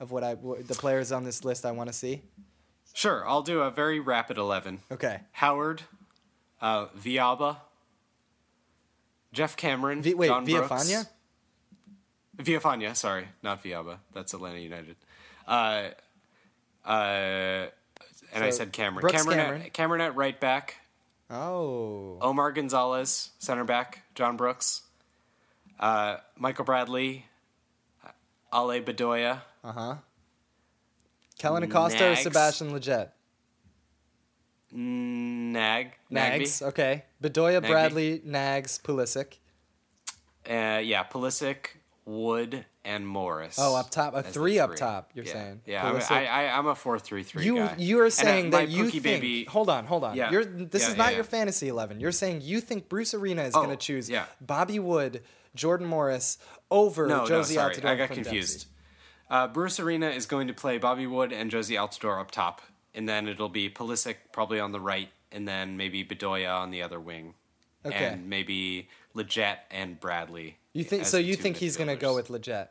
of 0.00 0.10
what 0.10 0.24
I 0.24 0.34
what, 0.34 0.66
the 0.66 0.74
players 0.74 1.12
on 1.12 1.24
this 1.24 1.44
list 1.44 1.64
I 1.64 1.70
want 1.72 1.88
to 1.88 1.92
see. 1.92 2.22
Sure, 2.92 3.28
I'll 3.28 3.42
do 3.42 3.60
a 3.60 3.70
very 3.70 4.00
rapid 4.00 4.36
eleven. 4.36 4.80
Okay. 4.90 5.20
Howard, 5.32 5.82
uh, 6.60 6.86
Viaba, 6.98 7.58
Geoff 9.32 9.56
Cameron, 9.56 10.02
V- 10.02 10.14
wait, 10.14 10.26
John 10.26 10.44
Brooks. 10.44 10.68
Villafaña? 10.68 11.06
Villafaña, 12.38 12.96
sorry, 12.96 13.28
not 13.42 13.62
Viaba. 13.62 13.98
That's 14.12 14.34
Atlanta 14.34 14.58
United. 14.58 14.96
Uh, 15.46 15.90
uh, 16.84 17.66
and 18.32 18.44
I 18.44 18.50
said 18.50 18.72
Cameron. 18.72 19.02
Brooks 19.02 19.22
Cameron, 19.22 19.38
Cameron. 19.38 19.62
At, 19.62 19.72
Cameron 19.72 20.00
at 20.00 20.16
right 20.16 20.40
back. 20.40 20.76
Oh. 21.30 22.18
Omar 22.20 22.52
Gonzalez, 22.52 23.30
center 23.38 23.64
back. 23.64 24.02
John 24.14 24.36
Brooks. 24.36 24.82
Uh, 25.78 26.16
Michael 26.36 26.64
Bradley. 26.64 27.26
Ale 28.52 28.80
Bedoya. 28.82 29.42
Uh 29.62 29.72
huh. 29.72 29.94
Kellyn 31.38 31.62
Acosta 31.62 32.10
or 32.10 32.16
Sebastian 32.16 32.70
Lletget? 32.72 33.10
Nag. 34.72 35.92
Nags. 36.10 36.62
Okay. 36.62 37.04
Bedoya, 37.22 37.60
Nagbe. 37.60 37.68
Bradley, 37.68 38.20
Nags, 38.24 38.78
Pulisic. 38.82 39.38
Uh, 40.48 40.80
yeah, 40.82 41.04
Pulisic, 41.04 41.79
Wood, 42.10 42.64
and 42.84 43.06
Morris. 43.06 43.56
Oh, 43.58 43.76
up 43.76 43.90
top, 43.90 44.14
a 44.14 44.22
the 44.22 44.28
three 44.30 44.58
up 44.58 44.74
top, 44.74 45.10
you're 45.14 45.24
yeah. 45.24 45.32
saying. 45.32 45.60
Yeah, 45.66 45.86
I'm, 45.86 45.96
Pulisic. 45.96 46.10
I, 46.10 46.26
I, 46.46 46.58
I'm 46.58 46.66
a 46.66 46.74
four-three-three 46.74 47.44
You 47.44 47.56
guy. 47.56 47.74
you 47.78 47.98
are 48.00 48.04
And, 48.04 48.12
uh, 48.12 48.16
saying 48.16 48.50
that 48.50 48.68
you 48.68 48.90
think. 48.90 49.02
baby. 49.04 49.44
Hold 49.44 49.70
on, 49.70 49.86
hold 49.86 50.02
on. 50.04 50.16
Yeah. 50.16 50.30
You're, 50.30 50.44
this 50.44 50.82
Yeah, 50.84 50.88
is 50.90 50.96
not 50.96 51.14
your 51.14 51.24
fantasy 51.24 51.68
eleven. 51.68 52.00
You're 52.00 52.10
saying 52.12 52.40
you 52.42 52.60
think 52.60 52.88
Bruce 52.88 53.14
Arena 53.14 53.42
is 53.44 53.54
Oh, 53.54 53.62
going 53.62 53.70
to 53.70 53.76
choose. 53.76 54.10
Bobby 54.40 54.78
Wood, 54.78 55.22
Jordan 55.54 55.86
Morris 55.86 56.38
over 56.70 57.06
No, 57.06 57.20
Jozy 57.20 57.28
no, 57.30 57.42
sorry, 57.42 57.74
Altidore. 57.76 57.84
I 57.84 57.94
got 57.96 58.10
confused. 58.10 58.66
Uh, 59.28 59.46
Bruce 59.46 59.78
Arena 59.78 60.08
is 60.08 60.26
going 60.26 60.48
to 60.48 60.54
play 60.54 60.78
Bobby 60.78 61.06
Wood 61.06 61.32
and 61.32 61.50
Jozy 61.50 61.76
Altidore 61.78 62.20
up 62.20 62.30
top, 62.32 62.60
and 62.94 63.08
then 63.08 63.28
it'll 63.28 63.48
be 63.48 63.70
Pulisic 63.70 64.16
probably 64.32 64.58
on 64.58 64.72
the 64.72 64.80
right, 64.80 65.08
and 65.30 65.46
then 65.46 65.76
maybe 65.76 66.02
Bedoya 66.04 66.52
on 66.60 66.70
the 66.72 66.82
other 66.82 66.98
wing, 66.98 67.34
Okay. 67.84 68.06
and 68.06 68.28
maybe 68.28 68.88
Lletget 69.14 69.56
and 69.70 69.98
Bradley. 69.98 70.58
You 70.72 70.84
think 70.84 71.06
so? 71.06 71.16
You 71.16 71.34
think 71.36 71.56
he's 71.56 71.76
going 71.76 71.88
to 71.88 71.96
go 71.96 72.14
with 72.14 72.28
Lletget? 72.28 72.68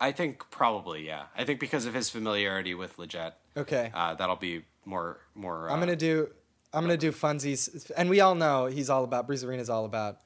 I 0.00 0.12
think 0.12 0.50
probably 0.50 1.06
yeah. 1.06 1.24
I 1.36 1.44
think 1.44 1.60
because 1.60 1.86
of 1.86 1.94
his 1.94 2.10
familiarity 2.10 2.74
with 2.74 2.96
Lletget, 2.96 3.32
Okay. 3.56 3.90
uh, 3.94 4.14
that'll 4.14 4.36
be 4.36 4.64
more 4.84 5.20
more. 5.34 5.70
Uh, 5.70 5.72
I'm 5.72 5.78
gonna 5.80 5.96
do. 5.96 6.30
I'm 6.72 6.82
gonna 6.82 6.96
do 6.96 7.12
funsies, 7.12 7.90
and 7.96 8.10
we 8.10 8.20
all 8.20 8.34
know 8.34 8.66
he's 8.66 8.90
all 8.90 9.04
about 9.04 9.26
Bruce 9.26 9.44
Arena's 9.44 9.70
all 9.70 9.84
about 9.84 10.18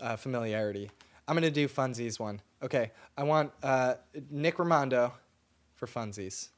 uh, 0.00 0.16
familiarity. 0.16 0.90
I'm 1.28 1.34
gonna 1.36 1.50
do 1.50 1.68
funsies 1.68 2.18
one. 2.18 2.40
Okay, 2.62 2.90
I 3.16 3.24
want 3.24 3.52
uh, 3.62 3.94
Nick 4.30 4.56
Rimando 4.56 5.12
for 5.74 5.86
funsies. 5.86 6.48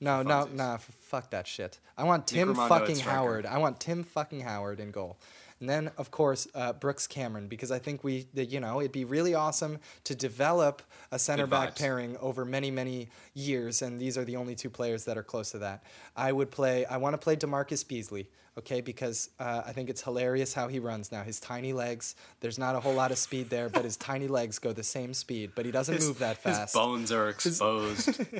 No, 0.00 0.22
no, 0.22 0.46
no, 0.52 0.78
fuck 1.00 1.30
that 1.30 1.46
shit. 1.46 1.78
I 1.96 2.04
want 2.04 2.26
Tim 2.26 2.54
fucking. 2.54 2.98
Howard. 2.98 3.46
I 3.46 3.58
want 3.58 3.80
Tim 3.80 4.04
fucking 4.04 4.40
Howard 4.40 4.80
in 4.80 4.90
goal. 4.90 5.16
And 5.60 5.68
then, 5.68 5.90
of 5.96 6.10
course, 6.10 6.46
uh, 6.54 6.74
Brooks 6.74 7.06
Cameron, 7.06 7.48
because 7.48 7.70
I 7.70 7.78
think 7.78 8.04
we, 8.04 8.26
you 8.34 8.60
know, 8.60 8.80
it'd 8.80 8.92
be 8.92 9.04
really 9.04 9.34
awesome 9.34 9.78
to 10.04 10.14
develop 10.14 10.82
a 11.10 11.18
center 11.18 11.46
back 11.46 11.76
pairing 11.76 12.16
over 12.18 12.44
many, 12.44 12.70
many 12.70 13.08
years, 13.32 13.80
and 13.80 13.98
these 13.98 14.18
are 14.18 14.24
the 14.24 14.36
only 14.36 14.54
two 14.54 14.68
players 14.68 15.04
that 15.06 15.16
are 15.16 15.22
close 15.22 15.52
to 15.52 15.58
that. 15.58 15.82
I 16.14 16.32
would 16.32 16.50
play. 16.50 16.84
I 16.84 16.98
want 16.98 17.14
to 17.14 17.18
play 17.18 17.36
DaMarcus 17.36 17.88
Beasley, 17.88 18.28
okay, 18.58 18.82
because 18.82 19.30
uh, 19.40 19.62
I 19.64 19.72
think 19.72 19.88
it's 19.88 20.02
hilarious 20.02 20.52
how 20.52 20.68
he 20.68 20.78
runs 20.78 21.10
now. 21.10 21.22
His 21.22 21.40
tiny 21.40 21.72
legs. 21.72 22.16
There's 22.40 22.58
not 22.58 22.74
a 22.74 22.80
whole 22.80 22.94
lot 22.94 23.10
of 23.10 23.16
speed 23.16 23.48
there, 23.48 23.70
but 23.70 23.82
his 23.82 23.96
tiny 23.96 24.28
legs 24.28 24.58
go 24.58 24.72
the 24.72 24.82
same 24.82 25.14
speed, 25.14 25.52
but 25.54 25.64
he 25.64 25.70
doesn't 25.70 25.94
his, 25.94 26.06
move 26.06 26.18
that 26.18 26.36
fast. 26.36 26.60
His 26.60 26.72
bones 26.72 27.12
are 27.12 27.30
exposed. 27.30 28.20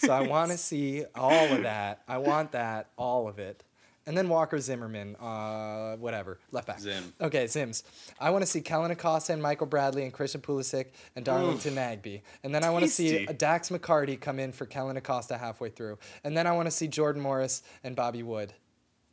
So 0.00 0.12
I 0.12 0.20
want 0.22 0.52
to 0.52 0.58
see 0.58 1.04
all 1.14 1.52
of 1.52 1.62
that. 1.62 2.02
I 2.06 2.18
want 2.18 2.52
that, 2.52 2.88
all 2.96 3.26
of 3.28 3.38
it. 3.38 3.62
And 4.08 4.16
then 4.16 4.30
Walker 4.30 4.58
Zimmerman, 4.58 5.16
uh, 5.16 5.96
whatever, 5.96 6.38
left 6.50 6.66
back. 6.66 6.80
Zim. 6.80 7.12
Okay, 7.20 7.44
Zims. 7.44 7.82
I 8.18 8.30
want 8.30 8.40
to 8.40 8.46
see 8.46 8.62
Kellyn 8.62 8.90
Acosta 8.90 9.34
and 9.34 9.42
Michael 9.42 9.66
Bradley 9.66 10.02
and 10.02 10.14
Christian 10.14 10.40
Pulisic 10.40 10.86
and 11.14 11.26
Darlington 11.26 11.74
Nagbe. 11.74 12.22
And 12.42 12.54
then 12.54 12.64
I 12.64 12.70
want 12.70 12.86
to 12.86 12.90
see 12.90 13.26
Dax 13.26 13.68
McCarty 13.68 14.18
come 14.18 14.38
in 14.38 14.52
for 14.52 14.64
Kellyn 14.64 14.96
Acosta 14.96 15.36
halfway 15.36 15.68
through. 15.68 15.98
And 16.24 16.34
then 16.34 16.46
I 16.46 16.52
want 16.52 16.68
to 16.68 16.70
see 16.70 16.88
Jordan 16.88 17.20
Morris 17.20 17.62
and 17.84 17.94
Bobby 17.94 18.22
Wood. 18.22 18.54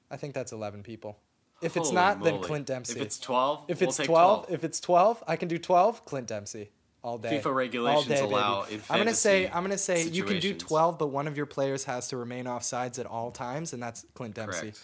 I 0.10 0.16
think 0.16 0.34
that's 0.34 0.54
11 0.54 0.82
people. 0.84 1.20
If 1.62 1.76
it's 1.76 1.90
Holy 1.90 1.96
not, 1.96 2.24
then 2.24 2.36
moly. 2.36 2.48
Clint 2.48 2.66
Dempsey. 2.68 2.98
If 2.98 3.06
it's 3.06 3.20
twelve, 3.20 3.66
If 3.68 3.82
we'll 3.82 3.90
it's 3.90 3.98
take 3.98 4.08
12, 4.08 4.46
if 4.50 4.64
it's 4.64 4.80
12, 4.80 5.24
I 5.28 5.36
can 5.36 5.50
do 5.50 5.58
12, 5.58 6.06
Clint 6.06 6.28
Dempsey. 6.28 6.70
All 7.06 7.20
day. 7.20 7.40
FIFA 7.40 7.54
regulations 7.54 8.08
day, 8.08 8.20
allow 8.20 8.66
I'm 8.90 8.98
gonna 8.98 9.14
say 9.14 9.48
I'm 9.48 9.62
gonna 9.64 9.78
say 9.78 10.08
you 10.08 10.24
can 10.24 10.40
do 10.40 10.56
12, 10.56 10.98
but 10.98 11.08
one 11.08 11.28
of 11.28 11.38
your 11.38 11.46
players 11.46 11.84
has 11.84 12.08
to 12.08 12.18
remain 12.18 12.48
off 12.48 12.64
sides 12.64 12.98
at 12.98 13.06
all 13.06 13.30
times, 13.30 13.74
and 13.74 13.84
that's 13.84 14.08
Clint 14.16 14.34
Dempsey. 14.34 14.60
Correct. 14.72 14.82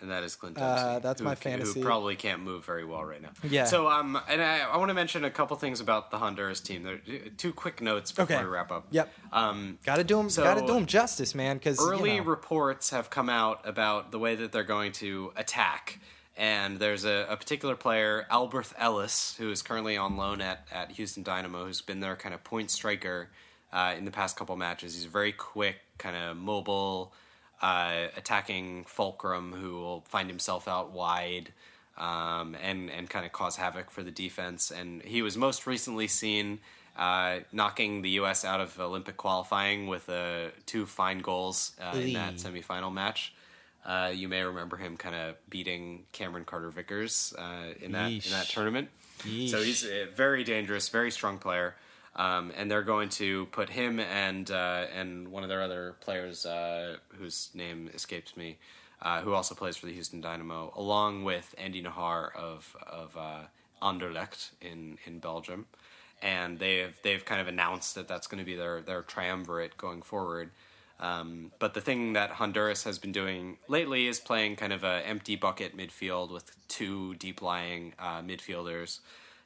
And 0.00 0.10
that 0.10 0.22
is 0.22 0.34
Clint 0.36 0.56
Uh, 0.56 0.60
Dempsey. 0.76 1.00
that's 1.02 1.20
who- 1.20 1.24
my 1.26 1.34
fantasy. 1.34 1.80
Who 1.80 1.84
probably 1.84 2.16
can't 2.16 2.40
move 2.40 2.64
very 2.64 2.86
well 2.86 3.04
right 3.04 3.20
now. 3.20 3.28
Yeah. 3.42 3.64
So 3.66 3.90
um, 3.90 4.18
and 4.26 4.40
I, 4.42 4.60
I 4.60 4.78
want 4.78 4.88
to 4.88 4.94
mention 4.94 5.22
a 5.26 5.30
couple 5.30 5.54
things 5.58 5.80
about 5.82 6.10
the 6.10 6.16
Honduras 6.16 6.60
team. 6.62 6.82
There, 6.82 6.98
two 7.36 7.52
quick 7.52 7.82
notes 7.82 8.10
before 8.10 8.34
Okay. 8.36 8.42
we 8.42 8.48
wrap 8.50 8.72
up. 8.72 8.86
Yep. 8.90 9.12
Um, 9.30 9.78
Gotta 9.84 10.02
do 10.02 10.18
him. 10.18 10.30
So, 10.30 10.42
gotta 10.42 10.62
do 10.62 10.72
them 10.72 10.86
justice, 10.86 11.34
man. 11.34 11.58
Because 11.58 11.78
early 11.78 12.14
you 12.14 12.20
know, 12.22 12.26
reports 12.26 12.88
have 12.88 13.10
come 13.10 13.28
out 13.28 13.60
about 13.68 14.12
the 14.12 14.18
way 14.18 14.34
that 14.34 14.50
they're 14.52 14.64
going 14.64 14.92
to 14.92 15.34
attack. 15.36 15.98
And 16.40 16.78
there's 16.78 17.04
a, 17.04 17.26
a 17.28 17.36
particular 17.36 17.76
player, 17.76 18.26
Alberth 18.30 18.72
Ellis, 18.78 19.36
who 19.36 19.50
is 19.50 19.60
currently 19.60 19.98
on 19.98 20.16
loan 20.16 20.40
at, 20.40 20.66
at 20.72 20.92
Houston 20.92 21.22
Dynamo, 21.22 21.66
who's 21.66 21.82
been 21.82 22.00
their 22.00 22.16
kind 22.16 22.34
of 22.34 22.42
point 22.42 22.70
striker 22.70 23.28
uh, 23.74 23.92
in 23.94 24.06
the 24.06 24.10
past 24.10 24.38
couple 24.38 24.56
matches. 24.56 24.94
He's 24.94 25.04
very 25.04 25.32
quick, 25.32 25.76
kind 25.98 26.16
of 26.16 26.38
mobile, 26.38 27.12
uh, 27.60 28.06
attacking 28.16 28.84
fulcrum 28.84 29.52
who 29.52 29.74
will 29.74 30.00
find 30.08 30.30
himself 30.30 30.66
out 30.66 30.92
wide 30.92 31.52
um, 31.98 32.56
and 32.62 32.88
and 32.90 33.10
kind 33.10 33.26
of 33.26 33.32
cause 33.32 33.56
havoc 33.56 33.90
for 33.90 34.02
the 34.02 34.10
defense. 34.10 34.70
And 34.70 35.02
he 35.02 35.20
was 35.20 35.36
most 35.36 35.66
recently 35.66 36.08
seen 36.08 36.60
uh, 36.96 37.40
knocking 37.52 38.00
the 38.00 38.10
U.S. 38.12 38.46
out 38.46 38.62
of 38.62 38.80
Olympic 38.80 39.18
qualifying 39.18 39.88
with 39.88 40.08
uh, 40.08 40.52
two 40.64 40.86
fine 40.86 41.18
goals 41.18 41.72
uh, 41.78 41.98
in 41.98 42.14
that 42.14 42.36
semifinal 42.36 42.90
match. 42.90 43.34
Uh, 43.84 44.12
you 44.14 44.28
may 44.28 44.42
remember 44.42 44.76
him 44.76 44.96
kind 44.96 45.14
of 45.14 45.36
beating 45.48 46.04
Cameron 46.12 46.44
Carter 46.44 46.70
Vickers 46.70 47.34
uh, 47.38 47.72
in 47.80 47.92
that 47.92 48.10
in 48.10 48.18
that 48.18 48.46
Yeesh. 48.46 48.52
tournament. 48.52 48.88
So 49.48 49.62
he's 49.62 49.84
a 49.84 50.06
very 50.14 50.44
dangerous, 50.44 50.88
very 50.88 51.10
strong 51.10 51.38
player. 51.38 51.76
Um, 52.16 52.52
and 52.56 52.70
they're 52.70 52.82
going 52.82 53.08
to 53.10 53.46
put 53.46 53.70
him 53.70 54.00
and 54.00 54.50
uh, 54.50 54.86
and 54.94 55.28
one 55.28 55.42
of 55.42 55.48
their 55.48 55.62
other 55.62 55.94
players, 56.00 56.44
uh, 56.44 56.96
whose 57.18 57.50
name 57.54 57.88
escapes 57.94 58.36
me, 58.36 58.58
uh, 59.00 59.20
who 59.20 59.32
also 59.32 59.54
plays 59.54 59.76
for 59.76 59.86
the 59.86 59.92
Houston 59.92 60.20
Dynamo, 60.20 60.72
along 60.76 61.24
with 61.24 61.54
Andy 61.56 61.82
Najar 61.82 62.34
of 62.34 62.76
of 62.84 63.16
uh, 63.16 63.42
Anderlecht 63.80 64.50
in 64.60 64.98
in 65.06 65.20
Belgium, 65.20 65.66
and 66.20 66.58
they've 66.58 66.94
they've 67.02 67.24
kind 67.24 67.40
of 67.40 67.46
announced 67.46 67.94
that 67.94 68.08
that's 68.08 68.26
going 68.26 68.40
to 68.40 68.44
be 68.44 68.56
their 68.56 68.82
their 68.82 69.02
triumvirate 69.02 69.76
going 69.76 70.02
forward. 70.02 70.50
Um, 71.00 71.50
but 71.58 71.72
the 71.72 71.80
thing 71.80 72.12
that 72.12 72.32
Honduras 72.32 72.84
has 72.84 72.98
been 72.98 73.12
doing 73.12 73.56
lately 73.68 74.06
is 74.06 74.20
playing 74.20 74.56
kind 74.56 74.72
of 74.72 74.84
an 74.84 75.02
empty 75.02 75.34
bucket 75.34 75.74
midfield 75.74 76.30
with 76.30 76.54
two 76.68 77.14
deep 77.14 77.40
lying 77.40 77.94
uh, 77.98 78.20
midfielders, 78.20 79.00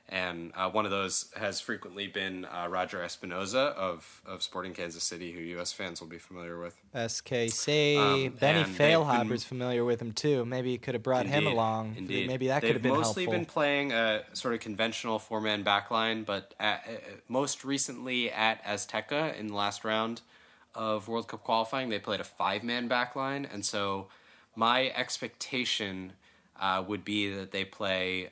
and 0.08 0.50
uh, 0.56 0.68
one 0.68 0.84
of 0.84 0.90
those 0.90 1.32
has 1.36 1.60
frequently 1.60 2.08
been 2.08 2.44
uh, 2.44 2.66
Roger 2.68 2.98
Espinoza 2.98 3.72
of 3.74 4.20
of 4.26 4.42
Sporting 4.42 4.74
Kansas 4.74 5.04
City, 5.04 5.30
who 5.30 5.40
U.S. 5.40 5.72
fans 5.72 6.00
will 6.00 6.08
be 6.08 6.18
familiar 6.18 6.58
with. 6.58 6.76
SKC. 6.92 7.98
Um, 7.98 8.34
Benny 8.34 8.64
Feilhaber's 8.64 9.44
familiar 9.44 9.84
with 9.84 10.02
him 10.02 10.10
too. 10.10 10.44
Maybe 10.44 10.72
he 10.72 10.78
could 10.78 10.94
have 10.94 11.04
brought 11.04 11.26
him 11.26 11.46
along. 11.46 11.94
Indeed. 11.96 12.26
Maybe 12.26 12.48
that 12.48 12.62
could 12.62 12.72
have 12.72 12.82
been 12.82 12.94
mostly 12.94 13.24
helpful. 13.24 13.38
been 13.38 13.46
playing 13.46 13.92
a 13.92 14.24
sort 14.32 14.54
of 14.54 14.60
conventional 14.60 15.20
four 15.20 15.40
man 15.40 15.62
backline, 15.62 16.26
but 16.26 16.52
at, 16.58 16.84
uh, 16.88 16.92
most 17.28 17.64
recently 17.64 18.30
at 18.32 18.62
Azteca 18.64 19.38
in 19.38 19.46
the 19.46 19.54
last 19.54 19.84
round 19.84 20.20
of 20.74 21.08
World 21.08 21.28
Cup 21.28 21.44
qualifying, 21.44 21.88
they 21.88 21.98
played 21.98 22.20
a 22.20 22.24
five 22.24 22.62
man 22.62 22.88
backline, 22.88 23.52
and 23.52 23.64
so 23.64 24.08
my 24.56 24.90
expectation 24.90 26.12
uh, 26.60 26.82
would 26.86 27.04
be 27.04 27.32
that 27.34 27.50
they 27.50 27.64
play 27.64 28.30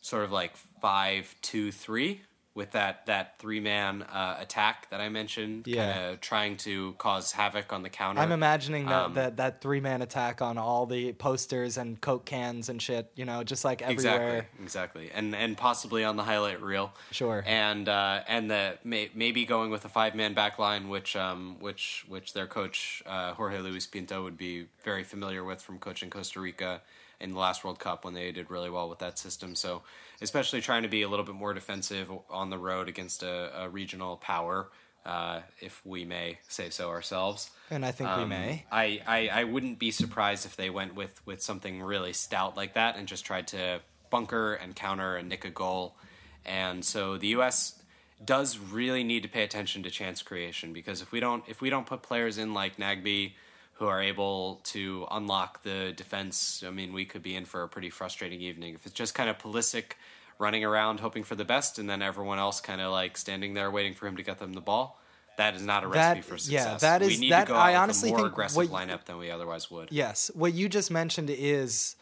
sort 0.00 0.24
of 0.24 0.32
like 0.32 0.56
five 0.80 1.34
two 1.42 1.72
three 1.72 2.22
with 2.58 2.72
that 2.72 3.06
that 3.06 3.38
three 3.38 3.60
man 3.60 4.02
uh, 4.02 4.36
attack 4.40 4.90
that 4.90 5.00
I 5.00 5.08
mentioned, 5.08 5.66
Yeah. 5.68 5.92
kind 5.92 6.04
of 6.12 6.20
trying 6.20 6.56
to 6.58 6.92
cause 6.98 7.30
havoc 7.32 7.72
on 7.72 7.84
the 7.84 7.88
counter. 7.88 8.20
I'm 8.20 8.32
imagining 8.32 8.86
that, 8.86 9.02
Um, 9.04 9.14
that 9.14 9.36
that 9.36 9.60
three 9.60 9.78
man 9.80 10.02
attack 10.02 10.42
on 10.42 10.58
all 10.58 10.84
the 10.84 11.12
posters 11.12 11.78
and 11.78 12.00
coke 12.00 12.24
cans 12.26 12.68
and 12.68 12.82
shit. 12.82 13.12
You 13.14 13.24
know, 13.24 13.44
just 13.44 13.64
like 13.64 13.80
everywhere. 13.80 13.92
Exactly, 13.94 14.64
exactly, 14.64 15.10
and 15.14 15.34
and 15.36 15.56
possibly 15.56 16.02
on 16.04 16.16
the 16.16 16.24
highlight 16.24 16.60
reel. 16.60 16.92
Sure. 17.12 17.44
And 17.46 17.88
uh, 17.88 18.24
and 18.26 18.50
the 18.50 18.76
may, 18.82 19.10
maybe 19.14 19.44
going 19.44 19.70
with 19.70 19.84
a 19.84 19.88
five 19.88 20.16
man 20.16 20.34
back 20.34 20.58
line, 20.58 20.88
which 20.88 21.14
um 21.14 21.56
which 21.60 22.04
which 22.08 22.32
their 22.32 22.48
coach 22.48 23.02
uh, 23.06 23.34
Jorge 23.34 23.60
Luis 23.60 23.86
Pinto 23.86 24.24
would 24.24 24.36
be 24.36 24.66
very 24.84 25.04
familiar 25.04 25.44
with 25.44 25.62
from 25.62 25.78
coaching 25.78 26.10
Costa 26.10 26.40
Rica 26.40 26.82
in 27.20 27.32
the 27.32 27.38
last 27.38 27.64
World 27.64 27.78
Cup 27.78 28.04
when 28.04 28.14
they 28.14 28.30
did 28.32 28.50
really 28.50 28.70
well 28.70 28.88
with 28.88 29.00
that 29.00 29.18
system. 29.18 29.54
So 29.54 29.82
especially 30.20 30.60
trying 30.60 30.82
to 30.82 30.88
be 30.88 31.02
a 31.02 31.08
little 31.08 31.24
bit 31.24 31.34
more 31.34 31.54
defensive 31.54 32.10
on 32.30 32.50
the 32.50 32.58
road 32.58 32.88
against 32.88 33.22
a, 33.22 33.62
a 33.62 33.68
regional 33.68 34.16
power. 34.16 34.68
Uh, 35.06 35.40
if 35.60 35.80
we 35.86 36.04
may 36.04 36.38
say 36.48 36.68
so 36.68 36.90
ourselves, 36.90 37.50
And 37.70 37.86
I 37.86 37.92
think 37.92 38.10
we 38.10 38.24
um, 38.24 38.28
may. 38.28 38.66
I, 38.70 39.00
I, 39.06 39.28
I 39.28 39.44
wouldn't 39.44 39.78
be 39.78 39.90
surprised 39.90 40.44
if 40.44 40.54
they 40.54 40.68
went 40.68 40.94
with, 40.94 41.24
with 41.24 41.40
something 41.40 41.80
really 41.80 42.12
stout 42.12 42.58
like 42.58 42.74
that 42.74 42.96
and 42.96 43.08
just 43.08 43.24
tried 43.24 43.46
to 43.48 43.80
bunker 44.10 44.54
and 44.54 44.76
counter 44.76 45.16
and 45.16 45.28
nick 45.28 45.46
a 45.46 45.50
goal. 45.50 45.96
And 46.44 46.84
so 46.84 47.16
the 47.16 47.28
U.S. 47.28 47.80
does 48.22 48.58
really 48.58 49.04
need 49.04 49.22
to 49.22 49.28
pay 49.28 49.44
attention 49.44 49.82
to 49.84 49.90
chance 49.90 50.20
creation 50.20 50.74
because 50.74 51.00
if 51.00 51.12
we 51.12 51.20
don't 51.20 51.44
if 51.48 51.60
we 51.60 51.70
don't 51.70 51.86
put 51.86 52.02
players 52.02 52.36
in 52.36 52.52
like 52.52 52.76
Nagbe 52.76 53.32
who 53.78 53.86
are 53.86 54.02
able 54.02 54.60
to 54.64 55.06
unlock 55.10 55.62
the 55.62 55.92
defense, 55.96 56.64
I 56.66 56.70
mean, 56.70 56.92
we 56.92 57.04
could 57.04 57.22
be 57.22 57.36
in 57.36 57.44
for 57.44 57.62
a 57.62 57.68
pretty 57.68 57.90
frustrating 57.90 58.40
evening. 58.40 58.74
If 58.74 58.84
it's 58.86 58.94
just 58.94 59.14
kind 59.14 59.30
of 59.30 59.38
Pulisic 59.38 59.92
running 60.38 60.64
around 60.64 61.00
hoping 61.00 61.22
for 61.24 61.34
the 61.36 61.44
best 61.44 61.78
and 61.78 61.88
then 61.88 62.02
everyone 62.02 62.38
else 62.38 62.60
kind 62.60 62.80
of 62.80 62.90
like 62.92 63.16
standing 63.16 63.54
there 63.54 63.70
waiting 63.70 63.94
for 63.94 64.06
him 64.06 64.16
to 64.16 64.22
get 64.22 64.38
them 64.38 64.52
the 64.52 64.60
ball. 64.60 65.00
That 65.36 65.54
is 65.54 65.62
not 65.62 65.84
a 65.84 65.88
That- 65.88 66.16
recipe 66.16 66.22
for 66.22 66.50
yeah, 66.50 66.62
success. 66.62 66.80
that 66.80 67.00
we 67.02 67.12
is- 67.14 67.20
need 67.20 67.30
that- 67.32 67.46
to 67.46 67.52
go 67.52 67.58
I 67.58 67.76
honestly 67.76 68.10
more 68.10 68.18
think 68.20 68.32
aggressive 68.32 68.56
what- 68.56 68.88
lineup 68.88 69.04
than 69.04 69.18
we 69.18 69.30
otherwise 69.30 69.70
would. 69.70 69.90
Yes, 69.92 70.30
what 70.34 70.52
you 70.54 70.68
just 70.68 70.90
mentioned 70.90 71.30
is 71.30 71.94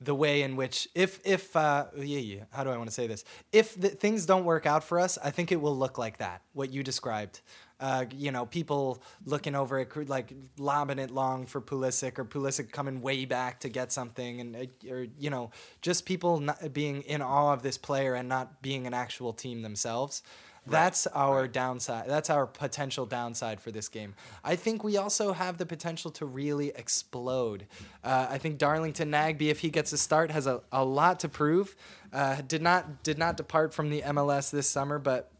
the 0.00 0.14
way 0.14 0.42
in 0.42 0.56
which 0.56 0.88
if 0.96 1.20
if 1.24 1.54
uh, 1.54 1.86
yeah, 1.96 2.18
yeah 2.18 2.44
how 2.50 2.64
do 2.64 2.70
I 2.70 2.76
want 2.76 2.88
to 2.88 2.94
say 2.94 3.06
this? 3.06 3.24
If 3.52 3.80
the, 3.80 3.88
things 3.90 4.26
don't 4.26 4.44
work 4.44 4.66
out 4.66 4.82
for 4.82 4.98
us, 4.98 5.16
I 5.22 5.30
think 5.30 5.52
it 5.52 5.60
will 5.60 5.76
look 5.76 5.96
like 5.98 6.18
that. 6.18 6.42
What 6.52 6.72
you 6.72 6.82
described. 6.82 7.40
Uh, 7.84 8.06
you 8.16 8.32
know, 8.32 8.46
people 8.46 9.02
looking 9.26 9.54
over 9.54 9.78
it, 9.78 10.08
like 10.08 10.32
lobbing 10.56 10.98
it 10.98 11.10
long 11.10 11.44
for 11.44 11.60
Pulisic, 11.60 12.18
or 12.18 12.24
Pulisic 12.24 12.72
coming 12.72 13.02
way 13.02 13.26
back 13.26 13.60
to 13.60 13.68
get 13.68 13.92
something, 13.92 14.40
and 14.40 14.56
uh, 14.56 14.90
or 14.90 15.06
you 15.18 15.28
know, 15.28 15.50
just 15.82 16.06
people 16.06 16.40
not 16.40 16.72
being 16.72 17.02
in 17.02 17.20
awe 17.20 17.52
of 17.52 17.62
this 17.62 17.76
player 17.76 18.14
and 18.14 18.26
not 18.26 18.62
being 18.62 18.86
an 18.86 18.94
actual 18.94 19.34
team 19.34 19.60
themselves. 19.60 20.22
That's 20.66 21.06
our 21.08 21.46
downside. 21.46 22.08
That's 22.08 22.30
our 22.30 22.46
potential 22.46 23.04
downside 23.04 23.60
for 23.60 23.70
this 23.70 23.88
game. 23.88 24.14
I 24.42 24.56
think 24.56 24.82
we 24.82 24.96
also 24.96 25.34
have 25.34 25.58
the 25.58 25.66
potential 25.66 26.10
to 26.12 26.24
really 26.24 26.68
explode. 26.68 27.66
Uh, 28.02 28.28
I 28.30 28.38
think 28.38 28.56
Darlington 28.56 29.10
Nagbe, 29.10 29.42
if 29.42 29.60
he 29.60 29.68
gets 29.68 29.92
a 29.92 29.98
start, 29.98 30.30
has 30.30 30.46
a, 30.46 30.62
a 30.72 30.82
lot 30.82 31.20
to 31.20 31.28
prove. 31.28 31.76
Uh, 32.14 32.40
did 32.48 32.62
not 32.62 33.02
did 33.02 33.18
not 33.18 33.36
depart 33.36 33.74
from 33.74 33.90
the 33.90 34.00
MLS 34.00 34.50
this 34.50 34.66
summer, 34.66 34.98
but 34.98 35.30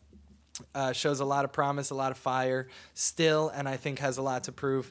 uh, 0.75 0.93
shows 0.93 1.21
a 1.21 1.25
lot 1.25 1.45
of 1.45 1.53
promise, 1.53 1.91
a 1.91 1.95
lot 1.95 2.11
of 2.13 2.19
fire 2.19 2.69
still, 2.95 3.49
and 3.55 3.69
I 3.69 3.77
think 3.77 3.99
has 3.99 4.19
a 4.19 4.23
lot 4.23 4.45
to 4.45 4.53
prove. 4.53 4.91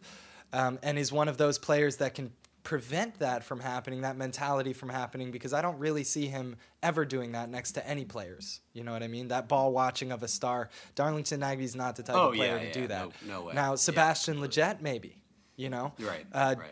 Um, 0.52 0.78
and 0.84 1.00
is 1.00 1.12
one 1.12 1.28
of 1.30 1.38
those 1.38 1.58
players 1.58 1.98
that 1.98 2.14
can 2.14 2.32
prevent 2.64 3.20
that 3.20 3.44
from 3.44 3.60
happening, 3.60 4.02
that 4.02 4.16
mentality 4.16 4.72
from 4.72 4.88
happening, 4.90 5.32
because 5.32 5.52
I 5.52 5.62
don't 5.62 5.80
really 5.80 6.04
see 6.04 6.28
him 6.28 6.56
ever 6.82 7.06
doing 7.06 7.32
that 7.34 7.50
next 7.50 7.72
to 7.74 7.88
any 7.88 8.06
players. 8.06 8.62
You 8.74 8.84
know 8.84 8.94
what 8.94 9.04
I 9.04 9.08
mean? 9.08 9.30
That 9.30 9.48
ball 9.50 9.74
watching 9.74 10.12
of 10.12 10.22
a 10.24 10.28
star. 10.28 10.70
Darlington 10.96 11.40
Nagbe's 11.40 11.76
not 11.76 11.96
the 11.96 12.04
type 12.04 12.16
Oh, 12.16 12.30
of 12.30 12.36
player 12.36 12.54
yeah, 12.54 12.60
to 12.60 12.66
yeah, 12.68 12.74
do 12.74 12.88
that. 12.88 13.08
no- 13.26 13.34
no 13.40 13.42
way. 13.46 13.54
Now, 13.54 13.72
Yeah, 13.72 13.76
Sebastian 13.76 14.38
Lletget, 14.38 14.82
maybe. 14.82 15.22
You 15.56 15.70
know? 15.70 15.94
Right, 16.00 16.26
Uh, 16.32 16.56
right. 16.58 16.72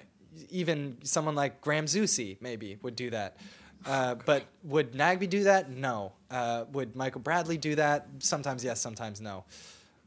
Even 0.49 0.97
someone 1.03 1.35
like 1.35 1.59
Graham 1.59 1.85
Zusi, 1.85 2.37
maybe, 2.39 2.77
would 2.83 2.95
do 2.95 3.09
that. 3.09 3.35
Uh, 3.85 4.15
but 4.15 4.43
would 4.63 4.93
Nagbe 4.93 5.29
do 5.29 5.43
that? 5.45 5.71
No. 5.71 6.13
Uh, 6.29 6.65
would 6.71 6.95
Michael 6.95 7.21
Bradley 7.21 7.57
do 7.57 7.75
that? 7.75 8.07
Sometimes 8.19 8.63
yes, 8.63 8.79
sometimes 8.79 9.21
no. 9.21 9.43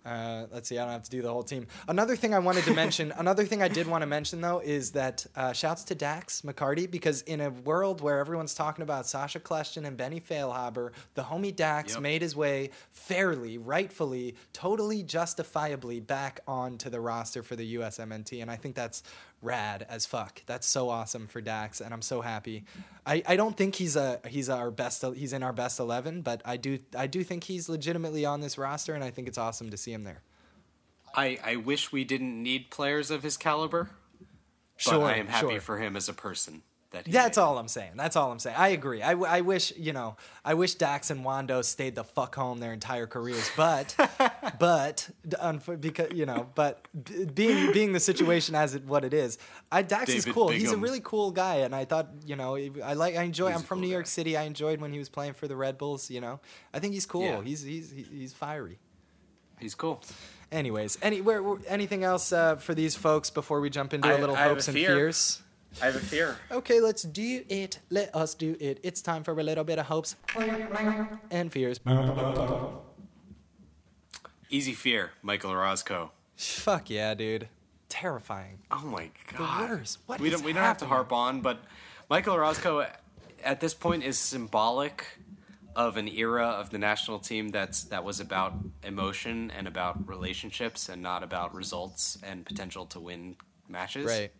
Uh, 0.07 0.45
let's 0.53 0.69
see, 0.69 0.77
I 0.79 0.83
don't 0.85 0.93
have 0.93 1.03
to 1.05 1.11
do 1.11 1.23
the 1.23 1.31
whole 1.33 1.43
team. 1.43 1.67
Another 1.89 2.15
thing 2.15 2.35
I 2.35 2.39
wanted 2.39 2.65
to 2.65 2.75
mention, 2.83 3.11
another 3.17 3.47
thing 3.47 3.63
I 3.63 3.69
did 3.69 3.87
want 3.87 4.03
to 4.03 4.07
mention 4.07 4.43
though, 4.43 4.59
is 4.63 4.91
that 4.93 5.25
uh, 5.35 5.55
shouts 5.55 5.83
to 5.85 5.95
Dax 5.95 6.43
McCarty 6.43 6.91
because 6.91 7.23
in 7.23 7.41
a 7.41 7.49
world 7.49 8.03
where 8.03 8.19
everyone's 8.19 8.53
talking 8.53 8.83
about 8.83 9.07
Sacha 9.07 9.41
Kljestan 9.41 9.87
and 9.87 9.97
Benny 9.97 10.21
Feilhaber, 10.21 10.91
the 11.15 11.23
homie 11.23 11.57
Dax 11.57 11.95
Yep. 11.95 12.03
made 12.03 12.21
his 12.21 12.37
way 12.37 12.69
fairly, 12.91 13.57
rightfully, 13.57 14.35
totally 14.53 15.03
justifiably 15.03 16.01
back 16.01 16.41
onto 16.47 16.91
the 16.91 17.01
roster 17.01 17.43
for 17.43 17.57
the 17.57 17.77
USMNT, 17.77 18.43
and 18.43 18.51
I 18.51 18.57
think 18.57 18.75
that's 18.75 19.03
rad 19.45 19.87
as 19.89 20.07
fuck. 20.07 20.43
That's 20.47 20.67
so 20.67 20.89
awesome 20.89 21.27
for 21.27 21.41
Dax, 21.41 21.81
and 21.81 21.93
I'm 21.93 22.03
so 22.03 22.21
happy. 22.23 22.65
I, 23.07 23.23
I 23.27 23.37
don't 23.37 23.57
think 23.57 23.75
he's 23.77 23.97
a 23.97 24.21
he's 24.27 24.49
our 24.49 24.71
best 24.71 25.05
he's 25.15 25.33
in 25.33 25.43
our 25.43 25.53
best 25.53 25.79
eleven, 25.79 26.23
but 26.23 26.43
I 26.45 26.57
do 26.57 26.79
I 26.97 27.07
do 27.07 27.23
think 27.23 27.45
he's 27.45 27.69
legitimately 27.69 28.25
on 28.25 28.41
this 28.41 28.59
roster, 28.59 28.95
and 28.95 29.05
I 29.05 29.11
think 29.11 29.29
it's 29.29 29.39
awesome 29.39 29.71
to 29.71 29.77
see 29.77 29.93
him 29.93 30.05
there. 30.05 30.23
I, 31.17 31.39
I 31.45 31.57
wish 31.57 31.93
we 31.93 32.03
didn't 32.03 32.43
need 32.43 32.71
players 32.71 33.11
of 33.11 33.23
his 33.23 33.37
caliber, 33.37 33.91
but 34.21 34.29
Sure, 34.77 35.05
I 35.05 35.15
am 35.17 35.29
happy 35.29 35.51
sure. 35.51 35.61
for 35.61 35.79
him 35.79 35.95
as 35.97 36.09
a 36.09 36.13
person. 36.13 36.63
That 36.95 37.07
he 37.07 37.13
That's 37.13 37.37
made. 37.37 37.43
all 37.43 37.59
I'm 37.59 37.69
saying. 37.69 37.93
That's 37.97 38.17
all 38.17 38.31
I'm 38.33 38.39
saying. 38.39 38.57
I 38.59 38.69
agree. 38.69 39.03
I, 39.03 39.11
w- 39.11 39.31
I 39.31 39.41
wish 39.43 39.73
you 39.77 39.93
know. 39.93 40.17
I 40.45 40.55
wish 40.55 40.75
Dax 40.77 41.11
and 41.11 41.25
Wondo 41.25 41.61
stayed 41.63 41.95
the 41.97 42.05
fuck 42.05 42.35
home 42.37 42.61
their 42.61 42.73
entire 42.73 43.07
careers, 43.07 43.51
but 43.57 43.95
but 44.59 45.11
d- 45.29 45.37
because 45.81 46.13
you 46.13 46.25
know, 46.27 46.49
but 46.55 46.87
b- 47.05 47.25
being 47.27 47.73
being 47.73 47.93
the 47.93 48.01
situation 48.01 48.55
as 48.55 48.75
it 48.75 48.85
what 48.85 49.05
it 49.05 49.13
is, 49.13 49.39
I 49.73 49.83
Dax 49.83 50.09
is 50.11 50.25
David 50.25 50.35
cool. 50.35 50.49
He's 50.51 50.73
a 50.73 50.77
really 50.77 51.01
cool 51.03 51.31
guy, 51.31 51.57
and 51.57 51.75
I 51.75 51.85
thought 51.85 52.09
you 52.25 52.37
know 52.37 52.57
I 52.85 52.95
like 52.95 53.17
I 53.17 53.23
enjoy. 53.25 53.49
He's 53.49 53.57
I'm 53.57 53.63
from 53.63 53.79
cool 53.79 53.87
New 53.89 53.93
York 53.93 54.05
guy. 54.05 54.09
City. 54.09 54.37
I 54.37 54.45
enjoyed 54.45 54.81
when 54.81 54.93
he 54.93 54.99
was 54.99 55.09
playing 55.09 55.35
for 55.35 55.49
the 55.49 55.57
Red 55.57 55.77
Bulls. 55.79 56.11
You 56.11 56.21
know, 56.21 56.41
I 56.73 56.79
think 56.79 56.95
he's 56.95 57.07
cool. 57.07 57.23
Yeah. 57.25 57.43
He's 57.43 57.63
he's 57.63 57.91
he's 57.91 58.33
fiery. 58.33 58.79
He's 59.61 59.75
cool. 59.75 60.01
Anyways, 60.53 60.99
any 61.03 61.21
where, 61.21 61.43
where- 61.43 61.59
anything 61.67 62.05
else 62.05 62.33
uh, 62.33 62.57
for 62.57 62.75
these 62.75 62.95
folks 62.95 63.31
before 63.31 63.61
we 63.61 63.71
jump 63.71 63.93
into 63.95 64.09
a 64.09 64.17
I- 64.17 64.21
little 64.21 64.37
I 64.37 64.45
hopes 64.45 64.69
and 64.69 64.77
fear. 64.77 64.95
fears? 64.95 65.41
I 65.83 65.87
have 65.87 65.97
a 65.97 66.01
fear. 66.01 66.37
Okay, 66.51 66.81
let's 66.81 67.03
do 67.03 67.45
it. 67.49 67.81
Let 67.91 68.15
us 68.15 68.35
do 68.35 68.57
it. 68.61 68.81
It's 68.83 69.03
time 69.03 69.25
for 69.25 69.33
a 69.39 69.43
little 69.43 69.65
bit 69.65 69.79
of 69.79 69.87
hopes 69.87 70.17
and 71.31 71.53
fears. 71.53 71.81
Easy 74.51 74.73
fear, 74.73 75.11
Michael 75.23 75.51
Orozco. 75.51 76.13
Fuck 76.37 76.91
yeah, 76.91 77.15
dude. 77.15 77.49
Terrifying. 77.89 78.59
Oh 78.71 78.85
my 78.85 79.11
god. 79.37 79.69
The 79.69 79.75
worst. 79.75 79.99
What 80.07 80.21
we 80.21 80.29
is 80.29 80.35
don't 80.35 80.45
we 80.45 80.53
don't 80.53 80.63
have 80.63 80.79
to 80.79 80.87
harp 80.87 81.13
on, 81.13 81.41
but 81.41 81.59
Michael 82.09 82.35
Orozco 82.35 82.87
at 83.43 83.61
this 83.61 83.75
point 83.75 84.05
is 84.05 84.19
symbolic 84.19 85.07
of 85.77 85.97
an 85.97 86.09
era 86.09 86.47
of 86.47 86.71
the 86.71 86.79
national 86.79 87.19
team 87.19 87.49
that's 87.49 87.85
that 87.85 88.05
was 88.05 88.21
about 88.21 88.55
emotion 88.85 89.51
and 89.57 89.67
about 89.67 90.09
relationships 90.09 90.89
and 90.89 91.03
not 91.03 91.23
about 91.23 91.55
results 91.55 92.19
and 92.23 92.47
potential 92.47 92.87
to 92.87 93.01
win 93.01 93.37
matches. 93.69 94.07
Right. 94.07 94.33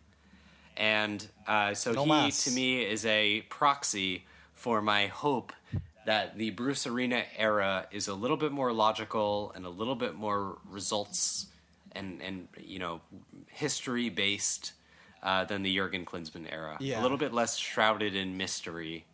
And 0.77 1.25
uh, 1.47 1.73
so 1.73 1.91
No 1.93 2.03
he, 2.03 2.09
mas. 2.09 2.43
to 2.45 2.51
me, 2.51 2.83
is 2.83 3.05
a 3.05 3.41
proxy 3.49 4.25
for 4.53 4.81
my 4.81 5.07
hope 5.07 5.53
that 6.05 6.37
the 6.37 6.51
Bruce 6.51 6.85
Arena 6.85 7.23
era 7.37 7.87
is 7.91 8.07
a 8.07 8.13
little 8.13 8.37
bit 8.37 8.51
more 8.51 8.71
logical 8.71 9.51
and 9.55 9.65
a 9.65 9.69
little 9.69 9.95
bit 9.95 10.15
more 10.15 10.57
results 10.69 11.47
and, 11.93 12.21
and 12.21 12.47
you 12.61 12.79
know, 12.79 13.01
history 13.47 14.09
based 14.09 14.73
uh, 15.23 15.45
than 15.45 15.63
the 15.63 15.75
Jurgen 15.75 16.05
Klinsmann 16.05 16.51
era. 16.51 16.77
Yeah. 16.79 17.01
A 17.01 17.03
little 17.03 17.17
bit 17.17 17.33
less 17.33 17.57
shrouded 17.57 18.15
in 18.15 18.37
mystery. 18.37 19.05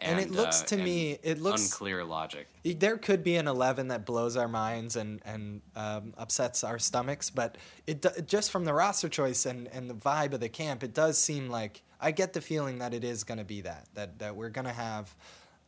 And 0.00 0.18
And, 0.18 0.30
it 0.30 0.34
looks 0.34 0.62
uh, 0.62 0.66
to 0.66 0.76
me- 0.78 1.18
it 1.22 1.40
looks- 1.40 1.62
unclear 1.64 2.04
logic. 2.04 2.48
There 2.64 2.96
could 2.96 3.22
be 3.22 3.36
an 3.36 3.46
11 3.48 3.88
that 3.88 4.04
blows 4.06 4.36
our 4.36 4.48
minds 4.48 4.96
and, 4.96 5.20
and 5.24 5.60
um, 5.76 6.14
upsets 6.16 6.64
our 6.64 6.78
stomachs, 6.78 7.30
but 7.30 7.58
it 7.86 8.06
just 8.26 8.50
from 8.50 8.64
the 8.64 8.72
roster 8.72 9.08
choice 9.08 9.46
and, 9.46 9.68
and 9.68 9.88
the 9.90 9.94
vibe 9.94 10.32
of 10.32 10.40
the 10.40 10.48
camp, 10.48 10.82
it 10.82 10.94
does 10.94 11.18
seem 11.18 11.48
like 11.48 11.82
I 12.00 12.10
get 12.12 12.32
the 12.32 12.40
feeling 12.40 12.78
that 12.78 12.94
it 12.94 13.04
is 13.04 13.24
going 13.24 13.38
to 13.38 13.44
be 13.44 13.60
that, 13.62 13.86
that, 13.94 14.18
that 14.20 14.36
we're 14.36 14.48
going 14.48 14.66
to 14.66 14.72
have 14.72 15.14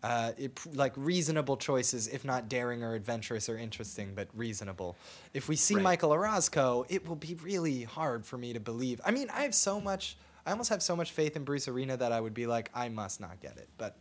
uh, 0.02 0.32
it, 0.36 0.58
like 0.74 0.92
reasonable 0.96 1.56
choices, 1.56 2.08
if 2.08 2.24
not 2.24 2.48
daring 2.48 2.82
or 2.82 2.94
adventurous 2.94 3.48
or 3.48 3.56
interesting, 3.56 4.14
but 4.14 4.26
reasonable. 4.34 4.96
If 5.32 5.48
we 5.48 5.54
see 5.56 5.74
Right. 5.74 5.84
Michael 5.84 6.12
Orozco, 6.12 6.84
it 6.88 7.06
will 7.06 7.14
be 7.16 7.34
really 7.42 7.84
hard 7.84 8.26
for 8.26 8.36
me 8.36 8.52
to 8.52 8.60
believe. 8.60 9.00
I 9.04 9.12
mean, 9.12 9.28
I 9.30 9.42
have 9.42 9.54
so 9.54 9.80
much, 9.80 10.16
I 10.46 10.50
almost 10.50 10.70
have 10.70 10.82
so 10.82 10.96
much 10.96 11.12
faith 11.12 11.36
in 11.36 11.44
Bruce 11.44 11.68
Arena 11.68 11.96
that 11.96 12.12
I 12.12 12.20
would 12.20 12.34
be 12.34 12.46
like, 12.46 12.70
I 12.74 12.88
must 12.88 13.20
not 13.20 13.40
get 13.40 13.56
it, 13.56 13.68
but. 13.78 13.96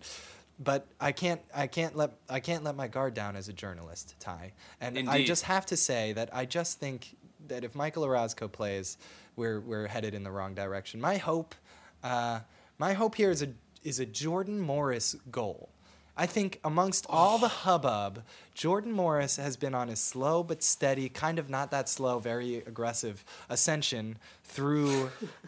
But 0.63 0.85
I 0.99 1.11
can't, 1.11 1.41
I 1.55 1.65
can't 1.65 1.95
let, 1.95 2.11
I 2.29 2.39
can't 2.39 2.63
let 2.63 2.75
my 2.75 2.87
guard 2.87 3.15
down 3.15 3.35
as 3.35 3.49
a 3.49 3.53
journalist, 3.53 4.13
Ty. 4.19 4.53
And 4.79 5.09
I 5.09 5.23
just 5.23 5.43
have 5.45 5.65
to 5.67 5.77
say 5.77 6.13
that 6.13 6.29
I 6.35 6.45
just 6.45 6.79
think 6.79 7.15
that 7.47 7.63
if 7.63 7.73
Michael 7.73 8.05
Orozco 8.05 8.47
plays, 8.47 8.97
we're 9.35 9.59
we're 9.61 9.87
headed 9.87 10.13
in 10.13 10.23
the 10.23 10.31
wrong 10.31 10.53
direction. 10.53 11.01
My 11.01 11.17
hope, 11.17 11.55
uh, 12.03 12.41
my 12.77 12.93
hope 12.93 13.15
here 13.15 13.31
is 13.31 13.41
a 13.41 13.49
is 13.83 13.99
a 13.99 14.05
Jordan 14.05 14.59
Morris 14.59 15.15
goal. 15.31 15.69
I 16.21 16.27
think 16.27 16.59
amongst 16.63 17.07
all 17.09 17.39
the 17.39 17.47
hubbub, 17.47 18.21
Jordan 18.53 18.91
Morris 18.91 19.37
has 19.37 19.57
been 19.57 19.73
on 19.73 19.89
a 19.89 19.95
slow 19.95 20.43
but 20.43 20.61
steady, 20.61 21.09
kind 21.09 21.39
of 21.39 21.49
not 21.49 21.71
that 21.71 21.89
slow, 21.89 22.19
very 22.19 22.57
aggressive 22.57 23.25
ascension 23.49 24.17
through 24.43 25.09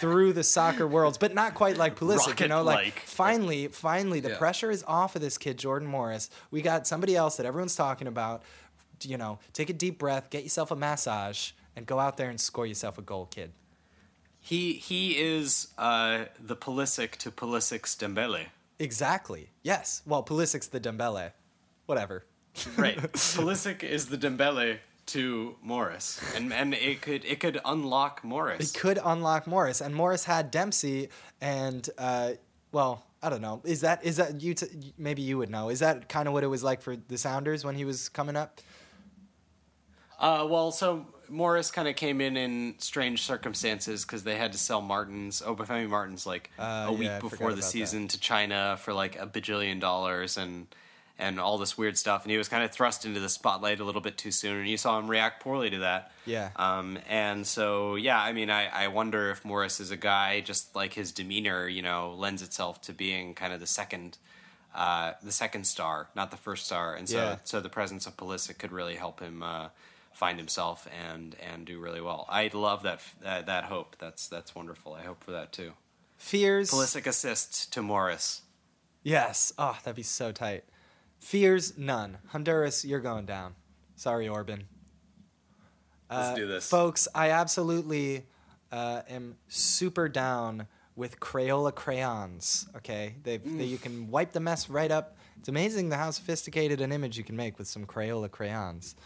through 0.00 0.32
the 0.32 0.44
soccer 0.44 0.86
worlds, 0.86 1.18
but 1.18 1.34
not 1.34 1.54
quite 1.54 1.76
like 1.76 1.96
Pulisic. 1.98 2.38
You 2.40 2.48
know, 2.48 2.62
like 2.62 2.76
Rocket-like. 2.76 3.00
finally, 3.06 3.68
finally, 3.68 4.20
the 4.20 4.30
Yeah. 4.30 4.38
pressure 4.38 4.70
is 4.70 4.84
off 4.86 5.16
of 5.16 5.22
this 5.22 5.36
kid, 5.38 5.58
Jordan 5.58 5.88
Morris. 5.88 6.30
We 6.50 6.62
got 6.62 6.86
somebody 6.86 7.16
else 7.16 7.36
that 7.36 7.46
everyone's 7.46 7.74
talking 7.76 8.06
about. 8.06 8.42
You 9.02 9.16
know, 9.16 9.38
take 9.52 9.70
a 9.70 9.72
deep 9.72 9.98
breath, 9.98 10.30
get 10.30 10.42
yourself 10.42 10.70
a 10.70 10.76
massage, 10.76 11.50
and 11.76 11.84
go 11.86 11.98
out 11.98 12.16
there 12.16 12.30
and 12.30 12.40
score 12.40 12.66
yourself 12.66 12.98
a 12.98 13.02
goal, 13.02 13.26
kid. 13.26 13.52
He 14.40 14.74
he 14.74 15.18
is 15.18 15.68
uh, 15.78 16.26
the 16.40 16.56
Pulisic 16.56 17.12
to 17.16 17.30
Pulisic's 17.30 17.96
Dembele. 17.96 18.46
Exactly. 18.78 19.50
Yes. 19.62 20.02
Well, 20.06 20.22
Pulisic's 20.22 20.68
the 20.68 20.80
Dembele. 20.80 21.32
Whatever. 21.86 22.24
Right. 22.76 22.96
Pulisic 23.12 23.84
is 23.84 24.06
the 24.06 24.18
Dembele 24.18 24.78
to 25.06 25.56
Morris, 25.62 26.20
and 26.34 26.52
and 26.52 26.74
it 26.74 27.00
could 27.00 27.24
it 27.24 27.40
could 27.40 27.60
unlock 27.64 28.24
Morris. 28.24 28.74
It 28.74 28.78
could 28.78 28.98
unlock 29.02 29.46
Morris, 29.46 29.80
and 29.80 29.94
Morris 29.94 30.24
had 30.24 30.50
Dempsey, 30.50 31.08
and 31.40 31.88
uh, 31.96 32.32
well, 32.72 33.06
I 33.22 33.30
don't 33.30 33.40
know. 33.40 33.62
Is 33.64 33.80
that 33.82 34.04
is 34.04 34.16
that 34.16 34.42
you? 34.42 34.54
T- 34.54 34.92
maybe 34.98 35.22
you 35.22 35.38
would 35.38 35.50
know. 35.50 35.70
Is 35.70 35.78
that 35.80 36.08
kind 36.08 36.28
of 36.28 36.34
what 36.34 36.44
it 36.44 36.48
was 36.48 36.62
like 36.62 36.82
for 36.82 36.96
the 36.96 37.16
Sounders 37.16 37.64
when 37.64 37.74
he 37.74 37.84
was 37.84 38.08
coming 38.08 38.36
up? 38.36 38.60
Uh, 40.18 40.46
well, 40.48 40.70
so 40.72 41.06
Morris 41.28 41.70
kind 41.70 41.88
of 41.88 41.96
came 41.96 42.20
in 42.20 42.36
in 42.36 42.74
strange 42.78 43.22
circumstances 43.22 44.04
because 44.04 44.24
they 44.24 44.36
had 44.36 44.52
to 44.52 44.58
sell 44.58 44.80
Martins, 44.80 45.42
Obafemi 45.42 45.88
Martins, 45.88 46.26
like 46.26 46.50
Uh, 46.58 46.86
a 46.88 46.92
week 46.92 47.08
yeah, 47.08 47.20
before 47.20 47.52
the 47.54 47.62
season 47.62 48.08
to 48.08 48.18
China 48.20 48.76
for 48.80 48.92
like 48.92 49.16
a 49.16 49.26
bajillion 49.26 49.80
dollars 49.80 50.36
and 50.36 50.66
and 51.20 51.40
all 51.40 51.58
this 51.58 51.76
weird 51.76 51.98
stuff. 51.98 52.22
And 52.22 52.30
he 52.30 52.38
was 52.38 52.48
kind 52.48 52.62
of 52.62 52.70
thrust 52.70 53.04
into 53.04 53.18
the 53.18 53.28
spotlight 53.28 53.80
a 53.80 53.84
little 53.84 54.00
bit 54.00 54.16
too 54.16 54.30
soon, 54.30 54.58
and 54.58 54.68
you 54.68 54.76
saw 54.76 54.96
him 55.00 55.08
react 55.10 55.42
poorly 55.42 55.68
to 55.70 55.78
that. 55.78 56.12
Yeah. 56.26 56.50
Um, 56.54 56.96
and 57.08 57.44
so, 57.44 57.96
yeah, 57.96 58.22
I 58.22 58.32
mean, 58.32 58.50
I, 58.50 58.68
I 58.68 58.86
wonder 58.86 59.32
if 59.32 59.44
Morris 59.44 59.80
is 59.80 59.90
a 59.90 59.96
guy 59.96 60.40
just 60.42 60.76
like 60.76 60.92
his 60.92 61.10
demeanor, 61.10 61.66
you 61.66 61.82
know, 61.82 62.14
lends 62.16 62.40
itself 62.40 62.80
to 62.82 62.92
being 62.92 63.34
kind 63.34 63.52
of 63.52 63.58
the 63.58 63.66
second. 63.66 64.16
Uh, 64.74 65.14
the 65.22 65.32
second 65.32 65.66
star, 65.66 66.08
not 66.14 66.30
the 66.30 66.36
first 66.36 66.66
star, 66.66 66.94
and 66.94 67.08
so 67.08 67.16
Yeah. 67.16 67.36
so 67.42 67.58
the 67.58 67.70
presence 67.70 68.06
of 68.06 68.16
Pulisic 68.16 68.58
could 68.58 68.70
really 68.70 68.94
help 68.94 69.18
him 69.18 69.42
uh, 69.42 69.70
find 70.18 70.36
himself 70.38 70.88
and 71.08 71.36
and 71.40 71.64
do 71.64 71.78
really 71.78 72.00
well. 72.00 72.26
I 72.28 72.50
love 72.52 72.82
that 72.82 73.00
that, 73.22 73.46
that 73.46 73.64
hope. 73.64 73.96
That's 74.00 74.26
that's 74.28 74.52
wonderful. 74.54 74.94
I 74.94 75.02
hope 75.04 75.22
for 75.22 75.30
that 75.30 75.52
too. 75.52 75.72
Fears. 76.16 76.70
Pulisic 76.72 77.06
assists 77.06 77.66
to 77.66 77.80
Morris. 77.82 78.42
Yes. 79.04 79.52
Oh, 79.56 79.78
that'd 79.84 79.94
be 79.94 80.02
so 80.02 80.32
tight. 80.32 80.64
Fears 81.20 81.78
none. 81.78 82.18
Honduras, 82.28 82.84
you're 82.84 83.00
going 83.00 83.26
down. 83.26 83.54
Sorry, 83.94 84.28
Orban. 84.28 84.64
Let's 86.10 86.28
Uh, 86.28 86.34
do 86.34 86.46
this. 86.48 86.68
folks. 86.68 87.06
I 87.14 87.30
absolutely 87.30 88.26
uh, 88.72 89.02
am 89.08 89.36
super 89.48 90.08
down 90.08 90.66
with 90.96 91.20
Crayola 91.20 91.72
crayons. 91.72 92.66
Okay, 92.76 93.14
they, 93.22 93.36
they 93.36 93.64
you 93.64 93.78
can 93.78 94.10
wipe 94.10 94.32
the 94.32 94.40
mess 94.40 94.68
right 94.68 94.90
up. 94.90 95.16
It's 95.38 95.48
amazing 95.48 95.88
the 95.90 95.96
how 95.96 96.10
sophisticated 96.10 96.80
an 96.80 96.90
image 96.90 97.16
you 97.16 97.22
can 97.24 97.36
make 97.36 97.58
with 97.58 97.68
some 97.68 97.86
Crayola 97.86 98.28
crayons. 98.30 98.96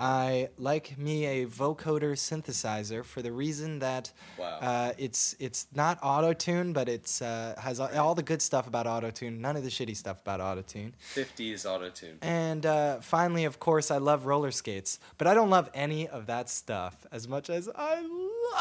I 0.00 0.48
like 0.58 0.96
me 0.98 1.26
a 1.26 1.46
vocoder 1.46 2.12
synthesizer 2.12 3.04
for 3.04 3.22
the 3.22 3.32
reason 3.32 3.78
that 3.80 4.12
Wow. 4.38 4.58
uh, 4.60 4.92
it's 4.98 5.34
it's 5.38 5.66
not 5.74 5.98
auto 6.02 6.32
tune, 6.32 6.72
but 6.72 6.88
it's 6.88 7.20
uh, 7.22 7.54
has 7.58 7.80
all, 7.80 7.88
all 7.96 8.14
the 8.14 8.22
good 8.22 8.40
stuff 8.42 8.66
about 8.66 8.86
auto 8.86 9.10
tune, 9.10 9.40
none 9.40 9.56
of 9.56 9.64
the 9.64 9.70
shitty 9.70 9.96
stuff 9.96 10.20
about 10.20 10.40
auto 10.40 10.62
tune. 10.62 10.94
50s 11.14 11.64
auto 11.66 11.90
tune. 11.90 12.18
And 12.22 12.64
uh, 12.64 13.00
finally, 13.00 13.44
of 13.44 13.58
course, 13.58 13.90
I 13.90 13.98
love 13.98 14.26
roller 14.26 14.50
skates, 14.52 14.98
but 15.18 15.26
I 15.26 15.34
don't 15.34 15.50
love 15.50 15.68
any 15.74 16.06
of 16.08 16.26
that 16.26 16.48
stuff 16.48 17.06
as 17.10 17.26
much 17.26 17.50
as 17.50 17.68
I 17.74 18.02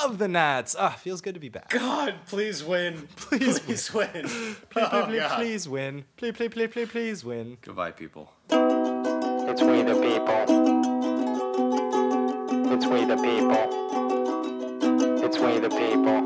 love 0.02 0.18
the 0.18 0.28
Nats. 0.28 0.76
Ah, 0.78 0.90
feels 1.00 1.22
good 1.22 1.34
to 1.36 1.40
be 1.40 1.50
back. 1.50 1.70
God, 1.70 2.16
please 2.28 2.64
win. 2.64 3.08
Please 3.16 3.60
please 3.60 3.94
win. 3.94 4.24
Please, 4.70 4.88
Oh, 4.92 5.06
please, 5.06 5.20
God. 5.20 5.36
please 5.38 5.70
win. 5.70 6.06
Please, 6.18 6.32
please, 6.34 6.50
please, 6.50 6.70
please, 6.72 6.90
please 6.90 7.24
win. 7.26 7.58
Goodbye, 7.62 7.92
people. 7.92 8.32
It's 8.50 9.62
we 9.62 9.82
the 9.82 9.96
people. 10.02 10.57
It's 13.00 13.06
we 13.06 13.16
the 13.16 13.22
people. 13.22 13.64
It's 15.24 15.38
we 15.38 15.60
the 15.60 15.70
people. 15.70 16.18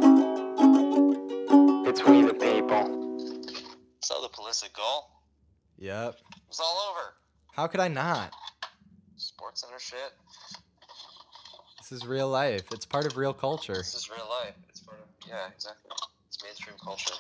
It's 1.85 2.06
we 2.06 2.22
the 2.23 2.34
people. 2.34 3.27
Saw 4.02 4.22
the 4.22 4.30
Pulisic 4.30 4.72
goal. 4.72 5.10
Yep. 5.80 6.14
It 6.14 6.23
was 6.48 6.61
all 6.61 6.77
over. 6.89 7.14
How 7.52 7.68
could 7.68 7.81
I 7.81 7.89
not? 7.89 8.34
Sports 9.18 9.60
Center 9.61 9.80
shit. 9.80 10.14
This 11.80 11.91
is 11.91 12.07
real 12.07 12.30
life. 12.30 12.64
It's 12.72 12.85
part 12.85 13.06
of 13.06 13.18
real 13.18 13.34
culture. 13.34 13.73
This 13.73 13.93
is 13.93 14.10
real 14.10 14.30
life. 14.30 14.56
It's 14.69 14.80
part 14.80 14.99
of 15.02 15.07
yeah, 15.27 15.49
exactly. 15.53 15.91
It's 16.30 16.41
mainstream 16.41 16.77
culture. 16.81 17.15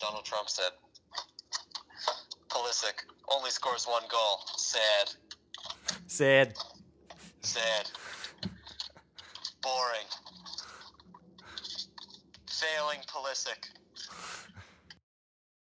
Donald 0.00 0.24
Trump 0.24 0.48
said, 0.48 0.72
"Pulisic 2.48 3.04
only 3.28 3.50
scores 3.50 3.84
one 3.84 4.04
goal. 4.10 4.40
Sad, 4.56 5.10
Sad. 6.06 6.54
sad, 7.42 7.90
boring. 9.64 10.08
Failing 12.50 13.00
Pulisic. 13.08 13.64